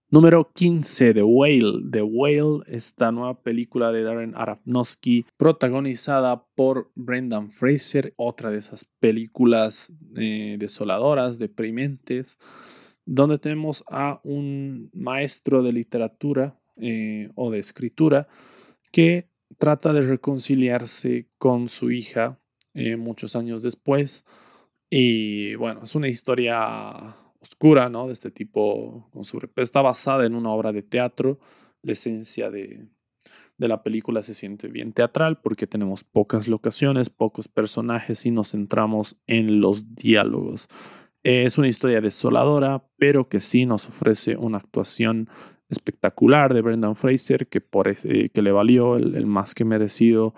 Número 0.10 0.52
15, 0.54 1.14
The 1.14 1.24
Whale. 1.24 1.82
The 1.92 2.02
Whale, 2.02 2.64
esta 2.68 3.12
nueva 3.12 3.42
película 3.42 3.92
de 3.92 4.04
Darren 4.04 4.34
Aronofsky, 4.36 5.26
protagonizada 5.36 6.46
por 6.56 6.90
Brendan 6.96 7.52
Fraser, 7.52 8.14
otra 8.16 8.50
de 8.50 8.60
esas 8.60 8.86
películas 8.86 9.92
eh, 10.16 10.56
desoladoras, 10.60 11.40
deprimentes, 11.40 12.38
donde 13.06 13.38
tenemos 13.38 13.84
a 13.90 14.22
un 14.24 14.90
maestro 14.94 15.62
de 15.62 15.74
literatura, 15.74 16.58
eh, 16.78 17.32
o 17.36 17.52
de 17.52 17.60
escritura 17.60 18.28
que 18.92 19.28
trata 19.58 19.92
de 19.92 20.02
reconciliarse 20.02 21.28
con 21.38 21.68
su 21.68 21.92
hija 21.92 22.40
eh, 22.74 22.96
muchos 22.96 23.36
años 23.36 23.62
después. 23.62 24.24
Y 24.90 25.56
bueno, 25.56 25.82
es 25.84 25.96
una 25.96 26.08
historia 26.08 27.18
oscura, 27.50 27.90
¿no? 27.90 28.08
De 28.08 28.14
este 28.14 28.32
tipo, 28.32 29.10
con 29.12 29.24
está 29.58 29.82
basada 29.82 30.26
en 30.26 30.36
una 30.36 30.52
obra 30.52 30.72
de 30.72 30.84
teatro. 30.84 31.40
La 31.82 31.94
esencia 31.94 32.50
de, 32.50 32.88
de 33.58 33.68
la 33.68 33.84
película 33.84 34.22
se 34.22 34.34
siente 34.34 34.68
bien 34.68 34.94
teatral 34.94 35.40
porque 35.42 35.68
tenemos 35.68 36.04
pocas 36.04 36.48
locaciones, 36.48 37.10
pocos 37.10 37.48
personajes 37.48 38.26
y 38.26 38.32
nos 38.32 38.52
centramos 38.52 39.18
en 39.26 39.62
los 39.62 39.96
diálogos. 39.96 40.68
Es 41.24 41.58
una 41.58 41.68
historia 41.68 42.02
desoladora, 42.02 42.86
pero 42.98 43.28
que 43.28 43.42
sí 43.42 43.66
nos 43.66 43.90
ofrece 43.90 44.38
una 44.38 44.60
actuación 44.60 45.30
espectacular 45.70 46.54
de 46.54 46.62
Brendan 46.62 46.96
Fraser 46.96 47.48
que, 47.48 47.60
por 47.60 47.94
que 47.96 48.42
le 48.42 48.52
valió 48.52 48.96
el, 48.96 49.26
más 49.26 49.54
que 49.54 49.66
merecido 49.66 50.34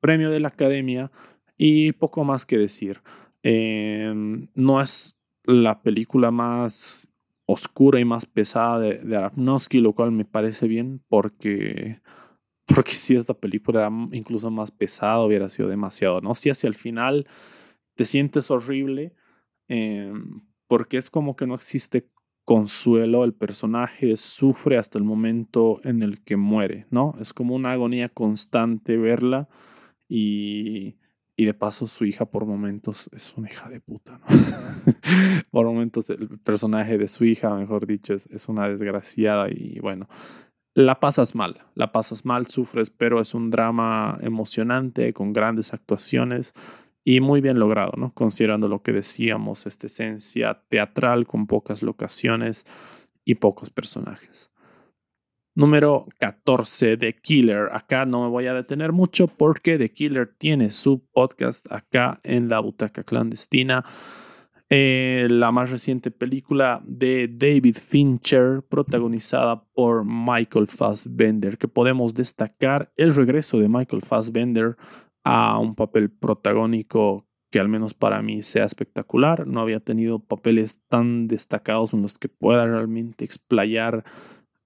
premio 0.00 0.30
de 0.30 0.40
la 0.40 0.48
academia 0.48 1.10
y 1.56 1.92
poco 1.92 2.24
más 2.24 2.44
que 2.44 2.58
decir. 2.58 3.00
Em, 3.42 4.48
no 4.54 4.80
es 4.80 5.15
la 5.46 5.82
película 5.82 6.30
más 6.30 7.08
oscura 7.46 8.00
y 8.00 8.04
más 8.04 8.26
pesada 8.26 8.80
de, 8.80 8.98
de 8.98 9.80
lo 9.80 9.92
cual 9.92 10.10
me 10.10 10.24
parece 10.24 10.66
bien 10.66 11.00
porque, 11.08 12.00
porque 12.66 12.92
si 12.92 13.14
esta 13.14 13.34
película 13.34 13.80
era 13.80 13.90
incluso 14.12 14.50
más 14.50 14.70
pesada 14.70 15.24
hubiera 15.24 15.48
sido 15.48 15.68
demasiado, 15.68 16.20
¿no? 16.20 16.34
Si 16.34 16.50
hacia 16.50 16.68
el 16.68 16.74
final 16.74 17.26
te 17.94 18.04
sientes 18.04 18.50
horrible 18.50 19.14
em, 19.68 20.42
porque 20.66 20.98
es 20.98 21.10
como 21.10 21.36
que 21.36 21.46
no 21.46 21.54
existe 21.54 22.08
consuelo, 22.44 23.24
el 23.24 23.34
personaje 23.34 24.16
sufre 24.16 24.78
hasta 24.78 24.98
el 24.98 25.04
momento 25.04 25.80
en 25.84 26.02
el 26.02 26.22
que 26.22 26.36
muere, 26.36 26.86
¿no? 26.90 27.14
Es 27.20 27.32
como 27.32 27.54
una 27.54 27.72
agonía 27.72 28.08
constante 28.08 28.96
verla 28.96 29.48
y, 30.08 30.96
y 31.36 31.44
de 31.44 31.54
paso 31.54 31.86
su 31.86 32.04
hija 32.04 32.24
por 32.24 32.46
momentos 32.46 33.10
es 33.12 33.34
una 33.36 33.50
hija 33.50 33.68
de 33.68 33.80
puta, 33.80 34.18
¿no? 34.18 34.26
por 35.50 35.66
momentos 35.66 36.08
el 36.10 36.38
personaje 36.38 36.96
de 36.96 37.08
su 37.08 37.24
hija, 37.24 37.54
mejor 37.54 37.86
dicho, 37.86 38.14
es, 38.14 38.26
es 38.26 38.48
una 38.48 38.68
desgraciada 38.68 39.48
y 39.50 39.78
bueno, 39.80 40.08
la 40.74 41.00
pasas 41.00 41.34
mal, 41.34 41.58
la 41.74 41.92
pasas 41.92 42.24
mal, 42.24 42.46
sufres, 42.48 42.90
pero 42.90 43.20
es 43.20 43.34
un 43.34 43.50
drama 43.50 44.18
emocionante 44.20 45.12
con 45.12 45.32
grandes 45.32 45.72
actuaciones 45.72 46.54
y 47.02 47.20
muy 47.20 47.40
bien 47.40 47.58
logrado, 47.58 47.92
¿no? 47.96 48.12
Considerando 48.12 48.68
lo 48.68 48.82
que 48.82 48.92
decíamos, 48.92 49.64
esta 49.66 49.86
esencia 49.86 50.62
teatral 50.68 51.26
con 51.26 51.46
pocas 51.46 51.82
locaciones 51.82 52.66
y 53.24 53.36
pocos 53.36 53.70
personajes. 53.70 54.50
Número 55.56 56.06
14, 56.18 56.98
The 56.98 57.14
Killer. 57.14 57.70
Acá 57.72 58.04
no 58.04 58.24
me 58.24 58.28
voy 58.28 58.46
a 58.46 58.52
detener 58.52 58.92
mucho 58.92 59.26
porque 59.26 59.78
The 59.78 59.90
Killer 59.90 60.28
tiene 60.36 60.70
su 60.70 61.02
podcast 61.14 61.66
acá 61.72 62.20
en 62.24 62.50
la 62.50 62.60
butaca 62.60 63.04
clandestina. 63.04 63.82
Eh, 64.68 65.28
la 65.30 65.52
más 65.52 65.70
reciente 65.70 66.10
película 66.10 66.82
de 66.84 67.28
David 67.32 67.78
Fincher, 67.78 68.64
protagonizada 68.68 69.64
por 69.72 70.04
Michael 70.04 70.66
Fassbender, 70.66 71.56
que 71.56 71.68
podemos 71.68 72.12
destacar 72.12 72.92
el 72.94 73.14
regreso 73.14 73.58
de 73.58 73.70
Michael 73.70 74.02
Fassbender 74.02 74.76
a 75.24 75.58
un 75.58 75.74
papel 75.74 76.10
protagónico 76.10 77.26
que 77.50 77.60
al 77.60 77.70
menos 77.70 77.94
para 77.94 78.20
mí 78.20 78.42
sea 78.42 78.66
espectacular. 78.66 79.46
No 79.46 79.62
había 79.62 79.80
tenido 79.80 80.18
papeles 80.18 80.82
tan 80.88 81.28
destacados 81.28 81.94
en 81.94 82.02
los 82.02 82.18
que 82.18 82.28
pueda 82.28 82.66
realmente 82.66 83.24
explayar 83.24 84.04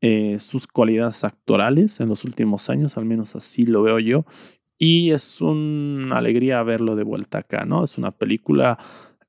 eh, 0.00 0.36
sus 0.40 0.66
cualidades 0.66 1.24
actorales 1.24 2.00
en 2.00 2.08
los 2.08 2.24
últimos 2.24 2.70
años, 2.70 2.96
al 2.96 3.04
menos 3.04 3.36
así 3.36 3.66
lo 3.66 3.82
veo 3.82 3.98
yo. 3.98 4.24
Y 4.78 5.10
es 5.10 5.42
una 5.42 6.16
alegría 6.16 6.62
verlo 6.62 6.96
de 6.96 7.04
vuelta 7.04 7.38
acá, 7.38 7.66
¿no? 7.66 7.84
Es 7.84 7.98
una 7.98 8.12
película 8.12 8.78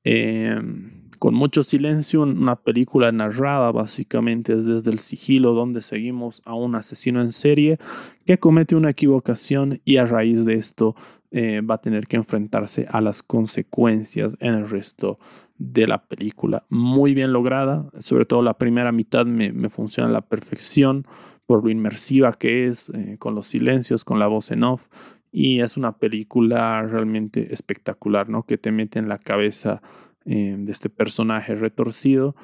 em, 0.03 1.10
con 1.19 1.35
mucho 1.35 1.64
silencio, 1.64 2.22
una 2.23 2.56
película 2.56 3.11
narrada 3.11 3.72
básicamente 3.72 4.53
es 4.53 4.65
desde 4.65 4.91
el 4.91 4.99
sigilo 4.99 5.53
donde 5.53 5.81
seguimos 5.81 6.41
a 6.45 6.56
un 6.56 6.73
asesino 6.76 7.22
en 7.22 7.31
serie 7.31 7.77
que 8.26 8.39
comete 8.39 8.76
una 8.76 8.89
equivocación 8.89 9.81
y 9.85 9.98
a 9.98 10.06
raíz 10.06 10.45
de 10.45 10.56
esto 10.56 10.95
eh, 11.34 11.62
va 11.62 11.76
a 11.76 11.82
tener 11.82 12.08
que 12.08 12.18
enfrentarse 12.18 12.88
a 12.90 12.99
las 12.99 13.24
consecuencias 13.24 14.36
en 14.41 14.53
el 14.53 14.70
resto 14.70 15.18
de 15.58 15.88
la 15.88 16.03
película. 16.06 16.66
Muy 16.68 17.14
bien 17.14 17.32
lograda, 17.32 17.90
sobre 17.99 18.26
todo 18.26 18.41
la 18.41 18.58
primera 18.58 18.91
mitad 18.91 19.26
me, 19.26 19.70
funciona 19.70 20.10
a 20.10 20.14
la 20.14 20.28
perfección 20.28 21.06
por 21.45 21.64
lo 21.64 21.70
inmersiva 21.70 22.34
que 22.34 22.68
es, 22.68 22.84
eh, 22.94 23.16
con 23.18 23.34
los 23.34 23.48
silencios, 23.48 24.03
con 24.03 24.20
la 24.20 24.28
voz 24.28 24.52
en 24.52 24.64
off. 24.64 24.88
Y 25.32 25.62
es 25.62 25.78
una 25.78 25.98
película 25.98 26.82
realmente 26.82 27.53
espectacular, 27.53 28.28
¿no? 28.28 28.44
Que 28.44 28.58
te 28.58 28.74
mete 28.74 28.99
en 28.99 29.08
la 29.08 29.18
cabeza 29.18 29.82
eh, 30.26 30.56
de 30.60 30.72
este 30.72 30.90
personaje 30.90 31.56
retorcido 31.56 32.36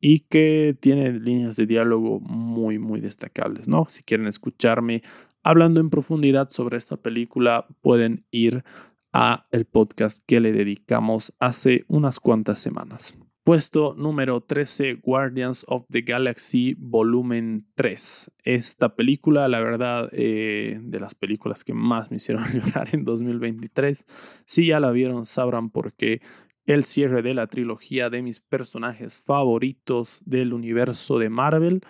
y 0.00 0.20
que 0.20 0.76
tiene 0.78 1.12
líneas 1.12 1.56
de 1.56 1.66
diálogo 1.66 2.20
muy, 2.20 2.78
muy 2.78 3.00
destacables, 3.00 3.66
¿no? 3.66 3.86
Si 3.88 4.04
quieren 4.04 4.26
escucharme 4.26 5.02
hablando 5.46 5.78
en 5.78 5.90
profundidad 5.90 6.50
sobre 6.50 6.76
esta 6.76 6.96
película, 6.96 7.68
pueden 7.80 8.24
ir 8.32 8.64
a 9.12 9.46
el 9.52 9.64
podcast 9.64 10.20
que 10.26 10.40
le 10.40 10.52
dedicamos 10.52 11.32
hace 11.38 11.84
unas 11.86 12.18
cuantas 12.18 12.58
semanas. 12.58 13.14
Puesto 13.44 13.94
número 13.96 14.40
13, 14.40 14.94
Guardians 14.94 15.64
of 15.68 15.84
the 15.88 16.00
Galaxy 16.00 16.74
Volumen 16.76 17.64
3. 17.76 18.32
Esta 18.42 18.96
película, 18.96 19.46
la 19.46 19.60
verdad, 19.60 20.08
eh, 20.10 20.80
de 20.82 20.98
las 20.98 21.14
películas 21.14 21.62
que 21.62 21.72
más 21.72 22.10
me 22.10 22.16
hicieron 22.16 22.42
llorar 22.52 22.88
en 22.90 23.04
2023. 23.04 24.04
Si 24.46 24.66
ya 24.66 24.80
la 24.80 24.90
vieron, 24.90 25.26
sabrán 25.26 25.70
por 25.70 25.92
qué. 25.92 26.22
El 26.64 26.82
cierre 26.82 27.22
de 27.22 27.34
la 27.34 27.46
trilogía 27.46 28.10
de 28.10 28.20
mis 28.20 28.40
personajes 28.40 29.20
favoritos 29.20 30.22
del 30.24 30.52
universo 30.52 31.20
de 31.20 31.30
Marvel 31.30 31.82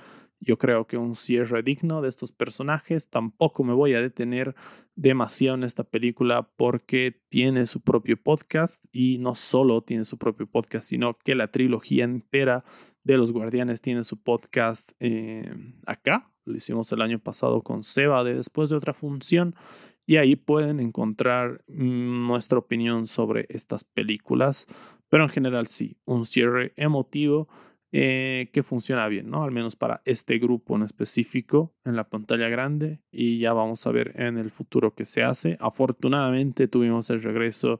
yo 0.47 0.59
creo 0.59 0.86
que 0.86 0.97
un 0.97 1.16
cierre 1.16 1.62
digno 1.62 2.01
de 2.01 2.09
estos 2.09 2.31
personajes. 2.31 3.10
Tampoco 3.10 3.64
me 3.64 3.74
voy 3.74 3.94
a 3.94 4.01
detener 4.01 4.55
demasiado 4.94 5.56
en 5.56 5.64
esta 5.64 5.82
película 5.82 6.48
porque 6.56 7.20
tiene 7.28 7.66
su 7.66 7.81
propio 7.81 8.16
podcast 8.16 8.82
y 8.93 9.18
no 9.18 9.35
solo 9.35 9.82
tiene 9.82 10.05
su 10.05 10.18
propio 10.18 10.47
podcast, 10.47 10.89
sino 10.89 11.18
que 11.18 11.35
la 11.35 11.51
trilogía 11.51 12.05
entera 12.05 12.64
de 13.02 13.16
los 13.16 13.32
Guardianes 13.32 13.82
tiene 13.82 14.05
su 14.05 14.23
podcast 14.23 14.93
eh, 15.01 15.52
acá. 15.85 16.31
Lo 16.44 16.55
hicimos 16.55 16.93
el 16.93 17.02
año 17.02 17.18
pasado 17.18 17.62
con 17.62 17.82
Seba 17.82 18.23
de 18.23 18.36
Después 18.36 18.70
de 18.70 18.77
otra 18.77 18.94
función. 18.94 19.56
Y 20.06 20.18
ahí 20.18 20.36
pueden 20.36 20.78
encontrar 20.78 21.64
mm, 21.66 22.28
nuestra 22.28 22.59
opinión 22.59 23.09
sobre 23.09 23.47
estas 23.48 23.82
películas. 23.82 24.68
Pero 25.09 25.24
en 25.24 25.31
general 25.31 25.66
sí, 25.66 25.97
un 26.05 26.24
cierre 26.24 26.73
emotivo 26.77 27.48
eh, 27.93 28.51
que 28.53 28.63
funciona 28.63 29.07
bien, 29.09 29.31
¿no? 29.31 29.45
Al 29.45 29.53
menos 29.53 29.77
para 29.77 30.03
este 30.05 30.39
grupo 30.39 30.77
en 30.77 30.83
específico 30.83 31.75
en 31.85 31.95
la 31.97 32.09
pantalla 32.09 32.49
grande 32.49 33.01
y 33.13 33.39
ya 33.39 33.53
vamos 33.53 33.87
a 33.87 33.93
ver 33.93 34.21
en 34.21 34.39
el 34.39 34.51
futuro 34.51 34.95
qué 34.95 35.05
se 35.05 35.23
hace. 35.23 35.57
Afortunadamente 35.61 36.69
tuvimos 36.69 37.11
el 37.11 37.23
regreso 37.23 37.79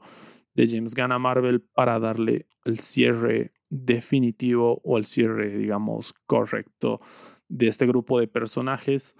de 0.55 0.67
James 0.67 0.95
Gunn 0.95 1.11
a 1.11 1.19
Marvel 1.19 1.61
para 1.61 1.99
darle 1.99 2.47
el 2.65 2.79
cierre 2.79 3.51
definitivo 3.69 4.81
o 4.83 4.97
el 4.97 5.05
cierre, 5.05 5.57
digamos, 5.57 6.13
correcto 6.25 7.01
de 7.49 7.67
este 7.67 7.85
grupo 7.85 8.19
de 8.19 8.27
personajes. 8.27 9.15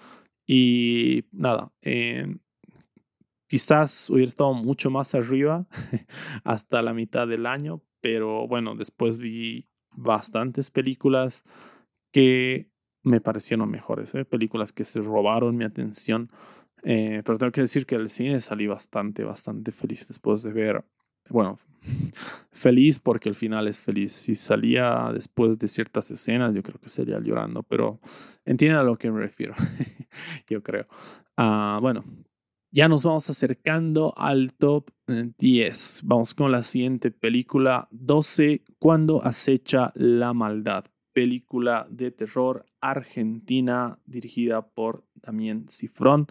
Y 0.45 1.25
nada, 1.31 1.73
eh, 1.81 2.37
quizás 3.47 4.09
hubiera 4.09 4.29
estado 4.29 4.53
mucho 4.53 4.89
más 4.89 5.15
arriba 5.15 5.67
hasta 6.43 6.81
la 6.81 6.93
mitad 6.93 7.27
del 7.27 7.45
año, 7.45 7.83
pero 8.01 8.47
bueno, 8.47 8.75
después 8.75 9.17
vi 9.17 9.67
bastantes 9.97 10.71
películas 10.71 11.43
que 12.11 12.69
me 13.03 13.21
parecieron 13.21 13.69
mejores, 13.69 14.13
¿eh? 14.15 14.25
películas 14.25 14.71
que 14.71 14.85
se 14.85 15.01
robaron 15.01 15.57
mi 15.57 15.65
atención. 15.65 16.29
Eh, 16.83 17.21
pero 17.25 17.37
tengo 17.37 17.51
que 17.51 17.61
decir 17.61 17.85
que 17.85 17.95
el 17.95 18.09
cine 18.09 18.39
salí 18.39 18.67
bastante, 18.67 19.23
bastante 19.23 19.71
feliz 19.71 20.07
después 20.07 20.43
de 20.43 20.53
ver, 20.53 20.85
bueno, 21.29 21.57
feliz 22.51 22.99
porque 22.99 23.29
el 23.29 23.35
final 23.35 23.67
es 23.67 23.79
feliz. 23.79 24.13
Si 24.13 24.35
salía 24.35 25.11
después 25.13 25.57
de 25.57 25.67
ciertas 25.67 26.11
escenas, 26.11 26.53
yo 26.53 26.63
creo 26.63 26.79
que 26.79 26.89
sería 26.89 27.19
llorando, 27.19 27.63
pero 27.63 27.99
entienden 28.45 28.79
a 28.79 28.83
lo 28.83 28.97
que 28.97 29.11
me 29.11 29.19
refiero, 29.19 29.55
yo 30.47 30.61
creo. 30.61 30.87
Ah, 31.35 31.79
bueno, 31.81 32.03
ya 32.71 32.87
nos 32.87 33.03
vamos 33.03 33.29
acercando 33.29 34.13
al 34.17 34.53
top 34.53 34.91
10. 35.07 36.01
Vamos 36.03 36.33
con 36.33 36.51
la 36.51 36.63
siguiente 36.63 37.11
película, 37.11 37.87
12, 37.91 38.63
Cuando 38.79 39.23
acecha 39.23 39.91
la 39.95 40.33
maldad. 40.33 40.85
Película 41.13 41.87
de 41.89 42.11
terror 42.11 42.65
argentina 42.81 43.99
dirigida 44.05 44.61
por 44.61 45.03
Damien 45.15 45.67
Cifrón. 45.69 46.27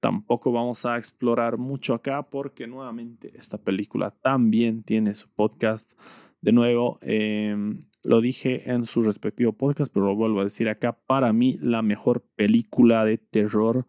tampoco 0.00 0.52
vamos 0.52 0.86
a 0.86 0.96
explorar 0.98 1.58
mucho 1.58 1.94
acá 1.94 2.22
porque 2.22 2.66
nuevamente 2.66 3.32
esta 3.36 3.58
película 3.58 4.10
también 4.10 4.82
tiene 4.84 5.14
su 5.14 5.28
podcast. 5.28 5.92
De 6.40 6.52
nuevo, 6.52 6.98
em, 7.02 7.80
lo 8.06 8.20
dije 8.20 8.70
en 8.70 8.86
su 8.86 9.02
respectivo 9.02 9.52
podcast, 9.52 9.92
pero 9.92 10.06
lo 10.06 10.14
vuelvo 10.14 10.40
a 10.40 10.44
decir 10.44 10.68
acá. 10.68 10.92
Para 11.06 11.32
mí, 11.32 11.58
la 11.60 11.82
mejor 11.82 12.24
película 12.36 13.04
de 13.04 13.18
terror 13.18 13.84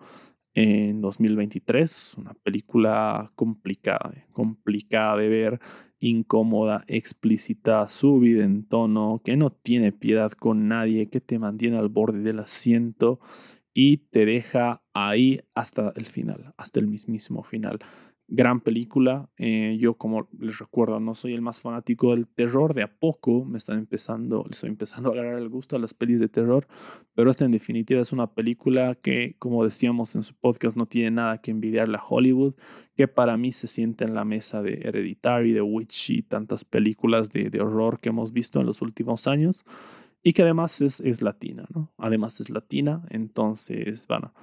en 0.55 1.01
2023. 1.01 2.15
Una 2.17 2.33
película 2.33 3.29
complicada, 3.35 4.11
complicada 4.33 5.17
de 5.17 5.29
ver, 5.29 5.59
incómoda, 5.99 6.83
explícita, 6.87 7.87
subida 7.89 8.43
en 8.43 8.63
tono, 8.67 9.21
que 9.23 9.37
no 9.37 9.51
tiene 9.51 9.91
piedad 9.91 10.31
con 10.31 10.67
nadie, 10.67 11.09
que 11.09 11.21
te 11.21 11.37
mantiene 11.37 11.77
al 11.77 11.89
borde 11.89 12.19
del 12.19 12.39
asiento 12.39 13.19
y 13.71 13.97
te 13.97 14.25
deja 14.25 14.81
ahí 14.93 15.41
hasta 15.53 15.93
el 15.95 16.07
final, 16.07 16.55
hasta 16.57 16.79
el 16.79 16.87
mismísimo 16.87 17.43
final 17.43 17.79
gran 18.27 18.59
película. 18.59 19.29
Eh, 19.37 19.77
yo, 19.79 19.93
como 19.95 20.27
les 20.39 20.59
recuerdo, 20.59 20.99
no 20.99 21.15
soy 21.15 21.33
el 21.33 21.41
más 21.41 21.61
fanático 21.61 22.11
del 22.11 22.27
terror. 22.27 22.73
De 22.73 22.83
a 22.83 22.91
poco 22.93 23.45
me 23.45 23.57
están 23.57 23.77
empezando, 23.79 24.45
estoy 24.49 24.69
empezando 24.69 25.09
a 25.09 25.13
agarrar 25.13 25.39
el 25.39 25.49
gusto 25.49 25.75
a 25.75 25.79
las 25.79 25.93
pelis 25.93 26.19
de 26.19 26.27
terror. 26.27 26.67
Pero 27.15 27.29
esta, 27.29 27.45
en 27.45 27.51
definitiva, 27.51 28.01
es 28.01 28.11
una 28.11 28.33
película 28.33 28.95
que, 28.95 29.35
como 29.39 29.63
decíamos 29.63 30.15
en 30.15 30.23
su 30.23 30.33
podcast, 30.35 30.75
no 30.75 30.85
tiene 30.85 31.11
nada 31.11 31.41
que 31.41 31.51
envidiarle 31.51 31.97
a 31.97 32.03
Hollywood. 32.03 32.55
Que 32.95 33.07
para 33.07 33.37
mí 33.37 33.51
se 33.51 33.67
siente 33.67 34.03
en 34.03 34.13
la 34.13 34.25
mesa 34.25 34.61
de 34.61 34.81
Hereditary, 34.83 35.53
de 35.53 35.61
Witch 35.61 36.09
y 36.09 36.21
tantas 36.21 36.65
películas 36.65 37.31
de, 37.31 37.49
de 37.49 37.61
horror 37.61 37.99
que 37.99 38.09
hemos 38.09 38.33
visto 38.33 38.59
en 38.59 38.65
los 38.65 38.81
últimos 38.81 39.27
años. 39.27 39.63
Y 40.21 40.33
que 40.33 40.41
además 40.41 40.81
es, 40.81 40.99
es 40.99 41.21
latina, 41.21 41.65
¿no? 41.73 41.93
Además 41.97 42.41
es 42.41 42.49
latina. 42.49 43.05
Entonces, 43.09 44.05
bueno 44.07 44.33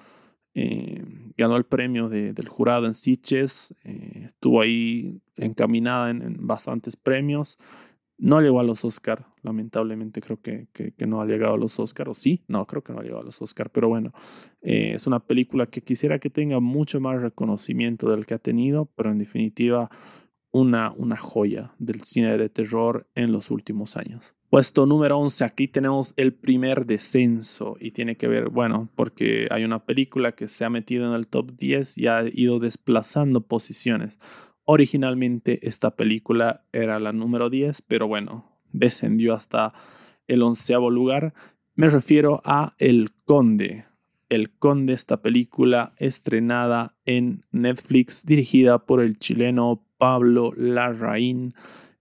eh, 0.54 1.02
ganó 1.36 1.56
el 1.56 1.64
premio 1.64 2.08
del 2.08 2.48
jurado 2.48 2.86
en 2.86 2.94
Sitges, 2.94 3.74
eh, 3.84 4.26
estuvo 4.26 4.60
ahí 4.60 5.20
encaminada 5.36 6.10
en, 6.10 6.46
bastantes 6.46 6.96
premios. 6.96 7.58
No 8.16 8.40
llegó 8.40 8.60
a 8.60 8.62
los 8.62 8.84
Oscar, 8.84 9.26
lamentablemente 9.42 10.20
creo 10.20 10.40
que, 10.40 10.68
que, 10.72 11.06
no 11.06 11.20
ha 11.20 11.26
llegado 11.26 11.54
a 11.54 11.58
los 11.58 11.80
Oscar, 11.80 12.08
o 12.08 12.14
sí, 12.14 12.44
no, 12.46 12.64
creo 12.66 12.84
que 12.84 12.92
no 12.92 13.00
ha 13.00 13.02
llegado 13.02 13.22
a 13.22 13.24
los 13.24 13.42
Oscar, 13.42 13.70
pero 13.70 13.88
bueno, 13.88 14.12
eh, 14.62 14.92
es 14.94 15.08
una 15.08 15.18
película 15.18 15.66
que 15.66 15.82
quisiera 15.82 16.20
que 16.20 16.30
tenga 16.30 16.60
mucho 16.60 17.00
más 17.00 17.20
reconocimiento 17.20 18.08
del 18.08 18.24
que 18.24 18.34
ha 18.34 18.38
tenido, 18.38 18.86
pero 18.94 19.10
en 19.10 19.18
definitiva 19.18 19.90
una, 20.52 20.92
una 20.92 21.16
joya 21.16 21.74
del 21.78 22.02
cine 22.02 22.38
de 22.38 22.48
terror 22.48 23.08
en 23.16 23.32
los 23.32 23.50
últimos 23.50 23.96
años. 23.96 24.32
Puesto 24.54 24.86
número 24.86 25.18
11, 25.18 25.44
aquí 25.44 25.66
tenemos 25.66 26.14
el 26.16 26.32
primer 26.32 26.86
descenso 26.86 27.76
y 27.80 27.90
tiene 27.90 28.14
que 28.14 28.28
ver, 28.28 28.50
bueno, 28.50 28.88
porque 28.94 29.48
hay 29.50 29.64
una 29.64 29.84
película 29.84 30.30
que 30.30 30.46
se 30.46 30.64
ha 30.64 30.70
metido 30.70 31.08
en 31.08 31.14
el 31.14 31.26
top 31.26 31.56
10 31.58 31.98
y 31.98 32.06
ha 32.06 32.22
ido 32.32 32.60
desplazando 32.60 33.40
posiciones. 33.40 34.16
Originalmente 34.64 35.66
esta 35.66 35.96
película 35.96 36.62
era 36.72 37.00
la 37.00 37.12
número 37.12 37.50
10, 37.50 37.82
pero 37.82 38.06
bueno, 38.06 38.44
descendió 38.70 39.34
hasta 39.34 39.72
el 40.28 40.40
onceavo 40.40 40.88
lugar. 40.88 41.34
Me 41.74 41.88
refiero 41.88 42.40
a 42.44 42.76
El 42.78 43.10
Conde. 43.24 43.86
El 44.28 44.52
Conde, 44.52 44.92
esta 44.92 45.20
película 45.20 45.94
estrenada 45.96 46.94
en 47.06 47.44
Netflix, 47.50 48.24
dirigida 48.24 48.86
por 48.86 49.02
el 49.02 49.18
chileno 49.18 49.84
Pablo 49.98 50.52
Larraín, 50.56 51.54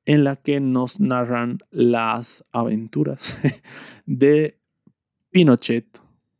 en 0.05 0.23
la 0.23 0.35
que 0.35 0.59
nos 0.59 0.99
narran 0.99 1.59
las 1.71 2.45
aventuras 2.51 3.35
de 4.05 4.59
Pinochet, 5.29 5.99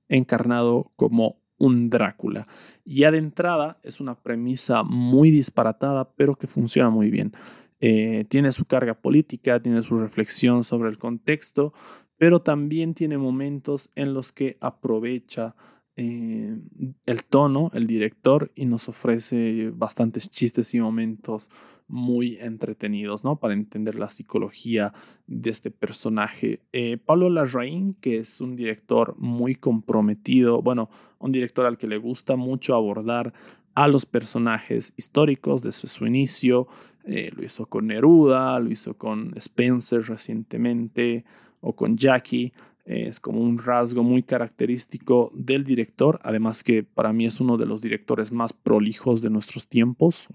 encarnado 0.10 0.91
como 0.95 1.41
un 1.57 1.90
Drácula. 1.90 2.48
Ya 2.85 3.11
de 3.11 3.19
entrada 3.19 3.80
es 3.84 4.02
una 4.02 4.15
premisa 4.15 4.84
muy 4.84 5.31
disparatada, 5.31 6.14
pero 6.15 6.35
que 6.35 6.48
funciona 6.48 6.90
muy 6.90 7.10
bien. 7.10 7.31
Eh, 7.80 8.26
tiene 8.30 8.52
su 8.52 8.65
carga 8.65 8.94
política, 8.95 9.61
tiene 9.61 9.81
su 9.84 9.98
reflexión 9.98 10.64
sobre 10.64 10.90
el 10.90 10.98
contexto, 10.98 11.73
pero 12.18 12.41
también 12.41 12.94
tiene 12.94 13.18
momentos 13.18 13.90
en 13.95 14.14
los 14.14 14.31
que 14.31 14.57
aprovecha 14.61 15.56
eh, 15.95 16.57
el 17.06 17.23
tono, 17.26 17.72
el 17.73 17.88
director, 17.88 18.52
y 18.56 18.65
nos 18.65 18.90
ofrece 18.90 19.72
bastantes 19.73 20.30
chistes 20.30 20.73
y 20.73 20.80
momentos 20.80 21.49
muy 21.88 22.38
entretenidos, 22.39 23.23
¿no? 23.23 23.38
Para 23.38 23.53
entender 23.53 23.95
la 23.95 24.10
psicología 24.10 24.93
de 25.27 25.49
este 25.49 25.72
personaje. 25.72 26.61
Eh, 26.72 26.97
Pablo 26.97 27.30
Larraín, 27.30 27.95
que 27.95 28.18
es 28.18 28.41
un 28.41 28.55
director 28.55 29.15
muy 29.18 29.55
comprometido, 29.55 30.61
bueno, 30.61 30.89
un 31.19 31.31
director 31.31 31.65
al 31.65 31.77
que 31.77 31.88
le 31.88 31.97
gusta 31.97 32.35
mucho 32.35 32.76
abordar 32.76 33.34
a 33.76 33.88
los 33.88 34.05
personajes 34.05 34.93
históricos 34.97 35.64
desde 35.64 35.88
su 35.88 36.05
inicio. 36.05 36.68
Eh, 37.05 37.31
lo 37.35 37.43
hizo 37.43 37.65
con 37.65 37.88
Neruda, 37.88 38.60
lo 38.60 38.72
hizo 38.72 38.95
con 38.95 39.34
Spencer 39.38 40.03
recientemente 40.03 41.26
o 41.61 41.76
con 41.76 41.97
Jackie. 41.97 42.53
es 42.85 43.22
como 43.22 43.39
un 43.39 43.60
rasgo 43.60 44.03
muy 44.03 44.23
característico 44.23 45.31
del 45.34 45.64
director, 45.64 46.19
además 46.22 46.65
que 46.65 46.84
para 46.84 47.14
mí 47.14 47.26
es 47.26 47.39
uno 47.39 47.57
de 47.57 47.65
los 47.65 47.81
directores 47.81 48.34
más 48.34 48.51
prolijos 48.51 49.22
de 49.22 49.30
nuestros 49.30 49.69
tiempos, 49.69 50.27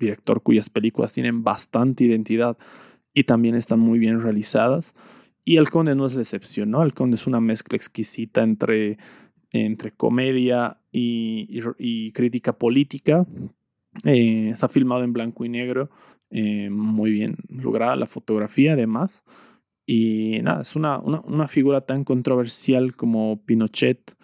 director 0.00 0.42
cuyas 0.42 0.68
películas 0.70 1.12
tienen 1.12 1.44
bastante 1.44 2.04
identidad 2.04 2.58
y 3.14 3.24
también 3.24 3.54
están 3.54 3.78
muy 3.78 3.98
bien 3.98 4.20
realizadas. 4.20 4.94
Y 5.44 5.56
El 5.56 5.70
Conde 5.70 5.94
no 5.94 6.06
es 6.06 6.14
la 6.14 6.22
excepción, 6.22 6.70
¿no? 6.70 6.82
El 6.82 6.94
Conde 6.94 7.16
es 7.16 7.26
una 7.26 7.40
mezcla 7.40 7.76
exquisita 7.76 8.42
entre, 8.42 8.98
entre 9.50 9.92
comedia 9.92 10.78
y, 10.90 12.10
crítica 12.12 12.52
política. 12.58 13.26
Eh, 14.04 14.50
está 14.52 14.68
filmado 14.68 15.02
en 15.02 15.12
blanco 15.12 15.44
y 15.44 15.48
negro, 15.48 15.90
eh, 16.30 16.70
muy 16.70 17.10
bien 17.10 17.36
lograda 17.48 17.96
la 17.96 18.06
fotografía 18.06 18.72
además. 18.72 19.22
Y 19.86 20.40
nada, 20.42 20.62
es 20.62 20.76
una, 20.76 20.98
una, 20.98 21.20
una 21.20 21.48
figura 21.48 21.80
tan 21.80 22.04
controversial 22.04 22.94
como 22.94 23.42
Pinochet 23.44 24.14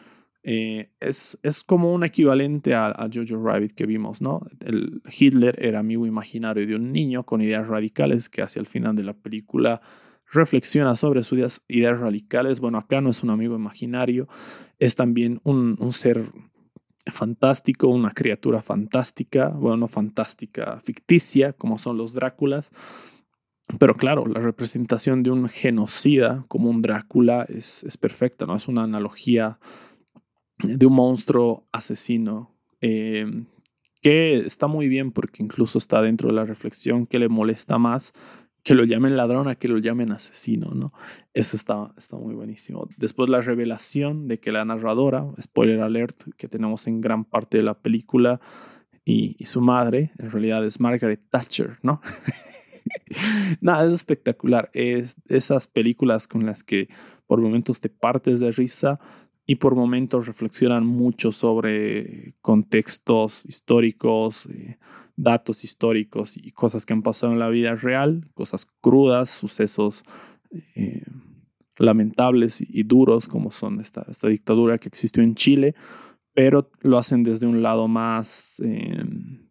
eh, 0.48 0.92
es, 1.00 1.36
es, 1.42 1.64
como 1.64 1.92
un 1.92 2.04
equivalente 2.04 2.72
a, 2.72 2.86
a, 2.86 3.08
Jojo 3.12 3.42
Rabbit 3.42 3.72
que 3.72 3.84
vimos, 3.84 4.22
¿no? 4.22 4.46
El 4.60 5.02
Hitler 5.10 5.56
era 5.58 5.80
amigo 5.80 6.06
imaginario 6.06 6.64
de 6.64 6.76
un 6.76 6.92
niño 6.92 7.24
con 7.24 7.42
ideas 7.42 7.66
radicales 7.66 8.28
que 8.28 8.42
hacia 8.42 8.60
el 8.60 8.66
final 8.66 8.94
de 8.94 9.02
la 9.02 9.12
película 9.12 9.80
reflexiona 10.32 10.94
sobre 10.94 11.24
sus 11.24 11.60
ideas, 11.66 11.98
radicales. 11.98 12.60
Bueno, 12.60 12.78
acá 12.78 13.00
no 13.00 13.10
es 13.10 13.24
un 13.24 13.30
amigo 13.30 13.56
imaginario, 13.56 14.28
es 14.78 14.94
también 14.94 15.40
un, 15.42 15.76
un 15.80 15.92
ser 15.92 16.30
fantástico, 17.12 17.88
una 17.88 18.12
criatura 18.12 18.62
fantástica, 18.62 19.48
bueno, 19.48 19.78
no 19.78 19.88
fantástica, 19.88 20.78
ficticia, 20.78 21.54
como 21.54 21.76
son 21.76 21.98
los 21.98 22.12
Dráculas. 22.12 22.70
Pero 23.80 23.96
claro, 23.96 24.26
la 24.26 24.38
representación 24.38 25.24
de 25.24 25.32
un 25.32 25.48
genocida 25.48 26.44
como 26.46 26.70
un 26.70 26.82
Drácula 26.82 27.44
es, 27.48 27.82
es 27.82 27.96
perfecta, 27.96 28.46
¿no? 28.46 28.54
Es 28.54 28.68
una 28.68 28.84
analogía 28.84 29.58
de 30.58 30.86
un 30.86 30.94
monstruo 30.94 31.66
asesino 31.72 32.54
em, 32.80 33.46
que 34.02 34.36
está 34.36 34.66
muy 34.66 34.88
bien 34.88 35.12
porque 35.12 35.42
incluso 35.42 35.78
está 35.78 36.00
dentro 36.00 36.28
de 36.28 36.34
la 36.34 36.44
reflexión 36.44 37.06
que 37.06 37.18
le 37.18 37.28
molesta 37.28 37.78
más 37.78 38.12
que 38.62 38.74
lo 38.74 38.84
llamen 38.84 39.16
ladrón 39.16 39.46
a 39.46 39.54
que 39.54 39.68
lo 39.68 39.78
llamen 39.78 40.10
asesino, 40.10 40.72
¿no? 40.74 40.92
Eso 41.34 41.54
está, 41.54 41.92
está 41.96 42.16
muy 42.16 42.34
buenísimo. 42.34 42.88
Después 42.96 43.28
la 43.28 43.40
revelación 43.40 44.26
de 44.26 44.40
que 44.40 44.50
la 44.50 44.64
narradora, 44.64 45.24
spoiler 45.40 45.80
alert, 45.82 46.24
que 46.36 46.48
tenemos 46.48 46.88
en 46.88 47.00
gran 47.00 47.24
parte 47.24 47.58
de 47.58 47.62
la 47.62 47.74
película, 47.74 48.40
y, 49.08 49.36
su 49.44 49.60
madre, 49.60 50.10
en 50.18 50.32
realidad 50.32 50.64
es 50.66 50.80
Margaret 50.80 51.20
Thatcher, 51.30 51.78
¿no? 51.82 52.00
Nada, 53.60 53.86
es 53.86 53.92
espectacular. 53.92 54.68
Es 54.72 55.14
esas 55.28 55.68
películas 55.68 56.26
con 56.26 56.44
las 56.44 56.64
que 56.64 56.88
por 57.28 57.40
momentos 57.40 57.80
te 57.80 57.88
partes 57.88 58.40
de 58.40 58.50
risa, 58.50 58.98
y 59.46 59.56
por 59.56 59.76
momentos 59.76 60.26
reflexionan 60.26 60.84
mucho 60.84 61.30
sobre 61.30 62.34
contextos 62.42 63.44
históricos, 63.46 64.46
eh, 64.46 64.78
datos 65.16 65.64
históricos 65.64 66.36
y 66.36 66.50
cosas 66.50 66.84
que 66.84 66.92
han 66.92 67.02
pasado 67.02 67.32
en 67.32 67.38
la 67.38 67.48
vida 67.48 67.74
real, 67.76 68.28
cosas 68.34 68.66
crudas, 68.80 69.30
sucesos 69.30 70.02
eh, 70.74 71.04
lamentables 71.78 72.60
y, 72.60 72.82
duros 72.82 73.28
como 73.28 73.50
son 73.50 73.80
esta, 73.80 74.04
esta, 74.08 74.28
dictadura 74.28 74.78
que 74.78 74.88
existió 74.88 75.22
en 75.22 75.34
Chile, 75.34 75.74
pero 76.34 76.70
lo 76.80 76.98
hacen 76.98 77.22
desde 77.22 77.46
un 77.46 77.62
lado 77.62 77.86
más 77.86 78.58
em, 78.60 79.48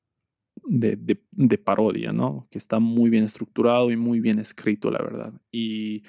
de, 0.65 0.95
de, 0.97 1.23
de, 1.31 1.57
parodia, 1.57 2.11
¿no? 2.11 2.47
Que 2.51 2.57
está 2.57 2.79
muy 2.79 3.09
bien 3.09 3.23
estructurado 3.23 3.91
y 3.91 3.97
muy 3.97 4.19
bien 4.19 4.39
escrito, 4.39 4.91
la 4.91 4.99
verdad. 4.99 5.33
Y 5.51 6.03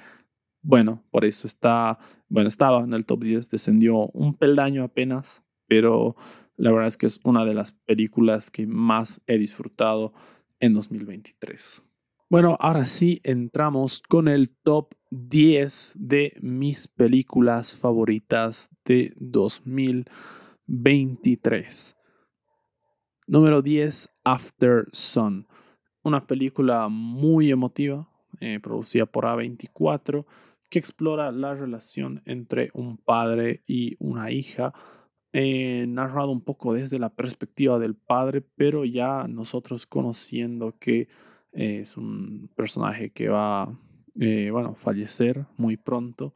bueno, 0.62 1.04
por 1.10 1.24
eso 1.24 1.46
está, 1.46 1.98
bueno, 2.28 2.48
estaba 2.48 2.80
en 2.80 2.92
el 2.92 3.06
top 3.06 3.24
10, 3.24 3.50
descendió 3.50 4.08
un 4.08 4.34
peldaño 4.34 4.84
apenas, 4.84 5.44
pero 5.68 6.16
la 6.56 6.72
verdad 6.72 6.88
es 6.88 6.96
que 6.96 7.06
es 7.06 7.20
una 7.24 7.44
de 7.44 7.54
las 7.54 7.72
películas 7.72 8.50
que 8.50 8.66
más 8.66 9.20
he 9.26 9.38
disfrutado 9.38 10.12
en 10.58 10.74
2023. 10.74 11.82
Bueno, 12.28 12.56
ahora 12.58 12.86
sí 12.86 13.20
entramos 13.22 14.02
con 14.02 14.26
el 14.26 14.50
top 14.50 14.94
10 15.10 15.92
de 15.94 16.36
mis 16.40 16.88
películas 16.88 17.76
favoritas 17.76 18.68
de 18.84 19.12
2023. 19.16 21.96
Número 23.28 23.62
10, 23.62 24.08
After 24.24 24.86
Sun. 24.90 25.46
Una 26.02 26.26
película 26.26 26.88
muy 26.88 27.52
emotiva, 27.52 28.10
eh, 28.40 28.58
producida 28.60 29.06
por 29.06 29.24
A24 29.24 30.26
que 30.68 30.78
explora 30.78 31.30
la 31.32 31.54
relación 31.54 32.22
entre 32.24 32.70
un 32.74 32.96
padre 32.96 33.62
y 33.66 33.96
una 33.98 34.30
hija, 34.30 34.72
eh, 35.32 35.84
narrado 35.86 36.30
un 36.30 36.40
poco 36.40 36.72
desde 36.72 36.98
la 36.98 37.10
perspectiva 37.10 37.78
del 37.78 37.94
padre, 37.94 38.40
pero 38.40 38.84
ya 38.84 39.26
nosotros 39.28 39.86
conociendo 39.86 40.78
que 40.78 41.08
eh, 41.52 41.80
es 41.82 41.96
un 41.96 42.50
personaje 42.56 43.10
que 43.10 43.28
va, 43.28 43.78
eh, 44.18 44.50
bueno, 44.50 44.74
fallecer 44.74 45.44
muy 45.56 45.76
pronto. 45.76 46.34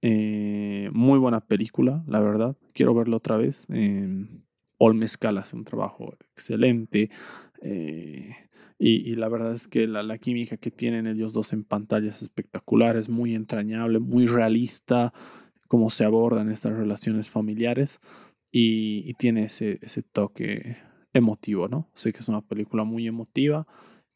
muy 0.00 1.18
buena 1.18 1.40
película, 1.40 2.04
la 2.06 2.20
verdad. 2.20 2.56
Quiero 2.72 2.94
verlo 2.94 3.16
otra 3.16 3.36
vez. 3.36 3.66
Paul 4.78 4.94
Mezcal 4.94 5.38
hace 5.38 5.56
un 5.56 5.64
trabajo 5.64 6.16
excelente. 6.32 7.10
Y, 8.80 9.16
la 9.16 9.28
verdad 9.28 9.54
es 9.54 9.66
que 9.66 9.88
la, 9.88 10.18
química 10.18 10.56
que 10.56 10.70
tienen 10.70 11.08
ellos 11.08 11.32
dos 11.32 11.52
en 11.52 11.64
pantalla 11.64 12.10
es 12.10 12.22
espectacular, 12.22 12.96
es 12.96 13.08
muy 13.08 13.34
entrañable, 13.34 13.98
muy 13.98 14.26
realista, 14.26 15.12
cómo 15.66 15.90
se 15.90 16.04
abordan 16.04 16.50
estas 16.50 16.76
relaciones 16.76 17.28
familiares 17.28 18.00
y, 18.52 19.12
tiene 19.14 19.44
ese, 19.44 19.80
ese 19.82 20.02
toque 20.02 20.76
emotivo, 21.12 21.68
¿no? 21.68 21.88
Sé 21.94 22.12
que 22.12 22.20
es 22.20 22.28
una 22.28 22.40
película 22.40 22.84
muy 22.84 23.06
emotiva 23.08 23.66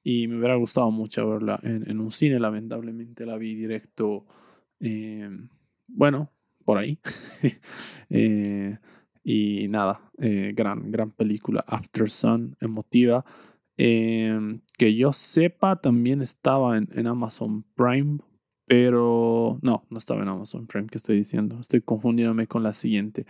y 0.05 0.27
me 0.27 0.39
hubiera 0.39 0.57
gustado 0.57 0.91
mucho 0.91 1.29
verla 1.29 1.61
en, 1.63 2.01
un 2.01 2.11
cine, 2.11 2.41
lamentablemente 2.41 3.25
la 3.25 3.37
vi 3.37 3.55
directo, 3.55 4.27
eh, 4.81 5.29
bueno, 5.87 6.31
por 6.65 6.79
ahí. 6.79 6.99
Eh, 8.15 8.77
y 9.25 9.69
nada, 9.69 10.13
eh, 10.19 10.53
gran, 10.55 10.91
gran 10.91 11.13
película, 11.13 11.65
After 11.67 12.11
Sun, 12.11 12.59
emotiva. 12.61 13.25
Em, 13.77 14.61
que 14.79 14.95
yo 14.95 15.13
sepa, 15.13 15.77
también 15.77 16.23
estaba 16.23 16.77
en, 16.77 17.07
Amazon 17.07 17.65
Prime, 17.75 18.19
pero 18.67 19.59
no, 19.63 19.85
no 19.91 19.99
estaba 19.99 20.23
en 20.23 20.29
Amazon 20.29 20.67
Prime, 20.67 20.89
que 20.89 20.99
estoy 20.99 21.17
diciendo? 21.17 21.59
Estoy 21.61 21.81
confundiéndome 21.81 22.47
con 22.47 22.63
la 22.63 22.75
siguiente. 22.75 23.27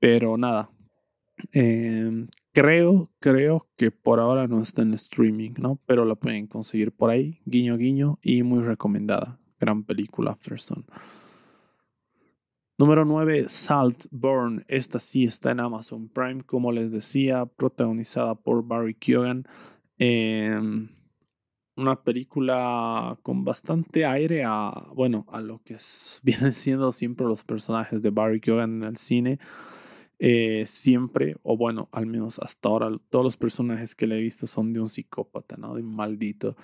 Pero 0.00 0.36
nada, 0.36 0.70
em, 1.52 2.28
creo, 2.52 3.10
creo 3.20 3.66
que 3.76 3.90
por 3.90 4.20
ahora 4.20 4.46
no 4.46 4.62
está 4.62 4.82
en 4.82 4.94
streaming, 4.94 5.52
¿no? 5.58 5.78
Pero 5.86 6.04
la 6.04 6.14
pueden 6.14 6.46
conseguir 6.46 6.92
por 6.92 7.10
ahí, 7.10 7.40
guiño, 7.44 7.76
guiño, 7.76 8.18
y 8.22 8.42
muy 8.42 8.62
recomendada. 8.62 9.38
Gran 9.60 9.82
película, 9.84 10.32
After 10.32 10.60
Sun. 10.60 10.84
Número 12.78 13.04
9, 13.04 13.48
Saltburn. 13.48 14.64
Esta 14.68 15.00
sí 15.00 15.24
está 15.24 15.50
en 15.50 15.58
Amazon 15.58 16.08
Prime, 16.08 16.44
como 16.44 16.70
les 16.70 16.92
decía, 16.92 17.44
protagonizada 17.44 18.36
por 18.36 18.64
Barry 18.64 18.94
Keoghan. 18.94 19.48
Em, 19.98 20.88
una 21.76 22.02
película 22.04 23.18
con 23.22 23.44
bastante 23.44 24.06
aire 24.06 24.44
a, 24.46 24.70
bueno, 24.94 25.26
a 25.30 25.40
lo 25.40 25.60
que 25.64 25.76
vienen 26.22 26.52
siendo 26.52 26.92
siempre 26.92 27.26
los 27.26 27.42
personajes 27.44 28.00
de 28.00 28.10
Barry 28.10 28.40
Keoghan 28.40 28.82
en 28.82 28.84
el 28.84 28.96
cine. 28.96 29.38
eh, 30.20 30.64
siempre, 30.66 31.36
o 31.42 31.56
bueno, 31.56 31.88
al 31.92 32.06
menos 32.06 32.38
hasta 32.40 32.68
ahora, 32.68 32.90
todos 33.10 33.24
los 33.24 33.36
personajes 33.36 33.94
que 33.94 34.06
le 34.06 34.18
he 34.18 34.20
visto 34.22 34.46
son 34.46 34.72
de 34.72 34.80
un 34.80 34.88
psicópata, 34.88 35.56
¿no? 35.56 35.74
De 35.74 35.82
un 35.82 35.94
maldito. 35.94 36.56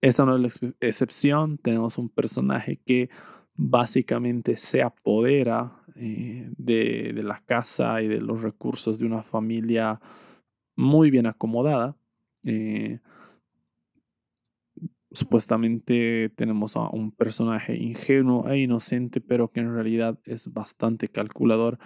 Esta 0.00 0.24
no 0.24 0.36
es 0.36 0.62
la 0.62 0.70
excepción. 0.80 1.58
Tenemos 1.58 1.98
un 1.98 2.08
personaje 2.10 2.80
que 2.86 3.10
básicamente 3.58 4.56
se 4.56 4.82
apodera 4.82 5.82
eh, 5.96 6.48
de, 6.56 7.12
de, 7.12 7.22
la 7.24 7.42
casa 7.44 8.00
y 8.00 8.06
de 8.06 8.20
los 8.20 8.40
recursos 8.40 9.00
de 9.00 9.04
una 9.04 9.22
familia 9.22 10.00
muy 10.76 11.10
bien 11.10 11.26
acomodada. 11.26 11.96
Eh, 12.44 13.00
supuestamente 15.10 16.28
tenemos 16.36 16.76
a 16.76 16.88
un 16.88 17.10
personaje 17.10 17.76
ingenuo 17.76 18.48
e 18.48 18.60
inocente, 18.60 19.20
pero 19.20 19.48
que 19.48 19.58
en 19.58 19.74
realidad 19.74 20.20
es 20.24 20.52
bastante 20.52 21.08
calculador 21.08 21.78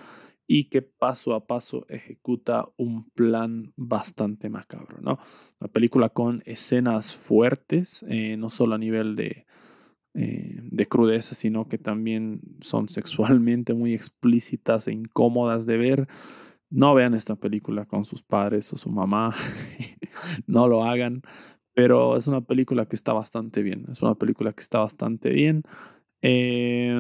y 0.47 0.65
que 0.65 0.82
paso 0.82 1.35
a 1.35 1.47
paso 1.47 1.86
ejecuta 1.89 2.69
un 2.77 3.09
plan 3.11 3.73
bastante 3.77 4.51
macabro, 4.51 4.99
¿no? 5.01 5.19
Una 5.59 5.73
película 5.73 6.11
con 6.11 6.43
escenas 6.44 7.16
fuertes, 7.16 8.05
eh, 8.11 8.36
no 8.36 8.51
solo 8.51 8.74
a 8.74 8.78
nivel 8.78 9.16
de, 9.16 9.47
eh, 10.14 10.60
de 10.62 10.86
crudeza, 10.86 11.34
sino 11.34 11.68
que 11.68 11.78
también 11.78 12.40
son 12.60 12.89
sexualmente 12.89 13.74
muy 13.74 13.94
explícitas 13.94 14.89
e 14.89 14.93
incómodas 14.93 15.66
de 15.66 15.76
ver. 15.76 16.09
No 16.70 16.94
vean 16.94 17.14
esta 17.14 17.36
película 17.36 17.84
con 17.84 18.05
sus 18.05 18.22
padres 18.22 18.72
o 18.72 18.76
su 18.76 18.90
mamá, 18.90 19.34
no 20.47 20.68
lo 20.68 20.84
hagan, 20.84 21.22
pero 21.74 22.16
es 22.16 22.26
una 22.26 22.43
película 22.43 22.86
que 22.86 22.97
está 22.97 23.12
bastante 23.12 23.62
bien, 23.62 23.86
es 23.90 24.02
una 24.02 24.14
película 24.14 24.52
que 24.52 24.60
está 24.60 24.80
bastante 24.80 25.30
bien. 25.30 25.64
Eh, 26.22 26.94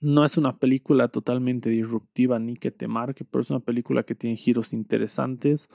no 0.00 0.24
es 0.24 0.36
una 0.36 0.58
película 0.58 1.08
totalmente 1.08 1.70
disruptiva 1.70 2.38
ni 2.38 2.56
que 2.56 2.70
te 2.70 2.88
marque, 2.88 3.24
pero 3.24 3.42
es 3.42 3.50
una 3.50 3.60
película 3.60 4.02
que 4.02 4.14
tiene 4.14 4.36
giros 4.36 4.72
interesantes 4.72 5.68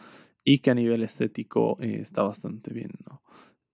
y 0.43 0.59
que 0.59 0.71
a 0.71 0.75
nivel 0.75 1.03
estético 1.03 1.77
eh, 1.79 1.99
está 2.01 2.23
bastante 2.23 2.73
bien. 2.73 2.91
¿no? 3.09 3.21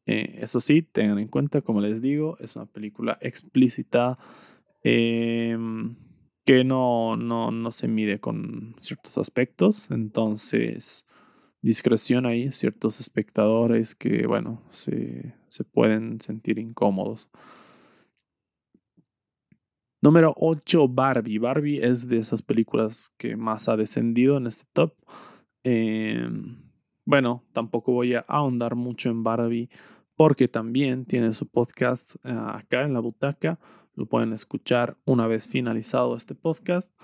Eh, 0.06 0.40
eso 0.42 0.60
sí, 0.60 0.82
tengan 0.82 1.20
en 1.20 1.28
cuenta, 1.28 1.62
como 1.62 1.82
les 1.82 2.02
digo, 2.02 2.38
es 2.40 2.56
una 2.56 2.66
película 2.66 3.18
explícita 3.22 4.18
em, 4.84 5.96
que 6.46 6.64
no, 6.64 7.18
no, 7.18 7.52
no 7.52 7.72
se 7.72 7.88
mide 7.88 8.20
con 8.20 8.76
ciertos 8.80 9.18
aspectos. 9.18 9.86
Entonces, 9.92 11.06
discreción 11.62 12.26
ahí, 12.26 12.52
ciertos 12.52 13.00
espectadores 13.00 13.96
que, 13.96 14.26
bueno, 14.28 14.64
se, 14.70 15.36
se 15.48 15.64
pueden 15.64 16.22
sentir 16.22 16.60
incómodos. 16.60 17.30
Número 20.02 20.34
8, 20.38 20.88
Barbie. 20.88 21.38
Barbie 21.38 21.84
es 21.84 22.08
de 22.08 22.18
esas 22.18 22.42
películas 22.42 23.14
que 23.18 23.36
más 23.36 23.70
ha 23.70 23.78
descendido 23.78 24.38
en 24.38 24.48
este 24.48 24.66
top. 24.74 24.96
Em, 25.64 26.71
bueno, 27.06 27.44
tampoco 27.54 27.92
voy 27.92 28.16
a 28.16 28.26
ahondar 28.28 28.76
mucho 28.76 29.10
en 29.10 29.24
Barbie 29.24 29.70
porque 30.16 30.48
también 30.48 31.06
tiene 31.06 31.34
su 31.34 31.48
podcast 31.48 32.16
eh, 32.24 32.32
acá 32.32 32.84
en 32.84 32.94
la 32.94 33.00
butaca. 33.00 33.60
Lo 33.96 34.06
pueden 34.06 34.34
escuchar 34.34 34.98
una 35.06 35.28
vez 35.28 35.48
finalizado 35.48 36.16
este 36.16 36.36
podcast. 36.36 36.96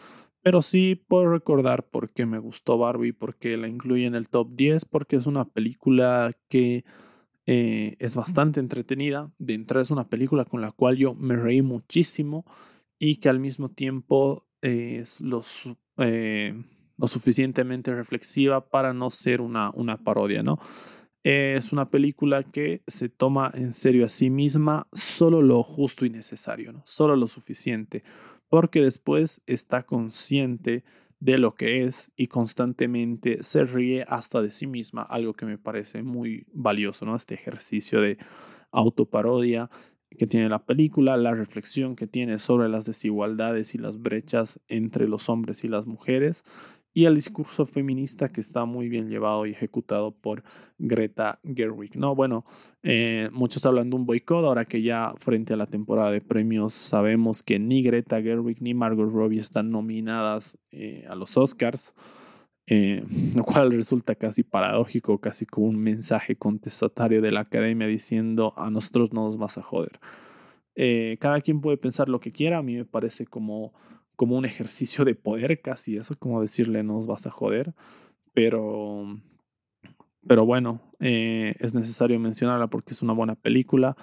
Pero 0.44 0.62
sí 0.62 0.96
puedo 0.96 1.30
recordar 1.30 1.90
por 1.90 2.12
qué 2.12 2.26
me 2.26 2.40
gustó 2.40 2.78
Barbie, 2.78 3.12
porque 3.12 3.58
la 3.58 3.68
incluye 3.68 4.06
en 4.06 4.16
el 4.16 4.30
top 4.30 4.50
10, 4.56 4.86
porque 4.86 5.16
es 5.16 5.26
una 5.26 5.46
película 5.46 6.32
que 6.48 6.86
eh, 7.48 7.96
es 8.00 8.16
bastante 8.16 8.60
entretenida. 8.60 9.32
De 9.40 9.56
entrada 9.56 9.82
es 9.82 9.92
una 9.92 10.08
película 10.08 10.46
con 10.46 10.62
la 10.62 10.72
cual 10.72 10.96
yo 10.98 11.16
me 11.16 11.36
reí 11.36 11.62
muchísimo 11.62 12.46
y 13.00 13.18
que 13.18 13.30
al 13.30 13.40
mismo 13.40 13.70
tiempo 13.70 14.46
eh, 14.62 15.04
lo 16.98 17.08
suficientemente 17.08 17.94
reflexiva 17.94 18.70
para 18.70 18.94
no 18.94 19.10
ser 19.10 19.42
una, 19.42 19.72
una 19.72 19.98
parodia, 19.98 20.44
¿no? 20.44 20.60
Es 21.24 21.74
una 21.74 21.90
película 21.90 22.44
que 22.44 22.84
se 22.88 23.10
toma 23.10 23.52
en 23.54 23.74
serio 23.74 24.06
a 24.06 24.10
sí 24.10 24.30
misma 24.30 24.88
solo 24.94 25.42
lo 25.42 25.62
justo 25.62 26.06
y 26.06 26.10
necesario, 26.10 26.72
¿no? 26.72 26.84
Solo 26.86 27.16
lo 27.16 27.28
suficiente, 27.28 28.04
porque 28.50 28.82
después 28.82 29.42
está 29.46 29.84
consciente 29.84 30.84
de 31.20 31.38
lo 31.38 31.54
que 31.54 31.84
es 31.84 32.12
y 32.16 32.28
constantemente 32.28 33.40
se 33.42 33.64
ríe 33.64 34.06
hasta 34.08 34.42
de 34.42 34.52
sí 34.52 34.68
misma, 34.68 35.02
algo 35.02 35.34
que 35.34 35.46
me 35.46 35.58
parece 35.58 36.04
muy 36.04 36.46
valioso, 36.54 37.06
¿no? 37.06 37.16
Este 37.16 37.34
ejercicio 37.36 38.02
de 38.02 38.18
autoparodia 38.72 39.70
que 40.18 40.28
tiene 40.28 40.50
la 40.50 40.66
película, 40.66 41.18
la 41.18 41.34
reflexión 41.34 41.96
que 41.96 42.08
tiene 42.08 42.40
sobre 42.40 42.70
las 42.70 42.86
desigualdades 42.86 43.76
y 43.76 43.78
las 43.78 44.02
brechas 44.02 44.60
entre 44.68 45.08
los 45.08 45.28
hombres 45.30 45.64
y 45.64 45.68
las 45.68 45.86
mujeres, 45.86 46.44
y 46.98 47.06
el 47.06 47.14
discurso 47.14 47.68
feminista 47.68 48.30
que 48.30 48.42
está 48.42 48.66
muy 48.66 48.90
bien 48.90 49.08
llevado 49.08 49.46
y 49.46 49.52
ejecutado 49.52 50.10
por 50.10 50.42
Greta 50.80 51.38
Gerwig. 51.44 51.96
No, 51.96 52.16
bueno, 52.16 52.44
eh, 52.82 53.30
muchos 53.32 53.64
hablan 53.68 53.92
de 53.92 53.98
un 53.98 54.08
boicot, 54.08 54.44
ahora 54.44 54.66
que 54.66 54.82
ya 54.82 55.14
frente 55.20 55.54
a 55.54 55.58
la 55.58 55.68
temporada 55.68 56.10
de 56.10 56.22
premios 56.22 56.74
sabemos 56.74 57.44
que 57.44 57.60
ni 57.60 57.84
Greta 57.84 58.20
Gerwig 58.20 58.64
ni 58.64 58.74
Margot 58.74 59.14
Robbie 59.14 59.40
están 59.40 59.70
nominadas 59.70 60.58
eh, 60.72 61.06
a 61.08 61.14
los 61.14 61.38
Oscars. 61.38 61.94
Eh, 62.66 63.04
lo 63.36 63.44
cual 63.44 63.72
resulta 63.74 64.16
casi 64.16 64.42
paradójico, 64.42 65.20
casi 65.20 65.46
como 65.46 65.68
un 65.68 65.78
mensaje 65.78 66.36
contestatario 66.36 67.22
de 67.22 67.32
la 67.32 67.42
academia 67.42 67.86
diciendo 67.86 68.56
a 68.58 68.72
nosotros 68.72 69.14
no 69.14 69.26
nos 69.26 69.38
vas 69.38 69.60
a 69.60 69.62
joder. 69.62 70.00
Cada 71.20 71.42
quien 71.42 71.62
puede 71.62 71.78
pensar 71.78 72.10
lo 72.10 72.20
que 72.20 72.32
quiera, 72.32 72.58
a 72.58 72.64
mí 72.64 72.76
me 72.76 72.86
parece 72.86 73.26
como, 73.26 73.74
como 74.18 74.36
un 74.36 74.46
ejercicio 74.46 75.06
de 75.06 75.16
poder 75.16 75.62
casi 75.62 75.96
eso, 75.96 76.18
como 76.20 76.42
decirle 76.42 76.84
no 76.84 76.94
nos 76.94 77.08
vas 77.08 77.26
a 77.28 77.32
joder, 77.32 77.74
pero, 78.34 79.06
pero 80.28 80.46
bueno, 80.46 80.82
eh, 81.00 81.56
es 81.60 81.74
necesario 81.74 82.20
mencionarla 82.20 82.68
porque 82.68 82.94
es 82.94 83.02
una 83.02 83.14
buena 83.14 83.36
película. 83.36 83.96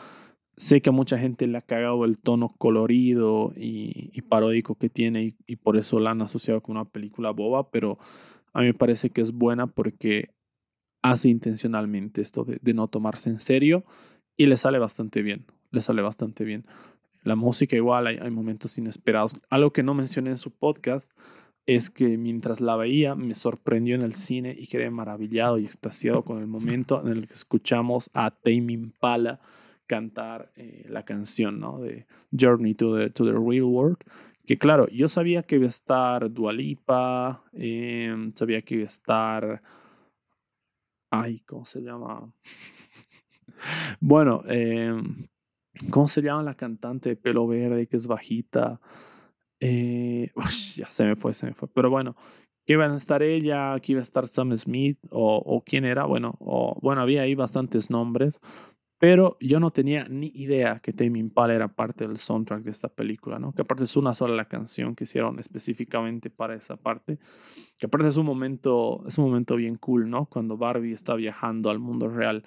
Sé 0.56 0.80
que 0.80 0.90
a 0.90 0.92
mucha 0.92 1.18
gente 1.18 1.48
le 1.48 1.58
ha 1.58 1.62
cagado 1.62 2.04
el 2.04 2.18
tono 2.18 2.54
colorido 2.58 3.52
y, 3.56 4.22
paródico 4.22 4.76
que 4.76 4.88
tiene 4.88 5.34
y, 5.46 5.56
por 5.56 5.76
eso 5.76 5.98
la 5.98 6.12
han 6.12 6.22
asociado 6.22 6.62
con 6.62 6.76
una 6.76 6.86
película 6.86 7.30
boba, 7.30 7.70
pero 7.70 7.98
a 8.52 8.60
mí 8.60 8.66
me 8.66 8.74
parece 8.74 9.10
que 9.10 9.20
es 9.20 9.32
buena 9.32 9.66
porque 9.66 10.30
hace 11.02 11.28
intencionalmente 11.28 12.22
esto 12.22 12.44
de, 12.44 12.60
no 12.72 12.86
tomarse 12.88 13.30
en 13.30 13.40
serio 13.40 13.84
y 14.36 14.46
le 14.46 14.56
sale 14.56 14.78
bastante 14.78 15.22
bien, 15.22 15.46
le 15.72 15.80
sale 15.80 16.02
bastante 16.02 16.44
bien. 16.44 16.64
La 17.24 17.36
música 17.36 17.74
igual, 17.74 18.06
hay, 18.06 18.30
momentos 18.30 18.78
inesperados. 18.78 19.34
Algo 19.50 19.72
que 19.72 19.82
no 19.82 19.94
mencioné 19.94 20.30
en 20.30 20.38
su 20.38 20.50
podcast 20.50 21.10
es 21.66 21.90
que 21.90 22.18
mientras 22.18 22.60
la 22.60 22.76
veía 22.76 23.14
me 23.14 23.34
sorprendió 23.34 23.94
en 23.94 24.02
el 24.02 24.12
cine 24.12 24.54
y 24.56 24.66
quedé 24.66 24.90
maravillado 24.90 25.58
y 25.58 25.64
extasiado 25.64 26.22
con 26.22 26.38
el 26.38 26.46
momento 26.46 27.00
en 27.02 27.08
el 27.08 27.26
que 27.26 27.32
escuchamos 27.32 28.10
a 28.12 28.30
Tame 28.30 28.72
Impala 28.74 29.40
cantar 29.86 30.52
eh, 30.56 30.86
la 30.88 31.04
canción 31.04 31.60
¿no? 31.60 31.78
de 31.80 32.06
Journey 32.38 32.74
to 32.74 32.96
the, 32.96 33.10
to 33.10 33.24
the 33.24 33.32
Real 33.32 33.64
World, 33.64 33.98
que 34.46 34.58
claro, 34.58 34.88
yo 34.88 35.08
sabía 35.08 35.42
que 35.42 35.56
iba 35.56 35.66
a 35.66 35.68
estar 35.68 36.30
Dualipa, 36.30 37.42
em, 37.52 38.32
sabía 38.34 38.62
que 38.62 38.74
iba 38.74 38.84
a 38.84 38.88
estar... 38.88 39.62
Ay, 41.10 41.40
¿cómo 41.40 41.64
se 41.64 41.80
llama? 41.80 42.30
bueno, 44.00 44.42
em, 44.46 45.26
¿cómo 45.90 46.08
se 46.08 46.22
llama 46.22 46.42
la 46.42 46.54
cantante 46.54 47.10
de 47.10 47.16
pelo 47.16 47.46
verde 47.46 47.86
que 47.86 47.96
es 47.96 48.06
bajita? 48.06 48.80
Eh, 49.60 50.30
ya 50.76 50.90
se 50.90 51.04
me 51.04 51.16
fue, 51.16 51.34
se 51.34 51.46
me 51.46 51.54
fue. 51.54 51.68
Pero 51.68 51.90
bueno, 51.90 52.16
que 52.66 52.74
iban 52.74 52.92
a 52.92 52.96
estar 52.96 53.22
ella, 53.22 53.78
que 53.80 53.92
iba 53.92 54.00
a 54.00 54.02
estar 54.02 54.26
Sam 54.26 54.56
Smith, 54.56 54.98
o, 55.10 55.36
o 55.36 55.62
quién 55.62 55.84
era, 55.84 56.04
bueno, 56.04 56.36
o, 56.40 56.78
bueno, 56.80 57.02
había 57.02 57.22
ahí 57.22 57.34
bastantes 57.34 57.90
nombres, 57.90 58.40
pero 58.98 59.36
yo 59.38 59.60
no 59.60 59.70
tenía 59.70 60.06
ni 60.08 60.28
idea 60.34 60.80
que 60.80 60.92
Tame 60.92 61.18
Impala 61.18 61.54
era 61.54 61.68
parte 61.68 62.06
del 62.06 62.16
soundtrack 62.16 62.62
de 62.62 62.70
esta 62.70 62.88
película, 62.88 63.38
¿no? 63.38 63.52
Que 63.52 63.62
aparte 63.62 63.84
es 63.84 63.96
una 63.96 64.14
sola 64.14 64.34
la 64.34 64.46
canción 64.46 64.94
que 64.94 65.04
hicieron 65.04 65.38
específicamente 65.38 66.30
para 66.30 66.54
esa 66.54 66.76
parte. 66.76 67.18
Que 67.76 67.84
aparte 67.86 68.08
es 68.08 68.16
un 68.16 68.24
momento, 68.24 69.02
es 69.06 69.18
un 69.18 69.26
momento 69.26 69.56
bien 69.56 69.76
cool, 69.76 70.08
¿no? 70.08 70.26
Cuando 70.26 70.56
Barbie 70.56 70.94
está 70.94 71.14
viajando 71.16 71.68
al 71.68 71.80
mundo 71.80 72.08
real. 72.08 72.44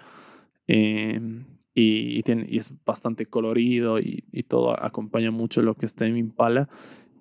Em, 0.65 1.45
y, 1.79 2.23
tiene, 2.23 2.47
y, 2.49 2.57
es 2.57 2.73
bastante 2.85 3.27
colorido 3.27 3.99
y, 3.99 4.23
y, 4.31 4.43
todo 4.43 4.83
acompaña 4.83 5.29
mucho 5.29 5.61
lo 5.61 5.75
que 5.75 5.85
es 5.85 5.93
Tame 5.93 6.17
Impala. 6.17 6.69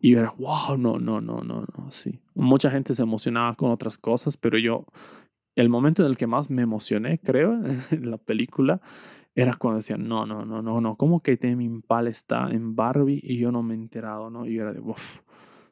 Y 0.00 0.14
era, 0.14 0.32
wow, 0.38 0.78
no, 0.78 0.98
no, 0.98 1.20
no, 1.20 1.42
no, 1.42 1.66
no, 1.76 1.90
sí. 1.90 2.20
Mucha 2.34 2.70
gente 2.70 2.94
se 2.94 3.02
emocionaba 3.02 3.54
con 3.54 3.70
otras 3.70 3.98
cosas, 3.98 4.38
pero 4.38 4.58
yo, 4.58 4.86
el 5.56 5.68
momento 5.68 6.02
en 6.02 6.10
el 6.10 6.16
que 6.16 6.26
más 6.26 6.48
me 6.48 6.62
emocioné, 6.62 7.18
creo, 7.18 7.52
en 7.90 8.10
la 8.10 8.16
película, 8.16 8.80
era 9.34 9.56
cuando 9.56 9.76
decían, 9.76 10.08
no, 10.08 10.24
no, 10.24 10.46
no, 10.46 10.62
no, 10.62 10.80
no, 10.80 10.96
¿cómo 10.96 11.20
que 11.20 11.36
Tame 11.36 11.64
Impala 11.64 12.08
está 12.08 12.48
en 12.50 12.74
Barbie 12.74 13.20
y 13.22 13.36
yo 13.36 13.52
no 13.52 13.62
me 13.62 13.74
he 13.74 13.76
enterado, 13.76 14.30
¿no? 14.30 14.46
Y 14.46 14.54
yo 14.54 14.62
era 14.62 14.72
de, 14.72 14.80
uff, 14.80 15.20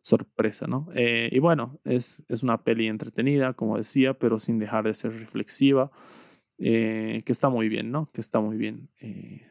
sorpresa, 0.02 0.66
¿no? 0.66 0.88
Eh, 0.94 1.30
y 1.32 1.38
bueno, 1.38 1.78
es, 1.84 2.22
es 2.28 2.42
una 2.42 2.62
peli 2.62 2.88
entretenida, 2.88 3.54
como 3.54 3.78
decía, 3.78 4.12
pero 4.12 4.38
sin 4.38 4.58
dejar 4.58 4.84
de 4.84 4.92
ser 4.92 5.18
reflexiva, 5.18 5.90
eh, 6.58 7.22
que 7.24 7.32
está 7.32 7.48
muy 7.48 7.68
bien, 7.68 7.90
¿no? 7.90 8.10
Que 8.12 8.20
está 8.20 8.40
muy 8.40 8.56
bien. 8.56 8.88
Eh, 9.00 9.50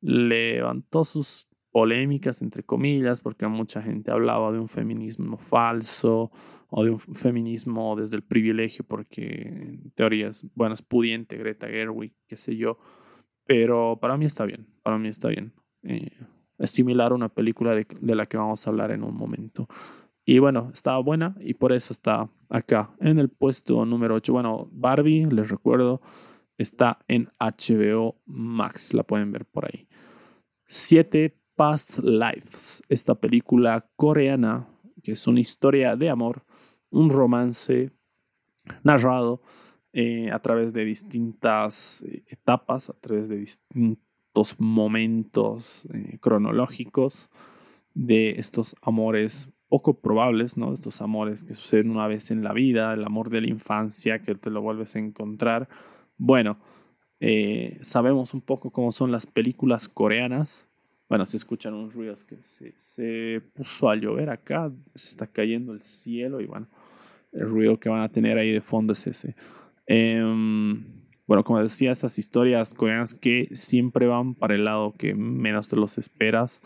levantó 0.00 1.04
sus 1.04 1.48
polémicas, 1.70 2.42
entre 2.42 2.62
comillas, 2.62 3.20
porque 3.20 3.46
mucha 3.46 3.82
gente 3.82 4.10
hablaba 4.10 4.52
de 4.52 4.58
un 4.58 4.68
feminismo 4.68 5.36
falso 5.36 6.30
o 6.68 6.84
de 6.84 6.90
un 6.90 6.98
feminismo 6.98 7.96
desde 7.96 8.16
el 8.16 8.22
privilegio, 8.22 8.84
porque 8.84 9.22
en 9.22 9.90
teoría 9.92 10.28
es, 10.28 10.44
bueno, 10.54 10.74
es 10.74 10.82
pudiente 10.82 11.36
Greta 11.36 11.68
Gerwig, 11.68 12.14
qué 12.26 12.36
sé 12.36 12.56
yo, 12.56 12.78
pero 13.44 13.98
para 14.00 14.16
mí 14.16 14.24
está 14.24 14.44
bien, 14.44 14.66
para 14.82 14.98
mí 14.98 15.08
está 15.08 15.28
bien. 15.28 15.52
Eh, 15.82 16.10
es 16.58 16.70
similar 16.70 17.12
a 17.12 17.14
una 17.14 17.28
película 17.28 17.74
de, 17.74 17.86
de, 18.00 18.14
la 18.14 18.26
que 18.26 18.36
vamos 18.36 18.66
a 18.66 18.70
hablar 18.70 18.90
en 18.90 19.02
un 19.02 19.16
momento. 19.16 19.66
Y 20.24 20.38
bueno, 20.38 20.70
estaba 20.72 20.98
buena 20.98 21.34
y 21.40 21.54
por 21.54 21.72
eso 21.72 21.92
está 21.92 22.28
acá 22.48 22.90
en 23.00 23.18
el 23.18 23.28
puesto 23.28 23.84
número 23.84 24.14
8. 24.16 24.32
Bueno, 24.32 24.68
Barbie, 24.72 25.26
les 25.26 25.50
recuerdo, 25.50 26.00
está 26.58 26.98
en 27.08 27.30
HBO 27.38 28.16
Max, 28.26 28.94
la 28.94 29.02
pueden 29.02 29.32
ver 29.32 29.46
por 29.46 29.66
ahí. 29.66 29.88
7 30.66 31.36
Past 31.56 31.98
Lives, 31.98 32.82
esta 32.88 33.14
película 33.14 33.86
coreana 33.96 34.66
que 35.02 35.12
es 35.12 35.26
una 35.26 35.40
historia 35.40 35.96
de 35.96 36.10
amor, 36.10 36.44
un 36.90 37.10
romance 37.10 37.90
narrado 38.82 39.42
eh, 39.92 40.30
a 40.30 40.38
través 40.38 40.72
de 40.72 40.84
distintas 40.84 42.02
eh, 42.02 42.22
etapas, 42.28 42.90
a 42.90 42.94
través 42.94 43.28
de 43.28 43.36
distintos 43.36 44.56
momentos 44.58 45.82
eh, 45.92 46.18
cronológicos 46.20 47.28
de 47.94 48.30
estos 48.38 48.76
amores 48.82 49.48
poco 49.70 49.94
probables, 49.94 50.58
¿no? 50.58 50.74
Estos 50.74 51.00
amores 51.00 51.44
que 51.44 51.54
suceden 51.54 51.90
una 51.90 52.08
vez 52.08 52.30
en 52.30 52.44
la 52.44 52.52
vida, 52.52 52.92
el 52.92 53.04
amor 53.04 53.30
de 53.30 53.40
la 53.40 53.48
infancia 53.48 54.20
que 54.20 54.34
te 54.34 54.50
lo 54.50 54.60
vuelves 54.60 54.96
a 54.96 54.98
encontrar. 54.98 55.68
Bueno, 56.18 56.58
sabemos 57.80 58.34
un 58.34 58.40
poco 58.40 58.70
cómo 58.70 58.90
son 58.92 59.12
las 59.12 59.26
películas 59.26 59.88
coreanas. 59.88 60.66
Bueno, 61.08 61.24
se 61.24 61.36
escuchan 61.36 61.74
unos 61.74 61.94
ruidos 61.94 62.24
que 62.24 62.36
se, 62.48 62.74
se, 62.78 63.40
puso 63.54 63.88
a 63.88 63.96
llover 63.96 64.28
acá, 64.28 64.70
se 64.94 65.10
está 65.10 65.26
cayendo 65.26 65.72
el 65.72 65.82
cielo 65.82 66.40
y 66.40 66.46
bueno, 66.46 66.68
el 67.32 67.48
ruido 67.48 67.78
que 67.78 67.88
van 67.88 68.02
a 68.02 68.08
tener 68.08 68.38
ahí 68.38 68.52
de 68.52 68.60
fondo 68.60 68.92
es 68.92 69.06
ese. 69.06 69.36
Em, 69.86 70.84
bueno, 71.26 71.44
como 71.44 71.60
decía, 71.60 71.92
estas 71.92 72.18
historias 72.18 72.74
coreanas 72.74 73.14
que 73.14 73.48
siempre 73.54 74.06
van 74.06 74.34
para 74.34 74.54
el 74.54 74.64
lado 74.64 74.94
que 74.98 75.14
menos 75.14 75.68
te 75.68 75.76
los 75.76 75.96
esperas. 75.96 76.60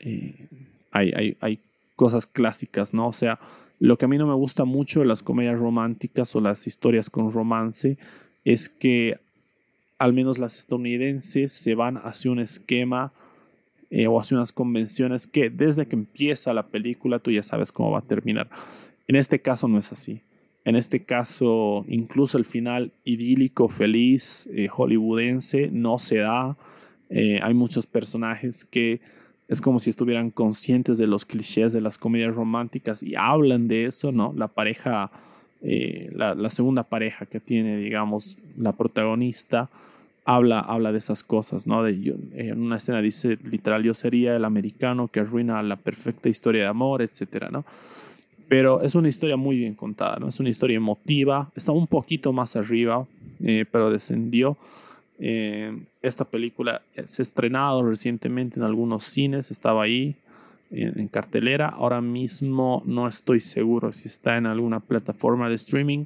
Eh, 0.00 0.48
hay, 0.90 1.12
hay, 1.14 1.36
hay 1.40 1.60
cosas 1.96 2.26
clásicas, 2.26 2.94
¿no? 2.94 3.08
O 3.08 3.12
sea, 3.12 3.40
lo 3.80 3.98
que 3.98 4.04
a 4.04 4.08
mí 4.08 4.16
no 4.16 4.26
me 4.26 4.34
gusta 4.34 4.64
mucho 4.64 5.00
de 5.00 5.06
las 5.06 5.22
comedias 5.22 5.58
románticas 5.58 6.34
o 6.36 6.40
las 6.40 6.66
historias 6.66 7.10
con 7.10 7.32
romance 7.32 7.98
es 8.44 8.68
que 8.68 9.18
al 9.98 10.12
menos 10.12 10.38
las 10.38 10.58
estadounidenses 10.58 11.52
se 11.52 11.74
van 11.74 11.98
hacia 11.98 12.30
un 12.30 12.38
esquema 12.38 13.12
eh, 13.90 14.06
o 14.06 14.20
hacia 14.20 14.36
unas 14.36 14.52
convenciones 14.52 15.26
que 15.26 15.50
desde 15.50 15.86
que 15.86 15.96
empieza 15.96 16.54
la 16.54 16.66
película 16.66 17.18
tú 17.18 17.30
ya 17.30 17.42
sabes 17.42 17.72
cómo 17.72 17.90
va 17.90 18.00
a 18.00 18.02
terminar. 18.02 18.48
En 19.08 19.16
este 19.16 19.40
caso 19.40 19.68
no 19.68 19.78
es 19.78 19.92
así. 19.92 20.20
En 20.64 20.74
este 20.74 21.04
caso, 21.04 21.84
incluso 21.86 22.38
el 22.38 22.44
final 22.44 22.90
idílico, 23.04 23.68
feliz, 23.68 24.48
eh, 24.52 24.66
hollywoodense, 24.66 25.70
no 25.70 26.00
se 26.00 26.16
da. 26.16 26.56
Eh, 27.08 27.38
hay 27.40 27.54
muchos 27.54 27.86
personajes 27.86 28.64
que 28.64 29.00
es 29.48 29.60
como 29.60 29.78
si 29.78 29.90
estuvieran 29.90 30.30
conscientes 30.30 30.98
de 30.98 31.06
los 31.06 31.24
clichés 31.24 31.72
de 31.72 31.80
las 31.80 31.98
comedias 31.98 32.34
románticas 32.34 33.02
y 33.02 33.14
hablan 33.14 33.68
de 33.68 33.86
eso, 33.86 34.10
¿no? 34.10 34.32
La 34.36 34.48
pareja, 34.48 35.10
eh, 35.62 36.10
la, 36.14 36.50
segunda 36.50 36.82
pareja 36.82 37.26
que 37.26 37.38
tiene, 37.38 37.76
digamos, 37.76 38.36
la 38.56 38.72
protagonista, 38.72 39.68
habla, 40.24 40.58
habla 40.58 40.90
de 40.90 40.98
esas 40.98 41.22
cosas, 41.22 41.66
¿no? 41.66 41.86
En 41.86 42.60
una 42.60 42.76
escena 42.76 43.00
dice 43.00 43.38
literal, 43.44 43.84
yo 43.84 43.94
sería 43.94 44.34
el 44.34 44.44
americano 44.44 45.06
que 45.06 45.20
arruina 45.20 45.62
la 45.62 45.76
perfecta 45.76 46.28
historia 46.28 46.62
de 46.62 46.68
amor, 46.68 47.02
etcétera, 47.02 47.48
¿no? 47.50 47.64
Pero 48.48 48.80
es 48.80 48.94
una 48.94 49.08
historia 49.08 49.36
muy 49.36 49.56
bien 49.56 49.74
contada, 49.74 50.18
¿no? 50.18 50.28
Es 50.28 50.40
una 50.40 50.48
historia 50.48 50.76
emotiva, 50.76 51.50
está 51.54 51.70
un 51.70 51.86
poquito 51.86 52.32
más 52.32 52.56
arriba, 52.56 53.06
eh, 53.42 53.64
pero 53.70 53.90
descendió. 53.90 54.56
Eh, 55.18 55.76
esta 56.02 56.24
película 56.24 56.82
se 57.04 57.22
ha 57.22 57.24
estrenado 57.24 57.82
recientemente 57.88 58.60
en 58.60 58.64
algunos 58.64 59.04
cines, 59.04 59.50
estaba 59.50 59.84
ahí 59.84 60.16
en, 60.70 61.08
cartelera. 61.08 61.68
Ahora 61.68 62.00
mismo 62.00 62.82
no 62.86 63.08
estoy 63.08 63.40
seguro 63.40 63.92
si 63.92 64.08
está 64.08 64.36
en 64.36 64.46
alguna 64.46 64.80
plataforma 64.80 65.48
de 65.48 65.54
streaming, 65.56 66.04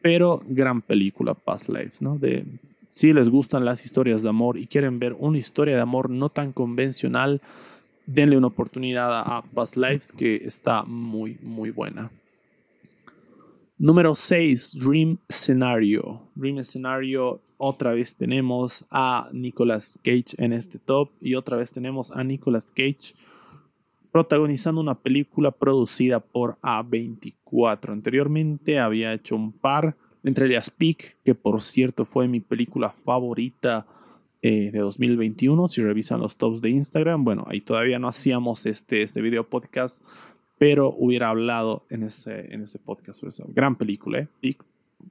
pero 0.00 0.42
gran 0.48 0.82
película 0.82 1.34
Past 1.34 1.68
Lives, 1.68 2.00
¿no? 2.02 2.18
De, 2.18 2.44
si 2.88 3.12
les 3.12 3.28
gustan 3.28 3.64
las 3.64 3.84
historias 3.84 4.22
de 4.22 4.30
amor 4.30 4.56
y 4.56 4.66
quieren 4.66 4.98
ver 4.98 5.14
una 5.18 5.38
historia 5.38 5.76
de 5.76 5.82
amor 5.82 6.10
no 6.10 6.30
tan 6.30 6.52
convencional, 6.52 7.40
denle 8.06 8.38
una 8.38 8.46
oportunidad 8.46 9.20
a 9.20 9.42
Past 9.54 9.76
Lives 9.76 10.12
que 10.12 10.36
está 10.36 10.82
muy, 10.84 11.36
muy 11.42 11.70
buena. 11.70 12.10
Número 13.80 14.12
6, 14.12 14.76
Dream 14.80 15.18
Scenario. 15.28 16.22
Dream 16.34 16.64
Scenario, 16.64 17.40
otra 17.58 17.92
vez 17.92 18.16
tenemos 18.16 18.84
a 18.90 19.28
Nicolas 19.32 19.96
Cage 20.02 20.34
en 20.36 20.52
este 20.52 20.80
top 20.80 21.10
y 21.20 21.36
otra 21.36 21.56
vez 21.56 21.70
tenemos 21.70 22.10
a 22.10 22.24
Nicolas 22.24 22.72
Cage 22.72 23.14
protagonizando 24.10 24.80
una 24.80 24.96
película 24.96 25.52
producida 25.52 26.18
por 26.18 26.58
A24. 26.60 27.92
Anteriormente 27.92 28.80
había 28.80 29.12
hecho 29.12 29.36
un 29.36 29.52
par, 29.52 29.96
entre 30.24 30.46
ellas 30.46 30.72
Peak, 30.72 31.18
que 31.24 31.36
por 31.36 31.62
cierto 31.62 32.04
fue 32.04 32.26
mi 32.26 32.40
película 32.40 32.90
favorita 32.90 33.86
eh, 34.42 34.70
de 34.72 34.78
2021. 34.80 35.68
Si 35.68 35.84
revisan 35.84 36.18
los 36.18 36.36
tops 36.36 36.60
de 36.60 36.70
Instagram, 36.70 37.22
bueno, 37.22 37.44
ahí 37.46 37.60
todavía 37.60 38.00
no 38.00 38.08
hacíamos 38.08 38.66
este, 38.66 39.02
este 39.02 39.20
video 39.20 39.48
podcast, 39.48 40.02
pero 40.58 40.94
hubiera 40.96 41.30
hablado 41.30 41.86
en 41.88 42.02
ese, 42.02 42.52
en 42.52 42.62
ese 42.62 42.78
podcast 42.78 43.20
sobre 43.20 43.30
esa 43.30 43.44
gran 43.48 43.76
película. 43.76 44.18
¿eh? 44.42 44.56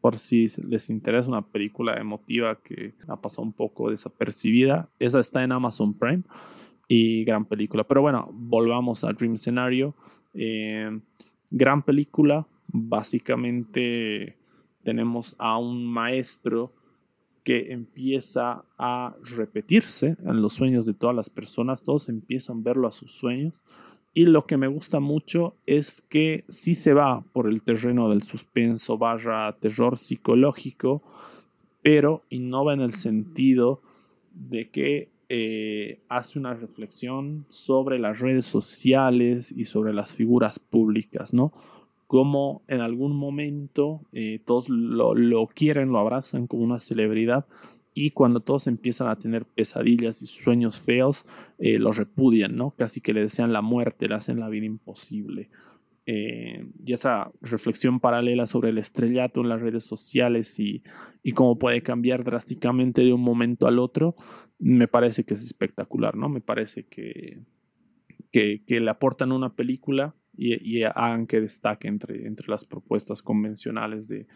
Por 0.02 0.18
si 0.18 0.48
les 0.68 0.90
interesa 0.90 1.30
una 1.30 1.41
película 1.41 1.95
emotiva 1.99 2.56
que 2.61 2.94
ha 3.07 3.15
pasado 3.15 3.44
un 3.44 3.53
poco 3.53 3.90
desapercibida, 3.90 4.90
esa 4.99 5.19
está 5.19 5.44
en 5.44 5.53
Amazon 5.53 5.94
Prime 5.94 6.24
y 6.88 7.24
gran 7.24 7.45
película. 7.45 7.86
Pero 7.86 8.02
bueno, 8.02 8.30
volvamos 8.34 9.03
a 9.03 9.14
Dream 9.14 9.38
Scenario. 9.38 9.95
Eh, 10.34 10.99
gran 11.49 11.82
película, 11.82 12.45
básicamente 12.68 14.38
tenemos 14.84 15.36
a 15.38 15.57
un 15.57 15.86
maestro 15.86 16.74
que 17.44 17.72
empieza 17.72 18.65
a 18.78 19.15
repetirse 19.38 20.18
en 20.26 20.41
los 20.41 20.52
sueños 20.52 20.86
de 20.86 20.94
todas 20.94 21.15
las 21.15 21.30
personas, 21.30 21.82
todos 21.82 22.10
empiezan 22.10 22.60
a 22.60 22.61
verlo 22.61 22.90
a 22.90 22.91
sus 22.91 23.14
sueños. 23.14 23.61
Y 24.18 24.26
lo 24.26 24.45
que 24.45 24.57
me 24.57 24.65
gusta 24.65 24.99
mucho 24.99 25.57
es 25.68 26.02
que 26.10 26.44
sí 26.48 26.73
se 26.73 26.91
va 26.91 27.23
por 27.34 27.48
el 27.48 27.61
terreno 27.61 28.10
del 28.10 28.23
suspenso 28.23 28.98
barra 28.98 29.56
terror 29.60 29.95
psicológico, 29.95 31.03
pero 31.84 32.23
innova 32.31 32.73
en 32.73 32.81
el 32.81 32.94
sentido 32.94 33.80
de 34.34 34.72
que 34.72 35.10
eh, 35.30 35.99
hace 36.10 36.39
una 36.39 36.56
reflexión 36.56 37.45
sobre 37.49 37.99
las 37.99 38.19
redes 38.19 38.48
sociales 38.48 39.53
y 39.56 39.65
sobre 39.65 39.94
las 39.94 40.15
figuras 40.15 40.57
públicas, 40.57 41.31
¿no? 41.31 41.53
como 42.07 42.64
en 42.68 42.81
algún 42.81 43.15
momento 43.15 44.02
eh, 44.14 44.39
todos 44.44 44.68
lo, 44.68 45.45
quieren, 45.45 45.89
lo 45.89 45.99
abrazan 45.99 46.48
como 46.48 46.64
una 46.64 46.80
celebridad 46.80 47.45
y 47.99 48.11
cuando 48.11 48.41
todos 48.41 48.68
empiezan 48.68 49.07
a 49.07 49.15
tener 49.15 49.45
pesadillas 49.45 50.22
y 50.22 50.28
sueños 50.28 50.80
feos, 50.80 51.26
eh, 51.57 51.80
los 51.80 51.98
repudian, 51.98 52.56
¿no? 52.56 52.76
Casi 52.78 53.02
que 53.02 53.11
le 53.11 53.22
desean 53.22 53.52
la 53.52 53.64
muerte, 53.64 54.07
le 54.07 54.14
hacen 54.14 54.40
la 54.40 54.49
vida 54.49 54.68
imposible. 54.68 55.49
Eh, 56.06 56.64
y 56.86 56.94
esa 56.94 57.32
reflexión 57.41 57.99
paralela 57.99 58.45
sobre 58.45 58.69
el 58.69 58.78
estrellato 58.78 59.41
en 59.41 59.49
las 59.49 59.61
redes 59.61 59.84
sociales 59.84 60.60
y, 60.60 60.84
y, 61.24 61.32
cómo 61.32 61.57
puede 61.57 61.82
cambiar 61.82 62.24
drásticamente 62.24 63.02
de 63.02 63.14
un 63.14 63.22
momento 63.22 63.65
al 63.65 63.80
otro, 63.80 64.15
me 64.60 64.88
parece 64.88 65.24
que 65.24 65.34
es 65.34 65.44
espectacular, 65.44 66.15
¿no? 66.15 66.30
Me 66.30 66.40
parece 66.40 66.86
que, 66.86 67.40
que, 68.32 68.61
le 68.80 68.90
aportan 68.91 69.32
una 69.32 69.56
película 69.56 70.15
y, 70.36 70.84
hagan 70.84 71.26
que 71.26 71.41
destaque 71.41 71.88
entre, 71.88 72.28
entre 72.28 72.48
las 72.48 72.64
propuestas 72.64 73.24
convencionales 73.24 74.07
de, 74.07 74.28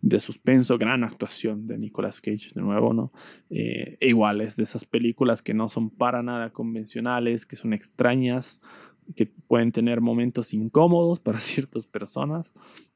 de 0.00 0.20
suspenso, 0.20 0.78
gran 0.78 1.02
actuación 1.02 1.66
de 1.66 1.76
Nicolas 1.76 2.20
Cage 2.20 2.50
de 2.54 2.60
nuevo, 2.60 2.92
¿no? 2.92 3.12
Eh, 3.50 3.96
e 4.00 4.08
igual 4.08 4.40
es 4.40 4.56
de 4.56 4.62
esas 4.62 4.84
películas 4.84 5.42
que 5.42 5.54
no 5.54 5.68
son 5.68 5.90
para 5.90 6.22
nada 6.22 6.50
convencionales, 6.50 7.46
que 7.46 7.56
son 7.56 7.72
extrañas, 7.72 8.60
que 9.16 9.26
pueden 9.26 9.72
tener 9.72 10.00
momentos 10.00 10.54
incómodos 10.54 11.20
para 11.20 11.40
ciertas 11.40 11.86
personas, 11.86 12.50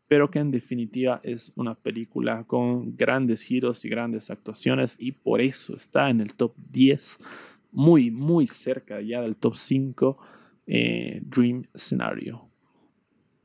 pero 0.06 0.30
que 0.30 0.38
en 0.38 0.50
definitiva 0.50 1.20
es 1.22 1.52
una 1.56 1.74
película 1.74 2.44
con 2.44 2.96
grandes 2.96 3.42
giros 3.42 3.84
y 3.84 3.88
grandes 3.88 4.30
actuaciones 4.30 4.96
y 4.98 5.12
por 5.12 5.40
eso 5.40 5.74
está 5.74 6.10
en 6.10 6.20
el 6.20 6.34
top 6.34 6.54
10, 6.70 7.18
muy, 7.72 8.10
muy 8.10 8.46
cerca 8.46 9.00
ya 9.00 9.22
del 9.22 9.36
top 9.36 9.56
5, 9.56 10.18
eh, 10.66 11.20
Dream 11.24 11.64
Scenario. 11.74 12.48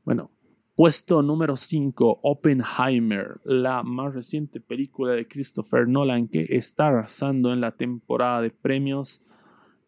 Bueno, 0.04 0.30
puesto 0.78 1.22
número 1.22 1.56
5, 1.56 2.20
Oppenheimer, 2.22 3.40
la 3.42 3.82
más 3.82 4.14
reciente 4.14 4.60
película 4.60 5.12
de 5.14 5.26
Christopher 5.26 5.88
Nolan 5.88 6.28
que 6.28 6.46
está 6.50 6.86
arrasando 6.86 7.52
en 7.52 7.60
la 7.60 7.72
temporada 7.72 8.40
de 8.42 8.50
premios. 8.50 9.20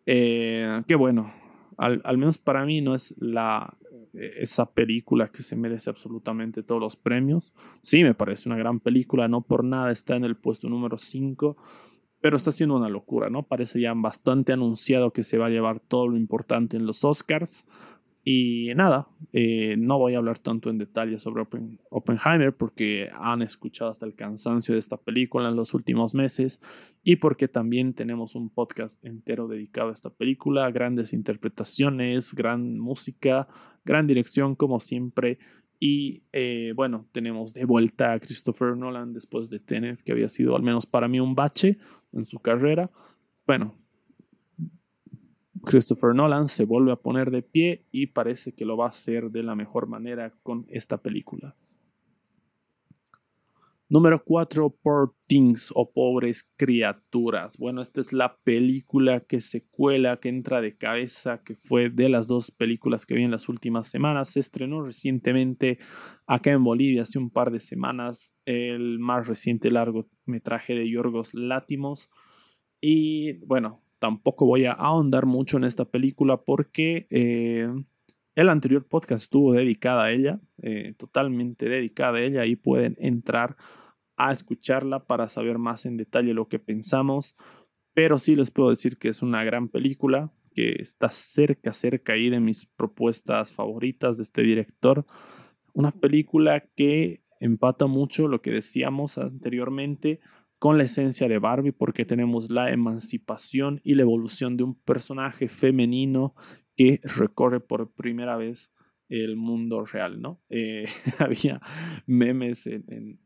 Eh, 0.05 0.83
que 0.89 0.97
bueno, 0.97 1.33
al, 1.79 2.19
menos 2.19 2.39
para 2.39 2.65
mí 2.65 2.81
no 2.81 2.97
es 2.97 3.15
la, 3.21 3.73
esa 4.15 4.73
película 4.73 5.29
que 5.29 5.45
se 5.45 5.55
merece 5.55 5.91
absolutamente 5.91 6.65
todos 6.65 6.81
los 6.81 6.97
premios. 6.97 7.55
Sí, 7.83 8.03
me 8.03 8.15
parece 8.15 8.49
una 8.49 8.59
gran 8.59 8.81
película, 8.81 9.29
no 9.29 9.43
por 9.43 9.63
nada 9.63 9.93
está 9.93 10.17
en 10.17 10.25
el 10.25 10.35
puesto 10.35 10.69
número 10.69 10.99
5, 10.99 11.57
pero 12.21 12.37
está 12.37 12.51
siendo 12.51 12.75
una 12.77 12.89
locura, 12.89 13.31
¿no? 13.31 13.45
Parece 13.45 13.81
ya 13.81 13.95
bastante 13.95 14.53
anunciado 14.53 15.13
que 15.13 15.23
se 15.23 15.39
va 15.39 15.47
a 15.47 15.51
llevar 15.51 15.79
todo 15.79 16.09
lo 16.09 16.17
importante 16.17 16.77
en 16.77 16.85
los 16.85 17.05
Oscars. 17.05 17.65
Y 18.23 18.73
nada, 18.77 19.09
eh, 19.33 19.77
no 19.79 19.99
voy 19.99 20.15
a 20.15 20.19
hablar 20.19 20.39
tanto 20.39 20.69
en 20.69 20.77
detalle 20.77 21.19
sobre 21.19 21.47
Oppenheimer 21.89 22.55
porque 22.55 23.09
han 23.15 23.41
escuchado 23.41 23.91
hasta 23.91 24.05
el 24.05 24.15
cansancio 24.15 24.75
de 24.75 24.81
esta 24.81 24.99
película 24.99 25.49
en 25.49 25.57
los 25.57 25.73
últimos 25.73 26.15
meses 26.15 26.61
y 27.03 27.17
porque 27.17 27.49
también 27.49 27.95
tenemos 27.95 28.35
un 28.35 28.51
podcast 28.51 29.03
entero 29.05 29.49
dedicado 29.49 29.89
a 29.89 29.95
esta 29.95 30.11
película, 30.11 30.71
grandes 30.71 31.15
interpretaciones, 31.15 32.35
gran 32.35 32.79
música, 32.79 33.49
gran 33.87 34.07
dirección 34.07 34.55
como 34.55 34.81
siempre. 34.81 35.39
Y 35.79 36.25
eh, 36.33 36.75
bueno, 36.77 37.07
tenemos 37.13 37.55
de 37.55 37.65
vuelta 37.65 38.13
a 38.13 38.21
Christopher 38.21 38.77
Nolan 38.77 39.15
después 39.15 39.49
de 39.49 39.61
Tenet, 39.61 40.03
que 40.03 40.13
había 40.13 40.29
sido 40.29 40.57
al 40.57 40.63
menos 40.63 40.85
para 40.85 41.09
mí 41.09 41.21
un 41.21 41.35
bache 41.35 41.79
en 42.13 42.27
su 42.27 42.39
carrera. 42.39 42.91
Bueno, 43.47 43.75
Christopher 45.65 46.15
Nolan 46.15 46.49
se 46.49 46.65
vuelve 46.65 46.93
a 46.93 46.97
poner 46.97 47.31
de 47.31 47.43
pie 47.43 47.87
y 47.91 48.09
parece 48.09 48.53
que 48.53 48.65
lo 48.65 48.77
va 48.77 48.87
a 48.87 48.91
hacer 48.91 49.31
de 49.31 49.43
la 49.43 49.55
mejor 49.55 49.87
manera 49.87 50.33
con 50.43 50.67
esta 50.69 50.99
película. 50.99 51.57
Número 53.93 54.23
4, 54.23 54.71
Poor 54.85 55.15
Things 55.27 55.73
o 55.75 55.91
Pobres 55.91 56.49
Criaturas. 56.57 57.59
Bueno, 57.59 57.83
esta 57.83 58.01
es 58.01 58.13
la 58.13 58.37
película 58.45 59.19
que 59.19 59.41
se 59.41 59.65
cuela, 59.65 60.19
que 60.19 60.29
entra 60.29 60.61
de 60.61 60.77
cabeza, 60.77 61.43
que 61.43 61.57
fue 61.57 61.91
de 61.91 62.09
las 62.09 62.29
dos 62.29 62.53
películas 62.53 63.05
que 63.05 63.15
vi 63.17 63.25
en 63.25 63.33
las 63.33 63.49
últimas 63.49 63.89
semanas. 63.89 64.31
Se 64.31 64.39
estrenó 64.39 64.81
recientemente 64.85 65.81
acá 66.29 66.53
en 66.53 66.63
Bolivia 66.63 67.03
hace 67.03 67.19
un 67.19 67.31
par 67.31 67.51
de 67.51 67.59
semanas 67.59 68.33
el 68.45 69.01
más 69.01 69.27
reciente 69.27 69.73
largometraje 69.73 70.75
de 70.75 70.89
Yorgos 70.89 71.35
Látimos. 71.35 72.09
Y 72.81 73.45
bueno, 73.45 73.83
tampoco 74.01 74.47
voy 74.47 74.65
a 74.65 74.73
ahondar 74.73 75.27
mucho 75.27 75.59
en 75.59 75.65
esta 75.65 75.85
película 75.85 76.39
porque 76.39 77.07
eh, 77.11 77.69
el 78.35 78.49
anterior 78.49 78.87
podcast 78.89 79.25
estuvo 79.25 79.53
dedicada 79.53 80.05
a 80.05 80.11
ella, 80.11 80.41
eh, 80.63 80.95
totalmente 80.97 81.69
dedicada 81.69 82.19
a 82.19 82.23
ella 82.23 82.47
y 82.47 82.57
pueden 82.57 82.97
entrar 82.99 83.57
a 84.17 84.33
escucharla 84.33 85.07
para 85.07 85.29
saber 85.29 85.59
más 85.59 85.87
en 85.87 85.97
detalle 85.97 86.35
lo 86.35 86.49
que 86.49 86.59
pensamos. 86.59 87.37
Pero 87.93 88.19
sí 88.19 88.35
les 88.35 88.51
puedo 88.51 88.71
decir 88.71 88.99
que 88.99 89.09
es 89.09 89.23
una 89.23 89.45
gran 89.45 89.69
película, 89.69 90.33
que 90.55 90.77
está 90.81 91.11
cerca, 91.11 91.73
cerca 91.73 92.15
ahí 92.15 92.31
de 92.31 92.41
mis 92.41 92.67
propuestas 92.67 93.53
favoritas 93.53 94.17
de 94.17 94.23
este 94.23 94.43
director. 94.43 95.05
Una 95.75 95.91
película 95.91 96.61
que 96.75 97.23
empata 97.41 97.87
mucho 97.87 98.29
lo 98.29 98.41
que 98.43 98.51
decíamos 98.51 99.19
anteriormente 99.19 100.21
con 100.61 100.77
la 100.77 100.85
esencia 100.85 101.27
de 101.27 101.39
Barbie 101.39 101.73
porque 101.73 102.05
tenemos 102.05 102.51
la 102.51 102.71
emancipación 102.71 103.81
y 103.83 103.95
la 103.95 104.03
evolución 104.03 104.59
de 104.59 104.63
un 104.65 104.75
personaje 104.75 105.49
femenino 105.49 106.35
que 106.77 107.01
recorre 107.03 107.61
por 107.61 107.91
primera 107.93 108.37
vez 108.37 108.71
el 109.09 109.37
mundo 109.37 109.87
real, 109.87 110.21
¿no? 110.21 110.39
Eh, 110.51 110.85
había 111.19 111.61
memes 112.07 112.67
en, 112.67 113.19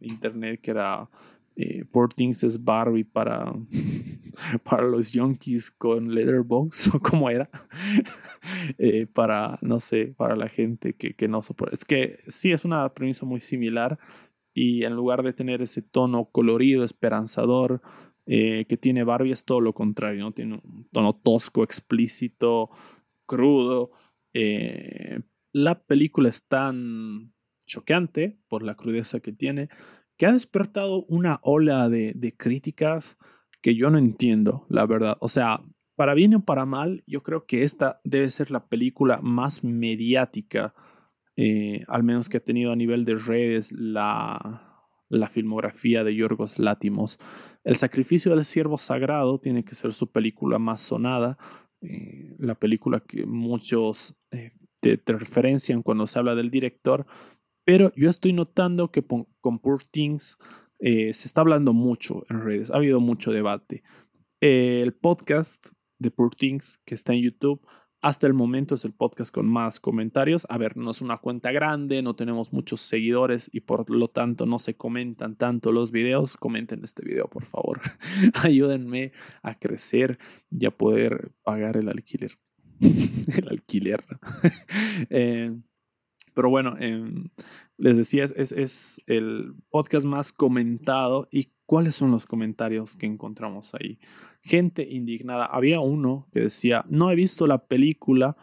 internet 0.00 0.60
que 0.60 0.72
era 0.72 1.08
eh, 1.54 1.84
Things 2.16 2.42
es 2.42 2.62
Barbie 2.62 3.04
para, 3.04 3.52
para 4.64 4.82
los 4.82 5.12
yonkis 5.12 5.70
con 5.70 6.12
Letterboxd 6.12 6.88
o 6.94 7.00
como 7.00 7.30
era, 7.30 7.48
eh, 8.78 9.06
para, 9.06 9.60
no 9.62 9.78
sé, 9.78 10.14
para 10.16 10.34
la 10.34 10.48
gente 10.48 10.94
que, 10.94 11.14
que 11.14 11.28
no 11.28 11.40
soporta. 11.40 11.74
Es 11.74 11.84
que 11.84 12.18
sí, 12.26 12.50
es 12.50 12.64
una 12.64 12.88
premisa 12.94 13.26
muy 13.26 13.40
similar, 13.40 13.96
y 14.58 14.82
en 14.82 14.96
lugar 14.96 15.22
de 15.22 15.32
tener 15.32 15.62
ese 15.62 15.82
tono 15.82 16.30
colorido, 16.32 16.82
esperanzador 16.82 17.80
eh, 18.26 18.64
que 18.68 18.76
tiene 18.76 19.04
Barbie, 19.04 19.30
es 19.30 19.44
todo 19.44 19.60
lo 19.60 19.72
contrario, 19.72 20.24
¿no? 20.24 20.32
Tiene 20.32 20.60
un 20.64 20.88
tono 20.90 21.14
tosco, 21.14 21.62
explícito, 21.62 22.68
crudo. 23.24 23.92
Eh, 24.34 25.20
la 25.52 25.80
película 25.84 26.28
es 26.28 26.42
tan 26.42 27.32
choqueante 27.66 28.36
por 28.48 28.64
la 28.64 28.74
crudeza 28.74 29.20
que 29.20 29.30
tiene 29.30 29.68
que 30.16 30.26
ha 30.26 30.32
despertado 30.32 31.04
una 31.04 31.38
ola 31.42 31.88
de, 31.88 32.12
de 32.16 32.36
críticas 32.36 33.16
que 33.62 33.76
yo 33.76 33.90
no 33.90 33.98
entiendo, 33.98 34.66
la 34.68 34.86
verdad. 34.86 35.16
O 35.20 35.28
sea, 35.28 35.60
para 35.94 36.14
bien 36.14 36.34
o 36.34 36.44
para 36.44 36.66
mal, 36.66 37.04
yo 37.06 37.22
creo 37.22 37.46
que 37.46 37.62
esta 37.62 38.00
debe 38.02 38.28
ser 38.30 38.50
la 38.50 38.66
película 38.66 39.20
más 39.22 39.62
mediática 39.62 40.74
eh, 41.40 41.84
al 41.86 42.02
menos 42.02 42.28
que 42.28 42.38
ha 42.38 42.40
tenido 42.40 42.72
a 42.72 42.76
nivel 42.76 43.04
de 43.04 43.14
redes 43.14 43.70
la, 43.70 44.64
filmografía 45.30 46.02
de 46.02 46.16
Yorgos 46.16 46.58
Látimos. 46.58 47.20
El 47.62 47.76
sacrificio 47.76 48.34
del 48.34 48.44
siervo 48.44 48.76
sagrado 48.76 49.38
tiene 49.38 49.64
que 49.64 49.76
ser 49.76 49.94
su 49.94 50.10
película 50.10 50.58
más 50.58 50.80
sonada, 50.80 51.38
eh, 51.80 52.34
la 52.40 52.56
película 52.56 52.98
que 53.06 53.24
muchos 53.24 54.16
eh, 54.32 54.50
te, 54.80 55.00
referencian 55.06 55.84
cuando 55.84 56.08
se 56.08 56.18
habla 56.18 56.34
del 56.34 56.50
director, 56.50 57.06
pero 57.64 57.92
yo 57.94 58.10
estoy 58.10 58.32
notando 58.32 58.90
que 58.90 59.04
con 59.04 59.60
Poor 59.60 59.84
Things 59.84 60.38
se 60.80 61.10
está 61.10 61.40
hablando 61.40 61.72
mucho 61.72 62.24
en 62.30 62.40
redes, 62.40 62.70
ha 62.72 62.76
habido 62.78 62.98
mucho 62.98 63.30
debate. 63.30 63.84
el 64.40 64.92
podcast 64.92 65.68
de 66.00 66.10
Poor 66.10 66.34
Things 66.34 66.80
que 66.84 66.96
está 66.96 67.12
en 67.12 67.22
YouTube 67.22 67.60
hasta 68.00 68.26
el 68.26 68.34
momento 68.34 68.74
es 68.74 68.84
el 68.84 68.92
podcast 68.92 69.32
con 69.32 69.48
más 69.48 69.80
comentarios. 69.80 70.46
A 70.48 70.58
ver, 70.58 70.76
no 70.76 70.90
es 70.90 71.00
una 71.00 71.18
cuenta 71.18 71.50
grande, 71.50 72.02
no 72.02 72.14
tenemos 72.14 72.52
muchos 72.52 72.80
seguidores 72.80 73.50
y 73.52 73.60
por 73.60 73.90
lo 73.90 74.08
tanto 74.08 74.46
no 74.46 74.58
se 74.58 74.74
comentan 74.74 75.36
tanto 75.36 75.72
los 75.72 75.90
videos. 75.90 76.36
Comenten 76.36 76.84
este 76.84 77.04
video, 77.04 77.28
por 77.28 77.44
favor. 77.44 77.80
Ayúdenme 78.34 79.12
a 79.42 79.58
crecer 79.58 80.18
y 80.50 80.66
a 80.66 80.70
poder 80.70 81.32
pagar 81.42 81.76
el 81.76 81.88
alquiler. 81.88 82.32
el 82.80 83.48
alquiler. 83.48 84.04
Eh, 85.10 85.52
pero 86.38 86.50
bueno, 86.50 86.76
em, 86.78 87.30
les 87.78 87.96
decía, 87.96 88.22
es, 88.22 88.52
es 88.52 89.02
el 89.08 89.54
podcast 89.70 90.06
más 90.06 90.30
comentado 90.30 91.26
y 91.32 91.50
¿Cuáles 91.66 91.96
son 91.96 92.12
los 92.12 92.24
comentarios 92.24 92.96
que 92.96 93.04
encontramos 93.04 93.74
ahí? 93.74 93.98
Gente 94.40 94.88
indignada. 94.88 95.44
Había 95.44 95.80
uno 95.80 96.26
que 96.32 96.40
decía, 96.40 96.86
no 96.88 97.10
he 97.10 97.14
visto 97.14 97.46
la 97.46 97.66
película, 97.66 98.38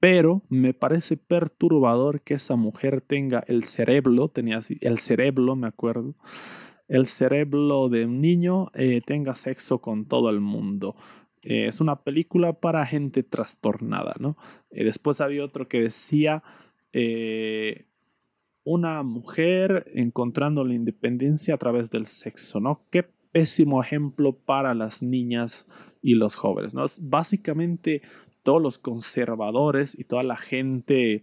pero 0.00 0.42
me 0.50 0.74
parece 0.74 1.16
perturbador 1.16 2.20
que 2.20 2.34
esa 2.34 2.56
mujer 2.56 3.00
tenga 3.00 3.42
el 3.46 3.64
cerebro, 3.64 4.28
tenía 4.28 4.60
el 4.82 4.98
cerebro, 4.98 5.56
me 5.56 5.66
acuerdo, 5.66 6.14
el 6.88 7.06
cerebro 7.06 7.88
de 7.88 8.04
un 8.04 8.20
niño, 8.20 8.66
eh, 8.74 9.00
tenga 9.00 9.34
sexo 9.34 9.80
con 9.80 10.04
todo 10.04 10.28
el 10.28 10.40
mundo. 10.40 10.94
Eh, 11.44 11.68
es 11.68 11.80
una 11.80 12.02
película 12.02 12.52
para 12.52 12.84
gente 12.84 13.22
trastornada, 13.22 14.14
¿no? 14.20 14.36
Eh, 14.70 14.84
después 14.84 15.22
había 15.22 15.42
otro 15.42 15.68
que 15.68 15.80
decía, 15.80 16.42
una 18.64 19.02
mujer 19.02 19.90
encontrando 19.94 20.64
la 20.64 20.74
independencia 20.74 21.54
a 21.54 21.58
través 21.58 21.90
del 21.90 22.06
sexo, 22.06 22.60
¿no? 22.60 22.86
Qué 22.90 23.04
pésimo 23.32 23.82
ejemplo 23.82 24.36
para 24.36 24.74
las 24.74 25.02
niñas 25.02 25.66
y 26.02 26.14
los 26.14 26.36
jóvenes, 26.36 26.74
¿no? 26.74 26.84
básicamente 27.00 28.02
todos 28.42 28.60
los 28.60 28.78
conservadores 28.78 29.98
y 29.98 30.04
toda 30.04 30.22
la 30.22 30.36
gente 30.36 31.22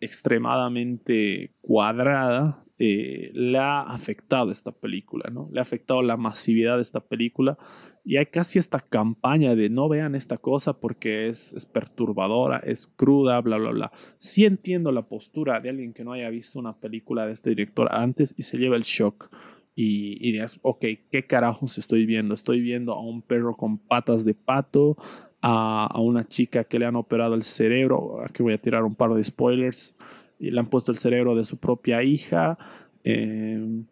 extremadamente 0.00 1.54
cuadrada 1.60 2.64
eh, 2.78 3.30
le 3.34 3.58
ha 3.58 3.82
afectado 3.82 4.52
esta 4.52 4.70
película, 4.70 5.30
¿no? 5.30 5.48
Le 5.50 5.60
ha 5.60 5.62
afectado 5.62 6.02
la 6.02 6.16
masividad 6.16 6.76
de 6.76 6.82
esta 6.82 7.00
película 7.00 7.58
y 8.06 8.18
hay 8.18 8.26
casi 8.26 8.60
esta 8.60 8.78
campaña 8.78 9.56
de 9.56 9.68
no 9.68 9.88
vean 9.88 10.14
esta 10.14 10.38
cosa 10.38 10.78
porque 10.78 11.26
es, 11.26 11.52
es, 11.54 11.66
perturbadora, 11.66 12.58
es 12.58 12.86
cruda, 12.86 13.40
bla, 13.40 13.58
bla, 13.58 13.72
bla. 13.72 13.92
Sí 14.18 14.44
entiendo 14.44 14.92
la 14.92 15.02
postura 15.02 15.58
de 15.60 15.70
alguien 15.70 15.92
que 15.92 16.04
no 16.04 16.12
haya 16.12 16.30
visto 16.30 16.60
una 16.60 16.78
película 16.78 17.26
de 17.26 17.32
este 17.32 17.50
director 17.50 17.88
antes 17.90 18.32
y 18.38 18.44
se 18.44 18.58
lleva 18.58 18.76
el 18.76 18.84
shock. 18.84 19.28
Y, 19.74 20.16
y 20.26 20.32
dices, 20.32 20.60
ok, 20.62 20.84
¿qué 21.10 21.26
carajos 21.26 21.78
estoy 21.78 22.06
viendo? 22.06 22.32
Estoy 22.32 22.60
viendo 22.60 22.92
a 22.92 23.00
un 23.00 23.22
perro 23.22 23.56
con 23.56 23.76
patas 23.76 24.24
de 24.24 24.34
pato, 24.34 24.96
a, 25.42 25.86
a 25.86 26.00
una 26.00 26.28
chica 26.28 26.62
que 26.62 26.78
le 26.78 26.86
han 26.86 26.94
operado 26.94 27.34
el 27.34 27.42
cerebro, 27.42 28.22
aquí 28.22 28.40
voy 28.42 28.54
a 28.54 28.58
tirar 28.58 28.84
un 28.84 28.94
par 28.94 29.12
de 29.14 29.24
spoilers, 29.24 29.96
y 30.38 30.52
le 30.52 30.60
han 30.60 30.66
puesto 30.66 30.92
el 30.92 30.98
cerebro 30.98 31.34
de 31.34 31.44
su 31.44 31.58
propia 31.58 32.04
hija. 32.04 32.56
Eh, 33.02 33.82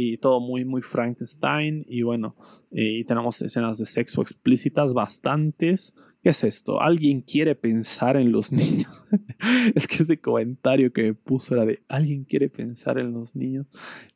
y 0.00 0.18
todo 0.18 0.40
muy, 0.40 0.64
muy 0.64 0.82
Frankenstein. 0.82 1.84
Y 1.88 2.02
bueno, 2.02 2.36
eh, 2.70 2.98
y 2.98 3.04
tenemos 3.04 3.40
escenas 3.42 3.78
de 3.78 3.86
sexo 3.86 4.22
explícitas 4.22 4.94
bastantes. 4.94 5.94
¿Qué 6.22 6.30
es 6.30 6.44
esto? 6.44 6.80
¿Alguien 6.80 7.22
quiere 7.22 7.54
pensar 7.54 8.16
en 8.16 8.32
los 8.32 8.52
niños? 8.52 8.90
es 9.74 9.86
que 9.86 10.02
ese 10.02 10.20
comentario 10.20 10.92
que 10.92 11.02
me 11.02 11.14
puso 11.14 11.54
era 11.54 11.64
de 11.64 11.82
¿alguien 11.88 12.24
quiere 12.24 12.48
pensar 12.48 12.98
en 12.98 13.12
los 13.12 13.34
niños? 13.36 13.66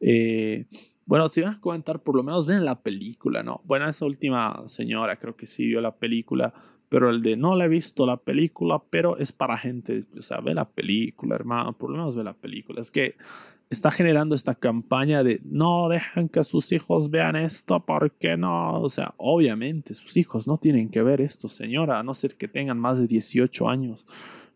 Eh, 0.01 0.67
bueno, 1.07 1.29
si 1.29 1.43
van 1.43 1.55
a 1.55 1.61
comentar, 1.61 2.03
por 2.03 2.17
lo 2.17 2.23
menos 2.23 2.47
ven 2.47 2.65
la 2.65 2.81
película, 2.81 3.43
¿no? 3.43 3.61
Bueno, 3.65 3.89
esa 3.89 4.07
última 4.07 4.63
señora 4.67 5.19
creo 5.19 5.37
que 5.37 5.47
sí 5.47 5.67
vio 5.67 5.81
la 5.83 5.97
película, 5.97 6.55
pero 6.89 7.11
el 7.11 7.23
de 7.23 7.37
no 7.37 7.57
le 7.57 7.65
he 7.65 7.69
visto 7.69 8.07
la 8.07 8.17
película, 8.17 8.83
pero 8.91 9.17
es 9.17 9.33
para 9.33 9.59
gente, 9.59 10.01
o 10.17 10.23
sea, 10.23 10.41
ve 10.41 10.55
la 10.55 10.69
película, 10.69 11.35
hermano, 11.35 11.73
por 11.73 11.91
lo 11.91 11.97
menos 11.97 12.15
ve 12.15 12.25
la 12.25 12.35
película. 12.35 12.81
Es 12.81 12.91
que 12.91 13.17
está 13.71 13.91
generando 13.91 14.35
esta 14.35 14.55
campaña 14.55 15.23
de 15.23 15.41
no 15.45 15.89
dejen 15.89 16.29
que 16.29 16.45
sus 16.45 16.73
hijos 16.73 17.11
vean 17.11 17.37
esto, 17.37 17.81
porque 17.81 18.37
no? 18.37 18.81
O 18.81 18.89
sea, 18.89 19.15
obviamente 19.17 19.95
sus 19.95 20.17
hijos 20.17 20.47
no 20.47 20.57
tienen 20.57 20.89
que 20.89 21.03
ver 21.03 21.21
esto, 21.21 21.49
señora, 21.49 21.99
a 21.99 22.03
no 22.03 22.15
ser 22.15 22.37
que 22.37 22.49
tengan 22.49 22.79
más 22.79 22.99
de 22.99 23.07
18 23.07 23.69
años. 23.69 24.07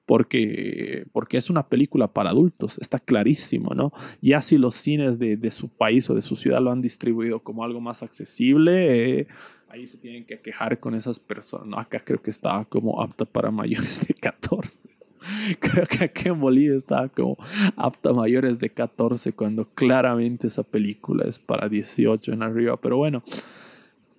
Porque, 0.08 1.04
porque 1.12 1.36
es 1.36 1.50
una 1.50 1.68
película 1.68 2.08
para 2.08 2.30
adultos, 2.30 2.78
está 2.78 2.98
clarísimo, 2.98 3.74
¿no? 3.74 3.92
Ya 4.22 4.40
si 4.40 4.56
los 4.56 4.74
cines 4.74 5.18
de, 5.18 5.36
de 5.36 5.50
su 5.50 5.68
país 5.68 6.08
o 6.08 6.14
de 6.14 6.22
su 6.22 6.34
ciudad 6.34 6.62
lo 6.62 6.70
han 6.72 6.80
distribuido 6.80 7.40
como 7.40 7.62
algo 7.62 7.78
más 7.78 8.02
accesible, 8.02 9.18
eh, 9.20 9.26
ahí 9.68 9.86
se 9.86 9.98
tienen 9.98 10.24
que 10.24 10.40
quejar 10.40 10.80
con 10.80 10.94
esas 10.94 11.20
personas. 11.20 11.80
Acá 11.80 12.00
creo 12.02 12.22
que 12.22 12.30
estaba 12.30 12.64
como 12.64 13.02
apta 13.02 13.26
para 13.26 13.50
mayores 13.50 14.08
de 14.08 14.14
14. 14.14 14.88
Creo 15.60 15.86
que 15.86 16.04
aquí 16.04 16.28
en 16.28 16.40
Bolivia 16.40 16.76
estaba 16.76 17.08
como 17.08 17.36
apta 17.76 18.12
mayores 18.12 18.58
de 18.58 18.70
14 18.70 19.32
cuando 19.32 19.68
claramente 19.74 20.46
esa 20.46 20.62
película 20.62 21.24
es 21.28 21.38
para 21.38 21.68
18 21.68 22.32
en 22.32 22.42
arriba. 22.42 22.78
Pero 22.80 22.96
bueno, 22.96 23.22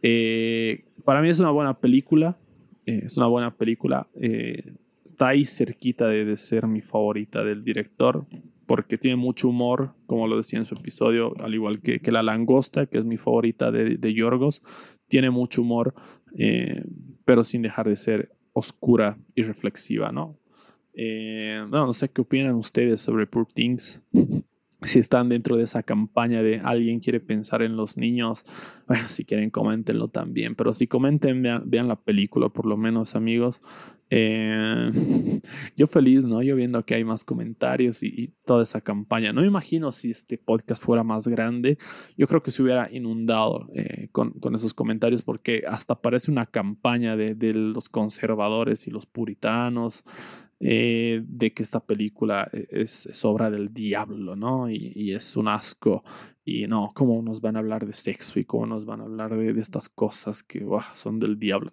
eh, 0.04 0.84
para 1.04 1.22
mí 1.22 1.30
es 1.30 1.40
una 1.40 1.52
buena 1.52 1.74
película. 1.74 2.38
Eh, 2.86 3.04
es 3.06 3.18
una 3.18 3.28
buena 3.28 3.56
película. 3.56 4.08
Eh, 4.16 4.74
está 5.20 5.28
ahí 5.28 5.44
cerquita 5.44 6.08
de, 6.08 6.38
ser 6.38 6.66
mi 6.66 6.80
favorita 6.80 7.44
del 7.44 7.66
director 7.66 8.26
porque 8.66 8.98
tiene 8.98 9.18
mucho 9.18 9.50
humor, 9.50 9.94
como 10.06 10.28
lo 10.28 10.38
decía 10.38 10.60
en 10.60 10.66
su 10.66 10.76
episodio, 10.76 11.34
al 11.42 11.54
igual 11.54 11.82
que, 11.82 12.00
que 12.00 12.14
La 12.14 12.24
Langosta, 12.24 12.86
que 12.86 13.00
es 13.00 13.04
mi 13.04 13.18
favorita 13.18 13.70
de, 13.70 13.98
de 13.98 14.14
Yorgos, 14.14 14.62
tiene 15.10 15.30
mucho 15.30 15.64
humor, 15.64 15.94
pero 17.26 17.44
sin 17.44 17.64
dejar 17.64 17.90
de 17.90 17.98
ser 17.98 18.32
oscura 18.54 19.18
y 19.36 19.44
reflexiva, 19.44 20.14
¿no? 20.14 20.38
Eh, 20.94 21.66
no 21.70 21.92
sé 21.92 22.08
qué 22.10 22.22
opinan 22.22 22.56
ustedes 22.56 23.02
sobre 23.02 23.28
Poor 23.28 23.46
Things. 23.46 24.02
Si 24.82 24.98
están 25.00 25.28
dentro 25.28 25.58
de 25.58 25.64
esa 25.64 25.84
campaña 25.84 26.42
de 26.42 26.62
alguien 26.64 27.02
quiere 27.02 27.20
pensar 27.20 27.62
en 27.62 27.76
los 27.76 27.98
niños, 27.98 28.46
bueno, 28.88 29.10
si 29.10 29.26
quieren 29.26 29.50
coméntenlo 29.50 30.08
también. 30.08 30.56
Pero 30.56 30.72
si 30.74 30.88
comenten, 30.88 31.44
vean, 31.66 31.88
la 31.88 31.98
película 31.98 32.50
por 32.50 32.66
lo 32.66 32.78
menos, 32.78 33.16
amigos. 33.16 33.60
Eh, 34.10 34.92
yo 35.78 35.88
feliz, 35.88 36.26
¿no? 36.26 36.42
Yo 36.42 36.56
viendo 36.56 36.84
que 36.86 36.96
hay 36.96 37.04
más 37.04 37.24
comentarios 37.24 38.04
y, 38.04 38.34
toda 38.46 38.64
esa 38.64 38.82
campaña. 38.82 39.34
No 39.34 39.42
me 39.42 39.48
imagino 39.48 39.92
si 39.92 40.12
este 40.12 40.38
podcast 40.38 40.82
fuera 40.82 41.04
más 41.04 41.28
grande. 41.28 41.78
Yo 42.18 42.28
creo 42.28 42.42
que 42.42 42.52
se 42.52 42.64
hubiera 42.64 42.90
inundado 42.92 43.68
eh, 43.76 44.08
con, 44.12 44.32
con, 44.32 44.56
esos 44.56 44.74
comentarios 44.74 45.22
porque 45.22 45.64
hasta 45.68 46.02
parece 46.02 46.32
una 46.32 46.46
campaña 46.48 47.16
de, 47.16 47.36
de 47.36 47.54
los 47.54 47.90
conservadores 47.90 48.88
y 48.88 48.92
los 48.92 49.06
puritanos. 49.06 50.04
Eh, 50.62 51.22
de 51.26 51.54
que 51.54 51.64
esta 51.64 51.80
película 51.80 52.50
e-, 52.52 52.68
es, 52.70 53.08
obra 53.24 53.50
del 53.50 53.74
diablo, 53.74 54.36
¿no? 54.36 54.70
Y, 54.70 55.14
es 55.14 55.38
un 55.38 55.48
asco. 55.48 56.04
Y 56.44 56.68
no, 56.68 56.92
¿cómo 56.94 57.22
nos 57.22 57.42
van 57.42 57.56
a 57.56 57.60
hablar 57.60 57.86
de 57.86 57.94
sexo 57.94 58.40
y 58.40 58.46
cómo 58.46 58.66
nos 58.66 58.86
van 58.86 59.02
a 59.02 59.06
hablar 59.06 59.36
de, 59.38 59.60
estas 59.60 59.88
cosas 59.88 60.44
que 60.44 60.66
son 60.96 61.20
del 61.20 61.40
diablo? 61.40 61.72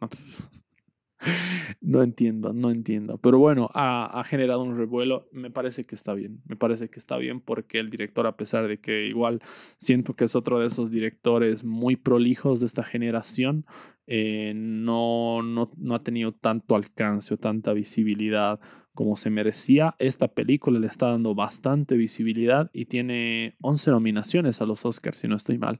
¿no? 1.80 2.02
entiendo, 2.02 2.52
no 2.52 2.70
entiendo. 2.70 3.18
Pero 3.18 3.38
bueno, 3.38 3.68
ha, 3.74 4.20
ha, 4.20 4.22
generado 4.22 4.62
un 4.62 4.76
revuelo. 4.76 5.28
Me 5.32 5.50
parece 5.50 5.84
que 5.84 5.96
está 5.96 6.14
bien. 6.14 6.42
Me 6.46 6.54
parece 6.54 6.88
que 6.88 7.00
está 7.00 7.16
bien 7.16 7.40
porque 7.40 7.80
el 7.80 7.90
director, 7.90 8.26
a 8.26 8.36
pesar 8.36 8.68
de 8.68 8.78
que 8.78 9.06
igual 9.06 9.40
siento 9.78 10.14
que 10.14 10.26
es 10.26 10.36
otro 10.36 10.60
de 10.60 10.68
esos 10.68 10.90
directores 10.92 11.64
muy 11.64 11.96
prolijos 11.96 12.60
de 12.60 12.66
esta 12.66 12.84
generación, 12.84 13.64
eh, 14.06 14.52
no, 14.54 15.42
no, 15.42 15.70
no, 15.76 15.94
ha 15.94 16.02
tenido 16.02 16.32
tanto 16.32 16.76
alcance 16.76 17.34
o 17.34 17.36
tanta 17.38 17.72
visibilidad 17.72 18.60
como 18.94 19.16
se 19.16 19.30
merecía. 19.30 19.94
Esta 19.98 20.28
película 20.28 20.78
le 20.78 20.86
está 20.86 21.08
dando 21.08 21.34
bastante 21.34 21.96
visibilidad 21.96 22.70
y 22.72 22.86
tiene 22.86 23.56
11 23.60 23.90
nominaciones 23.90 24.60
a 24.60 24.66
los 24.66 24.84
Oscars, 24.84 25.18
si 25.18 25.28
no 25.28 25.36
estoy 25.36 25.58
mal. 25.58 25.78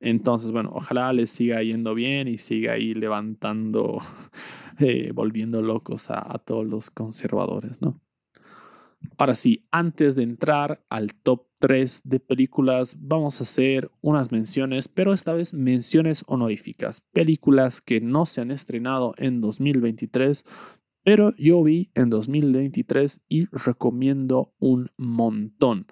Entonces, 0.00 0.52
bueno, 0.52 0.70
ojalá 0.74 1.12
le 1.12 1.26
siga 1.26 1.62
yendo 1.62 1.94
bien 1.94 2.28
y 2.28 2.38
siga 2.38 2.72
ahí 2.72 2.94
levantando, 2.94 4.00
eh, 4.78 5.12
volviendo 5.14 5.62
locos 5.62 6.10
a, 6.10 6.20
a 6.20 6.38
todos 6.38 6.66
los 6.66 6.90
conservadores, 6.90 7.80
¿no? 7.80 8.00
Ahora 9.18 9.34
sí, 9.34 9.66
antes 9.70 10.16
de 10.16 10.24
entrar 10.24 10.84
al 10.88 11.14
top 11.14 11.46
3 11.66 12.02
de 12.04 12.20
películas, 12.20 12.96
vamos 12.96 13.40
a 13.40 13.42
hacer 13.42 13.90
unas 14.00 14.30
menciones, 14.30 14.86
pero 14.86 15.12
esta 15.12 15.32
vez 15.32 15.52
menciones 15.52 16.22
honoríficas. 16.28 17.00
Películas 17.00 17.82
que 17.82 18.00
no 18.00 18.24
se 18.24 18.40
han 18.40 18.52
estrenado 18.52 19.14
en 19.18 19.40
2023, 19.40 20.44
pero 21.02 21.34
yo 21.36 21.64
vi 21.64 21.90
en 21.96 22.08
2023 22.08 23.20
y 23.28 23.46
recomiendo 23.46 24.54
un 24.60 24.90
montón. 24.96 25.88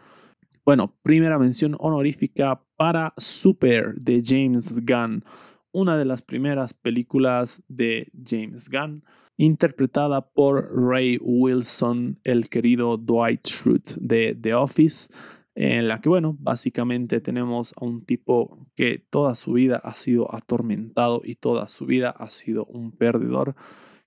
Bueno, 0.64 0.94
primera 1.02 1.40
mención 1.40 1.74
honorífica 1.80 2.62
para 2.76 3.12
Super 3.16 3.96
de 3.96 4.22
James 4.24 4.80
Gunn, 4.86 5.24
una 5.72 5.98
de 5.98 6.05
las 6.05 6.22
primeras 6.22 6.72
películas 6.72 7.64
de 7.66 8.12
James 8.24 8.70
Gunn 8.70 9.02
interpretada 9.36 10.20
por 10.20 10.70
Ray 10.72 11.18
Wilson, 11.20 12.20
el 12.22 12.48
querido 12.48 12.96
Dwight 12.96 13.44
Schrute 13.44 13.94
de 13.96 14.38
The 14.40 14.55
Office, 14.55 15.09
en 15.55 15.86
la 15.86 16.01
que, 16.01 16.09
bueno, 16.09 16.36
básicamente 16.39 17.20
tenemos 17.20 17.74
a 17.76 17.85
un 17.85 18.05
tipo 18.05 18.66
que 18.74 18.98
toda 18.98 19.35
su 19.35 19.52
vida 19.52 19.76
ha 19.76 19.94
sido 19.94 20.35
atormentado 20.35 21.22
y 21.24 21.36
toda 21.36 21.68
su 21.68 21.86
vida 21.86 22.10
ha 22.10 22.31
sido 22.31 22.64
un 22.66 22.90
perdedor, 22.93 23.55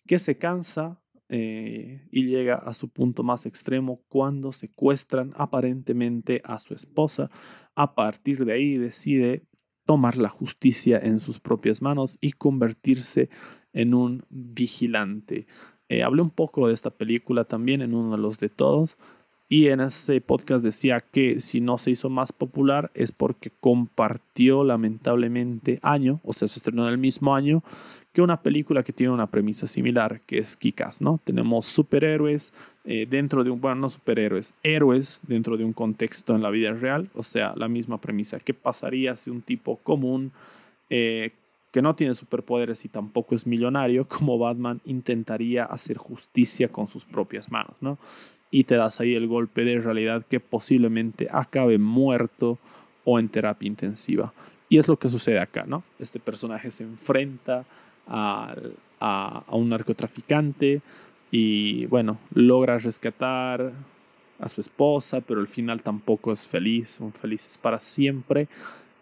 que 0.06 0.20
se 0.20 0.38
cansa 0.38 1.00
eh, 1.30 2.08
y 2.12 2.26
llega 2.26 2.56
a 2.56 2.74
su 2.74 2.90
punto 2.90 3.24
más 3.24 3.46
extremo 3.46 4.02
cuando 4.08 4.52
secuestran 4.52 5.34
aparentemente 5.36 6.42
a 6.44 6.60
su 6.60 6.74
esposa. 6.74 7.30
A 7.76 7.96
partir 7.96 8.46
de 8.46 8.54
ahí 8.54 8.78
decide 8.78 9.44
tomar 9.86 10.18
la 10.18 10.30
justicia 10.30 11.00
en 11.00 11.20
sus 11.20 11.40
propias 11.40 11.82
manos 11.82 12.18
y 12.20 12.34
convertirse 12.34 13.30
en 13.74 13.94
un 13.94 14.26
vigilante. 14.30 15.48
Eh, 15.90 16.04
hablé 16.04 16.22
un 16.22 16.32
poco 16.32 16.68
de 16.68 16.74
esta 16.74 16.92
película 16.92 17.46
también 17.46 17.82
en 17.82 17.94
uno 17.94 18.12
de 18.12 18.22
los 18.22 18.38
de 18.38 18.50
todos. 18.50 18.98
Y 19.50 19.68
en 19.68 19.80
ese 19.80 20.20
podcast 20.20 20.64
decía 20.64 21.00
que 21.00 21.40
si 21.40 21.62
no 21.62 21.78
se 21.78 21.92
hizo 21.92 22.10
más 22.10 22.34
popular 22.34 22.92
es 22.94 23.12
porque 23.14 23.52
compartió 23.62 24.64
lamentablemente 24.66 25.80
año, 25.82 26.20
o 26.24 26.34
sea, 26.34 26.48
se 26.48 26.60
estrenó 26.60 26.86
en 26.86 26.94
el 26.94 26.98
mismo 26.98 27.34
año 27.34 27.64
que 28.12 28.22
una 28.22 28.42
película 28.42 28.84
que 28.84 28.94
tiene 28.94 29.14
una 29.14 29.28
premisa 29.28 29.68
similar, 29.68 30.22
que 30.22 30.40
es 30.40 30.58
Kikas, 30.58 31.02
¿no? 31.02 31.20
Tenemos 31.24 31.68
superhéroes 31.68 32.52
eh, 32.84 33.06
dentro 33.08 33.44
de 33.44 33.52
un, 33.52 33.62
bueno, 33.62 33.76
no 33.76 33.90
superhéroes, 33.90 34.54
héroes 34.64 35.22
dentro 35.28 35.56
de 35.56 35.64
un 35.64 35.72
contexto 35.72 36.36
en 36.36 36.42
la 36.42 36.50
vida 36.50 36.72
real, 36.74 37.10
o 37.14 37.22
sea, 37.22 37.54
la 37.56 37.68
misma 37.68 38.02
premisa. 38.02 38.40
¿Qué 38.40 38.54
pasaría 38.54 39.16
si 39.16 39.30
un 39.30 39.42
tipo 39.42 39.78
común 39.78 40.32
eh, 40.90 41.32
que 41.72 41.82
no 41.82 41.96
tiene 41.96 42.16
superpoderes 42.16 42.86
y 42.86 42.90
tampoco 42.90 43.36
es 43.36 43.46
millonario, 43.46 44.08
como 44.08 44.40
Batman 44.40 44.82
intentaría 44.86 45.66
hacer 45.66 45.98
justicia 45.98 46.70
con 46.70 46.88
sus 46.88 47.06
propias 47.06 47.52
manos, 47.52 47.76
¿no? 47.82 48.00
Y 48.50 48.64
te 48.64 48.76
das 48.76 49.00
ahí 49.00 49.16
el 49.16 49.28
golpe 49.28 49.64
de 49.64 49.80
realidad 49.80 50.26
que 50.30 50.40
posiblemente 50.40 51.28
acabe 51.32 51.78
muerto 51.78 52.58
o 53.04 53.20
en 53.20 53.30
terapia 53.30 53.68
intensiva. 53.68 54.34
Y 54.70 54.78
es 54.78 54.88
lo 54.88 54.98
que 54.98 55.10
sucede 55.10 55.40
acá, 55.40 55.66
¿no? 55.68 55.84
Este 56.00 56.20
personaje 56.20 56.72
se 56.72 56.84
enfrenta 56.84 57.66
a, 58.08 58.56
a, 59.00 59.44
a 59.48 59.56
un 59.56 59.70
narcotraficante 59.70 60.82
y, 61.32 61.86
bueno, 61.88 62.20
logra 62.34 62.78
rescatar 62.78 63.74
a 64.40 64.50
su 64.50 64.62
esposa, 64.62 65.22
pero 65.22 65.40
al 65.40 65.48
final 65.48 65.82
tampoco 65.82 66.32
es 66.32 66.48
feliz, 66.48 66.90
son 66.92 67.12
felices 67.12 67.58
para 67.58 67.80
siempre. 67.80 68.48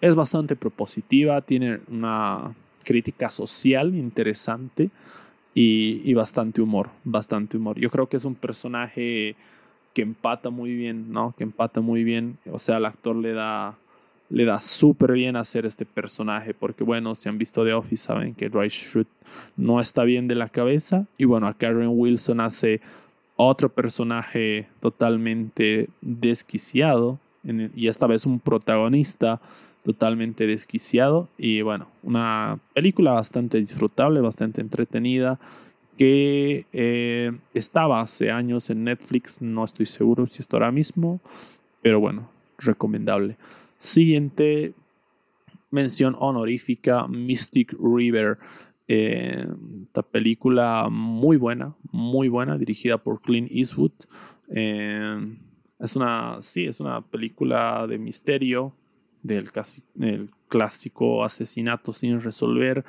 Es 0.01 0.15
bastante 0.15 0.55
propositiva, 0.55 1.41
tiene 1.41 1.79
una 1.87 2.53
crítica 2.83 3.29
social 3.29 3.95
interesante 3.95 4.89
y, 5.57 6.13
bastante 6.13 6.61
humor, 6.61 6.89
bastante 7.05 7.55
humor. 7.55 7.79
Yo 7.79 7.89
creo 7.89 8.07
que 8.07 8.17
es 8.17 8.25
un 8.25 8.35
personaje 8.35 9.35
que 9.93 10.01
empata 10.01 10.49
muy 10.49 10.75
bien, 10.75 11.13
¿no? 11.13 11.33
Que 11.37 11.43
empata 11.43 11.79
muy 11.79 12.03
bien, 12.03 12.37
o 12.51 12.59
sea, 12.59 12.77
el 12.77 12.85
actor 12.85 13.15
le 13.15 13.31
da 13.31 13.77
le 14.27 14.43
da 14.43 14.59
súper 14.59 15.11
bien 15.11 15.35
hacer 15.35 15.67
este 15.67 15.85
personaje 15.85 16.55
porque 16.55 16.83
bueno, 16.83 17.13
si 17.13 17.29
han 17.29 17.37
visto 17.37 17.63
The 17.63 17.73
Office 17.73 18.05
saben 18.05 18.33
que 18.33 18.49
Dwight 18.49 18.71
Schrute 18.71 19.11
no 19.55 19.79
está 19.79 20.03
bien 20.03 20.27
de 20.27 20.33
la 20.33 20.49
cabeza 20.49 21.05
y 21.15 21.25
bueno, 21.25 21.45
a 21.47 21.53
Karen 21.53 21.91
Wilson 21.91 22.39
hace 22.39 22.81
otro 23.35 23.69
personaje 23.69 24.67
totalmente 24.79 25.89
desquiciado 26.01 27.19
y 27.43 27.87
esta 27.87 28.07
vez 28.07 28.25
un 28.25 28.39
protagonista 28.39 29.39
totalmente 29.85 30.47
desquiciado 30.47 31.29
y 31.37 31.61
bueno, 31.61 31.87
una 32.01 32.59
película 32.73 33.11
bastante 33.11 33.59
disfrutable, 33.59 34.19
bastante 34.19 34.59
entretenida 34.59 35.39
que 35.95 36.65
eh, 36.73 37.31
estaba 37.53 38.01
hace 38.01 38.31
años 38.31 38.71
en 38.71 38.83
Netflix, 38.83 39.43
no 39.43 39.63
estoy 39.63 39.85
seguro 39.85 40.25
si 40.25 40.41
está 40.41 40.57
ahora 40.57 40.71
mismo, 40.71 41.21
pero 41.83 41.99
bueno, 41.99 42.27
recomendable. 42.57 43.37
Siguiente 43.77 44.73
mención 45.69 46.15
honorífica, 46.17 47.07
Mystic 47.07 47.75
River. 47.79 48.39
Eh, 48.87 49.47
esta 49.83 50.01
película 50.01 50.89
muy 50.89 51.37
buena, 51.37 51.75
muy 51.91 52.27
buena, 52.27 52.57
dirigida 52.57 52.97
por 52.97 53.21
Clint 53.21 53.51
Eastwood. 53.51 53.91
Eh, 54.49 55.37
es 55.79 55.95
una, 55.95 56.37
sí, 56.41 56.65
es 56.65 56.79
una 56.79 57.01
película 57.01 57.85
de 57.87 57.99
misterio 57.99 58.73
del 59.25 60.29
clásico 60.47 61.23
asesinato 61.23 61.93
sin 61.93 62.21
resolver. 62.21 62.85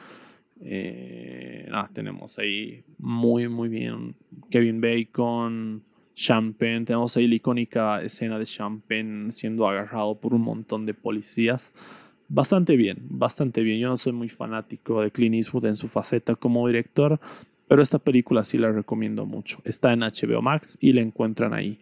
Eh, 0.60 1.68
tenemos 1.92 2.38
ahí 2.38 2.84
muy, 2.98 3.48
muy 3.48 3.68
bien 3.68 4.14
Kevin 4.50 4.80
Bacon, 4.80 5.82
Champagne. 6.14 6.84
Tenemos 6.84 7.16
ahí 7.16 7.26
la 7.26 7.34
icónica 7.34 8.02
escena 8.02 8.38
de 8.38 8.46
Champagne 8.46 9.30
siendo 9.30 9.68
agarrado 9.68 10.18
por 10.18 10.34
un 10.34 10.42
montón 10.42 10.86
de 10.86 10.94
policías. 10.94 11.72
Bastante 12.28 12.76
bien, 12.76 12.98
bastante 13.02 13.62
bien. 13.62 13.78
Yo 13.78 13.88
no 13.88 13.96
soy 13.96 14.12
muy 14.12 14.28
fanático 14.28 15.02
de 15.02 15.10
Clint 15.10 15.36
Eastwood 15.36 15.66
en 15.66 15.76
su 15.76 15.88
faceta 15.88 16.34
como 16.34 16.66
director, 16.66 17.20
pero 17.68 17.82
esta 17.82 17.98
película 17.98 18.42
sí 18.42 18.58
la 18.58 18.72
recomiendo 18.72 19.26
mucho. 19.26 19.60
Está 19.64 19.92
en 19.92 20.00
HBO 20.00 20.42
Max 20.42 20.76
y 20.80 20.92
la 20.92 21.02
encuentran 21.02 21.54
ahí. 21.54 21.78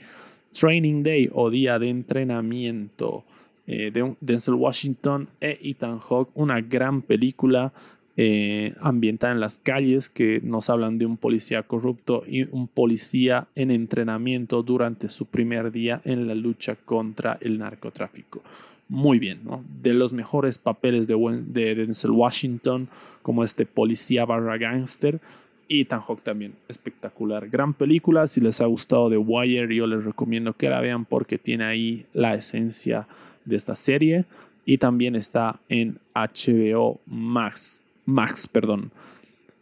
Training 0.53 1.03
Day 1.03 1.31
o 1.33 1.51
Día 1.51 1.79
de 1.79 1.89
Entrenamiento 1.89 3.25
eh, 3.67 3.91
de 3.91 4.15
Denzel 4.21 4.55
Washington 4.55 5.29
e 5.41 5.59
Ethan 5.63 5.99
Hawke, 6.01 6.31
una 6.35 6.61
gran 6.61 7.03
película 7.03 7.73
eh, 8.17 8.75
ambientada 8.81 9.33
en 9.33 9.41
las 9.41 9.59
calles 9.59 10.09
que 10.09 10.41
nos 10.43 10.71
hablan 10.71 10.99
de 10.99 11.07
un 11.07 11.17
policía 11.17 11.65
corrupto 11.65 12.23
y 12.27 12.45
un 12.45 12.69
policía 12.69 13.49
en 13.55 13.71
entrenamiento 13.71 14.63
durante 14.63 15.09
su 15.09 15.27
primer 15.27 15.73
día 15.73 16.01
en 16.05 16.29
la 16.29 16.35
lucha 16.35 16.77
contra 16.77 17.39
el 17.41 17.59
narcotráfico 17.59 18.43
muy 18.89 19.19
bien, 19.19 19.41
¿no? 19.45 19.65
De 19.83 19.95
los 19.95 20.13
mejores 20.13 20.59
papeles 20.59 21.07
de, 21.07 21.17
de 21.47 21.75
Denzel 21.75 22.11
Washington, 22.11 22.89
como 23.23 23.45
este 23.45 23.67
policía 23.67 24.25
barra 24.25 24.57
gangster. 24.59 25.21
Y 25.67 25.81
Ethan 25.81 26.01
Hawke 26.01 26.23
también, 26.23 26.55
espectacular. 26.69 27.49
Gran 27.49 27.73
película, 27.73 28.27
si 28.27 28.41
les 28.41 28.61
ha 28.61 28.67
gustado 28.67 29.09
The 29.09 29.17
Wire, 29.17 29.75
yo 29.75 29.87
les 29.87 30.05
recomiendo 30.05 30.53
que 30.53 30.69
la 30.69 30.81
vean 30.81 31.07
porque 31.07 31.39
tiene 31.39 31.65
ahí 31.65 32.07
la 32.13 32.35
esencia 32.35 33.09
de 33.45 33.57
esta 33.57 33.75
serie. 33.75 34.25
Y 34.65 34.79
también 34.79 35.15
está 35.15 35.61
en 35.69 35.99
HBO 36.15 37.01
Max. 37.07 37.83
Max, 38.07 38.47
perdón. 38.47 38.91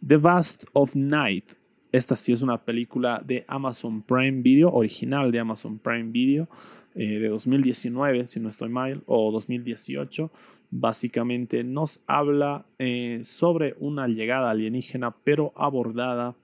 The 0.05 0.17
Vast 0.17 0.65
of 0.73 0.95
Night. 0.95 1.45
Esta 1.91 2.15
sí 2.15 2.33
es 2.33 2.41
una 2.41 2.57
película 2.57 3.21
de 3.23 3.45
Amazon 3.47 4.01
Prime 4.01 4.41
Video, 4.41 4.71
original 4.71 5.31
de 5.31 5.39
Amazon 5.39 5.77
Prime 5.77 6.11
Video. 6.11 6.47
Eh, 6.95 7.19
de 7.19 7.27
2019, 7.27 8.27
si 8.27 8.39
no 8.39 8.49
estoy 8.49 8.69
mal, 8.69 9.01
o 9.07 9.31
2018, 9.31 10.31
básicamente 10.69 11.63
nos 11.63 12.01
habla 12.05 12.65
eh, 12.77 13.19
sobre 13.23 13.75
una 13.79 14.07
llegada 14.07 14.51
alienígena, 14.51 15.11
pero 15.23 15.53
abordada 15.55 16.35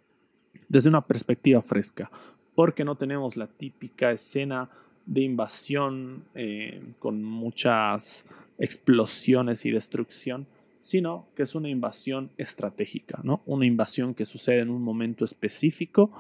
desde 0.67 0.89
una 0.89 1.05
perspectiva 1.05 1.61
fresca, 1.61 2.09
porque 2.55 2.83
no 2.83 2.95
tenemos 2.95 3.37
la 3.37 3.47
típica 3.47 4.11
escena 4.11 4.69
de 5.10 5.22
invasión 5.22 6.23
eh, 6.36 6.81
con 6.99 7.23
muchas 7.23 8.26
explosiones 8.60 9.65
y 9.65 9.72
destrucción, 9.72 10.45
sino 10.80 11.26
que 11.36 11.44
es 11.44 11.56
una 11.56 11.68
invasión 11.69 12.30
estratégica, 12.38 13.19
¿no? 13.23 13.41
Una 13.45 13.65
invasión 13.65 14.14
que 14.14 14.26
sucede 14.26 14.60
en 14.60 14.69
un 14.69 14.84
momento 14.84 15.26
específico 15.26 16.11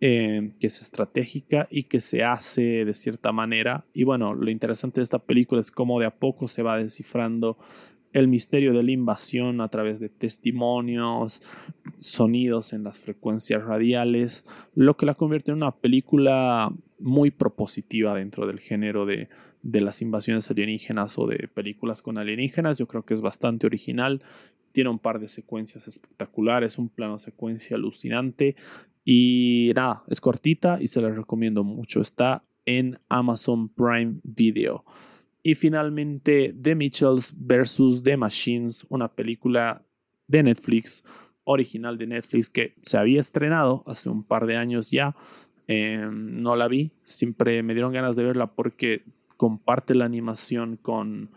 eh, 0.00 0.52
que 0.60 0.68
es 0.68 0.80
estratégica 0.80 1.66
y 1.68 1.84
que 1.84 2.00
se 2.00 2.22
hace 2.22 2.84
de 2.84 2.94
cierta 2.94 3.32
manera. 3.32 3.84
Y 3.92 4.04
bueno, 4.04 4.32
lo 4.32 4.48
interesante 4.48 5.00
de 5.00 5.04
esta 5.04 5.18
película 5.18 5.60
es 5.60 5.72
cómo 5.72 5.98
de 5.98 6.06
a 6.06 6.14
poco 6.14 6.46
se 6.46 6.62
va 6.62 6.78
descifrando 6.78 7.58
el 8.12 8.28
misterio 8.28 8.72
de 8.72 8.82
la 8.82 8.90
invasión 8.90 9.60
a 9.60 9.68
través 9.68 10.00
de 10.00 10.08
testimonios, 10.08 11.42
sonidos 11.98 12.72
en 12.72 12.84
las 12.84 12.98
frecuencias 12.98 13.62
radiales, 13.64 14.44
lo 14.74 14.96
que 14.96 15.06
la 15.06 15.14
convierte 15.14 15.50
en 15.50 15.58
una 15.58 15.72
película 15.72 16.72
muy 16.98 17.30
propositiva 17.30 18.14
dentro 18.14 18.46
del 18.46 18.60
género 18.60 19.06
de, 19.06 19.28
de 19.62 19.80
las 19.80 20.02
invasiones 20.02 20.50
alienígenas 20.50 21.18
o 21.18 21.26
de 21.26 21.48
películas 21.48 22.02
con 22.02 22.18
alienígenas. 22.18 22.78
Yo 22.78 22.86
creo 22.86 23.04
que 23.04 23.14
es 23.14 23.20
bastante 23.20 23.66
original. 23.66 24.22
Tiene 24.72 24.90
un 24.90 24.98
par 24.98 25.20
de 25.20 25.28
secuencias 25.28 25.86
espectaculares, 25.86 26.78
un 26.78 26.88
plano 26.88 27.18
secuencia 27.18 27.76
alucinante 27.76 28.56
y 29.10 29.72
nada, 29.74 30.02
es 30.08 30.20
cortita 30.20 30.76
y 30.82 30.88
se 30.88 31.00
la 31.00 31.08
recomiendo 31.08 31.64
mucho. 31.64 32.02
Está 32.02 32.44
en 32.66 32.98
Amazon 33.08 33.70
Prime 33.70 34.20
Video. 34.22 34.84
Y 35.42 35.54
finalmente, 35.54 36.54
The 36.60 36.74
Mitchells 36.74 37.32
vs. 37.36 38.02
The 38.02 38.16
Machines, 38.16 38.86
una 38.88 39.08
película 39.08 39.82
de 40.26 40.42
Netflix, 40.42 41.04
original 41.44 41.96
de 41.96 42.06
Netflix, 42.06 42.50
que 42.50 42.74
se 42.82 42.98
había 42.98 43.20
estrenado 43.20 43.82
hace 43.86 44.10
un 44.10 44.24
par 44.24 44.46
de 44.46 44.56
años 44.56 44.90
ya. 44.90 45.16
Em, 45.66 46.42
no 46.42 46.56
la 46.56 46.68
vi, 46.68 46.92
siempre 47.02 47.62
me 47.62 47.74
dieron 47.74 47.92
ganas 47.92 48.16
de 48.16 48.24
verla 48.24 48.54
porque 48.54 49.04
comparte 49.36 49.94
la 49.94 50.06
animación 50.06 50.76
con 50.76 51.30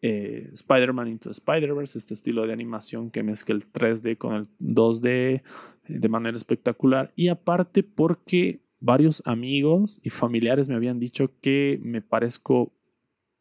eh, 0.00 0.50
Spider-Man 0.52 1.08
Into 1.08 1.30
Spider-Verse, 1.30 1.98
este 1.98 2.14
estilo 2.14 2.46
de 2.46 2.52
animación 2.52 3.10
que 3.10 3.22
mezcla 3.22 3.54
el 3.54 3.70
3D 3.70 4.16
con 4.16 4.34
el 4.34 4.46
2D, 4.60 5.42
de 5.88 6.08
manera 6.08 6.36
espectacular. 6.36 7.12
Y 7.16 7.28
aparte 7.28 7.82
porque 7.82 8.60
varios 8.80 9.22
amigos 9.26 10.00
y 10.02 10.10
familiares 10.10 10.68
me 10.68 10.76
habían 10.76 11.00
dicho 11.00 11.32
que 11.40 11.80
me 11.82 12.00
parezco 12.00 12.72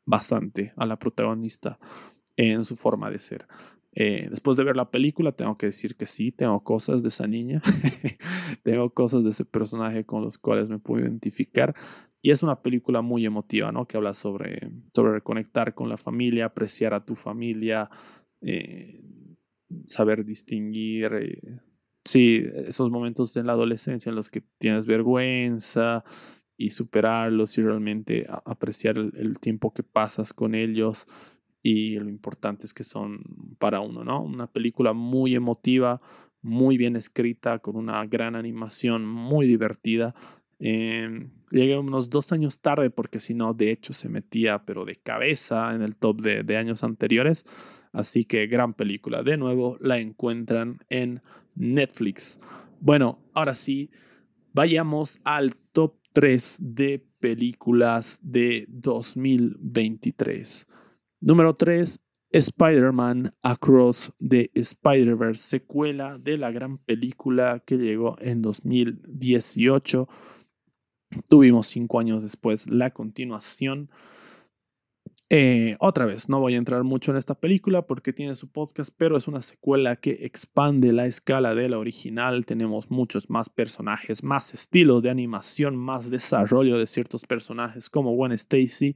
bastante 0.08 0.74
a 0.78 0.88
la 0.88 0.98
protagonista 0.98 1.78
en 2.36 2.66
su 2.66 2.76
forma 2.76 3.12
de 3.12 3.20
ser. 3.20 3.46
Eh, 3.92 4.28
después 4.30 4.58
de 4.58 4.64
ver 4.64 4.76
la 4.76 4.90
película, 4.90 5.32
tengo 5.32 5.58
que 5.58 5.68
decir 5.68 5.96
que 5.96 6.08
sí, 6.08 6.32
tengo 6.32 6.64
cosas 6.64 7.04
de 7.04 7.10
esa 7.10 7.28
niña, 7.28 7.62
tengo 8.64 8.90
cosas 8.92 9.24
de 9.24 9.32
ese 9.32 9.46
personaje 9.46 10.06
con 10.06 10.24
los 10.24 10.38
cuales 10.38 10.70
me 10.70 10.80
puedo 10.80 11.04
identificar. 11.04 11.76
Y 12.22 12.32
es 12.32 12.42
una 12.42 12.62
película 12.62 13.02
muy 13.02 13.26
emotiva, 13.26 13.72
¿no? 13.72 13.88
Que 13.88 13.98
habla 13.98 14.14
sobre, 14.14 14.72
sobre 14.94 15.14
reconectar 15.14 15.74
con 15.74 15.90
la 15.90 15.98
familia, 15.98 16.46
apreciar 16.46 16.94
a 16.94 17.06
tu 17.06 17.16
familia, 17.16 17.90
eh, 18.42 19.02
saber 19.86 20.26
distinguir 20.26 21.14
eh, 21.14 21.60
Sí, 22.08 22.42
esos 22.66 22.90
momentos 22.90 23.36
en 23.36 23.48
la 23.48 23.52
adolescencia 23.52 24.10
en 24.10 24.16
los 24.16 24.30
que 24.30 24.42
tienes 24.60 24.86
vergüenza 24.86 26.06
y 26.58 26.72
superarlos 26.72 27.58
y 27.58 27.62
realmente 27.62 28.26
apreciar 28.46 28.98
el, 28.98 29.40
tiempo 29.40 29.74
que 29.74 29.84
pasas 29.84 30.34
con 30.34 30.56
ellos 30.56 31.06
y 31.62 31.96
lo 32.00 32.10
importantes 32.10 32.74
que 32.74 32.84
son 32.84 33.22
para 33.60 33.80
uno, 33.80 34.04
¿no? 34.04 34.24
Una 34.24 34.48
película 34.48 34.94
muy 34.94 35.36
emotiva, 35.36 36.02
muy 36.42 36.78
bien 36.78 36.96
escrita, 36.96 37.60
con 37.60 37.76
una 37.76 38.04
gran 38.06 38.36
animación, 38.36 39.06
muy 39.06 39.48
divertida. 39.48 40.16
Eh, 40.60 41.28
llegué 41.52 41.78
unos 41.78 42.10
dos 42.10 42.32
años 42.32 42.60
tarde 42.60 42.90
porque 42.90 43.20
si 43.20 43.36
no, 43.36 43.54
de 43.54 43.72
hecho, 43.72 43.94
se 43.94 44.10
metía, 44.10 44.64
pero 44.66 44.86
de 44.86 44.96
cabeza 44.96 45.76
en 45.76 45.84
el 45.84 45.96
top 45.96 46.22
de, 46.22 46.44
de 46.44 46.58
años 46.58 46.84
anteriores. 46.84 47.46
Así 47.92 48.26
que 48.26 48.48
gran 48.48 48.74
película. 48.74 49.24
De 49.24 49.38
nuevo, 49.38 49.78
la 49.80 50.00
encuentran 50.00 50.80
en 50.90 51.22
Netflix. 51.56 52.40
Bueno, 52.80 53.20
ahora 53.34 53.56
sí, 53.56 53.92
vayamos 54.54 55.20
al 55.24 55.56
top 55.74 55.96
3 56.18 56.58
de 56.60 57.06
películas 57.20 58.20
de 58.24 58.66
2023. 58.70 60.66
Número 61.22 61.54
3, 61.54 62.00
Spider-Man 62.32 63.36
Across 63.44 64.14
the 64.28 64.50
Spider-Verse, 64.56 65.44
secuela 65.44 66.18
de 66.18 66.40
la 66.40 66.50
gran 66.50 66.80
película 66.80 67.62
que 67.64 67.78
llegó 67.78 68.16
en 68.20 68.42
2018. 68.42 70.10
Tuvimos 71.30 71.68
cinco 71.68 72.00
años 72.00 72.24
después 72.24 72.66
la 72.66 72.90
continuación. 72.90 73.92
Eh, 75.30 75.76
otra 75.80 76.06
vez, 76.06 76.30
no 76.30 76.40
voy 76.40 76.54
a 76.54 76.58
entrar 76.58 76.84
mucho 76.86 77.12
en 77.12 77.18
esta 77.18 77.36
película 77.36 77.82
porque 77.82 78.14
tiene 78.14 78.36
su 78.36 78.50
podcast, 78.50 78.94
pero 78.96 79.18
es 79.18 79.28
una 79.28 79.42
secuela 79.42 79.98
que 79.98 80.20
expande 80.22 80.94
la 80.94 81.06
escala 81.06 81.54
de 81.54 81.68
la 81.68 81.80
original. 81.80 82.46
Tenemos 82.46 82.90
muchos 82.90 83.30
más 83.30 83.50
personajes, 83.50 84.24
más 84.24 84.54
estilos 84.54 85.04
de 85.04 85.10
animación, 85.10 85.76
más 85.76 86.10
desarrollo 86.10 86.78
de 86.78 86.88
ciertos 86.88 87.26
personajes 87.26 87.90
como 87.90 88.16
Gwen 88.16 88.32
Stacy. 88.32 88.96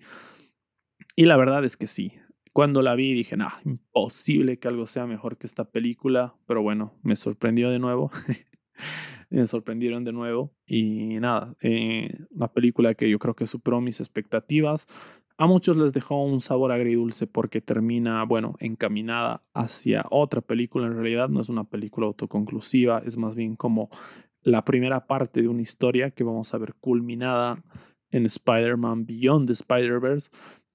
Y 1.18 1.26
la 1.26 1.36
verdad 1.36 1.66
es 1.66 1.76
que 1.76 1.88
sí. 1.88 2.14
Cuando 2.54 2.82
la 2.82 2.96
vi 2.96 3.14
dije, 3.14 3.36
nah, 3.36 3.60
imposible 3.66 4.58
que 4.58 4.68
algo 4.70 4.86
sea 4.86 5.06
mejor 5.06 5.38
que 5.38 5.48
esta 5.48 5.66
película, 5.66 6.36
pero 6.48 6.62
bueno, 6.62 6.94
me 7.04 7.16
sorprendió 7.18 7.70
de 7.70 7.80
nuevo. 7.80 8.10
me 9.30 9.48
sorprendieron 9.48 10.04
de 10.04 10.12
nuevo 10.12 10.54
y 10.66 11.20
nada, 11.20 11.56
eh, 11.62 12.18
una 12.32 12.50
película 12.50 12.94
que 12.96 13.10
yo 13.10 13.18
creo 13.18 13.34
que 13.34 13.48
superó 13.48 13.80
mis 13.80 14.00
expectativas. 14.02 14.88
A 15.38 15.48
muchos 15.48 15.78
les 15.78 15.94
dejó 15.94 16.24
un 16.24 16.42
sabor 16.42 16.72
agridulce 16.72 17.28
porque 17.28 17.62
termina, 17.62 18.24
bueno, 18.26 18.56
encaminada 18.60 19.44
hacia 19.54 20.06
otra 20.10 20.42
película. 20.42 20.88
En 20.88 20.94
realidad 20.94 21.30
no 21.30 21.42
es 21.42 21.50
una 21.50 21.64
película 21.64 22.08
autoconclusiva, 22.08 23.02
es 23.06 23.18
más 23.18 23.36
bien 23.36 23.56
como 23.56 23.90
la 24.44 24.64
primera 24.66 25.08
parte 25.08 25.42
de 25.42 25.48
una 25.48 25.62
historia 25.62 26.12
que 26.12 26.24
vamos 26.24 26.54
a 26.54 26.58
ver 26.58 26.76
culminada 26.80 27.64
en 28.12 28.26
Spider-Man 28.26 29.06
Beyond 29.06 29.48
the 29.48 29.54
Spider-Verse. 29.54 30.30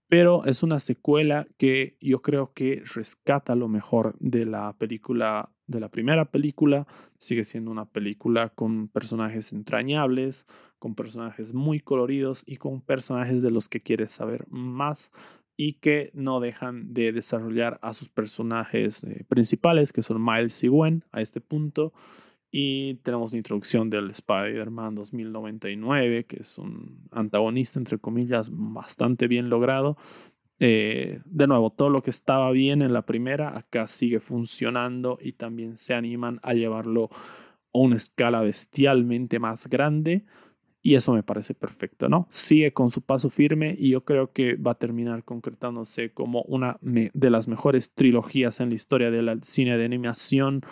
Pero 0.08 0.44
es 0.44 0.62
una 0.62 0.78
secuela 0.78 1.46
que 1.58 1.96
yo 2.00 2.22
creo 2.22 2.52
que 2.52 2.82
rescata 2.94 3.56
lo 3.56 3.68
mejor 3.68 4.16
de 4.20 4.46
la 4.46 4.76
película 4.78 5.50
de 5.66 5.80
la 5.80 5.88
primera 5.88 6.26
película, 6.26 6.86
sigue 7.18 7.44
siendo 7.44 7.70
una 7.70 7.86
película 7.86 8.50
con 8.50 8.88
personajes 8.88 9.52
entrañables, 9.52 10.46
con 10.78 10.94
personajes 10.94 11.52
muy 11.52 11.80
coloridos 11.80 12.44
y 12.46 12.56
con 12.56 12.80
personajes 12.80 13.42
de 13.42 13.50
los 13.50 13.68
que 13.68 13.80
quieres 13.80 14.12
saber 14.12 14.46
más 14.48 15.10
y 15.56 15.74
que 15.74 16.10
no 16.12 16.40
dejan 16.40 16.92
de 16.92 17.12
desarrollar 17.12 17.78
a 17.82 17.94
sus 17.94 18.08
personajes 18.08 19.04
eh, 19.04 19.24
principales, 19.26 19.92
que 19.92 20.02
son 20.02 20.22
Miles 20.22 20.62
y 20.62 20.68
Gwen 20.68 21.04
a 21.12 21.22
este 21.22 21.40
punto. 21.40 21.92
Y 22.50 22.94
tenemos 22.96 23.32
la 23.32 23.38
introducción 23.38 23.90
del 23.90 24.10
Spider-Man 24.10 24.94
2099, 24.94 26.24
que 26.24 26.36
es 26.40 26.58
un 26.58 27.08
antagonista, 27.10 27.78
entre 27.78 27.98
comillas, 27.98 28.50
bastante 28.52 29.26
bien 29.26 29.50
logrado. 29.50 29.96
Eh, 30.58 31.20
de 31.24 31.46
nuevo, 31.46 31.70
todo 31.70 31.90
lo 31.90 32.02
que 32.02 32.10
estaba 32.10 32.50
bien 32.50 32.82
en 32.82 32.92
la 32.92 33.02
primera, 33.02 33.56
acá 33.56 33.86
sigue 33.86 34.20
funcionando 34.20 35.18
y 35.20 35.32
también 35.32 35.76
se 35.76 35.94
animan 35.94 36.40
a 36.42 36.54
llevarlo 36.54 37.10
a 37.12 37.78
una 37.78 37.96
escala 37.96 38.40
bestialmente 38.40 39.38
más 39.38 39.68
grande. 39.68 40.24
Y 40.82 40.94
eso 40.94 41.12
me 41.12 41.24
parece 41.24 41.52
perfecto, 41.52 42.08
¿no? 42.08 42.28
Sigue 42.30 42.72
con 42.72 42.92
su 42.92 43.02
paso 43.02 43.28
firme 43.28 43.74
y 43.76 43.90
yo 43.90 44.04
creo 44.04 44.32
que 44.32 44.54
va 44.54 44.70
a 44.72 44.78
terminar 44.78 45.24
concretándose 45.24 46.12
como 46.12 46.42
una 46.42 46.78
de 46.80 47.30
las 47.30 47.48
mejores 47.48 47.92
trilogías 47.92 48.60
en 48.60 48.68
la 48.68 48.76
historia 48.76 49.10
del 49.10 49.42
cine 49.42 49.76
de 49.76 49.84
animación 49.84 50.62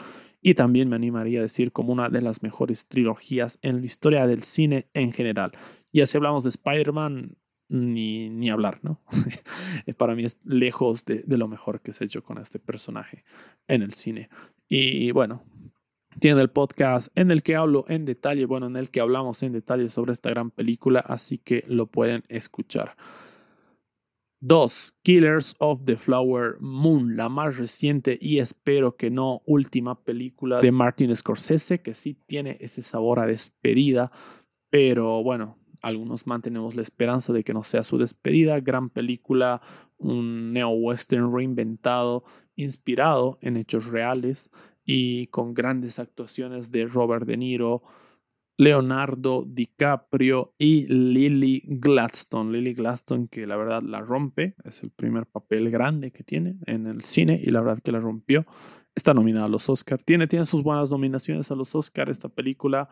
y 0.40 0.54
también 0.54 0.88
me 0.88 0.94
animaría 0.94 1.40
a 1.40 1.42
decir 1.42 1.72
como 1.72 1.92
una 1.92 2.10
de 2.10 2.20
las 2.20 2.42
mejores 2.42 2.86
trilogías 2.86 3.58
en 3.62 3.80
la 3.80 3.86
historia 3.86 4.26
del 4.28 4.44
cine 4.44 4.86
en 4.94 5.10
general. 5.10 5.50
Y 5.90 6.02
así 6.02 6.16
hablamos 6.16 6.44
de 6.44 6.50
Spider-Man, 6.50 7.36
ni, 7.68 8.30
ni 8.30 8.50
hablar, 8.50 8.80
¿no? 8.82 9.00
Para 9.96 10.14
mí 10.14 10.24
es 10.24 10.38
lejos 10.44 11.04
de, 11.04 11.22
de, 11.26 11.36
lo 11.36 11.48
mejor 11.48 11.80
que 11.80 11.92
se 11.92 12.04
ha 12.04 12.06
hecho 12.06 12.22
con 12.22 12.38
este 12.38 12.58
personaje 12.58 13.24
en 13.68 13.82
el 13.82 13.92
cine. 13.92 14.28
Y 14.68 15.10
bueno, 15.12 15.42
tiene 16.20 16.40
el 16.40 16.50
podcast 16.50 17.08
en 17.16 17.30
el 17.30 17.42
que 17.42 17.56
hablo 17.56 17.84
en 17.88 18.04
detalle, 18.04 18.46
bueno, 18.46 18.66
en 18.66 18.76
el 18.76 18.90
que 18.90 19.00
hablamos 19.00 19.42
en 19.42 19.52
detalle 19.52 19.88
sobre 19.88 20.12
esta 20.12 20.30
gran 20.30 20.50
película, 20.50 21.00
así 21.00 21.38
que 21.38 21.64
lo 21.66 21.86
pueden 21.86 22.22
escuchar. 22.28 22.96
2. 24.40 24.98
Killers 25.02 25.56
of 25.58 25.84
the 25.84 25.96
Flower 25.96 26.56
Moon, 26.60 27.16
la 27.16 27.30
más 27.30 27.56
reciente 27.56 28.18
y 28.20 28.40
espero 28.40 28.94
que 28.94 29.10
no 29.10 29.40
última 29.46 30.04
película 30.04 30.60
de 30.60 30.70
Martin 30.70 31.16
Scorsese, 31.16 31.80
que 31.80 31.94
sí 31.94 32.14
tiene 32.26 32.58
ese 32.60 32.82
sabor 32.82 33.20
a 33.20 33.26
despedida, 33.26 34.12
pero 34.70 35.22
bueno, 35.22 35.56
algunos 35.84 36.26
mantenemos 36.26 36.74
la 36.74 36.82
esperanza 36.82 37.32
de 37.32 37.44
que 37.44 37.54
no 37.54 37.62
sea 37.62 37.84
su 37.84 37.98
despedida. 37.98 38.58
Gran 38.60 38.90
película, 38.90 39.60
un 39.98 40.52
neo-western 40.52 41.32
reinventado, 41.32 42.24
inspirado 42.56 43.38
en 43.42 43.56
hechos 43.56 43.86
reales 43.86 44.50
y 44.84 45.28
con 45.28 45.54
grandes 45.54 45.98
actuaciones 45.98 46.70
de 46.70 46.86
Robert 46.86 47.26
De 47.26 47.36
Niro, 47.36 47.82
Leonardo 48.56 49.44
DiCaprio 49.46 50.54
y 50.58 50.86
Lily 50.86 51.62
Gladstone. 51.66 52.52
Lily 52.52 52.74
Gladstone 52.74 53.28
que 53.28 53.46
la 53.46 53.56
verdad 53.56 53.82
la 53.82 54.00
rompe, 54.00 54.54
es 54.64 54.82
el 54.82 54.90
primer 54.90 55.26
papel 55.26 55.70
grande 55.70 56.12
que 56.12 56.22
tiene 56.22 56.56
en 56.66 56.86
el 56.86 57.04
cine 57.04 57.40
y 57.42 57.50
la 57.50 57.60
verdad 57.60 57.82
que 57.82 57.92
la 57.92 58.00
rompió. 58.00 58.46
Está 58.94 59.12
nominada 59.12 59.46
a 59.46 59.48
los 59.48 59.68
Oscars. 59.68 60.04
Tiene, 60.04 60.28
tiene 60.28 60.46
sus 60.46 60.62
buenas 60.62 60.90
nominaciones 60.90 61.50
a 61.50 61.56
los 61.56 61.74
Oscars. 61.74 62.12
Esta 62.12 62.28
película 62.28 62.88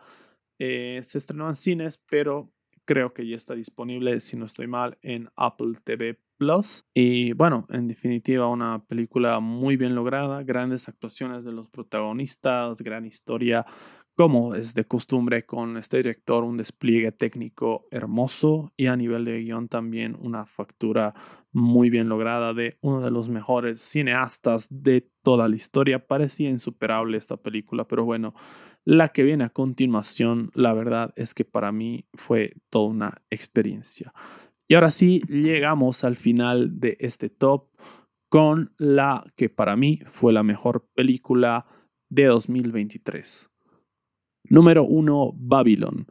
eh, 0.59 0.99
se 1.03 1.17
estrenó 1.17 1.47
en 1.47 1.55
cines, 1.55 1.97
pero 2.09 2.51
creo 2.85 3.13
que 3.13 3.27
ya 3.27 3.35
está 3.35 3.55
disponible, 3.55 4.19
si 4.19 4.37
no 4.37 4.45
estoy 4.45 4.67
mal, 4.67 4.97
en 5.01 5.29
Apple 5.35 5.73
TV 5.83 6.19
Plus. 6.37 6.85
Y 6.93 7.33
bueno, 7.33 7.65
en 7.69 7.87
definitiva, 7.87 8.47
una 8.47 8.83
película 8.85 9.39
muy 9.39 9.77
bien 9.77 9.95
lograda, 9.95 10.43
grandes 10.43 10.87
actuaciones 10.87 11.43
de 11.43 11.51
los 11.51 11.69
protagonistas, 11.69 12.81
gran 12.81 13.05
historia, 13.05 13.65
como 14.15 14.53
es 14.53 14.73
de 14.73 14.85
costumbre 14.85 15.45
con 15.45 15.77
este 15.77 15.97
director, 15.97 16.43
un 16.43 16.57
despliegue 16.57 17.11
técnico 17.11 17.87
hermoso 17.89 18.71
y 18.77 18.85
a 18.85 18.95
nivel 18.95 19.25
de 19.25 19.41
guion 19.41 19.67
también 19.67 20.15
una 20.19 20.45
factura 20.45 21.13
muy 21.51 21.89
bien 21.89 22.09
lograda 22.09 22.53
de 22.53 22.77
uno 22.81 23.01
de 23.01 23.11
los 23.11 23.29
mejores 23.29 23.79
cineastas 23.79 24.67
de 24.69 25.09
toda 25.23 25.47
la 25.47 25.55
historia. 25.55 26.05
Parecía 26.05 26.49
insuperable 26.49 27.17
esta 27.17 27.37
película, 27.37 27.87
pero 27.87 28.05
bueno, 28.05 28.33
la 28.85 29.09
que 29.09 29.23
viene 29.23 29.45
a 29.45 29.49
continuación, 29.49 30.51
la 30.53 30.73
verdad 30.73 31.13
es 31.15 31.33
que 31.33 31.45
para 31.45 31.71
mí 31.71 32.05
fue 32.13 32.53
toda 32.69 32.89
una 32.89 33.21
experiencia. 33.29 34.13
Y 34.67 34.75
ahora 34.75 34.91
sí, 34.91 35.21
llegamos 35.27 36.03
al 36.03 36.15
final 36.15 36.79
de 36.79 36.97
este 36.99 37.29
top 37.29 37.69
con 38.29 38.73
la 38.77 39.23
que 39.35 39.49
para 39.49 39.75
mí 39.75 39.99
fue 40.05 40.33
la 40.33 40.43
mejor 40.43 40.87
película 40.95 41.65
de 42.09 42.25
2023. 42.25 43.52
Número 44.53 44.83
1, 44.83 45.33
Babylon. 45.35 46.05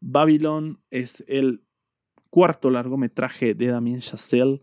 Babylon 0.00 0.78
es 0.90 1.22
el 1.28 1.60
cuarto 2.30 2.70
largometraje 2.70 3.52
de 3.52 3.66
Damien 3.66 3.98
Chazelle. 3.98 4.62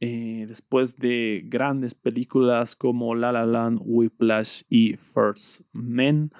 Eh, 0.00 0.46
después 0.48 0.96
de 0.96 1.42
grandes 1.44 1.94
películas 1.94 2.74
como 2.74 3.14
La 3.14 3.30
La 3.30 3.46
Land, 3.46 3.80
Whiplash 3.84 4.62
y 4.68 4.96
First 4.96 5.60
Men, 5.72 6.32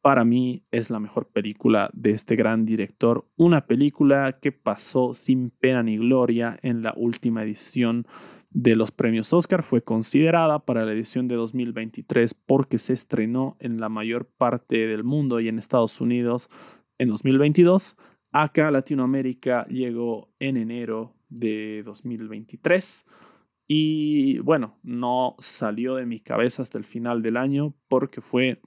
para 0.00 0.24
mí 0.24 0.62
es 0.70 0.88
la 0.88 0.98
mejor 0.98 1.28
película 1.28 1.90
de 1.92 2.12
este 2.12 2.36
gran 2.36 2.64
director. 2.64 3.26
Una 3.36 3.66
película 3.66 4.38
que 4.40 4.50
pasó 4.50 5.12
sin 5.12 5.50
pena 5.50 5.82
ni 5.82 5.98
gloria 5.98 6.58
en 6.62 6.80
la 6.80 6.94
última 6.96 7.42
edición 7.42 8.06
de 8.54 8.76
los 8.76 8.90
premios 8.90 9.32
Oscar. 9.32 9.62
Fue 9.62 9.82
considerada 9.82 10.60
para 10.60 10.84
la 10.84 10.92
edición 10.92 11.28
de 11.28 11.36
2023 11.36 12.34
porque 12.34 12.78
se 12.78 12.92
estrenó 12.92 13.56
en 13.60 13.80
la 13.80 13.88
mayor 13.88 14.26
parte 14.26 14.86
del 14.86 15.04
mundo 15.04 15.40
y 15.40 15.48
en 15.48 15.58
Estados 15.58 16.00
Unidos 16.00 16.48
en 16.98 17.08
2022. 17.08 17.96
Acá 18.32 18.70
Latinoamérica 18.70 19.66
llegó 19.66 20.30
en 20.38 20.56
enero 20.56 21.14
de 21.28 21.82
2023. 21.84 23.04
Y 23.68 24.38
bueno, 24.40 24.78
no 24.82 25.36
salió 25.38 25.94
de 25.96 26.06
mi 26.06 26.20
cabeza 26.20 26.62
hasta 26.62 26.78
el 26.78 26.84
final 26.84 27.22
del 27.22 27.36
año 27.36 27.74
porque 27.88 28.20
fue 28.20 28.60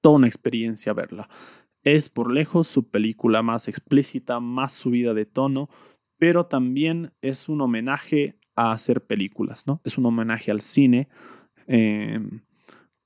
toda 0.00 0.16
una 0.16 0.26
experiencia 0.26 0.92
verla. 0.92 1.28
Es 1.82 2.10
por 2.10 2.32
lejos 2.32 2.66
su 2.66 2.90
película 2.90 3.42
más 3.42 3.68
explícita, 3.68 4.40
más 4.40 4.72
subida 4.72 5.14
de 5.14 5.26
tono, 5.26 5.70
pero 6.18 6.46
también 6.46 7.12
es 7.22 7.48
un 7.48 7.60
homenaje 7.60 8.38
a 8.58 8.72
hacer 8.72 9.06
películas, 9.06 9.68
¿no? 9.68 9.80
Es 9.84 9.98
un 9.98 10.06
homenaje 10.06 10.50
al 10.50 10.62
cine 10.62 11.08
em, 11.68 12.40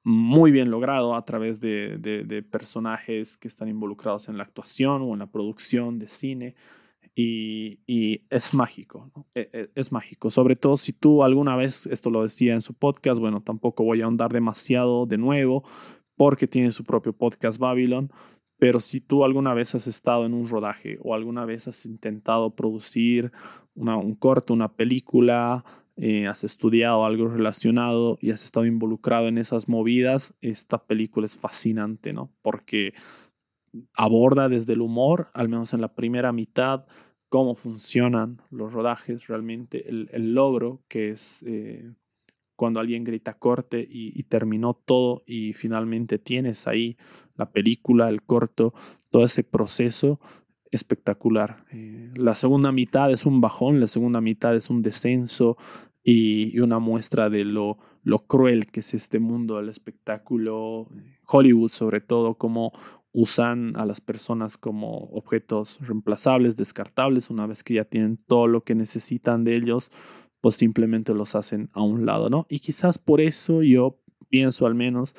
muy 0.03 0.51
bien 0.51 0.71
logrado 0.71 1.15
a 1.15 1.27
través 1.27 1.61
de, 1.61 2.45
personajes 2.51 3.37
que 3.37 3.49
están 3.49 3.69
involucrados 3.69 4.31
en 4.31 4.39
la 4.39 4.45
actuación 4.45 5.03
o 5.03 5.13
en 5.13 5.19
la 5.19 5.27
producción 5.27 5.99
de 5.99 6.09
cine. 6.09 6.55
Y, 7.15 8.23
es 8.31 8.55
mágico, 8.55 9.11
¿no? 9.15 9.27
E, 9.35 9.51
e, 9.53 9.71
es 9.75 9.93
mágico. 9.93 10.31
Sobre 10.31 10.57
todo 10.57 10.79
si 10.79 10.95
tú 10.95 11.23
alguna 11.23 11.55
vez, 11.55 11.87
esto 11.87 12.09
lo 12.09 12.23
decía 12.23 12.55
en 12.55 12.63
su 12.63 12.73
podcast, 12.73 13.21
bueno, 13.21 13.43
tampoco 13.43 13.85
voy 13.85 14.01
a 14.01 14.05
ahondar 14.05 14.33
demasiado 14.33 15.05
de 15.05 15.19
nuevo, 15.19 15.65
porque 16.17 16.47
tiene 16.47 16.73
su 16.73 16.85
propio 16.85 17.13
podcast 17.13 17.59
Babylon. 17.59 18.11
Pero 18.63 18.79
si 18.79 19.01
tú 19.01 19.25
alguna 19.25 19.55
vez 19.55 19.75
has 19.75 19.89
estado 19.89 20.25
en 20.25 20.35
un 20.35 20.49
rodaje 20.49 20.97
o 21.03 21.17
alguna 21.17 21.45
vez 21.45 21.67
has 21.67 21.85
intentado 21.85 22.55
producir 22.55 23.33
un 23.75 24.15
corto, 24.15 24.55
una 24.55 24.75
película, 24.75 25.65
eh, 25.97 26.29
has 26.29 26.45
estudiado 26.45 27.05
algo 27.05 27.27
relacionado 27.27 28.19
y 28.21 28.31
has 28.31 28.45
estado 28.45 28.65
involucrado 28.65 29.27
en 29.27 29.39
esas 29.39 29.69
movidas, 29.69 30.37
esta 30.43 30.79
película 30.85 31.27
es 31.27 31.37
fascinante, 31.37 32.13
¿no? 32.13 32.31
Porque 32.41 32.95
aborda 33.95 34.49
desde 34.49 34.75
el 34.75 34.81
humor, 34.81 35.31
al 35.35 35.49
menos 35.49 35.75
en 35.75 35.81
la 35.81 35.97
primera 35.97 36.31
mitad, 36.31 36.87
cómo 37.31 37.57
funcionan 37.57 38.43
los 38.53 38.73
rodajes, 38.73 39.27
realmente 39.27 39.89
el, 39.89 40.09
el 40.13 40.35
logro 40.35 40.85
que 40.87 41.11
es 41.11 41.43
eh, 41.43 41.91
cuando 42.63 42.79
alguien 42.79 43.03
grita 43.03 43.35
corte 43.35 43.85
y, 43.91 44.23
terminó 44.23 44.75
todo 44.75 45.25
y 45.27 45.53
finalmente 45.53 46.21
tienes 46.21 46.69
ahí 46.69 46.97
la 47.35 47.51
película, 47.51 48.09
el 48.09 48.23
corto, 48.23 48.73
todo 49.11 49.25
ese 49.25 49.43
proceso 49.43 50.21
espectacular. 50.71 51.65
Eh, 51.73 52.13
la 52.15 52.37
segunda 52.37 52.71
mitad 52.71 53.11
es 53.11 53.27
un 53.27 53.41
bajón, 53.41 53.81
la 53.81 53.89
segunda 53.89 54.21
mitad 54.21 54.55
es 54.55 54.71
un 54.71 54.81
descenso 54.81 55.57
y, 56.05 56.57
una 56.61 56.79
muestra 56.79 57.31
de 57.31 57.45
lo, 57.45 57.79
lo 58.05 58.21
cruel 58.29 58.67
que 58.67 58.79
es 58.79 58.95
este 58.95 59.19
mundo 59.19 59.57
del 59.57 59.69
espectáculo, 59.69 60.87
Hollywood 61.27 61.69
sobre 61.69 62.01
todo, 62.01 62.35
cómo 62.35 62.71
usan 63.11 63.77
a 63.77 63.85
las 63.87 64.01
personas 64.01 64.57
como 64.57 64.99
objetos 65.11 65.81
reemplazables, 65.81 66.57
descartables, 66.57 67.29
una 67.29 67.49
vez 67.49 67.65
que 67.65 67.75
ya 67.75 67.85
tienen 67.85 68.19
todo 68.19 68.47
lo 68.47 68.63
que 68.63 68.77
necesitan 68.77 69.43
de 69.43 69.57
ellos 69.57 69.91
pues 70.43 70.57
simplemente 70.57 71.15
los 71.15 71.35
hacen 71.37 71.71
a 71.73 71.83
un 71.83 72.05
lado, 72.05 72.29
¿no? 72.29 72.47
Y 72.51 72.59
quizás 72.59 72.99
por 72.99 73.23
eso 73.23 73.63
yo 73.63 73.99
pienso 74.29 74.67
al 74.67 74.75
menos 74.75 75.15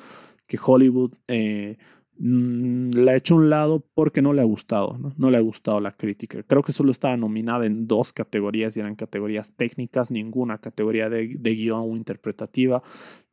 que 0.46 0.58
Hollywood 0.62 1.14
eh, 1.28 1.78
mm, 2.18 2.90
la 2.90 3.12
ha 3.12 3.16
hecho 3.16 3.34
a 3.34 3.38
un 3.38 3.48
lado 3.48 3.82
porque 3.94 4.20
no 4.20 4.34
le 4.34 4.42
ha 4.42 4.44
gustado, 4.44 4.98
¿no? 4.98 5.14
No 5.16 5.30
le 5.30 5.38
ha 5.38 5.40
gustado 5.40 5.80
la 5.80 5.92
crítica. 5.92 6.42
Creo 6.42 6.62
que 6.62 6.72
solo 6.72 6.90
estaba 6.90 7.16
nominada 7.16 7.64
en 7.64 7.88
dos 7.88 8.12
categorías 8.12 8.76
y 8.76 8.80
eran 8.80 8.96
categorías 8.96 9.56
técnicas, 9.56 10.10
ninguna 10.10 10.58
categoría 10.58 11.08
de, 11.08 11.36
de 11.38 11.54
guion 11.54 11.90
o 11.90 11.96
interpretativa. 11.96 12.82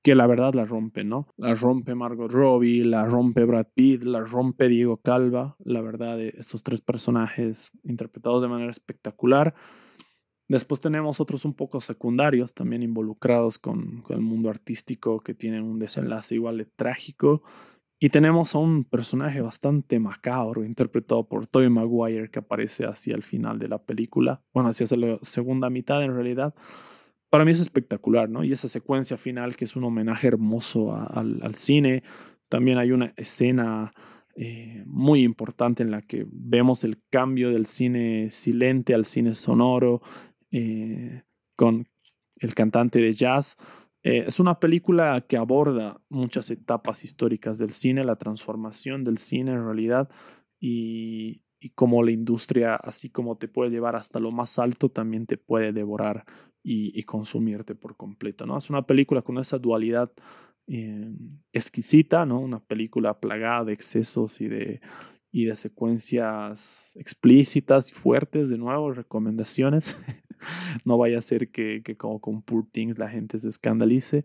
que 0.02 0.16
la 0.16 0.28
verdad 0.28 0.54
la 0.54 0.66
rompe, 0.66 1.04
¿no? 1.04 1.28
La 1.38 1.56
rompe 1.56 1.94
Margot 1.94 2.32
Robbie, 2.32 2.86
la 2.86 3.06
rompe 3.06 3.44
Brad 3.44 3.68
Pitt, 3.76 4.04
la 4.04 4.22
rompe 4.22 4.70
Diego 4.70 4.98
Calva, 4.98 5.58
la 5.64 5.82
verdad, 5.82 6.20
estos 6.22 6.64
tres 6.64 6.80
personajes 6.80 7.72
interpretados 7.84 8.42
de 8.42 8.48
manera 8.48 8.72
espectacular. 8.72 9.54
Después 10.52 10.82
tenemos 10.82 11.22
otros 11.22 11.46
un 11.46 11.54
poco 11.54 11.80
secundarios, 11.80 12.54
también 12.54 12.84
involucrados 12.84 13.58
con, 13.58 14.04
el 14.10 14.20
mundo 14.20 14.50
artístico, 14.50 15.22
que 15.22 15.34
tienen 15.34 15.64
un 15.64 15.80
desenlace 15.80 16.36
igual 16.36 16.58
de 16.58 16.66
trágico. 16.66 17.42
Y 18.02 18.10
tenemos 18.10 18.54
a 18.54 18.58
un 18.58 18.84
personaje 18.84 19.40
bastante 19.40 19.98
macabro, 19.98 20.66
interpretado 20.66 21.26
por 21.26 21.48
Tobey 21.48 21.70
Maguire, 21.70 22.30
que 22.30 22.40
aparece 22.40 22.86
hacia 22.86 23.16
el 23.16 23.24
final 23.24 23.60
de 23.60 23.70
la 23.70 23.78
película, 23.78 24.42
bueno, 24.54 24.70
hacia 24.70 24.86
la 24.98 25.20
segunda 25.22 25.70
mitad 25.70 26.04
en 26.04 26.14
realidad 26.16 26.54
para 27.30 27.46
mí 27.46 27.52
es 27.52 27.62
espectacular, 27.62 28.30
¿no? 28.30 28.44
Y 28.44 28.52
esa 28.52 28.68
secuencia 28.68 29.16
final 29.16 29.56
que 29.56 29.64
es 29.64 29.78
un 29.78 29.86
homenaje 29.86 30.28
hermoso 30.28 30.94
al, 30.94 31.56
cine. 31.56 32.04
También 32.50 32.78
hay 32.78 32.92
una 32.92 33.14
escena 33.16 33.94
eh, 34.36 34.84
muy 34.86 35.24
importante 35.24 35.82
en 35.82 35.92
la 35.92 36.02
que 36.02 36.26
vemos 36.30 36.84
el 36.84 37.00
cambio 37.10 37.52
del 37.52 37.68
cine 37.68 38.30
silente 38.32 38.94
al 38.94 39.06
cine 39.06 39.34
sonoro 39.34 40.02
eh, 40.52 41.24
con 41.56 41.88
el 42.38 42.54
cantante 42.56 43.00
de 43.00 43.14
jazz. 43.14 43.58
Eh, 44.04 44.26
es 44.28 44.40
una 44.40 44.60
película 44.60 45.26
que 45.28 45.38
aborda 45.38 46.02
muchas 46.10 46.50
etapas 46.50 47.04
históricas 47.04 47.58
del 47.58 47.72
cine, 47.72 48.04
la 48.04 48.16
transformación 48.16 49.04
del 49.04 49.20
cine 49.20 49.52
en 49.52 49.64
realidad 49.66 50.10
y, 50.60 51.44
y 51.60 51.70
cómo 51.70 52.04
la 52.04 52.12
industria, 52.12 52.76
así 52.76 53.10
como 53.10 53.38
te 53.38 53.48
puede 53.48 53.70
llevar 53.70 53.96
hasta 53.96 54.20
lo 54.20 54.32
más 54.32 54.58
alto, 54.58 54.90
también 54.90 55.28
te 55.28 55.38
puede 55.38 55.72
devorar 55.72 56.26
y, 56.64 57.04
consumirte 57.04 57.76
por 57.76 57.96
completo, 57.98 58.46
¿no? 58.46 58.58
Es 58.58 58.70
una 58.70 58.86
película 58.86 59.22
con 59.22 59.38
esa 59.38 59.58
dualidad 59.58 60.12
eh, 60.68 61.12
exquisita, 61.54 62.26
¿no? 62.26 62.40
Una 62.40 62.60
película 62.60 63.20
plagada 63.20 63.66
de 63.66 63.74
excesos 63.74 64.42
y 64.42 64.48
de, 64.48 64.82
y 65.32 65.46
de 65.46 65.56
secuencias 65.56 66.92
explícitas 66.96 67.92
y 67.92 67.94
fuertes, 67.94 68.50
de 68.50 68.58
nuevo, 68.58 68.92
recomendaciones. 68.92 69.96
no 70.86 70.98
vaya 70.98 71.18
a 71.18 71.22
ser 71.22 71.50
que, 71.50 71.82
que 71.84 71.98
como 71.98 72.20
con 72.20 72.42
Poor 72.42 72.66
Things 72.72 72.98
la 72.98 73.10
gente 73.10 73.38
se 73.40 73.50
escandalice. 73.50 74.24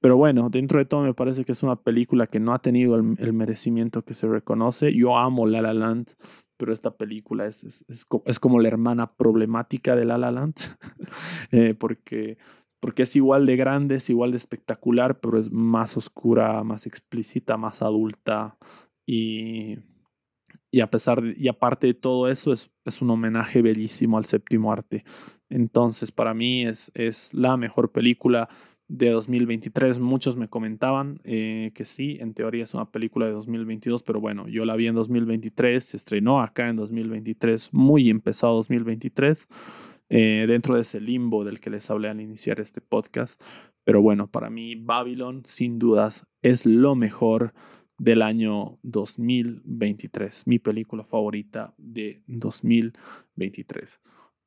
Pero 0.00 0.16
bueno, 0.16 0.50
dentro 0.50 0.78
de 0.78 0.84
todo 0.84 1.02
me 1.02 1.14
parece 1.14 1.44
que 1.44 1.52
es 1.52 1.62
una 1.62 1.76
película 1.76 2.26
que 2.26 2.38
no 2.38 2.54
ha 2.54 2.60
tenido 2.60 2.96
el, 2.96 3.32
merecimiento 3.32 4.02
que 4.02 4.14
se 4.14 4.28
reconoce. 4.28 4.94
Yo 4.94 5.16
amo 5.16 5.46
La 5.46 5.62
La 5.62 5.74
Land, 5.74 6.14
pero 6.56 6.72
esta 6.72 6.96
película 6.96 7.46
es, 7.46 7.64
es, 7.64 7.84
es, 8.24 8.38
como 8.38 8.60
la 8.60 8.68
hermana 8.68 9.14
problemática 9.14 9.96
de 9.96 10.04
La 10.04 10.18
La 10.18 10.30
Land, 10.30 10.54
eh, 11.50 11.74
porque, 11.74 12.38
porque 12.78 13.02
es 13.02 13.16
igual 13.16 13.46
de 13.46 13.56
grande, 13.56 13.96
es 13.96 14.10
igual 14.10 14.32
de 14.32 14.36
espectacular, 14.36 15.18
pero 15.18 15.38
es 15.38 15.50
más 15.50 15.96
oscura, 15.96 16.62
más 16.62 16.86
explícita, 16.86 17.56
más 17.56 17.82
adulta 17.82 18.58
y, 19.06 19.78
y 20.70 20.80
a 20.80 20.90
pesar 20.90 21.22
y 21.36 21.48
aparte 21.48 21.86
de 21.86 21.94
todo 21.94 22.28
eso 22.28 22.52
es, 22.52 22.70
es 22.84 23.00
un 23.00 23.10
homenaje 23.10 23.62
bellísimo 23.62 24.18
al 24.18 24.26
séptimo 24.26 24.72
arte. 24.72 25.04
Entonces 25.48 26.12
para 26.12 26.34
mí 26.34 26.66
es, 26.66 26.90
es 26.94 27.32
la 27.34 27.56
mejor 27.56 27.92
película 27.92 28.48
de 28.88 29.10
2023. 29.10 29.98
Muchos 29.98 30.36
me 30.36 30.48
comentaban 30.48 31.20
eh, 31.24 31.72
que 31.74 31.84
sí, 31.84 32.18
en 32.20 32.34
teoría 32.34 32.64
es 32.64 32.74
una 32.74 32.90
película 32.90 33.26
de 33.26 33.32
2022, 33.32 34.02
pero 34.02 34.20
bueno, 34.20 34.48
yo 34.48 34.64
la 34.64 34.76
vi 34.76 34.86
en 34.86 34.94
2023, 34.94 35.84
se 35.84 35.96
estrenó 35.96 36.40
acá 36.40 36.68
en 36.68 36.76
2023, 36.76 37.70
muy 37.72 38.10
empezado 38.10 38.54
2023, 38.54 39.48
eh, 40.08 40.44
dentro 40.46 40.76
de 40.76 40.82
ese 40.82 41.00
limbo 41.00 41.44
del 41.44 41.60
que 41.60 41.70
les 41.70 41.90
hablé 41.90 42.08
al 42.08 42.20
iniciar 42.20 42.60
este 42.60 42.80
podcast. 42.80 43.40
Pero 43.84 44.02
bueno, 44.02 44.28
para 44.28 44.50
mí 44.50 44.74
Babylon 44.76 45.42
sin 45.44 45.78
dudas 45.78 46.26
es 46.42 46.66
lo 46.66 46.94
mejor 46.94 47.54
del 47.98 48.22
año 48.22 48.78
2023, 48.82 50.46
mi 50.46 50.58
película 50.58 51.04
favorita 51.04 51.74
de 51.78 52.22
2023. 52.26 54.00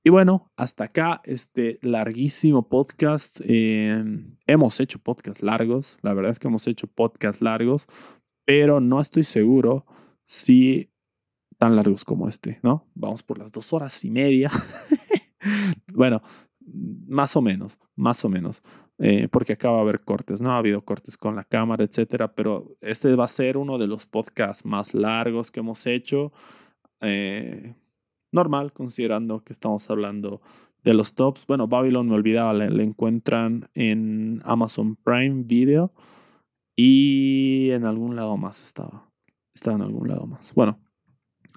Y 0.10 0.12
bueno, 0.12 0.52
hasta 0.58 0.86
acá 0.86 1.22
este 1.24 1.78
larguísimo 1.84 2.68
podcast. 2.68 3.42
Eh, 3.44 4.04
hemos 4.48 4.80
hecho 4.80 4.98
podcasts 4.98 5.44
largos, 5.44 6.00
la 6.02 6.16
verdad 6.16 6.32
es 6.32 6.40
que 6.40 6.48
hemos 6.48 6.66
hecho 6.66 6.88
podcasts 6.88 7.44
largos, 7.44 7.86
pero 8.44 8.80
no 8.80 9.02
estoy 9.02 9.24
seguro 9.24 9.86
si 10.26 10.90
tan 11.60 11.76
largos 11.76 12.06
como 12.06 12.28
este, 12.28 12.58
¿no? 12.64 12.88
Vamos 12.96 13.22
por 13.22 13.38
las 13.38 13.52
dos 13.52 13.72
horas 13.72 14.04
y 14.04 14.10
media. 14.10 14.50
bueno, 15.94 16.24
más 17.06 17.36
o 17.36 17.44
menos, 17.44 17.78
más 17.96 18.26
o 18.26 18.30
menos, 18.30 18.64
eh, 18.98 19.28
porque 19.30 19.54
acaba 19.54 19.76
de 19.76 19.82
haber 19.82 20.02
cortes, 20.02 20.42
¿no? 20.42 20.54
Ha 20.54 20.58
habido 20.58 20.84
cortes 20.84 21.18
con 21.18 21.36
la 21.36 21.44
cámara, 21.44 21.84
etcétera, 21.84 22.34
pero 22.34 22.76
este 22.82 23.14
va 23.14 23.26
a 23.26 23.28
ser 23.28 23.58
uno 23.58 23.78
de 23.78 23.86
los 23.86 24.08
podcasts 24.08 24.66
más 24.66 24.96
largos 24.96 25.52
que 25.52 25.60
hemos 25.60 25.86
hecho. 25.86 26.34
Eh, 27.00 27.76
normal, 28.32 28.74
considerando 28.74 29.44
que 29.44 29.54
estamos 29.54 29.90
hablando 29.90 30.42
de 30.84 30.94
los 30.94 31.14
tops. 31.14 31.46
Bueno, 31.48 31.68
Babylon 31.68 32.08
me 32.08 32.16
olvidaba, 32.16 32.54
le, 32.54 32.84
encuentran 32.84 33.70
en 33.74 34.42
Amazon 34.44 34.96
Prime 34.96 35.44
Video 35.44 35.94
y 36.76 37.72
en 37.72 37.86
algún 37.86 38.16
lado 38.16 38.38
más 38.38 38.64
estaba. 38.64 39.10
Estaba 39.54 39.76
en 39.76 39.84
algún 39.84 40.08
lado 40.08 40.26
más. 40.26 40.54
Bueno, 40.54 40.80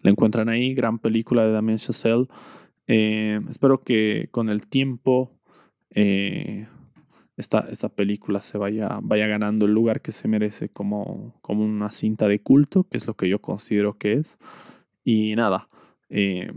le 0.02 0.10
encuentran 0.10 0.48
ahí, 0.48 0.74
gran 0.74 0.98
película 0.98 1.44
de 1.44 1.52
Damien 1.52 1.78
Chazelle. 1.78 2.26
Eh, 2.86 3.40
espero 3.48 3.82
que 3.82 4.28
con 4.32 4.48
el 4.48 4.66
tiempo 4.66 5.38
eh, 5.90 6.66
esta, 7.36 7.60
esta, 7.70 7.88
película 7.88 8.40
se 8.40 8.58
vaya, 8.58 8.98
vaya 9.02 9.26
ganando 9.26 9.66
el 9.66 9.72
lugar 9.72 10.00
que 10.00 10.12
se 10.12 10.26
merece 10.26 10.68
como, 10.68 11.38
como 11.42 11.64
una 11.64 11.90
cinta 11.90 12.26
de 12.26 12.40
culto, 12.40 12.84
que 12.84 12.98
es 12.98 13.06
lo 13.06 13.14
que 13.14 13.28
yo 13.28 13.40
considero 13.40 13.96
que 13.98 14.14
es. 14.14 14.38
Y 15.04 15.34
nada, 15.36 15.68
eh, 16.14 16.52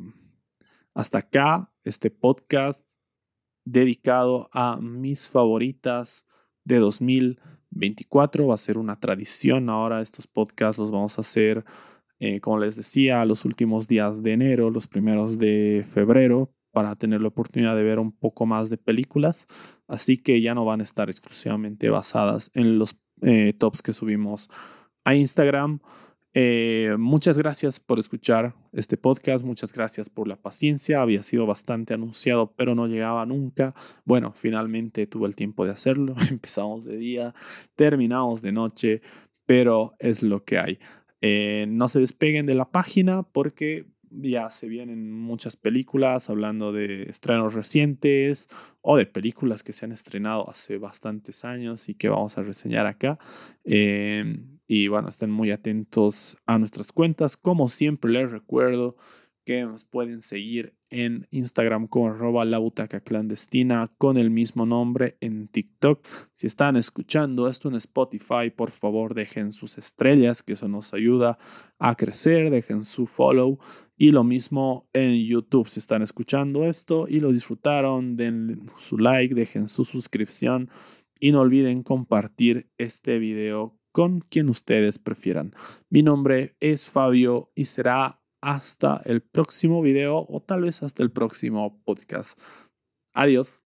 hasta 0.93 1.19
acá 1.19 1.71
este 1.85 2.11
podcast 2.11 2.85
dedicado 3.65 4.49
a 4.51 4.77
mis 4.81 5.29
favoritas 5.29 6.25
de 6.65 6.79
2024. 6.79 8.47
Va 8.47 8.55
a 8.55 8.57
ser 8.57 8.77
una 8.77 8.99
tradición 8.99 9.69
ahora. 9.69 10.01
Estos 10.01 10.27
podcasts 10.27 10.77
los 10.77 10.91
vamos 10.91 11.17
a 11.17 11.21
hacer, 11.21 11.63
eh, 12.19 12.41
como 12.41 12.59
les 12.59 12.75
decía, 12.75 13.23
los 13.23 13.45
últimos 13.45 13.87
días 13.87 14.21
de 14.23 14.33
enero, 14.33 14.69
los 14.69 14.87
primeros 14.87 15.37
de 15.37 15.85
febrero, 15.89 16.51
para 16.71 16.95
tener 16.97 17.21
la 17.21 17.29
oportunidad 17.29 17.77
de 17.77 17.83
ver 17.83 17.99
un 17.99 18.11
poco 18.11 18.45
más 18.45 18.69
de 18.69 18.77
películas. 18.77 19.47
Así 19.87 20.17
que 20.17 20.41
ya 20.41 20.53
no 20.53 20.65
van 20.65 20.81
a 20.81 20.83
estar 20.83 21.09
exclusivamente 21.09 21.89
basadas 21.89 22.51
en 22.53 22.77
los 22.77 22.99
eh, 23.21 23.53
tops 23.57 23.81
que 23.81 23.93
subimos 23.93 24.49
a 25.05 25.15
Instagram 25.15 25.79
eh, 26.37 26.97
muchas 26.99 27.37
gracias 27.37 27.79
por 27.79 27.97
escuchar 27.97 28.53
este 28.73 28.97
podcast, 28.97 29.45
muchas 29.45 29.71
gracias 29.71 30.09
por 30.09 30.27
la 30.27 30.35
paciencia, 30.35 31.01
había 31.01 31.23
sido 31.23 31.45
bastante 31.45 31.93
anunciado 31.93 32.51
pero 32.57 32.75
no 32.75 32.87
llegaba 32.87 33.25
nunca. 33.25 33.73
Bueno, 34.03 34.33
finalmente 34.35 35.07
tuve 35.07 35.27
el 35.27 35.35
tiempo 35.35 35.65
de 35.65 35.71
hacerlo, 35.71 36.13
empezamos 36.29 36.83
de 36.83 36.97
día, 36.97 37.33
terminamos 37.75 38.41
de 38.41 38.51
noche, 38.51 39.01
pero 39.45 39.95
es 39.97 40.23
lo 40.23 40.43
que 40.43 40.59
hay. 40.59 40.79
Eh, 41.21 41.67
no 41.69 41.87
se 41.87 42.01
despeguen 42.01 42.45
de 42.45 42.55
la 42.55 42.69
página 42.69 43.23
porque 43.23 43.85
ya 44.11 44.49
se 44.49 44.67
vienen 44.67 45.11
muchas 45.11 45.55
películas 45.55 46.29
hablando 46.29 46.73
de 46.73 47.03
estrenos 47.03 47.53
recientes 47.53 48.49
o 48.81 48.97
de 48.97 49.05
películas 49.05 49.63
que 49.63 49.71
se 49.71 49.85
han 49.85 49.93
estrenado 49.93 50.49
hace 50.49 50.77
bastantes 50.79 51.45
años 51.45 51.87
y 51.87 51.95
que 51.95 52.09
vamos 52.09 52.37
a 52.37 52.43
reseñar 52.43 52.87
acá. 52.87 53.17
Em, 53.63 54.54
y 54.67 54.87
bueno, 54.87 55.09
estén 55.09 55.31
muy 55.31 55.51
atentos 55.51 56.37
a 56.45 56.57
nuestras 56.57 56.91
cuentas. 56.91 57.37
Como 57.37 57.69
siempre 57.69 58.11
les 58.11 58.31
recuerdo 58.31 58.95
que 59.45 59.61
nos 59.61 59.85
pueden 59.85 60.21
seguir 60.21 60.73
en 60.89 61.27
Instagram 61.29 61.87
como 61.87 62.07
arroba 62.07 62.45
la 62.45 62.57
butaca 62.57 62.99
clandestina 62.99 63.91
con 63.97 64.17
el 64.17 64.31
mismo 64.31 64.65
nombre 64.65 65.17
en 65.21 65.47
TikTok. 65.47 66.05
Si 66.33 66.47
están 66.47 66.75
escuchando 66.77 67.47
esto 67.47 67.69
en 67.69 67.75
Spotify, 67.75 68.49
por 68.55 68.71
favor 68.71 69.13
dejen 69.13 69.53
sus 69.53 69.77
estrellas, 69.77 70.41
que 70.41 70.53
eso 70.53 70.67
nos 70.67 70.93
ayuda 70.93 71.37
a 71.77 71.95
crecer, 71.95 72.49
dejen 72.49 72.83
su 72.83 73.05
follow 73.05 73.59
y 73.95 74.11
lo 74.11 74.23
mismo 74.23 74.89
en 74.93 75.23
YouTube. 75.23 75.69
Si 75.69 75.79
están 75.79 76.01
escuchando 76.01 76.65
esto 76.65 77.07
y 77.07 77.19
lo 77.19 77.31
disfrutaron, 77.31 78.17
den 78.17 78.71
su 78.77 78.97
like, 78.97 79.35
dejen 79.35 79.67
su 79.67 79.85
suscripción 79.85 80.71
y 81.19 81.31
no 81.31 81.41
olviden 81.41 81.83
compartir 81.83 82.71
este 82.77 83.19
video 83.19 83.77
con 83.95 84.19
quien 84.19 84.49
ustedes 84.49 84.99
prefieran. 84.99 85.53
Mi 85.89 86.03
nombre 86.03 86.57
es 86.59 86.89
Fabio 86.89 87.53
y 87.55 87.63
será 87.63 88.21
hasta 88.41 89.01
el 89.05 89.21
próximo 89.21 89.81
video 89.81 90.25
o 90.27 90.41
tal 90.41 90.63
vez 90.63 90.83
hasta 90.83 91.01
el 91.01 91.11
próximo 91.11 91.81
podcast. 91.85 92.37
Adiós. 93.13 93.64